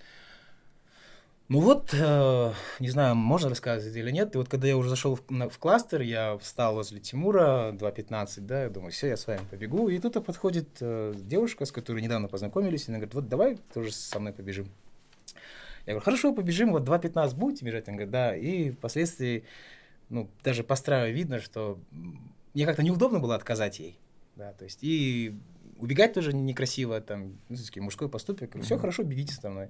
Ну 1.48 1.60
вот, 1.60 1.92
э, 1.92 2.52
не 2.80 2.88
знаю, 2.88 3.16
можно 3.16 3.50
рассказывать 3.50 3.94
или 3.94 4.10
нет. 4.10 4.34
И 4.34 4.38
вот 4.38 4.48
когда 4.48 4.66
я 4.66 4.78
уже 4.78 4.88
зашел 4.88 5.16
в, 5.16 5.30
на- 5.30 5.50
в 5.50 5.58
кластер, 5.58 6.00
я 6.00 6.38
встал 6.38 6.74
возле 6.74 7.00
Тимура 7.00 7.72
2.15, 7.72 8.40
да, 8.40 8.62
я 8.62 8.70
думаю, 8.70 8.92
все, 8.92 9.08
я 9.08 9.18
с 9.18 9.26
вами 9.26 9.40
побегу. 9.50 9.90
И 9.90 9.98
тут 9.98 10.14
подходит 10.24 10.68
э, 10.80 11.12
девушка, 11.16 11.66
с 11.66 11.72
которой 11.72 12.00
недавно 12.00 12.28
познакомились, 12.28 12.88
и 12.88 12.90
она 12.90 12.98
говорит, 12.98 13.14
вот 13.14 13.28
давай 13.28 13.58
тоже 13.74 13.92
со 13.92 14.18
мной 14.20 14.32
побежим. 14.32 14.70
Я 15.84 15.92
говорю, 15.92 16.00
хорошо, 16.00 16.32
побежим, 16.32 16.72
вот 16.72 16.88
2.15 16.88 17.34
будете 17.34 17.66
бежать? 17.66 17.88
Он 17.88 17.96
говорит, 17.96 18.10
да. 18.10 18.34
И 18.34 18.70
впоследствии, 18.70 19.44
ну, 20.08 20.30
даже 20.42 20.64
по 20.64 20.76
страве 20.76 21.12
видно, 21.12 21.40
что 21.40 21.78
мне 22.54 22.64
как-то 22.64 22.82
неудобно 22.82 23.18
было 23.18 23.34
отказать 23.34 23.80
ей. 23.80 23.98
Да, 24.36 24.52
то 24.52 24.64
есть 24.64 24.80
и 24.82 25.34
убегать 25.78 26.12
тоже 26.12 26.32
некрасиво, 26.32 27.00
там, 27.00 27.38
ну, 27.48 27.56
все-таки 27.56 27.80
мужской 27.80 28.08
поступок. 28.08 28.60
Все 28.62 28.78
хорошо, 28.78 29.02
бегите 29.02 29.34
со 29.34 29.50
мной. 29.50 29.68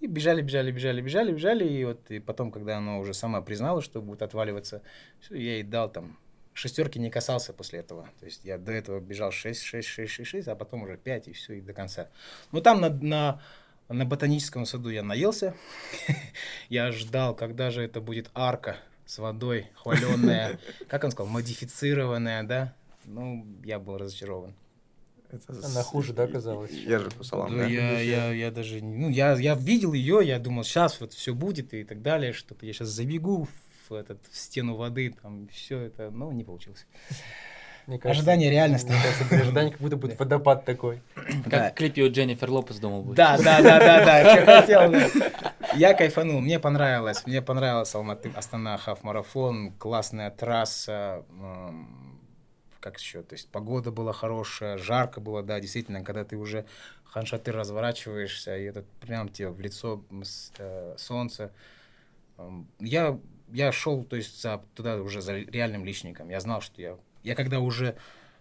И 0.00 0.06
бежали, 0.06 0.42
бежали, 0.42 0.70
бежали, 0.72 1.00
бежали, 1.00 1.32
бежали. 1.32 1.68
И 1.68 1.84
вот 1.84 2.10
и 2.10 2.18
потом, 2.18 2.50
когда 2.50 2.78
она 2.78 2.98
уже 2.98 3.14
сама 3.14 3.40
признала, 3.40 3.80
что 3.80 4.02
будет 4.02 4.22
отваливаться, 4.22 4.82
всё, 5.20 5.34
я 5.36 5.54
ей 5.54 5.62
дал 5.62 5.90
там 5.90 6.18
шестерки 6.54 6.98
не 6.98 7.10
касался 7.10 7.52
после 7.52 7.80
этого. 7.80 8.08
То 8.20 8.26
есть 8.26 8.44
я 8.44 8.58
до 8.58 8.72
этого 8.72 9.00
бежал 9.00 9.30
6, 9.30 9.62
6, 9.62 9.88
6, 9.88 10.12
6, 10.12 10.30
6, 10.30 10.48
а 10.48 10.56
потом 10.56 10.82
уже 10.82 10.96
5 10.96 11.28
и 11.28 11.32
все, 11.32 11.54
и 11.54 11.60
до 11.60 11.72
конца. 11.72 12.08
Ну 12.50 12.60
там 12.60 12.80
на, 12.80 12.90
на, 12.90 13.40
на 13.88 14.04
ботаническом 14.04 14.66
саду 14.66 14.90
я 14.90 15.02
наелся. 15.02 15.54
я 16.68 16.92
ждал, 16.92 17.34
когда 17.34 17.70
же 17.70 17.82
это 17.82 18.00
будет 18.00 18.30
арка 18.34 18.76
с 19.06 19.18
водой, 19.18 19.70
хваленная, 19.74 20.58
как 20.88 21.04
он 21.04 21.10
сказал, 21.10 21.30
модифицированная, 21.30 22.42
да? 22.42 22.74
Ну, 23.04 23.46
я 23.64 23.78
был 23.78 23.98
разочарован. 23.98 24.54
Это 25.30 25.52
Она 25.64 25.82
хуже, 25.82 26.12
да, 26.12 26.26
казалось? 26.26 26.70
Ержику 26.72 27.24
салам, 27.24 27.50
Да, 27.52 27.56
да? 27.62 27.66
я, 27.66 28.00
я, 28.00 28.32
я 28.32 28.50
даже, 28.50 28.82
ну, 28.84 29.08
я, 29.08 29.32
я 29.32 29.54
видел 29.54 29.94
ее, 29.94 30.20
я 30.22 30.38
думал, 30.38 30.62
сейчас 30.62 31.00
вот 31.00 31.14
все 31.14 31.32
будет 31.34 31.72
и 31.72 31.84
так 31.84 32.02
далее, 32.02 32.32
что-то 32.34 32.66
я 32.66 32.72
сейчас 32.74 32.88
забегу 32.88 33.48
в, 33.88 33.94
этот, 33.94 34.18
в 34.30 34.36
стену 34.36 34.76
воды, 34.76 35.14
там, 35.22 35.48
все 35.48 35.78
это, 35.80 36.10
но 36.10 36.30
не 36.32 36.44
получилось. 36.44 36.86
Мне 37.86 37.98
кажется, 37.98 38.20
Ожидание 38.20 38.50
реальность. 38.50 38.88
Мне 38.88 38.98
кажется, 39.02 39.40
ожидание, 39.40 39.72
как 39.72 39.80
будто 39.80 39.96
будет 39.96 40.16
водопад 40.20 40.64
такой. 40.66 41.00
Как 41.14 41.46
Да. 41.48 41.70
в 41.70 41.74
клипе 41.74 42.02
у 42.02 42.10
Дженнифер 42.12 42.48
Лопес 42.50 42.78
думал 42.78 43.02
будет. 43.02 43.16
Да, 43.16 43.36
да, 43.38 43.60
да, 43.62 43.78
да, 43.80 44.04
да, 44.04 44.36
что 44.36 44.46
хотел. 44.60 44.92
да. 44.92 45.08
Я 45.74 45.94
кайфанул, 45.94 46.40
мне 46.40 46.60
понравилось, 46.60 47.26
мне 47.26 47.40
понравился 47.42 47.96
Алматы, 47.98 48.30
Астана, 48.36 48.76
Хаф 48.76 49.02
Марафон, 49.02 49.72
классная 49.78 50.30
трасса, 50.30 51.24
как 52.82 52.98
еще, 52.98 53.22
то 53.22 53.34
есть 53.34 53.48
погода 53.48 53.90
была 53.90 54.12
хорошая, 54.12 54.76
жарко 54.76 55.20
было, 55.20 55.42
да, 55.42 55.60
действительно, 55.60 56.02
когда 56.04 56.24
ты 56.24 56.36
уже 56.36 56.66
ханшаты 57.04 57.52
разворачиваешься, 57.52 58.56
и 58.58 58.64
это 58.64 58.84
прям 59.00 59.28
тебе 59.28 59.48
в 59.50 59.60
лицо 59.60 60.04
э, 60.58 60.94
солнце. 60.98 61.52
М, 62.38 62.66
Я, 62.80 63.18
я 63.52 63.70
шел, 63.72 64.04
то 64.04 64.16
есть, 64.16 64.40
за, 64.42 64.60
туда 64.74 64.96
уже 65.00 65.20
за 65.22 65.36
реальным 65.38 65.84
личником, 65.84 66.28
я 66.30 66.40
знал, 66.40 66.60
что 66.60 66.82
я, 66.82 66.98
я 67.22 67.34
когда 67.34 67.60
уже 67.60 67.96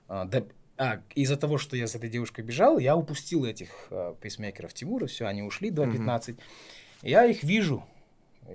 а, 0.07 0.25
до- 0.25 0.47
А, 0.77 1.01
из-за 1.13 1.37
того, 1.37 1.57
что 1.59 1.77
я 1.77 1.85
с 1.85 1.95
этой 1.95 2.09
девушкой 2.09 2.41
бежал, 2.43 2.79
я 2.79 2.95
упустил 2.95 3.45
этих 3.45 3.69
э, 3.91 4.15
пейсмейкеров 4.19 4.73
Тимура, 4.73 5.05
все, 5.05 5.25
они 5.27 5.43
ушли 5.43 5.69
2.15. 5.69 6.39
Я 7.03 7.25
их 7.25 7.43
вижу, 7.43 7.83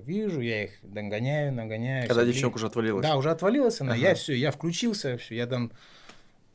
вижу, 0.00 0.40
я 0.40 0.64
их 0.64 0.72
догоняю, 0.82 1.52
нагоняю. 1.52 2.08
Когда 2.08 2.24
девчонка 2.24 2.56
уже 2.56 2.66
отвалилась. 2.66 3.02
Да, 3.02 3.16
уже 3.16 3.30
отвалилась 3.30 3.80
она, 3.80 3.94
я 3.94 4.08
Ага. 4.08 4.16
все, 4.16 4.34
я 4.34 4.50
включился, 4.50 5.16
все, 5.18 5.36
я 5.36 5.46
там, 5.46 5.72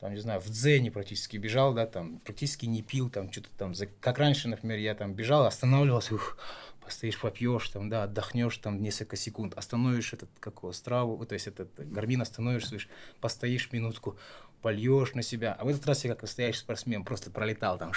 там, 0.00 0.14
не 0.14 0.20
знаю, 0.20 0.40
в 0.40 0.48
дзене 0.48 0.90
практически 0.90 1.36
бежал, 1.36 1.74
да, 1.74 1.86
там, 1.86 2.18
практически 2.20 2.66
не 2.66 2.82
пил, 2.82 3.10
там, 3.10 3.30
что-то 3.30 3.48
там, 3.56 3.72
как 4.00 4.18
раньше, 4.18 4.48
например, 4.48 4.78
я 4.78 4.94
там 4.94 5.14
бежал, 5.14 5.46
останавливался, 5.46 6.14
ух, 6.14 6.38
постоишь, 6.84 7.20
попьешь, 7.20 7.68
там, 7.68 7.88
да, 7.88 8.04
отдохнешь 8.04 8.56
там 8.58 8.82
несколько 8.82 9.16
секунд, 9.16 9.54
остановишь 9.56 10.12
этот, 10.12 10.28
как 10.40 10.58
его, 10.58 10.72
страву, 10.72 11.24
то 11.24 11.34
есть 11.34 11.46
этот 11.46 11.70
гармин 11.76 12.22
остановишь, 12.22 12.66
слышь, 12.66 12.88
постоишь 13.20 13.70
минутку, 13.72 14.18
польешь 14.60 15.14
на 15.14 15.22
себя, 15.22 15.56
а 15.58 15.64
в 15.64 15.68
этот 15.68 15.86
раз 15.86 16.04
я 16.04 16.10
как 16.10 16.22
настоящий 16.22 16.60
спортсмен 16.60 17.04
просто 17.04 17.30
пролетал 17.30 17.78
там, 17.78 17.92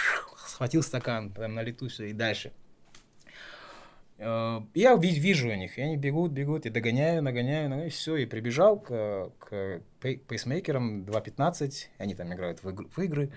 схватил 0.47 0.83
стакан, 0.83 1.31
там, 1.31 1.55
на 1.55 1.61
лету 1.63 1.87
все 1.89 2.05
и 2.05 2.13
дальше. 2.13 2.51
Э, 4.17 4.61
Я 4.73 4.95
ви- 4.95 5.19
вижу 5.19 5.49
у 5.49 5.55
них, 5.55 5.77
и 5.77 5.81
они 5.81 5.97
бегут, 5.97 6.31
бегут, 6.31 6.65
и 6.65 6.69
догоняю, 6.69 7.21
нагоняю, 7.21 7.69
нагоняю, 7.69 7.89
все, 7.91 8.15
и 8.15 8.25
прибежал 8.25 8.79
к, 8.79 9.29
к 9.39 9.81
пей- 10.01 10.17
пейсмейкерам 10.17 11.03
2.15, 11.03 11.89
они 11.97 12.15
там 12.15 12.33
играют 12.33 12.63
в, 12.63 12.69
игру- 12.69 12.89
в 12.95 12.99
игры, 13.01 13.29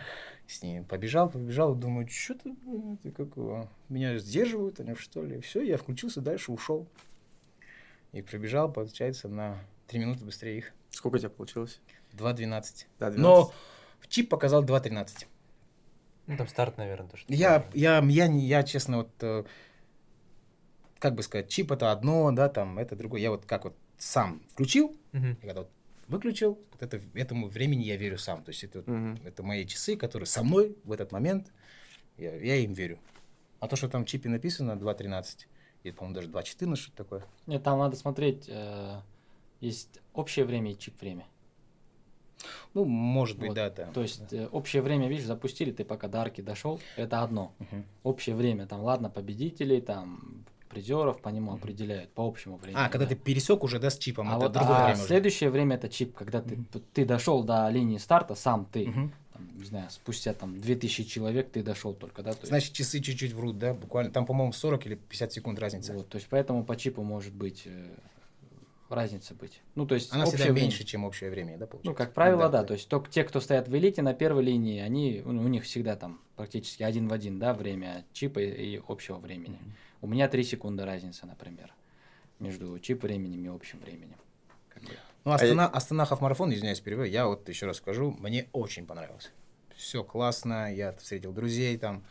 с 0.46 0.62
ними 0.62 0.84
побежал, 0.84 1.30
побежал, 1.30 1.74
думаю, 1.74 2.06
что-то 2.08 2.54
какого, 3.16 3.68
меня 3.88 4.18
сдерживают 4.18 4.80
они, 4.80 4.94
что 4.94 5.24
ли, 5.24 5.40
все, 5.40 5.62
я 5.62 5.76
включился, 5.76 6.20
дальше 6.20 6.52
ушел. 6.52 6.86
И 8.12 8.22
прибежал, 8.22 8.72
получается, 8.72 9.28
на 9.28 9.58
3 9.88 9.98
минуты 9.98 10.24
быстрее 10.24 10.58
их, 10.58 10.72
Сколько 10.90 11.16
у 11.16 11.18
тебя 11.18 11.30
получилось? 11.30 11.80
2.12. 12.14 12.86
Да, 12.98 13.10
12. 13.10 13.18
Но 13.18 13.52
чип 14.08 14.28
показал 14.30 14.64
2.13. 14.64 15.26
Ну, 16.26 16.36
там 16.36 16.48
старт, 16.48 16.78
наверное, 16.78 17.08
то, 17.08 17.16
что... 17.16 17.32
Я, 17.32 17.66
я, 17.74 17.98
я, 18.02 18.28
не, 18.28 18.46
я, 18.46 18.62
честно, 18.62 18.98
вот, 18.98 19.10
э, 19.20 19.44
как 20.98 21.14
бы 21.14 21.22
сказать, 21.22 21.48
чип 21.48 21.72
это 21.72 21.92
одно, 21.92 22.30
да, 22.32 22.48
там, 22.48 22.78
это 22.78 22.96
другое. 22.96 23.20
Я 23.20 23.30
вот 23.30 23.44
как 23.46 23.64
вот 23.64 23.76
сам 23.96 24.42
включил, 24.50 24.96
и 25.12 25.34
когда 25.46 25.60
вот 25.62 25.70
выключил, 26.08 26.58
вот 26.72 26.82
это, 26.82 27.00
этому 27.14 27.48
времени 27.48 27.82
я 27.84 27.96
верю 27.96 28.18
сам. 28.18 28.42
То 28.42 28.50
есть 28.50 28.64
это, 28.64 28.82
Мгм. 28.90 29.18
это 29.24 29.42
мои 29.42 29.66
часы, 29.66 29.96
которые 29.96 30.26
со 30.26 30.42
мной 30.42 30.76
в 30.84 30.92
этот 30.92 31.12
момент, 31.12 31.52
я, 32.16 32.34
я 32.34 32.56
им 32.56 32.72
верю. 32.72 32.98
А 33.60 33.68
то, 33.68 33.76
что 33.76 33.88
там 33.88 34.04
в 34.04 34.08
чипе 34.08 34.28
написано 34.28 34.76
2.13, 34.76 35.46
или, 35.82 35.92
по-моему, 35.92 36.14
даже 36.14 36.28
2.14, 36.28 36.76
что-то 36.76 36.96
такое. 36.96 37.24
Нет, 37.46 37.62
там 37.62 37.78
надо 37.78 37.96
смотреть, 37.96 38.44
э, 38.48 39.00
есть 39.60 40.00
общее 40.14 40.44
время 40.44 40.72
и 40.72 40.78
чип 40.78 41.00
время. 41.00 41.26
Ну, 42.74 42.84
может 42.84 43.36
быть, 43.38 43.48
Вот, 43.48 43.54
да, 43.54 43.70
да. 43.70 43.90
То 43.92 44.02
есть 44.02 44.32
э, 44.32 44.46
общее 44.48 44.80
время, 44.80 45.08
видишь, 45.08 45.26
запустили, 45.26 45.72
ты 45.72 45.84
пока 45.84 46.08
до 46.08 46.20
арки 46.20 46.40
дошел, 46.40 46.80
это 46.96 47.22
одно. 47.22 47.52
Мгм. 47.58 47.84
Общее 48.04 48.36
время, 48.36 48.66
там, 48.66 48.80
ладно, 48.80 49.10
победителей, 49.10 49.80
там, 49.80 50.44
призеров 50.78 51.20
по 51.20 51.28
нему 51.28 51.52
определяют, 51.52 52.10
по 52.12 52.26
общему 52.26 52.56
времени. 52.56 52.80
А, 52.80 52.88
когда 52.88 53.04
да. 53.04 53.10
ты 53.10 53.16
пересек 53.16 53.64
уже, 53.64 53.78
да, 53.78 53.90
с 53.90 53.98
чипом, 53.98 54.28
А 54.28 54.36
это 54.36 54.44
вот 54.44 54.52
другое 54.52 54.76
а 54.76 54.84
время 54.84 54.98
уже. 54.98 55.06
следующее 55.06 55.50
время 55.50 55.76
это 55.76 55.88
чип, 55.88 56.14
когда 56.14 56.40
ты, 56.40 56.58
ты 56.94 57.04
дошел 57.04 57.42
до 57.42 57.68
линии 57.68 57.98
старта, 57.98 58.34
сам 58.34 58.66
ты, 58.66 58.84
там, 59.32 59.58
не 59.58 59.64
знаю, 59.64 59.90
спустя 59.90 60.34
там 60.34 60.60
2000 60.60 61.04
человек 61.04 61.50
ты 61.50 61.62
дошел 61.62 61.94
только, 61.94 62.22
да? 62.22 62.32
То 62.32 62.38
есть, 62.38 62.48
Значит, 62.48 62.72
часы 62.72 63.00
чуть-чуть 63.00 63.32
врут, 63.32 63.58
да, 63.58 63.74
буквально. 63.74 64.12
Там, 64.12 64.24
по-моему, 64.24 64.52
40 64.52 64.86
или 64.86 64.94
50 64.94 65.32
секунд 65.32 65.58
разница. 65.58 65.92
вот, 65.94 66.08
то 66.08 66.16
есть 66.16 66.28
поэтому 66.30 66.64
по 66.64 66.76
чипу 66.76 67.02
может 67.02 67.34
быть 67.34 67.62
э, 67.66 67.88
разница 68.88 69.34
быть. 69.34 69.60
Ну, 69.74 69.86
то 69.86 69.94
есть 69.94 70.12
Она 70.12 70.24
всегда 70.26 70.44
время. 70.44 70.60
меньше, 70.60 70.84
чем 70.84 71.04
общее 71.04 71.30
время, 71.30 71.58
да, 71.58 71.66
получается? 71.66 71.90
Ну, 71.90 71.94
как 71.94 72.14
правило, 72.14 72.44
Ну, 72.44 72.50
да. 72.50 72.64
То 72.64 72.74
есть 72.74 72.88
только 72.88 73.10
те, 73.10 73.24
кто 73.24 73.40
стоят 73.40 73.68
в 73.68 73.76
элите 73.76 74.02
на 74.02 74.14
первой 74.14 74.42
линии, 74.44 74.80
они, 74.80 75.22
ну, 75.24 75.42
у 75.42 75.48
них 75.48 75.64
всегда 75.64 75.96
там 75.96 76.20
практически 76.36 76.82
один 76.82 77.08
в 77.08 77.12
один, 77.12 77.38
да, 77.38 77.52
время 77.52 78.04
чипа 78.12 78.38
и, 78.38 78.76
и 78.76 78.82
общего 78.86 79.18
времени. 79.18 79.58
У 80.00 80.06
меня 80.06 80.28
3 80.28 80.44
секунды 80.44 80.84
разница, 80.84 81.26
например, 81.26 81.72
между 82.38 82.78
чип 82.78 83.02
временем 83.02 83.44
и 83.44 83.48
общим 83.48 83.80
временем. 83.80 84.16
Как 84.68 84.82
бы. 84.82 84.90
Ну, 85.24 85.32
Астана, 85.32 85.66
Астана 85.66 86.06
марафон, 86.20 86.52
извиняюсь, 86.52 86.80
перебиваю, 86.80 87.10
я 87.10 87.26
вот 87.26 87.48
еще 87.48 87.66
раз 87.66 87.78
скажу, 87.78 88.12
мне 88.18 88.48
очень 88.52 88.86
понравилось. 88.86 89.30
Все 89.76 90.02
классно, 90.04 90.72
я 90.74 90.92
встретил 90.92 91.32
друзей 91.32 91.76
там, 91.78 92.04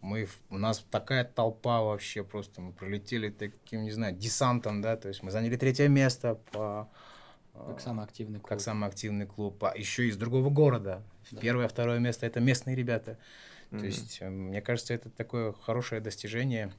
мы, 0.00 0.28
у 0.50 0.58
нас 0.58 0.84
такая 0.90 1.24
толпа 1.24 1.80
вообще, 1.82 2.22
просто 2.22 2.60
мы 2.60 2.72
пролетели 2.72 3.30
таким, 3.30 3.82
не 3.84 3.90
знаю, 3.90 4.14
десантом, 4.14 4.82
да, 4.82 4.96
то 4.96 5.08
есть 5.08 5.22
мы 5.22 5.30
заняли 5.30 5.56
третье 5.56 5.88
место 5.88 6.34
по... 6.52 6.88
э, 7.54 7.64
Как 7.68 7.80
самый 7.80 8.04
активный 8.04 8.38
клуб. 8.38 8.48
как 8.48 8.60
самый 8.60 8.88
активный 8.88 9.26
клуб, 9.26 9.64
а 9.64 9.76
еще 9.76 10.06
из 10.06 10.16
другого 10.16 10.50
города. 10.50 11.02
Да. 11.30 11.40
Первое, 11.40 11.68
второе 11.68 11.98
место 12.00 12.26
это 12.26 12.40
местные 12.40 12.76
ребята. 12.76 13.18
То 13.70 13.76
Мгм. 13.76 13.84
есть, 13.86 14.18
э, 14.20 14.28
мне 14.28 14.60
кажется, 14.60 14.92
это 14.94 15.08
такое 15.10 15.52
хорошее 15.52 16.00
достижение. 16.00 16.70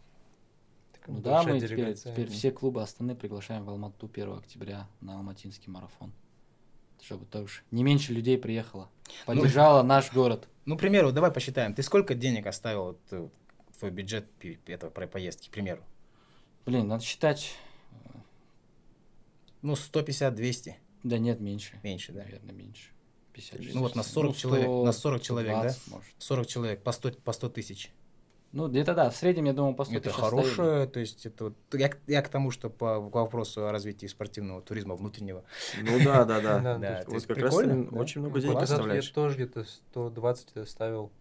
Ну 1.07 1.19
да, 1.21 1.43
мы 1.43 1.59
теперь, 1.59 1.93
теперь 1.95 2.29
все 2.29 2.51
клубы 2.51 2.81
Астаны 2.81 3.15
приглашаем 3.15 3.65
в 3.65 3.69
Алмату 3.69 4.09
1 4.11 4.37
октября 4.37 4.87
на 5.01 5.15
Алматинский 5.17 5.71
марафон. 5.71 6.11
Чтобы 7.01 7.25
тоже 7.25 7.61
не 7.71 7.83
меньше 7.83 8.13
людей 8.13 8.37
приехало. 8.37 8.89
Поддержала 9.25 9.83
наш 9.83 10.11
город. 10.11 10.47
Ну, 10.65 10.77
к 10.77 10.79
примеру, 10.79 11.11
давай 11.11 11.31
посчитаем. 11.31 11.75
Ты 11.75 11.83
сколько 11.83 12.15
денег 12.15 12.47
оставил 12.47 12.83
вот, 12.85 12.99
э, 13.11 13.29
твой 13.77 13.91
бюджет 13.91 14.25
этого 14.65 14.89
про- 14.89 15.05
поездки, 15.07 15.49
к 15.49 15.51
примеру? 15.51 15.83
Блин, 16.65 16.87
надо 16.87 17.03
считать. 17.03 17.53
Ну, 19.61 19.73
150-200, 19.73 20.75
Да 21.03 21.17
нет, 21.17 21.39
меньше. 21.39 21.79
меньше, 21.83 22.11
да? 22.11 22.23
Наверное, 22.23 22.53
меньше. 22.53 22.89
50 23.33 23.59
Ну 23.73 23.81
вот 23.81 23.95
на 23.95 24.03
40 24.03 24.35
человек, 24.37 24.67
на 24.67 24.91
40 24.91 25.21
человек, 25.21 25.51
да? 25.51 25.69
120, 25.69 25.87
может. 25.91 26.09
40 26.19 26.47
человек 26.47 26.83
по 26.83 26.91
100, 26.91 27.11
по 27.23 27.33
100 27.33 27.49
тысяч. 27.49 27.91
Ну, 28.55 28.69
где-то 28.69 28.93
да, 28.95 29.09
в 29.09 29.15
среднем, 29.17 29.45
я 29.45 29.53
думаю, 29.53 29.75
по 29.75 29.83
100 29.83 29.95
Это 29.97 30.09
хорошее, 30.11 30.87
то 30.87 30.99
есть 31.01 31.25
это 31.25 31.43
вот, 31.45 31.55
я, 31.73 31.89
к- 31.89 31.99
я 32.07 32.21
к 32.21 32.29
тому, 32.29 32.51
что 32.51 32.69
по, 32.69 33.01
к 33.09 33.13
вопросу 33.13 33.67
о 33.67 33.71
развитии 33.73 34.07
спортивного 34.07 34.61
туризма 34.61 34.95
внутреннего. 34.95 35.43
Ну 35.83 35.99
да, 36.03 36.23
да, 36.23 36.39
Да, 36.41 36.59
да. 36.61 36.73
то 36.75 36.79
Да, 36.79 36.97
есть 36.99 37.09
Вот 37.09 37.25
как 37.27 37.37
раз 37.43 37.53
да? 37.57 37.97
очень 37.99 38.21
много 38.21 38.39
денег 38.39 38.55
назад 38.55 38.69
я 38.69 38.75
оставляешь. 38.77 39.09
тоже 39.09 39.35
где-то 39.35 39.65
120 39.65 40.69
ставил 40.69 41.11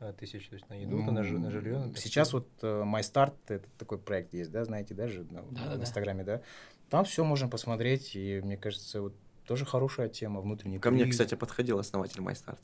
а, 0.00 0.12
тысяч, 0.12 0.46
то 0.48 0.54
есть 0.56 0.68
на 0.68 0.74
еду, 0.74 0.98
то 0.98 1.12
на, 1.12 1.22
на 1.22 1.50
жилье. 1.50 1.78
на 1.78 1.96
Сейчас 1.96 2.34
вот 2.34 2.46
э, 2.60 2.82
MyStart, 2.84 3.32
это 3.48 3.66
такой 3.78 3.96
проект 3.96 4.34
есть, 4.34 4.50
да, 4.50 4.64
знаете, 4.64 4.92
даже 4.92 5.24
на, 5.30 5.40
Да-да-да. 5.44 5.78
в 5.78 5.80
Инстаграме, 5.80 6.24
да? 6.24 6.42
Там 6.90 7.06
все 7.06 7.24
можно 7.24 7.48
посмотреть, 7.48 8.14
и 8.16 8.42
мне 8.42 8.58
кажется, 8.58 9.00
вот 9.00 9.14
тоже 9.46 9.64
хорошая 9.64 10.10
тема, 10.10 10.42
внутренний 10.42 10.78
Ко 10.78 10.90
мне, 10.90 11.06
кстати, 11.06 11.34
подходил 11.36 11.78
основатель 11.78 12.20
MyStart. 12.20 12.58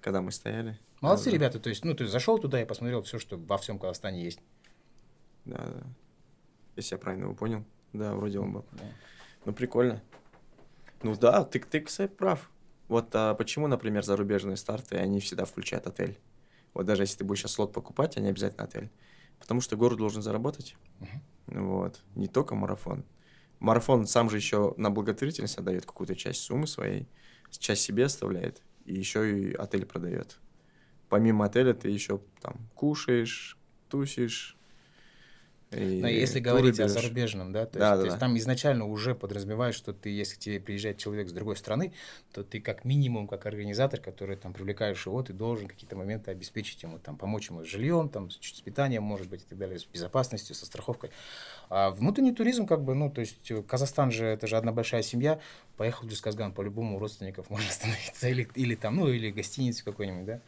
Да? 0.00 0.04
Когда 0.04 0.22
мы 0.22 0.32
стояли. 0.32 0.78
Молодцы 1.00 1.26
Да, 1.26 1.30
ребята, 1.30 1.58
то 1.60 1.68
есть, 1.68 1.84
ну, 1.84 1.94
ты 1.94 2.06
зашел 2.06 2.38
туда 2.38 2.60
и 2.60 2.64
посмотрел 2.64 3.02
все, 3.02 3.18
что 3.18 3.36
во 3.36 3.58
всем 3.58 3.78
Казахстане 3.78 4.22
есть. 4.22 4.40
Да, 5.44 5.58
да. 5.58 5.82
Если 6.76 6.94
я 6.94 6.98
правильно 6.98 7.24
его 7.24 7.34
понял. 7.34 7.64
Да, 7.92 8.14
вроде 8.14 8.38
он 8.38 8.52
был. 8.52 8.66
Да. 8.72 8.84
Ну, 9.44 9.52
прикольно. 9.52 10.02
Ну 11.02 11.16
да, 11.16 11.44
ты, 11.44 11.58
ты, 11.60 11.80
кстати, 11.80 12.10
прав. 12.10 12.50
Вот 12.88 13.14
а 13.14 13.34
почему, 13.34 13.68
например, 13.68 14.04
зарубежные 14.04 14.56
старты, 14.56 14.96
они 14.96 15.20
всегда 15.20 15.44
включают 15.44 15.86
отель? 15.86 16.18
Вот 16.74 16.86
даже 16.86 17.02
если 17.02 17.18
ты 17.18 17.24
будешь 17.24 17.40
сейчас 17.40 17.52
слот 17.52 17.72
покупать, 17.72 18.16
они 18.16 18.28
обязательно 18.28 18.64
отель. 18.64 18.90
Потому 19.38 19.60
что 19.60 19.76
город 19.76 19.98
должен 19.98 20.22
заработать. 20.22 20.76
Вот. 21.46 22.00
Не 22.14 22.28
только 22.28 22.54
марафон. 22.54 23.04
Марафон 23.58 24.06
сам 24.06 24.30
же 24.30 24.36
еще 24.36 24.74
на 24.76 24.90
благотворительность 24.90 25.58
отдает 25.58 25.84
какую-то 25.84 26.14
часть 26.14 26.42
суммы 26.42 26.66
своей, 26.66 27.08
часть 27.50 27.82
себе 27.82 28.04
оставляет, 28.04 28.62
и 28.90 28.98
еще 28.98 29.20
и 29.38 29.54
отель 29.54 29.86
продает. 29.86 30.38
Помимо 31.08 31.44
отеля 31.46 31.72
ты 31.74 31.88
еще 31.88 32.20
там 32.40 32.56
кушаешь, 32.74 33.56
тусишь. 33.88 34.56
и 35.72 36.00
Но 36.02 36.08
если 36.08 36.40
говорить 36.40 36.80
о 36.80 36.84
берешь. 36.84 36.92
зарубежном, 36.92 37.52
да, 37.52 37.66
то, 37.66 37.78
Да, 37.78 37.86
есть, 37.86 37.96
да, 37.96 37.96
то 37.96 38.04
есть 38.06 38.16
да. 38.16 38.20
там 38.20 38.36
изначально 38.38 38.86
уже 38.86 39.14
подразумевают, 39.14 39.76
что 39.76 39.92
ты, 39.92 40.08
если 40.10 40.34
к 40.34 40.38
тебе 40.38 40.58
приезжает 40.60 40.98
человек 40.98 41.28
с 41.28 41.32
другой 41.32 41.56
страны, 41.56 41.92
то 42.32 42.42
ты 42.42 42.60
как 42.60 42.84
минимум, 42.84 43.28
как 43.28 43.46
организатор, 43.46 44.00
который 44.00 44.36
там 44.36 44.52
привлекаешь 44.52 45.06
его, 45.06 45.22
ты 45.22 45.32
должен 45.32 45.68
какие-то 45.68 45.94
моменты 45.96 46.32
обеспечить 46.32 46.82
ему, 46.82 46.98
там, 46.98 47.16
помочь 47.16 47.50
ему 47.50 47.62
с 47.64 47.68
жильем, 47.68 48.08
там, 48.08 48.30
с 48.30 48.60
питанием, 48.62 49.04
может 49.04 49.28
быть, 49.28 49.42
и 49.42 49.46
так 49.46 49.58
далее, 49.58 49.78
с 49.78 49.84
безопасностью, 49.84 50.56
со 50.56 50.66
страховкой. 50.66 51.10
А 51.68 51.90
внутренний 51.90 52.34
туризм, 52.34 52.66
как 52.66 52.82
бы, 52.82 52.94
ну, 52.94 53.08
то 53.10 53.20
есть 53.20 53.48
э, 53.52 53.62
Казахстан 53.62 54.10
же, 54.10 54.26
это 54.26 54.48
же 54.48 54.56
одна 54.56 54.72
большая 54.72 55.02
семья, 55.02 55.40
поехал 55.80 56.04
в 56.04 56.10
Дюсказган, 56.10 56.52
по-любому 56.52 56.96
у 56.96 56.98
родственников 56.98 57.48
можно 57.48 57.66
остановиться, 57.70 58.28
или, 58.28 58.46
или 58.54 58.74
там, 58.74 58.96
ну, 58.96 59.08
или 59.08 59.30
гостиницу 59.30 59.82
какой-нибудь, 59.82 60.26
да. 60.26 60.40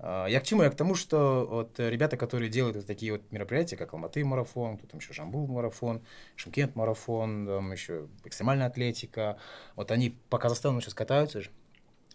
А, 0.00 0.26
Я 0.26 0.40
к 0.40 0.42
чему? 0.42 0.64
Я 0.64 0.70
к 0.70 0.74
тому, 0.74 0.96
что 0.96 1.46
вот 1.48 1.78
ребята, 1.78 2.16
которые 2.16 2.50
делают 2.50 2.76
вот 2.76 2.84
такие 2.84 3.12
вот 3.12 3.22
мероприятия, 3.30 3.76
как 3.76 3.94
Алматы 3.94 4.24
марафон, 4.24 4.76
тут 4.76 4.90
там 4.90 4.98
еще 4.98 5.12
Жамбул 5.12 5.46
марафон, 5.46 6.02
Шымкент 6.34 6.74
марафон, 6.74 7.46
там 7.46 7.70
еще 7.70 8.08
экстремальная 8.24 8.66
атлетика, 8.66 9.38
вот 9.76 9.92
они 9.92 10.18
по 10.30 10.38
Казахстану 10.38 10.80
сейчас 10.80 10.94
катаются 10.94 11.42
же, 11.42 11.50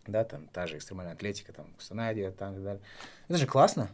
да, 0.05 0.25
там 0.25 0.47
та 0.49 0.67
же 0.67 0.75
экстремальная 0.75 1.13
атлетика, 1.13 1.53
там 1.53 1.67
Кустанайде, 1.77 2.31
там 2.31 2.51
и 2.51 2.55
так 2.55 2.63
далее. 2.65 2.81
Это 3.29 3.37
же 3.37 3.47
классно. 3.47 3.89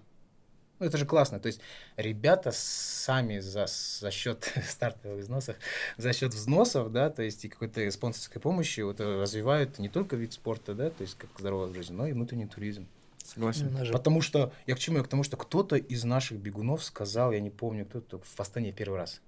Ну, 0.82 0.88
это 0.88 0.98
же 0.98 1.06
классно. 1.06 1.40
То 1.40 1.46
есть 1.46 1.62
ребята 1.96 2.52
сами 2.52 3.38
за, 3.38 3.68
за 3.68 4.10
счет 4.10 4.52
стартовых 4.68 5.20
взносов, 5.22 5.56
за 5.98 6.12
счет 6.12 6.34
взносов, 6.34 6.92
да, 6.92 7.12
то 7.12 7.22
есть 7.22 7.46
и 7.46 7.50
какой-то 7.50 7.90
спонсорской 7.92 8.42
помощи 8.42 8.82
вот, 8.82 9.00
э, 9.00 9.22
развивают 9.22 9.78
не 9.78 9.90
только 9.90 10.16
вид 10.16 10.34
спорта, 10.34 10.74
да, 10.74 10.90
то 10.90 11.04
есть 11.04 11.16
как 11.20 11.30
здоровая 11.38 11.72
жизнь, 11.72 11.94
но 11.94 12.08
и 12.08 12.14
внутренний 12.14 12.48
туризм. 12.48 12.88
Согласен. 13.24 13.68
У 13.68 13.72
нас 13.78 13.86
же- 13.86 13.94
Потому 13.94 14.22
что, 14.22 14.52
я 14.66 14.74
к 14.76 14.80
чему? 14.80 14.98
Я 14.98 15.04
к 15.04 15.08
тому, 15.08 15.22
что 15.22 15.38
кто-то 15.38 15.76
из 15.76 16.04
наших 16.04 16.40
бегунов 16.40 16.84
сказал, 16.84 17.32
я 17.32 17.40
не 17.40 17.52
помню, 17.52 17.86
кто-то 17.86 18.18
в 18.18 18.40
Астане 18.40 18.72
первый 18.72 18.98
раз. 18.98 19.22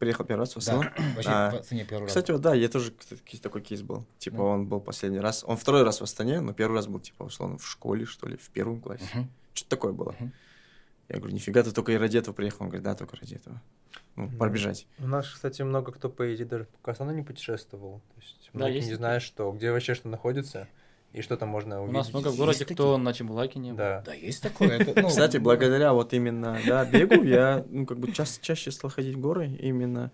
Приехал 0.00 0.24
первый 0.24 0.40
раз 0.40 0.56
в 0.56 0.64
Да, 0.66 0.80
Астану. 0.80 0.82
вообще 1.14 1.30
А, 1.30 1.50
в 1.52 1.54
Астане 1.54 1.84
первый 1.84 2.02
раз. 2.02 2.08
Кстати, 2.08 2.32
вот 2.32 2.40
да, 2.40 2.54
я 2.54 2.68
тоже 2.68 2.90
кстати, 2.90 3.36
такой 3.36 3.60
кейс 3.60 3.82
был. 3.82 4.04
Типа 4.18 4.38
Ну. 4.38 4.44
он 4.46 4.66
был 4.66 4.80
последний 4.80 5.20
раз. 5.20 5.44
Он 5.46 5.56
второй 5.56 5.84
раз 5.84 6.00
в 6.00 6.02
Астане, 6.04 6.40
но 6.40 6.52
первый 6.52 6.74
раз 6.76 6.88
был, 6.88 6.98
типа, 6.98 7.22
условно, 7.24 7.58
в 7.58 7.66
школе, 7.68 8.06
что 8.06 8.26
ли, 8.26 8.36
в 8.36 8.48
первом 8.50 8.80
классе. 8.80 9.04
Мгм. 9.14 9.30
Что-то 9.60 9.76
такое 9.76 9.92
было. 9.92 10.14
Я 11.08 11.16
говорю, 11.18 11.34
нифига, 11.34 11.62
ты 11.62 11.72
только 11.72 11.92
и 11.92 11.96
ради 11.96 12.16
этого 12.18 12.32
приехал. 12.34 12.62
Он 12.62 12.68
говорит, 12.68 12.84
да, 12.84 12.94
только 12.94 13.16
ради 13.16 13.34
этого. 13.34 13.60
Ну, 14.16 14.24
Мгм. 14.26 14.38
пробежать. 14.38 14.86
У 14.98 15.06
нас, 15.06 15.28
кстати, 15.28 15.62
много 15.62 15.92
кто 15.92 16.08
по 16.08 16.34
идее 16.34 16.44
даже 16.46 16.64
по 16.64 16.78
Казахстану 16.82 17.12
не 17.12 17.22
путешествовал. 17.22 18.00
То 18.14 18.20
есть 18.20 18.50
Да, 18.52 18.58
многие 18.60 18.74
есть 18.76 18.86
не 18.86 18.92
такие. 18.92 18.96
знают, 18.96 19.22
что 19.22 19.50
где 19.52 19.70
вообще 19.72 19.94
что 19.94 20.08
находится 20.08 20.68
и 21.12 21.20
что 21.22 21.36
там 21.36 21.48
можно 21.48 21.80
У 21.80 21.84
увидеть. 21.84 21.96
нас 21.96 22.12
много 22.12 22.26
в 22.26 22.28
Есть 22.28 22.38
городе, 22.38 22.58
такие? 22.60 22.74
кто 22.74 22.96
на 22.96 23.12
Чебулаке 23.12 23.58
не 23.58 23.70
был. 23.72 23.78
Да. 23.78 24.02
Да, 24.06 24.14
есть 24.14 24.40
такое. 24.42 24.78
это, 24.78 25.02
ну, 25.02 25.08
Кстати, 25.08 25.38
благодаря 25.38 25.92
вот 25.92 26.12
именно, 26.12 26.58
да, 26.66 26.84
бегу, 26.84 27.24
я, 27.24 27.64
ну, 27.68 27.84
как 27.86 27.98
бы 27.98 28.12
ча- 28.12 28.24
чаще 28.40 28.70
стал 28.70 28.90
ходить 28.90 29.16
в 29.16 29.20
горы 29.20 29.48
именно 29.48 30.12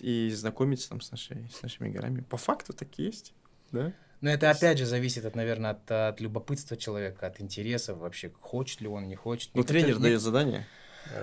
и 0.00 0.28
знакомиться 0.30 0.88
там 0.88 1.00
с, 1.00 1.12
нашей, 1.12 1.48
с 1.56 1.62
нашими 1.62 1.88
горами. 1.88 2.22
По 2.22 2.36
факту 2.36 2.72
так 2.72 2.88
и 2.98 3.04
есть, 3.04 3.32
да? 3.70 3.92
Но 4.22 4.30
это 4.30 4.50
опять 4.50 4.78
же 4.78 4.86
зависит, 4.86 5.24
от, 5.26 5.34
наверное, 5.34 5.72
от, 5.72 5.90
от 5.90 6.20
любопытства 6.20 6.76
человека, 6.76 7.26
от 7.26 7.40
интересов 7.40 7.98
вообще, 7.98 8.30
хочет 8.40 8.80
ли 8.80 8.86
он, 8.88 9.08
не 9.08 9.16
хочет. 9.16 9.50
Ну, 9.52 9.64
тренер 9.64 9.96
не- 9.96 10.02
дает 10.02 10.20
задание. 10.20 10.64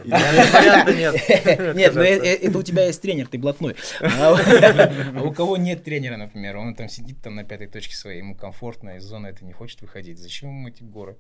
Варианта 0.06 0.94
нет. 0.94 1.76
Нет, 1.76 1.96
э- 1.98 2.36
это 2.48 2.58
у 2.58 2.62
тебя 2.62 2.86
есть 2.86 3.02
тренер, 3.02 3.28
ты 3.28 3.38
блатной. 3.40 3.76
А 4.02 4.34
у- 4.34 5.18
а 5.18 5.24
у 5.24 5.32
кого 5.34 5.56
нет 5.56 5.84
тренера, 5.86 6.18
например, 6.18 6.58
он 6.58 6.76
там 6.76 6.90
сидит 6.90 7.22
там 7.22 7.36
на 7.36 7.46
пятой 7.46 7.68
точке 7.68 7.96
своей, 7.96 8.20
ему 8.20 8.36
комфортно, 8.36 8.98
из 8.98 9.04
зоны 9.04 9.28
это 9.28 9.46
не 9.46 9.54
хочет 9.54 9.82
выходить. 9.82 10.20
Зачем 10.20 10.50
ему 10.50 10.68
эти 10.68 10.84
горы? 10.84 11.16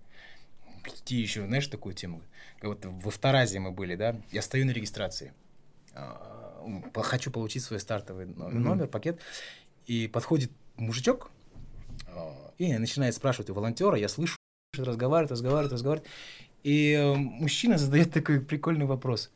Идти 0.86 1.16
еще, 1.16 1.46
знаешь, 1.46 1.68
такую 1.68 1.96
тему? 1.96 2.22
Как 2.60 2.70
Вот 2.70 2.86
в 2.86 3.08
Авторазе 3.08 3.60
мы 3.60 3.72
были, 3.72 3.96
да, 3.96 4.18
я 4.32 4.42
стою 4.42 4.66
на 4.66 4.72
регистрации, 4.72 5.34
а, 5.94 6.62
хочу 7.04 7.32
получить 7.32 7.64
свой 7.64 7.80
стартовый 7.80 8.26
но- 8.26 8.50
номер, 8.50 8.88
пакет, 8.88 9.20
и 9.86 10.08
подходит 10.08 10.52
мужичок 10.76 11.32
и 12.59 12.73
начинает 12.79 13.15
спрашивать 13.15 13.51
у 13.51 13.55
волонтера, 13.55 13.97
я 13.97 14.09
слышу, 14.09 14.37
разговаривает, 14.77 15.31
разговаривает, 15.31 15.73
разговаривает, 15.73 16.09
и 16.63 16.93
э, 16.93 17.15
мужчина 17.15 17.79
задает 17.79 18.13
такой 18.13 18.41
прикольный 18.41 18.87
вопрос. 18.87 19.31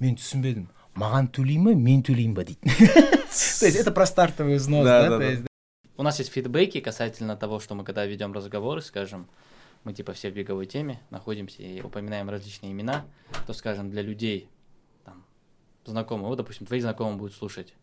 Мен 0.00 0.14
түсінбедім. 0.16 0.68
Маған 0.96 1.26
төлей 1.34 1.58
ме, 1.60 1.74
мен 1.76 2.00
төлеймін 2.06 2.34
ба 2.34 2.44
дейді. 2.44 2.60
То 3.60 3.66
есть 3.66 3.76
это 3.76 3.90
про 3.92 4.06
стартовый 4.06 4.56
взнос, 4.56 4.84
Да, 4.84 5.02
да? 5.02 5.08
да, 5.10 5.16
то 5.16 5.18
да. 5.18 5.30
есть, 5.30 5.42
У 5.96 6.02
нас 6.02 6.18
есть 6.18 6.32
фидбэки 6.32 6.80
касательно 6.80 7.36
того, 7.36 7.60
что 7.60 7.74
мы 7.74 7.84
когда 7.84 8.06
ведем 8.06 8.32
разговоры, 8.32 8.80
скажем, 8.80 9.26
мы 9.84 9.92
типа 9.92 10.14
все 10.14 10.30
в 10.30 10.34
беговой 10.34 10.64
теме 10.66 11.00
находимся 11.10 11.62
и 11.62 11.82
упоминаем 11.82 12.30
различные 12.30 12.72
имена, 12.72 13.04
то, 13.46 13.52
скажем, 13.52 13.90
для 13.90 14.00
людей 14.00 14.48
там, 15.04 15.22
знакомых, 15.84 16.28
вот, 16.28 16.36
допустим, 16.36 16.66
твои 16.66 16.80
знакомые 16.80 17.18
будут 17.18 17.34
слушать, 17.34 17.74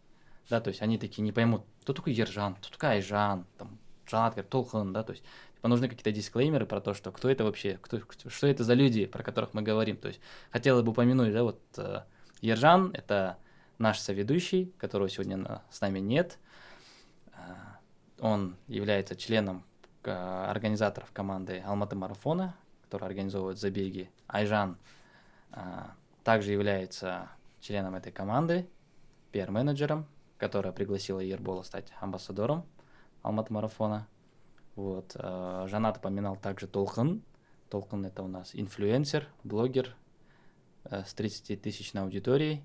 да, 0.49 0.59
то 0.59 0.69
есть 0.69 0.81
они 0.81 0.97
такие 0.97 1.22
не 1.22 1.31
поймут, 1.31 1.64
кто 1.81 1.93
такой 1.93 2.14
Ержан, 2.14 2.55
кто 2.55 2.69
такая 2.69 2.95
Айжан, 2.95 3.45
там, 3.59 3.77
Жанат, 4.12 4.34
как 4.34 4.47
Толхан, 4.47 4.93
да, 4.93 5.02
то 5.02 5.12
есть 5.12 5.24
типа, 5.56 5.68
нужны 5.68 5.89
какие-то 5.89 6.12
дисклеймеры 6.12 6.66
про 6.66 6.80
то, 6.80 6.94
что 6.94 7.10
кто 7.10 7.30
это 7.30 7.44
вообще, 7.44 7.78
кто, 7.80 8.01
что 8.28 8.47
это 8.47 8.62
за 8.62 8.74
люди, 8.74 9.06
про 9.06 9.22
которых 9.22 9.55
мы 9.55 9.62
говорим, 9.62 9.97
то 9.97 10.09
есть 10.09 10.20
хотелось 10.51 10.84
бы 10.84 10.93
упомянуть, 10.93 11.32
да, 11.32 11.43
вот 11.43 11.60
э, 11.78 12.02
Ержан, 12.43 12.90
это 12.94 13.39
наш 13.78 13.98
соведущий, 13.98 14.72
которого 14.78 15.09
сегодня 15.09 15.36
на- 15.39 15.62
с 15.70 15.80
нами 15.80 15.98
нет, 15.98 16.39
А, 17.34 17.78
он 18.20 18.56
является 18.68 19.16
членом 19.16 19.64
э, 20.05 20.10
организаторов 20.10 21.10
команды 21.12 21.62
Алматы 21.66 21.97
марафона, 21.97 22.55
которая 22.84 23.09
организовывает 23.09 23.59
забеги. 23.59 24.10
Айжан 24.26 24.76
а, 25.51 25.93
также 26.24 26.52
является 26.52 27.28
членом 27.60 27.94
этой 27.94 28.12
команды, 28.12 28.68
пиар-менеджером, 29.32 30.06
которая 30.39 30.72
пригласила 30.72 31.20
Ербола 31.20 31.62
стать 31.62 31.93
амбассадором 32.01 32.66
Алматы 33.23 33.53
марафона. 33.53 34.07
Вот. 34.74 35.12
а, 35.15 35.66
Жанат 35.69 35.99
упоминал 35.99 36.36
также 36.36 36.66
Толхан. 36.66 37.23
Толхан 37.69 38.05
это 38.07 38.23
у 38.23 38.28
нас 38.28 38.51
инфлюенсер, 38.53 39.27
блогер 39.44 39.94
э, 40.85 41.05
с 41.05 41.15
30 41.15 41.61
тысячной 41.62 42.03
аудиторией. 42.03 42.62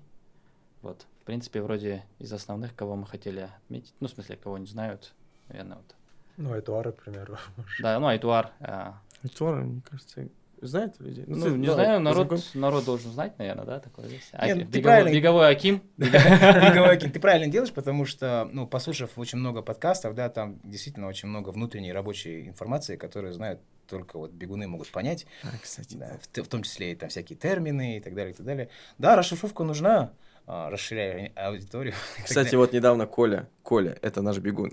Вот. 0.82 1.06
В 1.20 1.24
принципе, 1.24 1.62
вроде 1.62 2.04
из 2.18 2.32
основных, 2.32 2.74
кого 2.74 2.94
мы 2.96 3.06
хотели 3.06 3.50
отметить, 3.62 3.94
ну, 4.00 4.08
в 4.08 4.10
смысле, 4.10 4.36
кого 4.36 4.58
не 4.58 4.66
знают, 4.66 5.14
наверное, 5.48 5.78
вот. 5.78 5.94
Ну, 6.36 6.58
Эдуард, 6.58 6.96
к 6.96 7.04
примеру. 7.04 7.36
Да, 7.80 7.98
ну, 7.98 8.06
Айтуар. 8.06 8.52
Айтуар, 8.60 9.64
мне 9.64 9.82
кажется, 9.88 10.28
знает 10.62 10.98
людей? 11.00 11.24
Ну, 11.26 11.40
ты, 11.42 11.50
не 11.50 11.66
давай, 11.66 11.84
знаю, 11.86 12.00
народ, 12.00 12.42
народ 12.54 12.84
должен 12.84 13.10
знать, 13.12 13.38
наверное, 13.38 13.64
да, 13.64 13.80
такое 13.80 14.08
есть. 14.08 14.28
А, 14.32 14.46
Не, 14.46 14.54
ну, 14.54 14.60
ты 14.60 14.66
беговой, 14.66 14.82
правильно- 14.82 15.16
беговой 15.16 15.48
Аким. 15.48 15.82
Беговой 15.96 16.92
Аким. 16.92 17.10
Ты 17.10 17.20
правильно 17.20 17.46
делаешь, 17.50 17.72
потому 17.72 18.04
что, 18.04 18.48
ну, 18.52 18.66
послушав 18.66 19.10
очень 19.18 19.38
много 19.38 19.62
подкастов, 19.62 20.14
да, 20.14 20.28
там 20.28 20.58
действительно 20.64 21.06
очень 21.08 21.28
много 21.28 21.50
внутренней 21.50 21.92
рабочей 21.92 22.46
информации, 22.48 22.96
которую 22.96 23.32
знают 23.32 23.60
только 23.86 24.18
вот 24.18 24.32
бегуны 24.32 24.66
могут 24.68 24.88
понять, 24.90 25.26
А, 25.42 25.48
кстати, 25.62 25.94
да, 25.94 26.18
в, 26.20 26.42
в 26.44 26.48
том 26.48 26.62
числе 26.62 26.92
и 26.92 26.94
там 26.94 27.08
всякие 27.08 27.38
термины 27.38 27.96
и 27.96 28.00
так 28.00 28.14
далее, 28.14 28.32
и 28.34 28.36
так 28.36 28.44
далее. 28.44 28.68
Да, 28.98 29.16
расшифровка 29.16 29.64
нужна, 29.64 30.12
а, 30.50 30.70
расширяя 30.70 31.30
аудиторию. 31.36 31.92
Кстати, 32.24 32.54
вот 32.54 32.72
недавно 32.72 33.06
Коля, 33.06 33.50
Коля, 33.62 33.98
это 34.00 34.22
наш 34.22 34.38
бегун, 34.38 34.72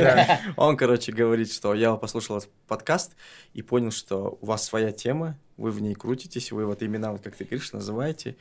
он, 0.56 0.78
короче, 0.78 1.12
говорит, 1.12 1.52
что 1.52 1.74
я 1.74 1.94
послушал 1.96 2.42
подкаст 2.66 3.12
и 3.52 3.60
понял, 3.60 3.90
что 3.90 4.38
у 4.40 4.46
вас 4.46 4.64
своя 4.64 4.92
тема, 4.92 5.36
вы 5.58 5.72
в 5.72 5.82
ней 5.82 5.94
крутитесь, 5.94 6.52
вы 6.52 6.64
вот 6.64 6.82
имена, 6.82 7.12
вот 7.12 7.20
как 7.20 7.36
ты 7.36 7.44
говоришь, 7.44 7.70
называете. 7.72 8.36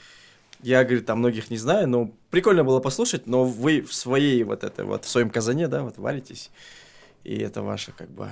Я, 0.62 0.86
говорит, 0.86 1.06
там 1.06 1.20
многих 1.20 1.50
не 1.50 1.58
знаю, 1.58 1.90
но 1.90 2.12
прикольно 2.30 2.64
было 2.64 2.80
послушать, 2.80 3.28
но 3.28 3.44
вы 3.44 3.82
в 3.82 3.94
своей 3.94 4.42
вот 4.44 4.64
это 4.64 4.86
вот, 4.86 5.04
в 5.04 5.10
своем 5.10 5.30
казане, 5.30 5.68
да, 5.68 5.84
вот 5.84 5.98
варитесь, 5.98 6.50
и 7.26 7.38
это 7.40 7.62
ваше, 7.62 7.92
как 7.92 8.10
бы, 8.10 8.30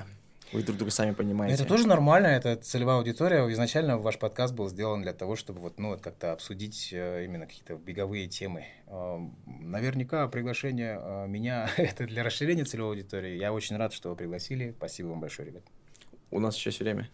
вы 0.53 0.64
друг 0.64 0.78
друга 0.78 0.91
сами 0.91 1.11
понимаете. 1.14 1.56
Это 1.56 1.65
тоже 1.65 1.88
нормально, 1.88 2.28
это 2.28 2.56
целевая 2.56 2.98
аудитория. 2.98 3.52
Изначально 3.52 3.98
ваш 3.98 4.18
подкаст 4.18 4.53
был 4.53 4.69
сделан 4.69 5.02
для 5.02 5.14
того, 5.14 5.36
чтобы 5.36 5.60
вот, 5.60 5.80
ну, 5.80 5.90
вот 5.90 6.02
как-то 6.02 6.32
обсудить 6.32 6.90
э, 6.91 7.26
именно 7.26 7.45
какие-то 7.45 7.76
беговые 7.76 8.28
темы. 8.28 8.65
Э, 8.88 9.19
Наверняка 9.45 10.28
приглашение 10.28 10.99
э, 11.02 11.28
меня 11.28 11.69
это 11.78 12.06
для 12.06 12.24
расширения 12.24 12.64
целевой 12.64 12.91
аудитории. 12.91 13.38
Я 13.38 13.52
очень 13.52 13.76
рад, 13.78 13.94
что 13.94 14.10
вы 14.10 14.15
пригласили. 14.15 14.74
Спасибо 14.78 15.07
вам 15.07 15.19
большое, 15.19 15.49
ребят. 15.49 15.64
У 16.32 16.40
нас 16.40 16.56
еще 16.56 16.69
есть 16.69 16.80
время. 16.80 17.10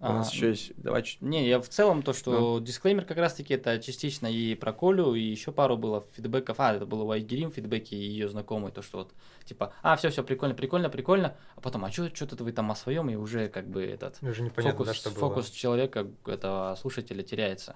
У 0.00 0.06
А, 0.06 0.12
нас 0.12 0.32
еще 0.32 0.50
есть, 0.50 0.72
давай 0.76 1.02
чуть 1.02 1.20
Не, 1.20 1.48
я 1.48 1.60
в 1.60 1.68
целом 1.68 2.02
то, 2.02 2.12
Ну. 2.12 2.14
что 2.14 2.58
дисклеймер 2.60 3.04
как 3.04 3.18
раз-таки 3.18 3.54
это 3.54 3.80
частично 3.80 4.28
и 4.28 4.54
про 4.54 4.72
Колю, 4.72 5.14
и 5.14 5.20
еще 5.20 5.50
пару 5.50 5.76
было 5.76 6.04
фидбэков. 6.14 6.60
А, 6.60 6.74
это 6.74 6.86
было 6.86 7.02
у 7.02 7.10
Айгерим 7.10 7.50
фидбэки 7.50 7.94
и 7.94 7.98
ее 7.98 8.28
знакомые, 8.28 8.70
то, 8.70 8.80
что 8.80 8.98
вот, 8.98 9.12
типа, 9.44 9.72
а, 9.82 9.96
все, 9.96 10.10
все, 10.10 10.22
прикольно, 10.22 10.54
прикольно, 10.54 10.88
прикольно, 10.88 11.36
а 11.56 11.60
потом, 11.60 11.84
а 11.84 11.90
что-то 11.90 12.44
вы 12.44 12.52
там 12.52 12.70
о 12.70 12.76
своем, 12.76 13.10
и 13.10 13.16
уже 13.16 13.48
как 13.48 13.68
бы 13.68 13.82
этот 13.84 14.22
Уже 14.22 14.42
непонятно, 14.42 14.70
фокус, 14.78 14.86
да, 14.86 14.94
что 14.94 15.10
фокус 15.10 15.50
человека, 15.50 16.06
этого 16.26 16.76
слушателя 16.80 17.24
теряется. 17.24 17.74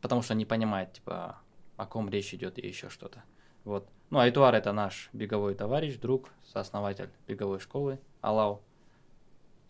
Потому 0.00 0.22
что 0.22 0.34
не 0.34 0.44
понимает, 0.44 0.92
типа, 0.92 1.38
о 1.76 1.86
ком 1.86 2.08
речь 2.08 2.32
идет 2.32 2.58
и 2.58 2.66
еще 2.66 2.88
что-то. 2.90 3.24
Вот. 3.64 3.88
Ну, 4.10 4.20
Айтуар 4.20 4.54
это 4.54 4.72
наш 4.72 5.10
беговой 5.12 5.56
товарищ, 5.56 5.96
друг, 5.96 6.28
сооснователь 6.52 7.10
беговой 7.26 7.58
школы 7.58 7.98
Алау. 8.20 8.62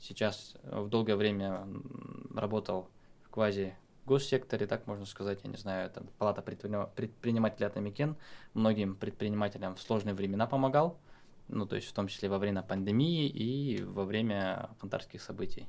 Сейчас 0.00 0.54
э, 0.62 0.80
в 0.80 0.88
долгое 0.88 1.16
время 1.16 1.66
работал 2.34 2.88
в 3.22 3.30
квази 3.30 3.74
госсекторе, 4.06 4.66
так 4.66 4.86
можно 4.86 5.04
сказать, 5.04 5.40
я 5.44 5.50
не 5.50 5.56
знаю, 5.56 5.86
это 5.86 6.02
палата 6.18 6.40
предпринима- 6.40 6.88
предпринимателей 6.94 7.66
Атамикен, 7.66 8.16
многим 8.54 8.94
предпринимателям 8.96 9.74
в 9.74 9.80
сложные 9.82 10.14
времена 10.14 10.46
помогал, 10.46 10.98
ну, 11.48 11.66
то 11.66 11.76
есть 11.76 11.88
в 11.88 11.92
том 11.92 12.08
числе 12.08 12.28
во 12.28 12.38
время 12.38 12.62
пандемии 12.62 13.26
и 13.28 13.82
во 13.82 14.04
время 14.04 14.70
фантарских 14.80 15.20
событий. 15.20 15.66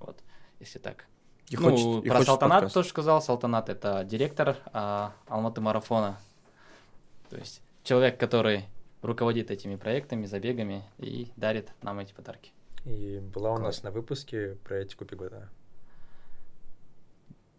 Вот, 0.00 0.22
если 0.60 0.78
так. 0.78 1.06
И 1.50 1.56
ну, 1.56 1.70
хочет- 1.70 2.04
и 2.04 2.08
про 2.08 2.16
хочет 2.16 2.26
Салтанат 2.26 2.56
подкаст. 2.56 2.74
тоже 2.74 2.88
сказал. 2.88 3.22
Салтанат 3.22 3.68
это 3.70 4.04
директор 4.04 4.56
а, 4.72 5.14
Алматы 5.26 5.60
марафона. 5.62 6.18
То 7.30 7.36
есть 7.36 7.62
человек, 7.84 8.18
который 8.20 8.64
руководит 9.00 9.50
этими 9.50 9.76
проектами, 9.76 10.26
забегами 10.26 10.84
и 10.98 11.30
дарит 11.36 11.72
нам 11.82 11.98
эти 12.00 12.12
подарки. 12.12 12.52
И 12.88 13.20
была 13.20 13.52
у 13.52 13.56
Класс. 13.56 13.76
нас 13.76 13.82
на 13.82 13.90
выпуске 13.90 14.56
про 14.64 14.76
этику 14.78 15.04
бегуна. 15.04 15.48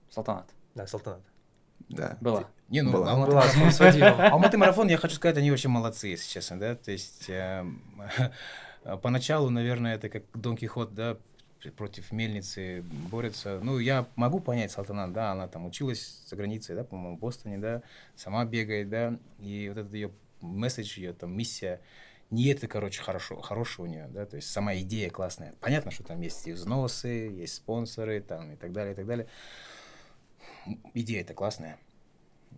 Салтанат. 0.10 0.50
Да, 0.74 0.88
Салтанат. 0.88 1.22
Да. 1.90 2.18
Была. 2.20 2.46
Не, 2.70 2.82
ну, 2.82 2.92
Была. 2.92 3.12
Алматы 3.12 3.32
Была, 3.32 3.44
марафон- 3.46 3.72
с. 3.72 4.32
Алматы 4.32 4.58
марафон, 4.58 4.88
я 4.88 4.98
хочу 4.98 5.16
сказать, 5.16 5.38
они 5.38 5.52
вообще 5.52 5.68
молодцы, 5.68 6.08
если 6.08 6.28
честно, 6.28 6.60
да, 6.60 6.76
то 6.76 6.92
есть 6.92 7.26
эм, 7.30 7.82
поначалу, 9.02 9.50
наверное, 9.50 9.96
это 9.96 10.10
как 10.10 10.24
Дон 10.34 10.56
Кихот, 10.58 10.94
да, 10.94 11.18
пр- 11.62 11.72
против 11.74 12.12
мельницы 12.12 12.82
борется. 13.12 13.60
Ну, 13.62 13.80
я 13.80 14.08
могу 14.16 14.40
понять 14.40 14.72
Салтанат, 14.72 15.14
да, 15.14 15.32
она 15.32 15.48
там 15.48 15.66
училась 15.66 16.24
за 16.28 16.36
границей, 16.36 16.76
да, 16.76 16.84
по-моему, 16.84 17.18
в 17.18 17.20
Бостоне, 17.20 17.58
да, 17.60 17.82
сама 18.16 18.46
бегает, 18.46 18.90
да, 18.90 19.18
и 19.40 19.70
вот 19.70 19.78
этот 19.80 19.94
ее 19.94 20.12
месседж, 20.42 20.98
ее 21.00 21.14
там 21.14 21.36
миссия, 21.36 21.82
не 22.30 22.48
это, 22.48 22.68
короче, 22.68 23.02
хорошо, 23.02 23.42
хорошего 23.42 23.86
у 23.86 23.88
нее, 23.88 24.08
да, 24.10 24.26
то 24.26 24.36
есть 24.36 24.50
сама 24.52 24.76
идея 24.78 25.10
классная. 25.10 25.56
Понятно, 25.60 25.92
что 25.92 26.04
там 26.04 26.22
есть 26.22 26.48
и 26.48 26.52
взносы, 26.52 27.08
есть 27.08 27.56
спонсоры, 27.56 28.22
там, 28.22 28.52
и 28.52 28.56
так 28.56 28.72
далее, 28.72 28.94
и 28.94 28.96
так 28.96 29.06
далее. 29.08 29.28
Идея 30.94 31.22
это 31.22 31.34
классная. 31.34 31.80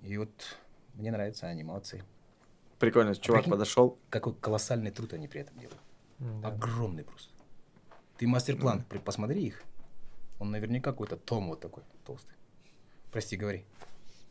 И 0.04 0.18
вот 0.18 0.58
мне 0.96 1.12
нравятся 1.12 1.54
молодцы. 1.64 2.04
Прикольно, 2.80 3.16
чувак 3.16 3.44
прикинь- 3.44 3.52
подошел. 3.52 4.00
Какой 4.10 4.34
колоссальный 4.36 4.92
труд 4.92 5.14
они 5.14 5.28
при 5.28 5.42
этом 5.42 5.58
делают. 5.58 5.80
Да. 6.20 6.50
Огромный 6.50 7.04
просто. 7.04 7.32
Ты 8.18 8.28
мастер-план, 8.28 8.84
при- 8.84 8.98
посмотри 8.98 9.44
их. 9.44 9.64
Он 10.40 10.52
наверняка 10.52 10.92
какой-то 10.92 11.16
том 11.16 11.50
вот 11.50 11.60
такой 11.62 11.84
толстый. 12.06 12.34
Прости, 13.12 13.38
говори. 13.38 13.66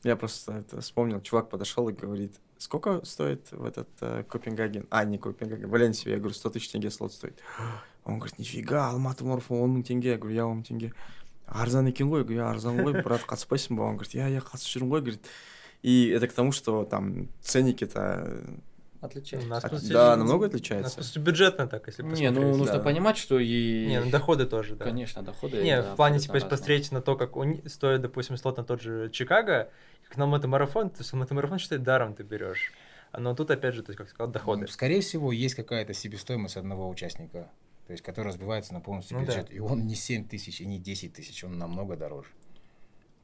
Я 0.03 0.17
просто 0.17 0.53
это 0.53 0.81
вспомнил, 0.81 1.21
чувак 1.21 1.49
подошел 1.49 1.89
и 1.89 1.93
говорит, 1.93 2.41
сколько 2.61 3.05
стоит 3.05 3.51
в 3.51 3.65
этот 3.65 3.89
э, 4.01 4.23
Копенгаген? 4.29 4.87
А, 4.91 5.05
не 5.05 5.19
Копенгаген, 5.19 5.69
Валенсию. 5.69 6.13
Я 6.15 6.19
говорю, 6.21 6.35
100 6.35 6.51
тысяч 6.51 6.69
тенге 6.71 6.91
слот 6.91 7.13
стоит. 7.13 7.39
Он 8.05 8.19
говорит, 8.19 8.39
нифига, 8.39 8.91
Алматы 8.91 9.25
10 9.25 9.33
мың 9.51 9.83
тенге. 9.83 10.11
Я 10.11 10.19
говорю, 10.19 10.35
я 10.37 10.43
10 10.45 10.55
мың 10.57 10.63
тенге. 10.69 10.93
арзан 11.51 11.87
екен 11.89 12.07
ғой 12.09 12.19
я 12.19 12.25
говорю, 12.25 12.39
«Я 12.41 12.51
арзан 12.51 12.79
ғой 12.79 13.03
брат 13.03 13.23
қатыспайсың 13.27 13.75
ба 13.75 13.83
он 13.83 13.97
говорит 13.97 14.15
я 14.15 14.29
я 14.29 14.39
қатысып 14.39 14.71
жүрмін 14.79 14.91
ғой 14.93 15.01
говорит 15.01 15.27
и 15.83 16.07
это 16.15 16.29
к 16.29 16.33
тому 16.33 16.53
что 16.53 16.85
там 16.85 17.27
ценники-то 17.43 18.45
У 19.03 19.07
Отличается. 19.07 19.49
нас 19.49 19.65
от- 19.65 19.71
просто- 19.71 19.93
да 19.93 20.17
намного 20.17 20.45
У 20.45 20.47
нас 20.47 20.55
отличается 20.55 20.95
просто 20.95 21.19
бюджетно 21.19 21.67
так, 21.67 21.89
если 21.89 22.03
Не, 22.05 22.09
ну 22.31 22.37
посмотреть. 22.37 22.57
нужно 22.59 22.77
да. 22.77 22.83
понимать, 22.85 23.17
что 23.17 23.41
и... 23.41 23.87
Не, 23.89 24.01
ну 24.01 24.11
доходы 24.11 24.47
тоже, 24.47 24.77
да. 24.77 24.85
Конечно, 24.85 25.23
доходы. 25.23 25.61
Не, 25.63 25.83
да, 25.83 25.93
в 25.95 25.97
плане, 25.97 26.21
типа, 26.21 26.35
разные. 26.35 26.51
посмотреть 26.51 26.93
на 26.93 27.01
то, 27.03 27.17
как 27.17 27.35
ни- 27.35 27.67
стоит, 27.67 28.01
допустим, 28.03 28.37
слот 28.37 28.59
на 28.59 28.63
тот 28.63 28.81
же 28.83 29.09
Чикаго, 29.11 29.71
как 30.11 30.19
на 30.19 30.27
мотомарафон, 30.27 30.91
то 30.91 30.99
есть 30.99 31.13
мотомарафон, 31.13 31.59
считай, 31.61 31.79
даром 31.79 32.15
ты 32.15 32.25
берешь. 32.25 32.73
Но 33.17 33.33
тут, 33.35 33.51
опять 33.53 33.75
же, 33.75 33.83
то 33.85 33.91
есть, 33.91 33.97
как 33.99 34.09
сказал, 34.09 34.31
доходы. 34.33 34.63
Ну, 34.63 34.67
скорее 34.67 35.01
всего, 35.01 35.31
есть 35.31 35.55
какая-то 35.55 35.95
себестоимость 35.95 36.57
одного 36.57 36.89
участника, 36.89 37.49
то 37.87 37.93
есть, 37.93 38.03
который 38.03 38.27
разбивается 38.29 38.75
на 38.75 38.81
полностью 38.81 39.19
Ну 39.19 39.25
да. 39.25 39.33
бюджет. 39.33 39.53
И 39.53 39.61
он 39.61 39.87
не 39.87 39.95
7 39.95 40.27
тысяч 40.29 40.61
и 40.61 40.67
не 40.67 40.81
10 40.81 41.13
тысяч, 41.13 41.45
он 41.45 41.59
намного 41.59 41.97
дороже. 41.97 42.29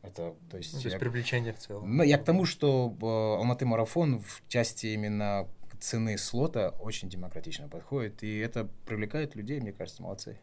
Это, 0.03 0.37
то 0.49 0.57
есть, 0.59 0.75
Ну, 0.75 0.81
то 0.81 0.85
есть 0.87 0.95
я- 0.95 0.99
привлечение 1.01 1.53
в 1.53 1.59
целом. 1.59 1.97
Ну, 1.97 2.05
я 2.05 2.19
к 2.19 2.25
тому, 2.25 2.45
что 2.45 2.95
э, 3.03 3.05
Алматы 3.41 3.67
марафон 3.67 4.21
в 4.21 4.43
части 4.49 4.87
именно 4.87 5.49
цены 5.81 6.17
слота 6.19 6.71
очень 6.81 7.09
демократично 7.09 7.69
подходит, 7.69 8.23
и 8.23 8.39
это 8.39 8.69
привлекает 8.87 9.35
людей, 9.35 9.61
мне 9.61 9.73
кажется, 9.73 10.03
молодцы. 10.03 10.39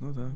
ну 0.00 0.12
да 0.12 0.32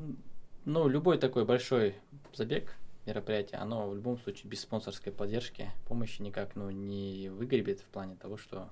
Ну, 0.64 0.88
любой 0.88 1.18
такой 1.18 1.44
большой 1.44 1.94
забег, 2.34 2.74
мероприятие, 3.06 3.60
оно 3.60 3.88
в 3.88 3.94
любом 3.94 4.18
случае 4.18 4.48
без 4.48 4.60
спонсорской 4.60 5.12
поддержки, 5.12 5.70
помощи 5.86 6.22
никак 6.22 6.56
ну, 6.56 6.70
не 6.70 7.28
выгребет 7.30 7.80
в 7.80 7.86
плане 7.86 8.16
того, 8.16 8.36
что 8.36 8.70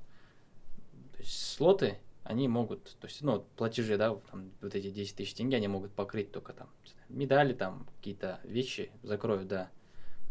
то 1.12 1.18
есть, 1.18 1.54
слоты, 1.54 1.98
они 2.22 2.48
могут, 2.48 2.96
то 3.00 3.06
есть, 3.06 3.22
ну, 3.22 3.44
платежи, 3.56 3.96
да, 3.96 4.14
там, 4.30 4.50
вот 4.60 4.74
эти 4.74 4.90
10 4.90 5.16
тысяч 5.16 5.34
тенге, 5.34 5.56
они 5.56 5.68
могут 5.68 5.92
покрыть 5.92 6.30
только 6.32 6.52
там 6.52 6.68
медали, 7.08 7.52
там, 7.52 7.86
какие-то 7.96 8.40
вещи 8.44 8.90
закроют, 9.02 9.48
да, 9.48 9.70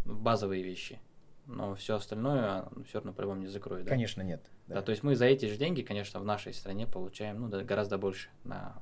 ну, 0.06 0.16
базовые 0.16 0.64
вещи. 0.64 1.00
Но 1.46 1.74
все 1.76 1.96
остальное 1.96 2.70
все 2.88 3.00
равно 3.00 3.12
по-любому 3.12 3.42
не 3.42 3.48
закроют. 3.48 3.86
да. 3.86 3.90
Конечно, 3.90 4.22
нет. 4.22 4.46
Да. 4.68 4.84
то 4.84 4.92
есть 4.92 5.02
мы 5.02 5.16
за 5.16 5.26
эти 5.26 5.48
же 5.48 5.58
деньги, 5.58 5.82
конечно, 5.82 6.20
в 6.20 6.26
нашей 6.26 6.54
стране 6.54 6.86
получаем 6.86 7.42
ну, 7.42 7.50
да, 7.50 7.64
гораздо 7.64 7.98
больше 7.98 8.30
на, 8.44 8.82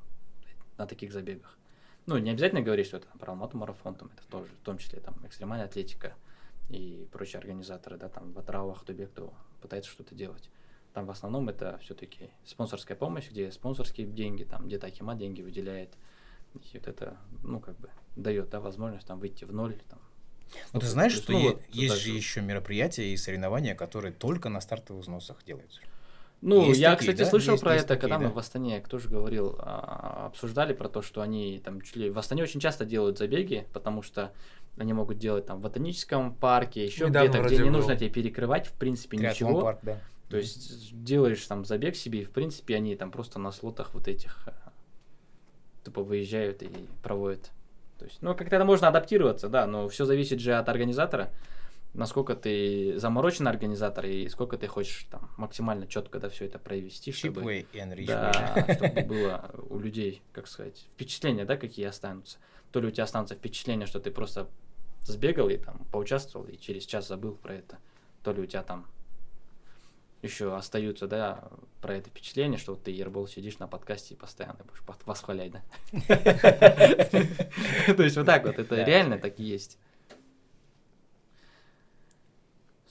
на 0.77 0.85
таких 0.85 1.13
забегах. 1.13 1.57
Ну, 2.07 2.17
не 2.17 2.31
обязательно 2.31 2.61
говорить, 2.61 2.87
что 2.87 2.97
это 2.97 3.07
про 3.19 3.33
Алмату 3.33 3.57
марафон, 3.57 3.93
там, 3.95 4.09
это 4.15 4.25
тоже, 4.29 4.49
в 4.61 4.65
том 4.65 4.77
числе 4.77 5.01
там 5.01 5.15
экстремальная 5.25 5.67
атлетика 5.67 6.15
и 6.69 7.05
прочие 7.11 7.39
организаторы, 7.39 7.97
да, 7.97 8.07
там 8.07 8.31
в 8.31 8.39
Атрау, 8.39 8.71
Ахтубе, 8.71 9.07
кто 9.07 9.33
пытается 9.61 9.91
что-то 9.91 10.15
делать. 10.15 10.49
Там 10.93 11.05
в 11.05 11.11
основном 11.11 11.49
это 11.49 11.77
все-таки 11.83 12.29
спонсорская 12.45 12.95
помощь, 12.95 13.29
где 13.29 13.51
спонсорские 13.51 14.07
деньги, 14.07 14.45
там 14.45 14.67
где-то 14.67 14.87
Акима 14.87 15.15
деньги 15.15 15.41
выделяет. 15.41 15.93
И 16.55 16.77
вот 16.77 16.87
это, 16.87 17.17
ну, 17.43 17.59
как 17.59 17.77
бы, 17.77 17.89
дает, 18.15 18.49
да, 18.49 18.61
возможность 18.61 19.05
там 19.05 19.19
выйти 19.19 19.43
в 19.43 19.53
ноль, 19.53 19.77
там, 19.89 19.99
Ну, 20.71 20.79
ты 20.79 20.87
знаешь, 20.87 21.11
что 21.11 21.33
Ну, 21.33 21.59
есть 21.71 22.01
же 22.01 22.11
еще 22.11 22.41
мероприятия 22.41 23.13
и 23.13 23.17
соревнования, 23.17 23.75
которые 23.75 24.13
только 24.13 24.47
на 24.47 24.61
стартовых 24.61 25.03
взносах 25.03 25.43
делаются. 25.43 25.81
Ну, 26.41 26.67
Есть 26.67 26.79
я, 26.79 26.91
такие, 26.91 27.11
кстати, 27.13 27.25
да? 27.25 27.29
слышал 27.31 27.53
Есть- 27.53 27.63
про 27.63 27.73
есть 27.73 27.85
это, 27.85 27.95
такие, 27.95 28.01
когда 28.01 28.19
мы 28.19 28.29
да. 28.29 28.35
в 28.35 28.37
Астане, 28.39 28.79
кто 28.79 28.99
же 28.99 29.09
говорил, 29.09 29.55
а, 29.59 30.27
обсуждали 30.27 30.73
про 30.73 30.87
то, 30.87 31.01
что 31.01 31.21
они 31.21 31.59
там 31.63 31.81
чуть 31.81 31.95
ли 31.95 32.09
в 32.11 32.19
Астане 32.19 32.43
очень 32.43 32.59
часто 32.59 32.85
делают 32.85 33.17
забеги, 33.17 33.67
потому 33.73 34.03
что 34.03 34.31
они 34.77 34.93
могут 34.93 35.17
делать 35.17 35.47
там 35.47 35.57
в 35.57 35.61
ботаническом 35.61 36.35
парке, 36.35 36.85
еще 36.85 37.07
где-то, 37.07 37.41
где 37.41 37.57
не 37.57 37.63
был. 37.63 37.71
нужно 37.77 37.95
тебе 37.95 38.09
перекрывать, 38.11 38.67
в 38.67 38.73
принципе, 38.73 39.17
Триатлон 39.17 39.49
ничего. 39.51 39.61
парк, 39.61 39.79
да. 39.81 39.99
То 40.29 40.37
есть 40.37 41.03
делаешь 41.03 41.43
там 41.47 41.65
забег 41.65 41.95
себе, 41.95 42.21
и 42.21 42.25
в 42.25 42.31
принципе 42.31 42.75
они 42.75 42.95
там 42.95 43.11
просто 43.11 43.39
на 43.39 43.51
слотах 43.51 43.93
вот 43.95 44.07
этих 44.07 44.47
а, 44.47 44.71
тупо 45.83 46.03
выезжают 46.03 46.61
и 46.61 46.69
проводят. 47.01 47.49
То 47.97 48.05
есть, 48.05 48.21
ну, 48.21 48.35
как-то 48.35 48.57
это 48.57 48.65
можно 48.65 48.89
адаптироваться, 48.89 49.49
да, 49.49 49.65
но 49.65 49.87
все 49.89 50.05
зависит 50.05 50.39
же 50.39 50.53
от 50.53 50.69
организатора, 50.69 51.31
насколько 51.93 52.35
ты 52.35 52.97
заморочен 52.97 53.47
организатор 53.47 54.05
и 54.05 54.29
сколько 54.29 54.57
ты 54.57 54.67
хочешь 54.67 55.07
там 55.09 55.31
максимально 55.37 55.87
четко 55.87 56.19
да, 56.19 56.29
все 56.29 56.45
это 56.45 56.59
провести, 56.59 57.11
чтобы, 57.11 57.41
Чипвей 57.41 57.67
и 57.73 57.77
Enrich 57.77 58.05
да, 58.05 58.53
Way. 58.55 58.75
чтобы 58.75 59.01
было 59.01 59.51
у 59.69 59.79
людей, 59.79 60.21
как 60.31 60.47
сказать, 60.47 60.85
впечатления, 60.93 61.45
да, 61.45 61.57
какие 61.57 61.85
останутся. 61.85 62.37
То 62.71 62.79
ли 62.79 62.87
у 62.87 62.91
тебя 62.91 63.05
останутся 63.05 63.35
впечатления, 63.35 63.85
что 63.85 63.99
ты 63.99 64.11
просто 64.11 64.47
сбегал 65.03 65.49
и 65.49 65.57
там 65.57 65.85
поучаствовал 65.91 66.47
и 66.47 66.57
через 66.57 66.85
час 66.85 67.07
забыл 67.07 67.35
про 67.35 67.55
это, 67.55 67.77
то 68.23 68.33
ли 68.33 68.41
у 68.41 68.45
тебя 68.45 68.63
там 68.63 68.85
еще 70.21 70.55
остаются, 70.55 71.07
да, 71.07 71.49
про 71.81 71.95
это 71.95 72.09
впечатление, 72.09 72.57
что 72.57 72.73
вот 72.73 72.83
ты, 72.83 72.91
Ербол, 72.91 73.27
сидишь 73.27 73.59
на 73.59 73.67
подкасте 73.67 74.15
и 74.15 74.17
постоянно 74.17 74.59
будешь 74.63 74.81
восхвалять, 75.05 75.51
да? 75.51 75.61
То 77.93 78.03
есть 78.03 78.17
вот 78.17 78.25
так 78.25 78.45
вот, 78.45 78.57
это 78.57 78.83
реально 78.83 79.19
так 79.19 79.39
и 79.39 79.43
есть. 79.43 79.77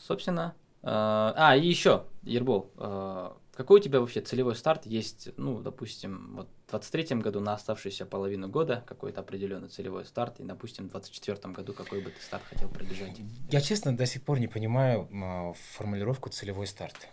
Собственно, 0.06 0.54
э, 0.82 0.86
а, 0.88 1.56
и 1.56 1.66
еще, 1.66 2.04
Ербол, 2.22 2.70
э, 2.78 3.30
какой 3.56 3.80
у 3.80 3.82
тебя 3.82 3.98
вообще 3.98 4.20
целевой 4.20 4.54
старт 4.54 4.86
есть, 4.86 5.30
ну, 5.36 5.60
допустим, 5.60 6.36
вот 6.36 6.48
в 6.66 6.70
23 6.70 7.16
году 7.16 7.40
на 7.40 7.54
оставшуюся 7.54 8.06
половину 8.06 8.48
года 8.48 8.84
какой-то 8.86 9.22
определенный 9.22 9.68
целевой 9.68 10.04
старт, 10.04 10.38
и, 10.38 10.44
допустим, 10.44 10.86
в 10.86 10.90
24 10.90 11.52
году 11.52 11.72
какой 11.72 12.00
бы 12.00 12.10
ты 12.10 12.20
старт 12.22 12.44
хотел 12.44 12.68
пробежать? 12.68 13.18
Я, 13.50 13.60
честно, 13.60 13.96
до 13.96 14.06
сих 14.06 14.22
пор 14.22 14.38
не 14.38 14.46
понимаю 14.46 15.08
м, 15.10 15.54
формулировку 15.54 16.28
целевой 16.28 16.68
старт. 16.68 17.08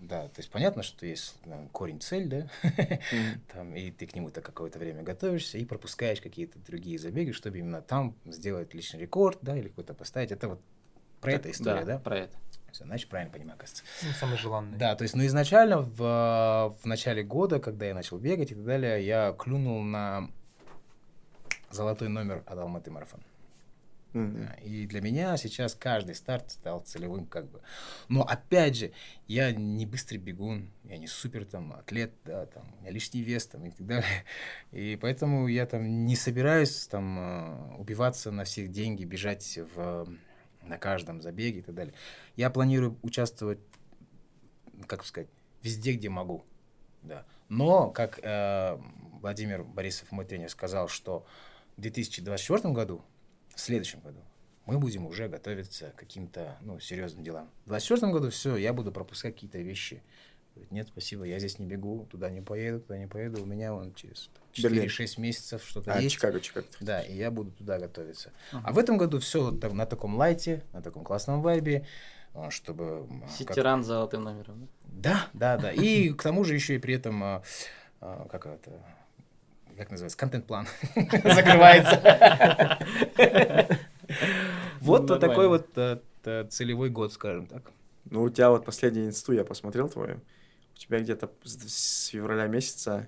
Да, 0.00 0.28
то 0.28 0.38
есть 0.38 0.50
понятно, 0.50 0.82
что 0.82 1.04
есть 1.04 1.34
э, 1.44 1.66
корень 1.72 2.00
цель, 2.00 2.26
да, 2.26 2.48
там, 3.52 3.74
и 3.74 3.90
ты 3.90 4.06
к 4.06 4.14
нему-то 4.14 4.40
какое-то 4.40 4.78
время 4.78 5.02
готовишься 5.02 5.58
и 5.58 5.64
пропускаешь 5.64 6.20
какие-то 6.20 6.58
другие 6.60 6.98
забеги, 6.98 7.32
чтобы 7.32 7.58
именно 7.58 7.82
там 7.82 8.16
сделать 8.24 8.72
личный 8.72 9.00
рекорд, 9.00 9.38
да, 9.42 9.58
или 9.58 9.68
какой-то 9.68 9.92
поставить. 9.94 10.30
Это 10.32 10.48
вот 10.48 10.60
про 11.20 11.32
это 11.32 11.50
история, 11.50 11.84
да? 11.84 11.98
про 11.98 12.18
это. 12.18 12.36
Всё, 12.72 12.84
значит, 12.84 13.08
правильно 13.08 13.32
понимаю, 13.32 13.58
кажется. 13.58 13.82
Ну, 14.02 14.12
самый 14.12 14.36
желанный. 14.38 14.78
Да, 14.78 14.94
то 14.94 15.02
есть, 15.02 15.16
ну, 15.16 15.26
изначально 15.26 15.80
в, 15.80 16.76
в 16.80 16.84
начале 16.84 17.22
года, 17.22 17.58
когда 17.58 17.86
я 17.86 17.94
начал 17.94 18.18
бегать 18.18 18.52
и 18.52 18.54
так 18.54 18.64
далее, 18.64 19.04
я 19.04 19.34
клюнул 19.36 19.82
на 19.82 20.30
золотой 21.70 22.08
номер 22.08 22.42
от 22.46 22.58
Алматы 22.58 22.90
марафон. 22.90 23.20
Да, 24.12 24.54
И 24.64 24.86
для 24.86 25.00
меня 25.00 25.36
сейчас 25.36 25.74
каждый 25.74 26.16
старт 26.16 26.50
стал 26.50 26.80
целевым 26.80 27.26
как 27.26 27.48
бы. 27.48 27.60
Но 28.08 28.22
опять 28.22 28.76
же, 28.76 28.92
я 29.28 29.52
не 29.52 29.86
быстрый 29.86 30.16
бегун, 30.18 30.70
я 30.82 30.98
не 30.98 31.06
супер 31.06 31.44
там 31.44 31.72
атлет, 31.72 32.12
да, 32.24 32.46
там, 32.46 32.74
у 32.76 32.82
меня 32.82 32.90
лишний 32.90 33.22
вес 33.22 33.46
там 33.46 33.64
и 33.66 33.70
так 33.70 33.86
далее. 33.86 34.24
И 34.72 34.98
поэтому 35.00 35.46
я 35.46 35.64
там 35.66 36.06
не 36.06 36.16
собираюсь 36.16 36.88
там 36.88 37.18
э, 37.18 37.76
убиваться 37.76 38.32
на 38.32 38.42
всех 38.42 38.72
деньги, 38.72 39.04
бежать 39.04 39.60
в, 39.76 40.08
на 40.70 40.78
каждом 40.78 41.20
забеге 41.20 41.58
и 41.58 41.62
так 41.62 41.74
далее. 41.74 41.92
Я 42.36 42.48
планирую 42.48 42.96
участвовать, 43.02 43.58
как 44.86 45.04
сказать, 45.04 45.28
везде, 45.62 45.92
где 45.92 46.08
могу. 46.08 46.44
Да. 47.02 47.26
Но, 47.48 47.90
как 47.90 48.20
э, 48.22 48.78
Владимир 49.20 49.64
Борисов, 49.64 50.12
мой 50.12 50.24
тренер, 50.24 50.48
сказал, 50.48 50.88
что 50.88 51.26
в 51.76 51.80
2024 51.80 52.72
году, 52.72 53.02
в 53.54 53.60
следующем 53.60 54.00
году, 54.00 54.20
мы 54.66 54.78
будем 54.78 55.06
уже 55.06 55.28
готовиться 55.28 55.90
к 55.90 55.96
каким-то 55.96 56.56
ну, 56.60 56.78
серьезным 56.78 57.24
делам. 57.24 57.50
В 57.64 57.70
2024 57.70 58.12
году 58.12 58.30
все, 58.30 58.56
я 58.56 58.72
буду 58.72 58.92
пропускать 58.92 59.34
какие-то 59.34 59.58
вещи. 59.58 60.02
Говорит, 60.60 60.72
Нет, 60.72 60.88
спасибо, 60.88 61.24
я 61.24 61.38
здесь 61.38 61.58
не 61.58 61.64
бегу, 61.64 62.06
туда 62.10 62.28
не 62.28 62.42
поеду, 62.42 62.80
туда 62.80 62.98
не 62.98 63.06
поеду. 63.06 63.42
У 63.42 63.46
меня 63.46 63.72
вон 63.72 63.94
через 63.94 64.28
Берлин. 64.62 64.84
4-6 64.84 65.18
месяцев 65.20 65.64
что-то 65.66 65.94
А, 65.94 66.00
есть. 66.00 66.16
Чикаго, 66.16 66.38
Чикаго. 66.40 66.66
Да, 66.80 67.00
и 67.00 67.16
я 67.16 67.30
буду 67.30 67.50
туда 67.52 67.78
готовиться. 67.78 68.30
А 68.52 68.58
Мгм. 68.58 68.72
в 68.74 68.78
этом 68.78 68.98
году 68.98 69.20
все 69.20 69.50
на 69.52 69.86
таком 69.86 70.16
лайте, 70.16 70.62
на 70.74 70.82
таком 70.82 71.02
классном 71.02 71.40
вайбе, 71.40 71.86
а, 72.34 72.50
чтобы... 72.50 72.84
м, 73.08 73.20
как- 73.22 73.30
Ситеран 73.30 73.82
с 73.82 73.86
золотым 73.86 74.22
номером, 74.24 74.68
да? 74.84 75.28
Да, 75.32 75.56
да, 75.56 75.62
да. 75.62 75.72
И 75.72 76.10
к 76.12 76.22
тому 76.22 76.44
же 76.44 76.54
еще 76.54 76.74
и 76.74 76.78
при 76.78 76.92
этом, 76.94 77.22
а, 77.24 77.42
а, 78.02 78.28
как 78.28 78.44
это, 78.44 78.70
как 79.78 79.90
называется, 79.90 80.18
контент-план 80.18 80.66
закрывается. 81.24 81.96
Вот 84.80 85.06
такой 85.20 85.46
вот 85.48 85.68
э, 85.76 86.44
целевой 86.50 86.90
год, 86.90 87.12
скажем 87.12 87.46
так. 87.46 87.70
Ну, 88.06 88.22
у 88.22 88.28
тебя 88.30 88.50
вот 88.50 88.64
последний 88.64 89.06
инсту 89.06 89.32
я 89.32 89.44
посмотрел 89.44 89.88
твою. 89.88 90.20
У 90.80 90.82
тебя 90.82 91.00
где-то 91.00 91.30
с, 91.44 92.06
февраля 92.06 92.46
месяца 92.46 93.06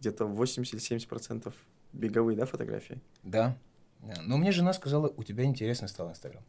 где-то 0.00 0.24
80 0.24 0.72
или 0.72 0.80
70 0.80 1.06
процентов 1.08 1.54
беговые, 1.92 2.38
да, 2.38 2.46
фотографии? 2.46 3.02
Да. 3.22 3.58
Да. 4.00 4.14
Но 4.22 4.38
мне 4.38 4.50
жена 4.50 4.72
сказала, 4.72 5.12
у 5.14 5.22
тебя 5.22 5.44
интересно 5.44 5.88
стал 5.88 6.10
Инстаграм. 6.10 6.42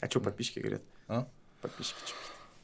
А 0.00 0.10
что 0.10 0.20
подписчики 0.20 0.58
говорят? 0.58 0.82
А? 1.06 1.28
Подписчики 1.62 1.98
чё? 2.04 2.14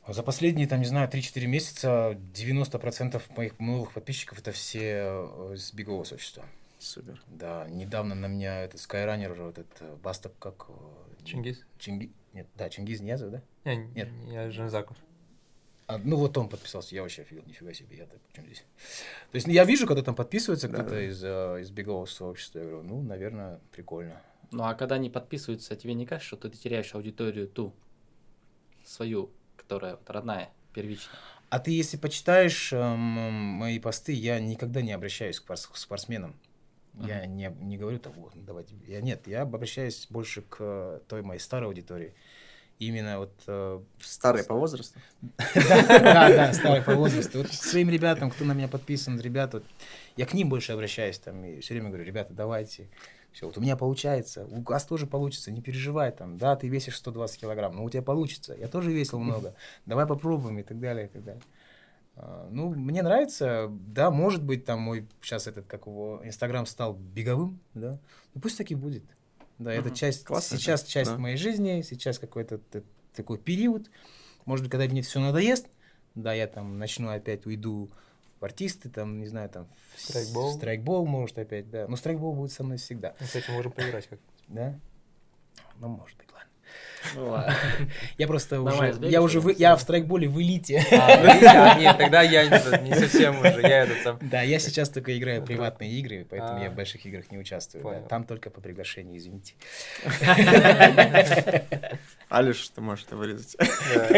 А 0.05 0.13
За 0.13 0.25
последние, 0.25 0.67
там, 0.67 0.81
не 0.81 0.87
знаю, 0.87 1.09
3-4 1.09 1.47
месяца 1.47 2.19
90% 2.35 3.23
моих 3.37 3.59
новых 3.61 3.93
подписчиков 3.93 4.41
это 4.41 4.51
все 4.51 4.81
э, 4.83 5.55
с 5.57 5.73
бегового 5.73 6.03
сообщества. 6.03 6.45
Супер. 6.81 7.23
Да, 7.29 7.69
недавно 7.69 8.17
на 8.17 8.27
меня 8.27 8.65
этот 8.65 8.81
Skyrunner, 8.81 9.45
вот 9.45 9.59
этот 9.59 9.81
э, 9.81 9.97
Басток, 10.03 10.33
как... 10.41 10.67
э, 10.69 11.25
Чингис? 11.25 11.65
Чинги... 11.79 12.13
Нет, 12.33 12.49
да, 12.57 12.69
Чингиз 12.69 13.01
Ниязов, 13.01 13.31
да? 13.31 13.43
Не, 13.65 13.77
Нет. 13.77 14.09
я 14.27 14.51
Жанзаков. 14.51 14.97
А, 15.87 15.99
ну 15.99 16.17
вот 16.17 16.37
он 16.39 16.49
подписался, 16.49 16.95
я 16.95 17.03
вообще 17.03 17.23
офигел, 17.23 17.43
нифига 17.47 17.73
себе, 17.75 17.97
я-то 17.97 18.17
при 18.19 18.37
чём 18.37 18.47
здесь? 18.47 18.65
То 19.31 19.35
есть 19.37 19.47
ну, 19.47 19.53
я 19.53 19.65
вижу, 19.65 19.87
когда 19.87 20.03
там 20.03 20.15
подписывается 20.15 20.69
Да, 20.69 20.75
кто-то 20.79 20.91
да. 20.91 21.07
из, 21.07 21.23
э, 21.23 21.61
из 21.61 21.71
бегового 21.71 22.07
сообщества, 22.07 22.61
я 22.61 22.65
говорю, 22.67 22.83
ну, 22.83 23.03
наверное, 23.03 23.61
прикольно. 23.73 24.21
Ну 24.51 24.65
а 24.65 24.75
когда 24.75 24.99
не 24.99 25.11
подписываются, 25.11 25.77
тебе 25.77 25.95
не 25.95 26.07
кажется, 26.07 26.37
что 26.37 26.49
ты 26.49 26.57
теряешь 26.57 26.95
аудиторию 26.95 27.49
ту, 27.49 27.75
свою, 28.85 29.31
которая 29.57 29.97
вот 29.97 30.09
родная, 30.11 30.51
первичная? 30.75 31.19
А 31.51 31.59
ты, 31.59 31.71
если 31.71 31.97
почитаешь 31.97 32.73
эм, 32.73 32.97
мои 32.99 33.79
посты, 33.79 34.13
я 34.13 34.41
никогда 34.41 34.81
не 34.81 34.93
обращаюсь 34.93 35.41
к 35.41 35.57
спортсменам. 35.57 36.35
Я 36.95 37.27
не, 37.27 37.55
не 37.61 37.79
говорю 37.79 37.99
так, 37.99 38.15
вот, 38.17 38.35
ну, 38.35 38.43
давайте. 38.43 38.75
Я, 38.87 39.01
нет, 39.01 39.27
я 39.27 39.43
обращаюсь 39.43 40.07
больше 40.11 40.43
к 40.43 40.57
э, 40.61 41.01
той 41.09 41.23
моей 41.23 41.41
старой 41.41 41.67
аудитории. 41.69 42.15
Именно 42.79 43.19
вот... 43.19 43.33
э, 43.47 43.81
Старые 44.01 44.45
по 44.45 44.55
возрасту? 44.55 44.99
Да, 45.55 46.29
да, 46.29 46.53
старый 46.53 46.83
по 46.83 46.95
возрасту. 46.97 47.39
Вот 47.39 47.53
своим 47.53 47.91
ребятам, 47.91 48.31
кто 48.31 48.45
на 48.45 48.53
меня 48.53 48.69
подписан, 48.69 49.21
ребята, 49.21 49.59
вот 49.59 49.67
я 50.17 50.27
к 50.27 50.35
ним 50.35 50.49
больше 50.49 50.73
обращаюсь 50.73 51.19
там 51.19 51.45
и 51.45 51.61
все 51.61 51.75
время 51.75 51.89
говорю, 51.89 52.05
ребята, 52.05 52.33
давайте. 52.35 52.89
Все, 53.33 53.47
вот 53.47 53.57
у 53.57 53.63
меня 53.63 53.77
получается, 53.77 54.45
у 54.45 54.61
вас 54.61 54.85
тоже 54.85 55.07
получится, 55.07 55.51
не 55.51 55.63
переживай 55.63 56.13
там, 56.13 56.37
да, 56.37 56.55
ты 56.55 56.69
весишь 56.69 56.99
120 56.99 57.41
килограмм, 57.41 57.75
но 57.75 57.83
у 57.83 57.89
тебя 57.89 58.03
получится, 58.03 58.55
я 58.55 58.69
тоже 58.69 58.93
весил 58.93 59.19
много, 59.21 59.55
давай 59.87 60.07
попробуем 60.07 60.59
и 60.59 60.63
так 60.63 60.79
далее, 60.79 61.07
и 61.07 61.09
так 61.09 61.25
далее. 61.25 61.43
А, 62.17 62.47
Ну, 62.51 62.75
мне 62.75 63.01
нравится, 63.03 63.69
да, 63.71 64.11
может 64.11 64.43
быть, 64.43 64.67
там 64.67 64.81
мой 64.81 65.09
сейчас 65.23 65.47
этот, 65.47 65.67
как 65.67 65.87
его, 65.87 66.21
Инстаграм 66.25 66.67
стал 66.67 66.93
беговым, 66.93 67.59
да, 67.73 67.99
ну 68.35 68.41
пусть 68.43 68.59
так 68.59 68.71
и 68.71 68.75
будет. 68.75 69.05
Да, 69.63 69.73
это 69.73 69.89
Мгм. 69.89 69.95
часть, 69.95 70.25
Классно 70.25 70.59
сейчас 70.59 70.85
часть 70.85 71.13
да. 71.13 71.19
моей 71.19 71.37
жизни, 71.37 71.83
сейчас 71.83 72.19
какой-то 72.19 72.61
такой 73.15 73.39
период, 73.39 73.91
может 74.45 74.65
быть, 74.65 74.71
когда 74.71 74.87
мне 74.87 75.03
все 75.03 75.21
надоест, 75.21 75.67
да, 76.15 76.33
я 76.33 76.47
там 76.47 76.79
начну 76.79 77.09
опять 77.11 77.47
уйду 77.47 77.91
в 78.41 78.45
артисты, 78.45 78.89
там, 78.91 79.21
не 79.21 79.27
знаю, 79.27 79.49
там, 79.51 79.69
в 79.95 80.01
Страйкбол. 80.01 80.51
в 80.51 80.55
страйкбол, 80.55 81.07
может, 81.07 81.39
опять, 81.39 81.71
да. 81.71 81.87
Но 81.87 81.97
страйкбол 81.97 82.35
будет 82.35 82.53
со 82.53 82.65
мной 82.65 82.79
всегда, 82.79 83.15
Мы, 83.21 83.27
кстати, 83.27 83.51
можем 83.51 83.73
поиграть 83.73 84.09
как 84.09 84.19
да? 84.49 84.79
Ну, 85.79 85.89
может 85.89 86.17
быть, 86.19 86.31
ладно. 86.33 86.49
Ну. 87.15 87.37
Я 88.19 88.27
просто 88.27 88.61
уже, 88.61 88.95
я 89.03 89.23
уже, 89.23 89.41
я 89.59 89.77
в 89.77 89.81
страйкболе 89.81 90.29
в 90.29 90.41
элите. 90.41 90.85
А, 90.93 91.75
а, 91.75 91.79
нет, 91.79 91.99
тогда 91.99 92.23
я 92.23 92.45
не, 92.45 92.95
совсем 92.95 93.39
уже, 93.41 93.61
я 93.61 93.85
этот 93.85 93.99
сам. 94.03 94.19
Да, 94.21 94.43
я 94.43 94.59
сейчас 94.59 94.89
только 94.89 95.17
играю 95.17 95.43
приватные 95.43 95.91
игры, 95.93 96.27
поэтому 96.29 96.61
А. 96.61 96.63
я 96.65 96.71
в 96.71 96.75
больших 96.75 97.05
играх 97.07 97.31
не 97.31 97.39
участвую. 97.39 98.07
Там 98.09 98.25
только 98.25 98.51
по 98.51 98.61
приглашению, 98.61 99.19
извините. 99.19 99.55
Алиш, 102.29 102.69
ты 102.69 102.81
можешь 102.81 103.05
это 103.07 103.17
вырезать. 103.17 103.57
Да. 103.59 104.09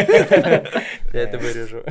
Я 1.13 1.21
это 1.21 1.39
вырежу. 1.39 1.83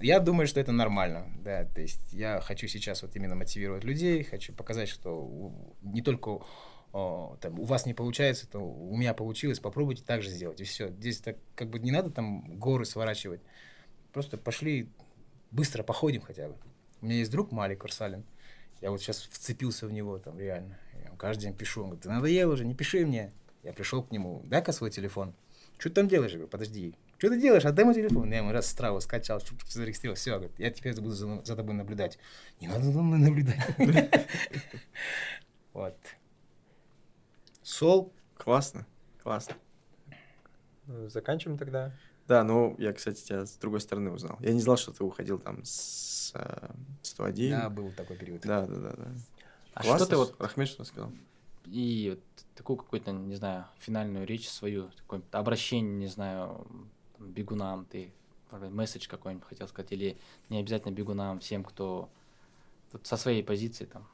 Я 0.00 0.20
думаю, 0.20 0.46
что 0.46 0.60
это 0.60 0.70
нормально, 0.70 1.26
да, 1.42 1.64
то 1.64 1.80
есть 1.80 2.12
я 2.12 2.40
хочу 2.40 2.66
сейчас 2.66 3.00
вот 3.02 3.16
именно 3.16 3.36
мотивировать 3.36 3.84
людей, 3.84 4.22
хочу 4.22 4.52
показать, 4.52 4.88
что 4.88 5.50
не 5.82 6.02
только 6.02 6.40
там, 7.40 7.58
у 7.58 7.64
вас 7.64 7.86
не 7.86 7.94
получается, 7.94 8.48
то 8.48 8.60
у 8.60 8.96
меня 8.96 9.14
получилось, 9.14 9.58
попробуйте 9.58 10.04
так 10.04 10.22
же 10.22 10.30
сделать, 10.30 10.60
и 10.60 10.64
все. 10.64 10.88
Здесь 10.90 11.18
так 11.18 11.36
как 11.56 11.68
бы 11.68 11.78
не 11.80 11.90
надо 11.90 12.10
там 12.10 12.56
горы 12.58 12.84
сворачивать, 12.84 13.40
просто 14.12 14.38
пошли, 14.38 14.88
быстро 15.50 15.82
походим 15.82 16.20
хотя 16.20 16.48
бы. 16.48 16.56
У 17.00 17.06
меня 17.06 17.16
есть 17.16 17.32
друг 17.32 17.50
Малик 17.50 17.82
Урсалин, 17.82 18.24
я 18.80 18.90
вот 18.90 19.00
сейчас 19.00 19.22
вцепился 19.22 19.86
в 19.86 19.92
него 19.92 20.18
там 20.18 20.38
реально, 20.38 20.78
я 20.94 21.06
ему 21.06 21.16
каждый 21.16 21.42
день 21.42 21.56
пишу, 21.56 21.80
он 21.82 21.88
говорит, 21.88 22.04
ты 22.04 22.08
надоел 22.10 22.50
уже, 22.50 22.64
не 22.64 22.74
пиши 22.74 23.04
мне. 23.04 23.32
Я 23.64 23.72
пришел 23.72 24.02
к 24.02 24.12
нему, 24.12 24.42
дай-ка 24.44 24.72
свой 24.72 24.90
телефон. 24.90 25.34
Что 25.78 25.88
ты 25.88 25.94
там 25.96 26.08
делаешь? 26.08 26.32
Я 26.32 26.36
говорю, 26.36 26.50
подожди. 26.50 26.94
Что 27.16 27.30
ты 27.30 27.40
делаешь? 27.40 27.64
Отдай 27.64 27.86
мой 27.86 27.94
телефон. 27.94 28.30
Я 28.30 28.38
ему 28.38 28.52
раз 28.52 28.66
страву 28.66 29.00
скачал, 29.00 29.42
зарегистрировал. 29.68 30.16
Все, 30.16 30.32
говорит, 30.32 30.52
я 30.58 30.70
теперь 30.70 30.94
буду 30.94 31.10
за, 31.12 31.42
за 31.42 31.56
тобой 31.56 31.74
наблюдать. 31.74 32.18
Не 32.60 32.68
надо 32.68 32.84
за 32.84 33.02
мной 33.02 33.18
наблюдать. 33.18 33.58
Вот. 35.72 35.96
Сол. 37.64 38.12
Классно, 38.36 38.86
классно. 39.22 39.56
Ну, 40.86 41.08
Заканчиваем 41.08 41.58
тогда. 41.58 41.92
Да, 42.28 42.44
ну, 42.44 42.76
я, 42.78 42.92
кстати, 42.92 43.22
тебя 43.22 43.44
с 43.44 43.56
другой 43.56 43.80
стороны 43.80 44.12
узнал. 44.12 44.36
Я 44.40 44.52
не 44.52 44.60
знал, 44.60 44.76
что 44.76 44.92
ты 44.92 45.02
уходил 45.02 45.40
там 45.40 45.64
с 45.64 46.32
э, 46.34 46.70
101. 47.02 47.50
Да, 47.50 47.70
был 47.70 47.90
такой 47.90 48.16
период. 48.16 48.42
да, 48.42 48.66
да, 48.66 48.76
да. 48.76 48.92
да. 48.96 49.08
А 49.74 49.82
Классно, 49.82 49.98
что 49.98 50.06
ты 50.06 50.16
вот 50.16 50.40
Рахмет 50.40 50.68
что 50.68 50.84
сказал? 50.84 51.10
и 51.66 52.10
вот 52.10 52.46
такую 52.54 52.76
какую-то, 52.76 53.12
не 53.12 53.34
знаю, 53.34 53.66
финальную 53.78 54.26
речь 54.26 54.48
свою, 54.48 54.90
такое 54.96 55.22
обращение, 55.32 55.94
не 55.94 56.06
знаю, 56.06 56.66
там, 57.16 57.32
бегунам, 57.32 57.86
ты 57.86 58.12
месседж 58.50 59.08
какой-нибудь 59.08 59.48
хотел 59.48 59.66
сказать, 59.66 59.90
или 59.92 60.16
не 60.48 60.60
обязательно 60.60 60.92
бегунам, 60.92 61.40
всем, 61.40 61.64
кто 61.64 62.08
со 63.02 63.16
своей 63.16 63.42
позиции 63.42 63.86
там, 63.86 64.06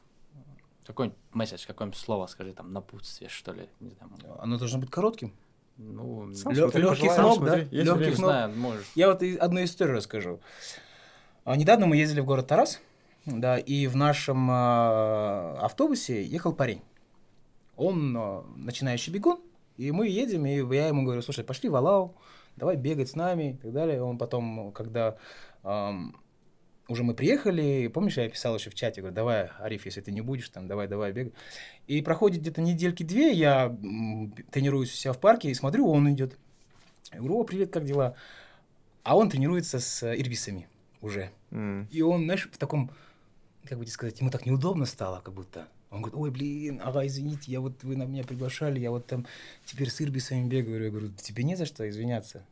какой-нибудь 0.91 1.19
месседж, 1.33 1.67
какое-нибудь 1.67 1.99
слово 1.99 2.27
скажи, 2.27 2.53
там, 2.53 2.73
напутствие, 2.73 3.29
что 3.31 3.53
ли, 3.53 3.69
не 3.81 3.91
знаю. 3.91 4.11
Оно 4.41 4.59
должно 4.59 4.79
быть 4.79 4.91
коротким. 4.91 5.33
Ну, 5.77 6.33
Сам 6.35 6.53
не 6.53 6.59
Лё- 6.59 6.65
смотри, 6.71 6.83
лёгких 6.83 7.09
пожелай, 7.09 7.23
ног, 7.23 7.45
да? 7.45 7.51
смотри, 7.57 7.83
Лёгких 7.83 8.07
ног. 8.09 8.17
знаю, 8.17 8.57
можешь. 8.57 8.91
Я 8.95 9.09
вот 9.09 9.23
одну 9.23 9.65
историю 9.65 9.97
расскажу. 9.97 10.41
А, 11.45 11.57
Недавно 11.57 11.87
мы 11.87 11.97
ездили 11.97 12.21
в 12.21 12.27
город 12.27 12.47
Тарас, 12.49 12.81
да, 13.25 13.57
и 13.59 13.87
в 13.87 13.97
нашем 13.97 14.49
а, 14.51 15.59
автобусе 15.62 16.23
ехал 16.23 16.53
парень. 16.53 16.83
Он 17.77 18.15
а, 18.17 18.45
начинающий 18.57 19.12
бегун, 19.12 19.41
и 19.79 19.91
мы 19.91 20.09
едем, 20.09 20.45
и 20.45 20.57
я 20.77 20.89
ему 20.89 21.05
говорю, 21.05 21.23
слушай, 21.23 21.45
пошли 21.45 21.69
в 21.71 21.77
Алау, 21.77 22.15
давай 22.57 22.77
бегать 22.77 23.09
с 23.09 23.15
нами 23.17 23.53
и 23.53 23.55
так 23.57 23.73
далее. 23.73 24.03
Он 24.03 24.19
потом, 24.19 24.73
когда 24.73 25.17
ам, 25.62 26.15
уже 26.91 27.05
мы 27.05 27.15
приехали, 27.15 27.89
помнишь, 27.89 28.17
я 28.19 28.29
писал 28.29 28.57
еще 28.57 28.69
в 28.71 28.75
чате, 28.75 29.01
говорю, 29.01 29.15
давай, 29.15 29.47
Ариф, 29.61 29.87
если 29.87 30.01
ты 30.01 30.12
не 30.12 30.21
будешь, 30.21 30.49
там, 30.49 30.67
давай, 30.67 30.89
давай, 30.89 31.12
бегай. 31.12 31.33
И 31.87 32.03
проходит 32.03 32.41
где-то 32.41 32.61
недельки 32.61 33.03
две, 33.03 33.33
я 33.33 33.77
тренируюсь 34.51 34.93
у 34.93 34.97
себя 34.97 35.12
в 35.12 35.21
парке 35.21 35.51
и 35.51 35.55
смотрю, 35.55 35.89
он 35.89 36.12
идет. 36.12 36.37
Я 37.12 37.19
говорю, 37.19 37.39
о, 37.39 37.45
привет, 37.45 37.73
как 37.73 37.85
дела? 37.85 38.15
А 39.03 39.17
он 39.17 39.31
тренируется 39.31 39.79
с 39.81 40.03
ирбисами 40.15 40.69
уже. 41.01 41.31
М, 41.51 41.89
И 41.91 42.03
он, 42.03 42.25
знаешь, 42.25 42.49
в 42.53 42.59
таком, 42.59 42.91
как 43.65 43.79
бы 43.79 43.87
сказать, 43.87 44.21
ему 44.21 44.31
так 44.31 44.45
неудобно 44.45 44.85
стало, 44.85 45.21
как 45.21 45.33
будто. 45.33 45.69
Он 45.91 46.03
говорит, 46.03 46.21
ой, 46.21 46.31
блин, 46.31 46.81
ага, 46.85 47.07
извините, 47.07 47.51
я 47.51 47.61
вот, 47.61 47.83
вы 47.83 47.97
на 47.97 48.05
меня 48.05 48.23
приглашали, 48.23 48.79
я 48.79 48.91
вот 48.91 49.07
там 49.07 49.27
теперь 49.65 49.91
с 49.91 50.01
ирбисами 50.01 50.47
бегаю. 50.47 50.85
Я 50.85 50.91
говорю, 50.91 51.09
тебе 51.09 51.43
не 51.43 51.57
за 51.57 51.67
что 51.67 51.89
извиняться. 51.89 52.45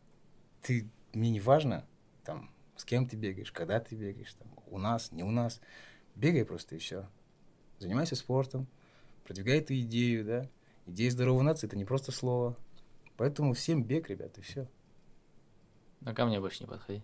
Ты, 0.63 0.89
мне 1.13 1.31
не 1.31 1.41
важно, 1.41 1.85
там, 2.25 2.51
с 2.79 2.85
кем 2.85 3.07
ты 3.07 3.17
бегаешь, 3.17 3.53
когда 3.53 3.81
ты 3.81 3.97
бегаешь, 3.97 4.33
там, 4.35 4.49
у 4.69 4.79
нас, 4.79 5.13
не 5.13 5.25
у 5.25 5.31
нас. 5.31 5.61
Бегай 6.15 6.45
просто 6.45 6.77
и 6.77 6.79
все. 6.79 7.07
Занимайся 7.79 8.17
спортом, 8.17 8.67
продвигай 9.25 9.59
эту 9.59 9.79
идею, 9.81 10.25
да. 10.25 10.49
Идея 10.87 11.11
здоровой 11.11 11.43
нации– 11.43 11.67
это 11.69 11.77
не 11.77 11.85
просто 11.85 12.13
слово. 12.13 12.57
Поэтому 13.17 13.53
всем 13.53 13.83
бег, 13.83 14.09
ребят, 14.09 14.39
и 14.39 14.41
все. 14.41 14.69
А 16.05 16.15
ко 16.15 16.25
мне 16.25 16.41
больше 16.41 16.63
не 16.63 16.69
подходи. 16.69 17.03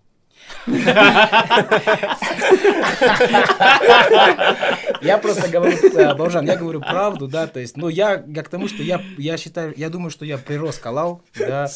Я 5.00 5.18
просто 5.20 5.48
говорю, 5.48 5.76
э, 5.76 6.14
Баужан, 6.14 6.46
я 6.46 6.56
говорю 6.56 6.80
правду, 6.80 7.28
да, 7.28 7.46
то 7.46 7.60
есть, 7.60 7.76
ну, 7.76 7.88
я, 7.88 8.24
я 8.26 8.42
к 8.42 8.48
тому, 8.48 8.68
что 8.68 8.82
я, 8.82 9.02
я 9.18 9.36
считаю, 9.36 9.74
я 9.76 9.90
думаю, 9.90 10.10
что 10.10 10.24
я 10.24 10.38
прирос 10.38 10.78
к 10.78 10.86
Алау, 10.86 11.22
да, 11.36 11.68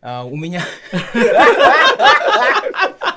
А, 0.00 0.24
у 0.24 0.36
меня... 0.36 0.62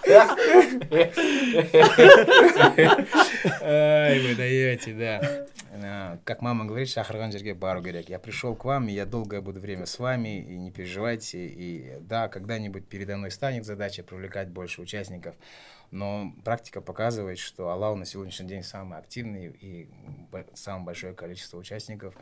Ай, 3.61 4.19
вы 4.19 4.35
даете, 4.35 4.93
да. 4.93 5.45
э, 5.71 6.17
как 6.23 6.41
мама 6.41 6.65
говорит, 6.65 6.89
шахарган 6.89 7.31
жерге 7.31 7.53
бару 7.53 7.81
керек. 7.81 8.09
Я 8.09 8.19
пришел 8.19 8.55
к 8.55 8.65
вам, 8.65 8.89
и 8.89 8.91
я 8.91 9.05
долгое 9.05 9.41
буду 9.41 9.59
время 9.59 9.85
с 9.85 9.99
вами, 9.99 10.39
и 10.39 10.57
не 10.57 10.71
переживайте. 10.71 11.45
И 11.47 11.97
да, 12.01 12.27
когда-нибудь 12.27 12.88
передо 12.88 13.17
мной 13.17 13.31
станет 13.31 13.65
задача 13.65 14.03
привлекать 14.03 14.49
больше 14.49 14.81
участников. 14.81 15.35
Но 15.91 16.34
практика 16.43 16.81
показывает, 16.81 17.39
что 17.39 17.69
Аллах 17.69 17.95
на 17.97 18.05
сегодняшний 18.05 18.47
день 18.47 18.63
самый 18.63 18.97
активный 18.97 19.47
и 19.47 19.89
самое 20.53 20.85
большое 20.85 21.13
количество 21.13 21.57
участников. 21.57 22.15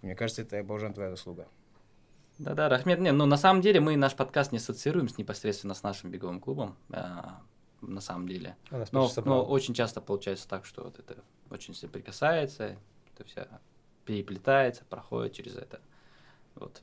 Мне 0.00 0.14
кажется, 0.14 0.42
это, 0.42 0.62
Божан, 0.64 0.94
твоя 0.94 1.10
заслуга. 1.10 1.46
Да-да, 2.38 2.68
Рахмет, 2.68 2.98
не, 2.98 3.12
ну 3.12 3.26
на 3.26 3.36
самом 3.36 3.60
деле 3.60 3.80
мы 3.80 3.96
наш 3.96 4.14
подкаст 4.14 4.52
не 4.52 4.58
ассоциируем 4.58 5.08
с 5.08 5.18
непосредственно 5.18 5.74
с 5.74 5.82
нашим 5.82 6.10
беговым 6.10 6.40
клубом, 6.40 6.76
а, 6.90 7.40
на 7.80 8.00
самом 8.00 8.26
деле. 8.26 8.56
Нас 8.70 8.90
Но, 8.92 9.10
но 9.24 9.44
очень 9.44 9.74
часто 9.74 10.00
получается 10.00 10.48
так, 10.48 10.64
что 10.64 10.84
вот 10.84 10.98
это 10.98 11.16
очень 11.50 11.74
соприкасается, 11.74 12.76
это 13.14 13.24
все 13.24 13.46
переплетается, 14.04 14.84
проходит 14.84 15.34
через 15.34 15.56
это. 15.56 15.80
Вот. 16.54 16.82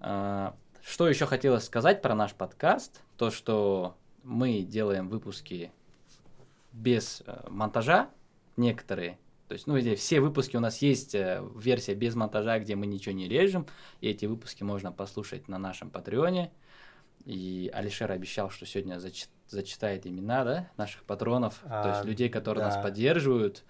А, 0.00 0.56
Что 0.82 1.08
еще 1.08 1.26
хотелось 1.26 1.64
сказать 1.64 2.02
про 2.02 2.14
наш 2.14 2.34
подкаст? 2.34 3.02
То, 3.16 3.30
что 3.30 3.96
мы 4.22 4.62
делаем 4.62 5.08
выпуски 5.08 5.72
без 6.72 7.22
э, 7.26 7.46
монтажа, 7.48 8.10
некоторые. 8.56 9.18
То 9.52 9.54
есть, 9.54 9.66
ну, 9.66 9.76
эти 9.76 9.96
все 9.96 10.20
выпуски 10.20 10.56
у 10.56 10.60
нас 10.60 10.80
есть 10.80 11.14
э, 11.14 11.46
версия 11.54 11.92
без 11.92 12.14
монтажа, 12.14 12.58
где 12.58 12.74
мы 12.74 12.86
ничего 12.86 13.14
не 13.14 13.28
режем. 13.28 13.66
И 14.00 14.08
эти 14.08 14.24
выпуски 14.24 14.62
можно 14.62 14.92
послушать 14.92 15.46
на 15.46 15.58
нашем 15.58 15.90
Патреоне. 15.90 16.50
И 17.26 17.70
Алишер 17.74 18.10
обещал, 18.10 18.48
что 18.48 18.64
сегодня 18.64 18.94
зачи- 18.94 19.28
зачитает 19.48 20.06
имена, 20.06 20.44
да, 20.44 20.70
наших 20.78 21.02
патронов, 21.04 21.60
то 21.68 21.88
есть 21.88 22.00
А, 22.00 22.02
людей, 22.06 22.30
которые 22.30 22.64
нас 22.64 22.76
да. 22.76 22.80
поддерживают, 22.82 23.64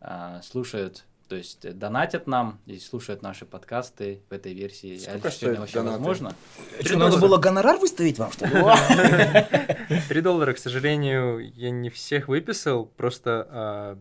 а, 0.00 0.42
слушают, 0.42 1.04
то 1.28 1.36
есть 1.36 1.72
донатят 1.78 2.26
нам 2.26 2.58
и 2.66 2.76
слушают 2.80 3.22
наши 3.22 3.46
подкасты 3.46 4.20
в 4.28 4.32
этой 4.32 4.54
версии. 4.54 4.98
Сколько 4.98 5.28
Алиш, 5.28 5.38
сегодня 5.38 5.60
вообще 5.60 5.74
донаты? 5.76 5.98
возможно? 5.98 6.34
Что, 6.80 6.98
надо 6.98 7.18
было 7.18 7.36
гонорар 7.38 7.78
выставить 7.78 8.18
вам, 8.18 8.32
что 8.32 8.44
ли? 8.44 10.00
3 10.08 10.20
доллара, 10.20 10.52
к 10.52 10.58
сожалению, 10.58 11.48
я 11.54 11.70
не 11.70 11.90
всех 11.90 12.26
выписал, 12.26 12.86
просто 12.86 13.46
а, 13.48 13.98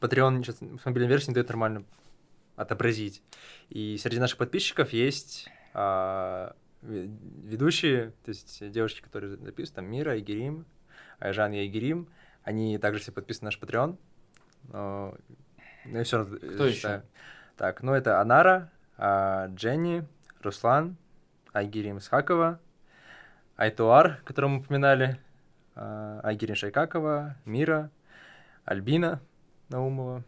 Patreon 0.00 0.42
сейчас 0.42 0.60
в 0.60 0.84
мобильной 0.86 1.08
версии 1.08 1.28
не 1.30 1.34
дает 1.34 1.48
нормально 1.48 1.84
отобразить. 2.56 3.22
И 3.68 3.96
среди 3.98 4.18
наших 4.20 4.38
подписчиков 4.38 4.92
есть 4.92 5.48
а, 5.74 6.54
ве- 6.82 7.06
ведущие, 7.44 8.12
то 8.24 8.30
есть 8.30 8.68
девушки, 8.70 9.00
которые 9.00 9.36
записывают, 9.36 9.74
там 9.74 9.86
Мира, 9.86 10.18
Игерим, 10.18 10.66
Айжан 11.18 11.52
и 11.52 11.66
Игерим, 11.66 12.08
они 12.42 12.78
также 12.78 13.00
все 13.00 13.12
подписаны 13.12 13.44
на 13.44 13.48
наш 13.48 13.58
Patreon. 13.60 13.96
Но, 14.72 15.14
но 15.84 15.98
я 15.98 16.04
все 16.04 16.18
равно 16.18 16.36
Кто 16.36 16.66
еще? 16.66 16.76
считаю. 16.76 17.02
Так, 17.56 17.82
ну 17.82 17.92
это 17.92 18.20
Анара, 18.20 18.70
а, 18.96 19.46
Дженни, 19.48 20.04
Руслан, 20.42 20.96
Айгерим 21.52 21.98
Исхакова, 21.98 22.60
Айтуар, 23.56 24.20
которого 24.24 24.50
мы 24.50 24.58
упоминали, 24.60 25.18
а, 25.74 26.20
Айгерин 26.22 26.54
Шайкакова, 26.54 27.36
Мира, 27.44 27.90
Альбина 28.64 29.20
Наумова. 29.68 30.24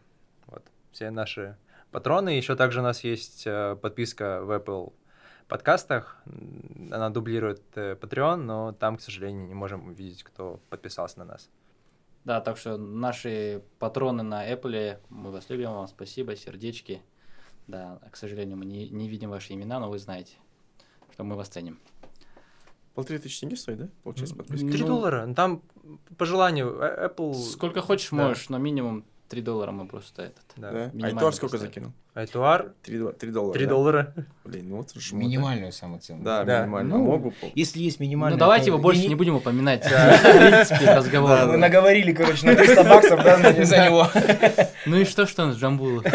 Вот, 0.47 0.63
все 0.91 1.09
наши 1.09 1.57
патроны. 1.91 2.29
Еще 2.29 2.55
также 2.55 2.79
у 2.79 2.83
нас 2.83 3.03
есть 3.03 3.43
э, 3.45 3.75
подписка 3.81 4.41
в 4.43 4.51
Apple 4.51 4.93
подкастах. 5.47 6.21
Она 6.91 7.09
дублирует 7.09 7.61
э, 7.75 7.95
Patreon, 7.95 8.37
но 8.37 8.71
там, 8.71 8.97
к 8.97 9.01
сожалению, 9.01 9.47
не 9.47 9.53
можем 9.53 9.87
увидеть, 9.87 10.23
кто 10.23 10.59
подписался 10.69 11.19
на 11.19 11.25
нас. 11.25 11.49
Да, 12.23 12.39
так 12.39 12.57
что 12.57 12.77
наши 12.77 13.63
патроны 13.79 14.23
на 14.23 14.49
Apple, 14.49 14.99
мы 15.09 15.31
вас 15.31 15.49
любим, 15.49 15.71
вам 15.71 15.87
спасибо, 15.87 16.35
сердечки. 16.35 17.01
Да, 17.67 17.99
к 18.11 18.15
сожалению, 18.15 18.57
мы 18.57 18.65
не, 18.65 18.89
не 18.89 19.09
видим 19.09 19.29
ваши 19.29 19.53
имена, 19.53 19.79
но 19.79 19.89
вы 19.89 19.97
знаете, 19.97 20.35
что 21.11 21.23
мы 21.23 21.35
вас 21.35 21.47
ценим. 21.47 21.79
Полторы 22.93 23.19
тысячи 23.19 23.39
тенге 23.39 23.55
стоит, 23.55 23.77
да? 23.79 23.89
Получается, 24.03 24.35
подписка. 24.35 24.67
Три 24.69 24.81
Ну, 24.81 24.87
доллара. 24.87 25.25
Ну, 25.25 25.33
Там, 25.33 25.61
по 26.17 26.25
желанию, 26.25 26.77
э, 26.79 27.07
Apple... 27.07 27.33
Сколько 27.33 27.81
хочешь, 27.81 28.09
Да. 28.11 28.17
можешь, 28.17 28.49
но 28.49 28.57
минимум 28.57 29.05
3 29.31 29.41
доллара 29.41 29.71
мы 29.71 29.87
просто 29.87 30.23
этот. 30.23 30.43
Да. 30.57 30.71
Да? 30.71 30.85
минимально 30.93 31.07
Айтуар 31.07 31.33
сколько 31.33 31.53
поставили. 31.53 31.73
закинул? 31.73 31.91
Айтуар, 32.13 32.73
Три 32.83 32.99
до- 32.99 33.13
три 33.13 33.31
доллара. 33.31 33.53
3 33.53 33.65
да? 33.65 33.69
доллара. 33.69 34.13
Блин, 34.43 34.69
ну 34.69 34.75
вот 34.77 34.91
жмут, 34.93 35.21
да. 35.21 35.27
Минимальную 35.27 35.71
самую 35.71 36.01
цену. 36.01 36.23
Да, 36.23 36.43
Да. 36.43 36.61
минимально. 36.63 36.97
Ну, 36.97 37.05
Могу. 37.05 37.33
Если 37.55 37.79
есть 37.81 38.01
минимальная... 38.01 38.35
Ну 38.35 38.39
давайте 38.39 38.67
его 38.67 38.77
больше 38.77 39.07
не 39.07 39.15
будем 39.15 39.35
упоминать. 39.35 39.85
В 39.85 39.89
принципе, 39.89 40.93
разговор. 40.93 41.29
Да, 41.29 41.45
Мы 41.45 41.51
да. 41.53 41.57
наговорили, 41.59 42.11
короче, 42.11 42.45
на 42.45 42.55
300 42.55 42.83
баксов, 42.83 43.23
да, 43.23 43.37
за- 43.53 43.65
за 43.65 43.85
него. 43.85 44.07
Ну 44.85 44.97
и 44.97 45.05
что, 45.05 45.25
что 45.25 45.43
он 45.43 45.53
с 45.53 45.57
Джамбула? 45.57 46.03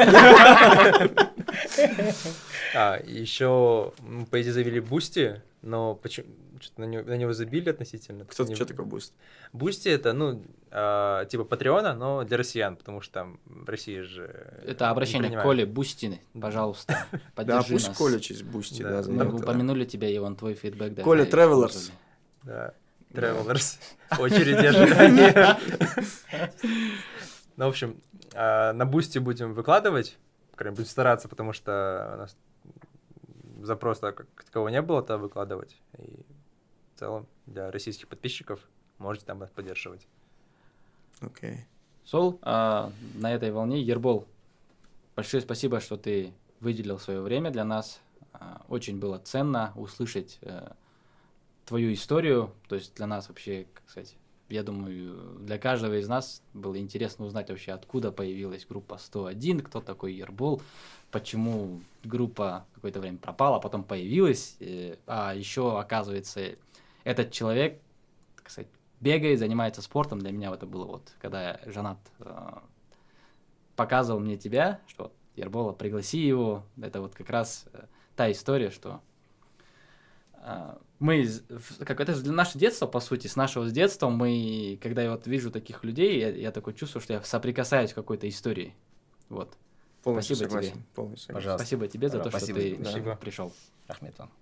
А, 2.75 2.99
еще, 3.07 3.93
мы, 4.01 4.27
по 4.27 4.41
идее, 4.43 4.53
завели 4.53 4.81
Boosty, 4.81 5.41
но 5.63 5.95
почему 5.95 6.27
что-то 6.61 6.81
на 6.81 6.85
него, 6.87 7.03
на 7.05 7.17
него 7.17 7.33
забили 7.33 7.71
относительно. 7.71 8.25
Кто 8.25 8.45
Не- 8.45 8.55
что 8.55 8.65
такое 8.67 8.87
Boosty? 8.87 9.15
Boosty 9.53 9.89
это, 9.89 10.13
ну, 10.13 10.43
а, 10.71 11.25
типа 11.27 11.45
Patreon 11.45 11.84
а, 11.84 11.95
но 11.95 12.25
для 12.25 12.37
россиян, 12.37 12.77
потому 12.77 13.01
что 13.01 13.13
там 13.15 13.41
в 13.45 13.69
России 13.69 14.01
же... 14.01 14.25
Это 14.65 14.91
обращение 14.91 15.31
к. 15.39 15.43
Коле 15.43 15.67
Boosty, 15.67 16.05
ну, 16.05 16.21
пожалуйста, 16.41 17.07
Да, 17.13 17.21
поддержи 17.35 17.73
пусть 17.75 17.89
нас. 17.89 17.97
Коля 17.97 18.19
через 18.21 18.43
Boosty, 18.43 18.83
Да. 18.83 19.03
да, 19.03 19.11
Мы 19.11 19.25
да. 19.25 19.29
упомянули 19.31 19.85
тебя, 19.85 20.09
и 20.09 20.19
он 20.19 20.37
твой 20.37 20.55
фидбэк. 20.55 21.03
Коля 21.03 21.25
Travelers. 21.25 21.91
Да, 22.43 22.75
Travelers. 23.13 23.79
Очереди 24.19 24.67
ожидания. 24.67 25.57
Ну, 27.57 27.65
в 27.65 27.69
общем, 27.69 28.03
а, 28.35 28.75
на 28.75 28.85
Boosty 28.85 29.19
будем 29.19 29.55
выкладывать, 29.55 30.19
будем 30.59 30.85
стараться, 30.85 31.27
потому 31.27 31.55
что 31.55 32.11
у 32.15 32.19
нас 32.19 32.37
запроса 33.63 34.13
как 34.13 34.27
такового 34.45 34.69
не 34.69 34.83
было, 34.83 35.03
то 35.03 35.17
выкладывать. 35.19 35.77
И 35.99 36.21
в 36.97 36.99
целом 36.99 37.27
для 37.45 37.71
российских 37.71 38.09
подписчиков 38.09 38.61
можете 38.99 39.27
там 39.27 39.39
нас 39.39 39.51
поддерживать. 39.51 40.07
Окей. 41.21 41.67
Сол, 42.05 42.39
а, 42.43 42.91
на 43.15 43.35
этой 43.35 43.51
волне, 43.51 43.83
Ербол, 43.83 44.27
большое 45.15 45.43
спасибо, 45.43 45.81
что 45.81 45.97
ты 45.97 46.33
выделил 46.61 46.99
свое 46.99 47.21
время 47.21 47.51
для 47.51 47.65
нас. 47.65 48.01
А, 48.33 48.63
Очень 48.69 48.99
было 48.99 49.19
ценно 49.19 49.73
услышать 49.77 50.39
э, 50.41 50.71
твою 51.67 51.93
историю. 51.93 52.53
То 52.69 52.77
есть 52.77 52.95
для 52.95 53.07
нас 53.07 53.29
вообще, 53.29 53.67
как 53.75 53.91
сказать, 53.91 54.17
я 54.49 54.63
думаю, 54.63 55.39
для 55.41 55.59
каждого 55.59 55.99
из 55.99 56.09
нас 56.09 56.43
было 56.55 56.79
интересно 56.79 57.25
узнать 57.27 57.51
вообще, 57.51 57.73
откуда 57.73 58.13
появилась 58.13 58.65
группа 58.65 58.97
101, 58.97 59.61
кто 59.61 59.81
такой 59.81 60.15
Ербол, 60.15 60.63
почему 61.11 61.81
группа 62.05 62.65
какое-то 62.75 63.01
время 63.01 63.19
пропала, 63.19 63.57
а 63.57 63.61
потом 63.61 63.83
появилась. 63.83 64.57
э, 64.61 64.97
А 65.07 65.35
еще, 65.35 65.79
оказывается, 65.79 66.55
этот 67.07 67.31
человек, 67.31 67.81
так 68.35 68.51
сказать, 68.51 68.69
бегает, 69.01 69.39
занимается 69.39 69.81
спортом. 69.81 70.19
Для 70.19 70.33
меня 70.33 70.53
это 70.53 70.67
было 70.67 70.87
вот, 70.87 71.15
когда 71.21 71.61
Жанат 71.65 71.99
э, 72.19 72.53
показывал 73.77 74.19
мне 74.19 74.37
тебя, 74.37 74.81
что 74.89 75.13
Ербола, 75.37 75.73
пригласи 75.73 76.19
его. 76.19 76.65
Это 76.83 77.01
вот 77.01 77.15
как 77.15 77.31
раз 77.31 77.67
э, 77.73 77.85
та 78.17 78.33
история, 78.33 78.71
что 78.71 79.01
э, 80.33 80.75
мы, 80.99 81.29
как 81.85 82.01
это 82.01 82.13
же 82.13 82.33
наше 82.33 82.59
детство, 82.59 82.89
по 82.89 82.99
сути, 82.99 83.29
с 83.29 83.37
нашего 83.37 83.69
с 83.69 83.73
детства, 83.73 84.09
мы, 84.09 84.77
когда 84.83 85.03
я 85.03 85.13
вот 85.13 85.29
вижу 85.29 85.53
таких 85.53 85.85
людей, 85.85 86.19
я, 86.19 86.31
я 86.31 86.51
такое 86.51 86.75
чувствую, 86.75 87.03
что 87.03 87.13
я 87.13 87.23
соприкасаюсь 87.23 87.91
с 87.91 87.95
какой-то 87.95 88.29
историей. 88.29 88.75
Вот. 89.29 89.57
Полностью 90.03 90.35
Спасибо 90.35 90.51
тебе. 90.51 90.71
согласен. 90.71 90.87
Полностью 90.93 91.27
согласен. 91.27 91.45
Пожалуйста. 91.45 91.65
Спасибо 91.67 91.87
тебе 91.87 92.09
за 92.09 92.19
то, 92.19 92.31
спасибо 92.31 92.59
что 92.59 92.69
тебе. 92.69 92.85
ты 92.85 93.01
Да. 93.01 93.15
Пришел. 93.15 93.53
Рахмет 93.87 94.19
вам. 94.19 94.33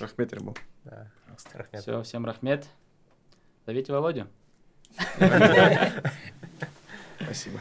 Рахмет 0.00 0.32
Рябов. 0.32 0.56
Да. 0.84 1.06
Рахмет. 1.54 1.82
Все, 1.82 2.02
всем 2.02 2.24
рахмет. 2.26 2.66
Зовите 3.66 3.92
Володю. 3.92 4.26
Спасибо. 7.20 7.60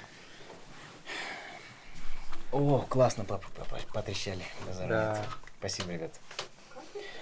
О, 2.51 2.79
классно, 2.89 3.23
папа, 3.25 3.47
папа, 3.55 3.77
потрещали. 3.93 4.43
Да. 4.87 5.23
Спасибо, 5.59 5.91
ребят. 5.91 6.19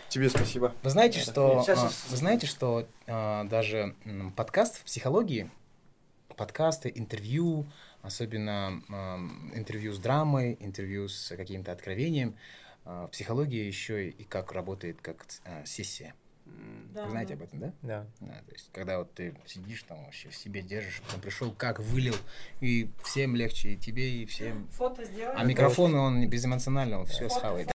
Тебе 0.07 0.29
спасибо. 0.29 0.73
Вы 0.81 0.89
знаете, 0.89 1.19
что, 1.19 1.61
Сейчас, 1.63 1.77
а, 1.83 1.89
сейчас. 1.89 2.05
вы 2.09 2.17
знаете, 2.17 2.47
что 2.47 2.87
а, 3.05 3.43
даже 3.43 3.95
м, 4.05 4.31
подкаст 4.31 4.77
в 4.79 4.83
психологии, 4.85 5.51
подкасты, 6.35 6.91
интервью, 6.95 7.67
особенно 8.01 8.81
интервью 9.53 9.93
с 9.93 9.99
драмой, 9.99 10.57
интервью 10.61 11.07
с 11.09 11.35
каким-то 11.35 11.71
откровением, 11.73 12.35
в 12.89 13.07
психологии 13.11 13.63
еще 13.63 14.09
и 14.09 14.23
как 14.23 14.51
работает 14.51 15.01
как 15.01 15.25
а, 15.45 15.65
сессия. 15.65 16.13
Да, 16.93 17.05
Вы 17.05 17.11
знаете 17.11 17.35
да. 17.35 17.43
об 17.43 17.47
этом, 17.47 17.59
да? 17.59 17.73
Да. 17.83 18.07
Да, 18.19 18.41
то 18.47 18.51
есть, 18.51 18.69
когда 18.71 18.97
вот 18.97 19.13
ты 19.13 19.35
сидишь 19.45 19.83
там 19.83 20.03
вообще 20.05 20.29
в 20.29 20.35
себе 20.35 20.61
держишь, 20.61 21.01
потом 21.05 21.21
пришел, 21.21 21.51
как 21.51 21.79
вылил, 21.79 22.15
и 22.61 22.89
всем 23.03 23.35
легче, 23.35 23.73
и 23.73 23.77
тебе, 23.77 24.23
и 24.23 24.25
всем. 24.25 24.67
Фото 24.71 25.05
сделать. 25.05 25.35
А 25.37 25.43
микрофон, 25.43 25.93
он 25.93 26.27
безэмоционально, 26.27 26.99
он 26.99 27.05
все 27.05 27.27
Фото 27.27 27.39
схавает. 27.39 27.71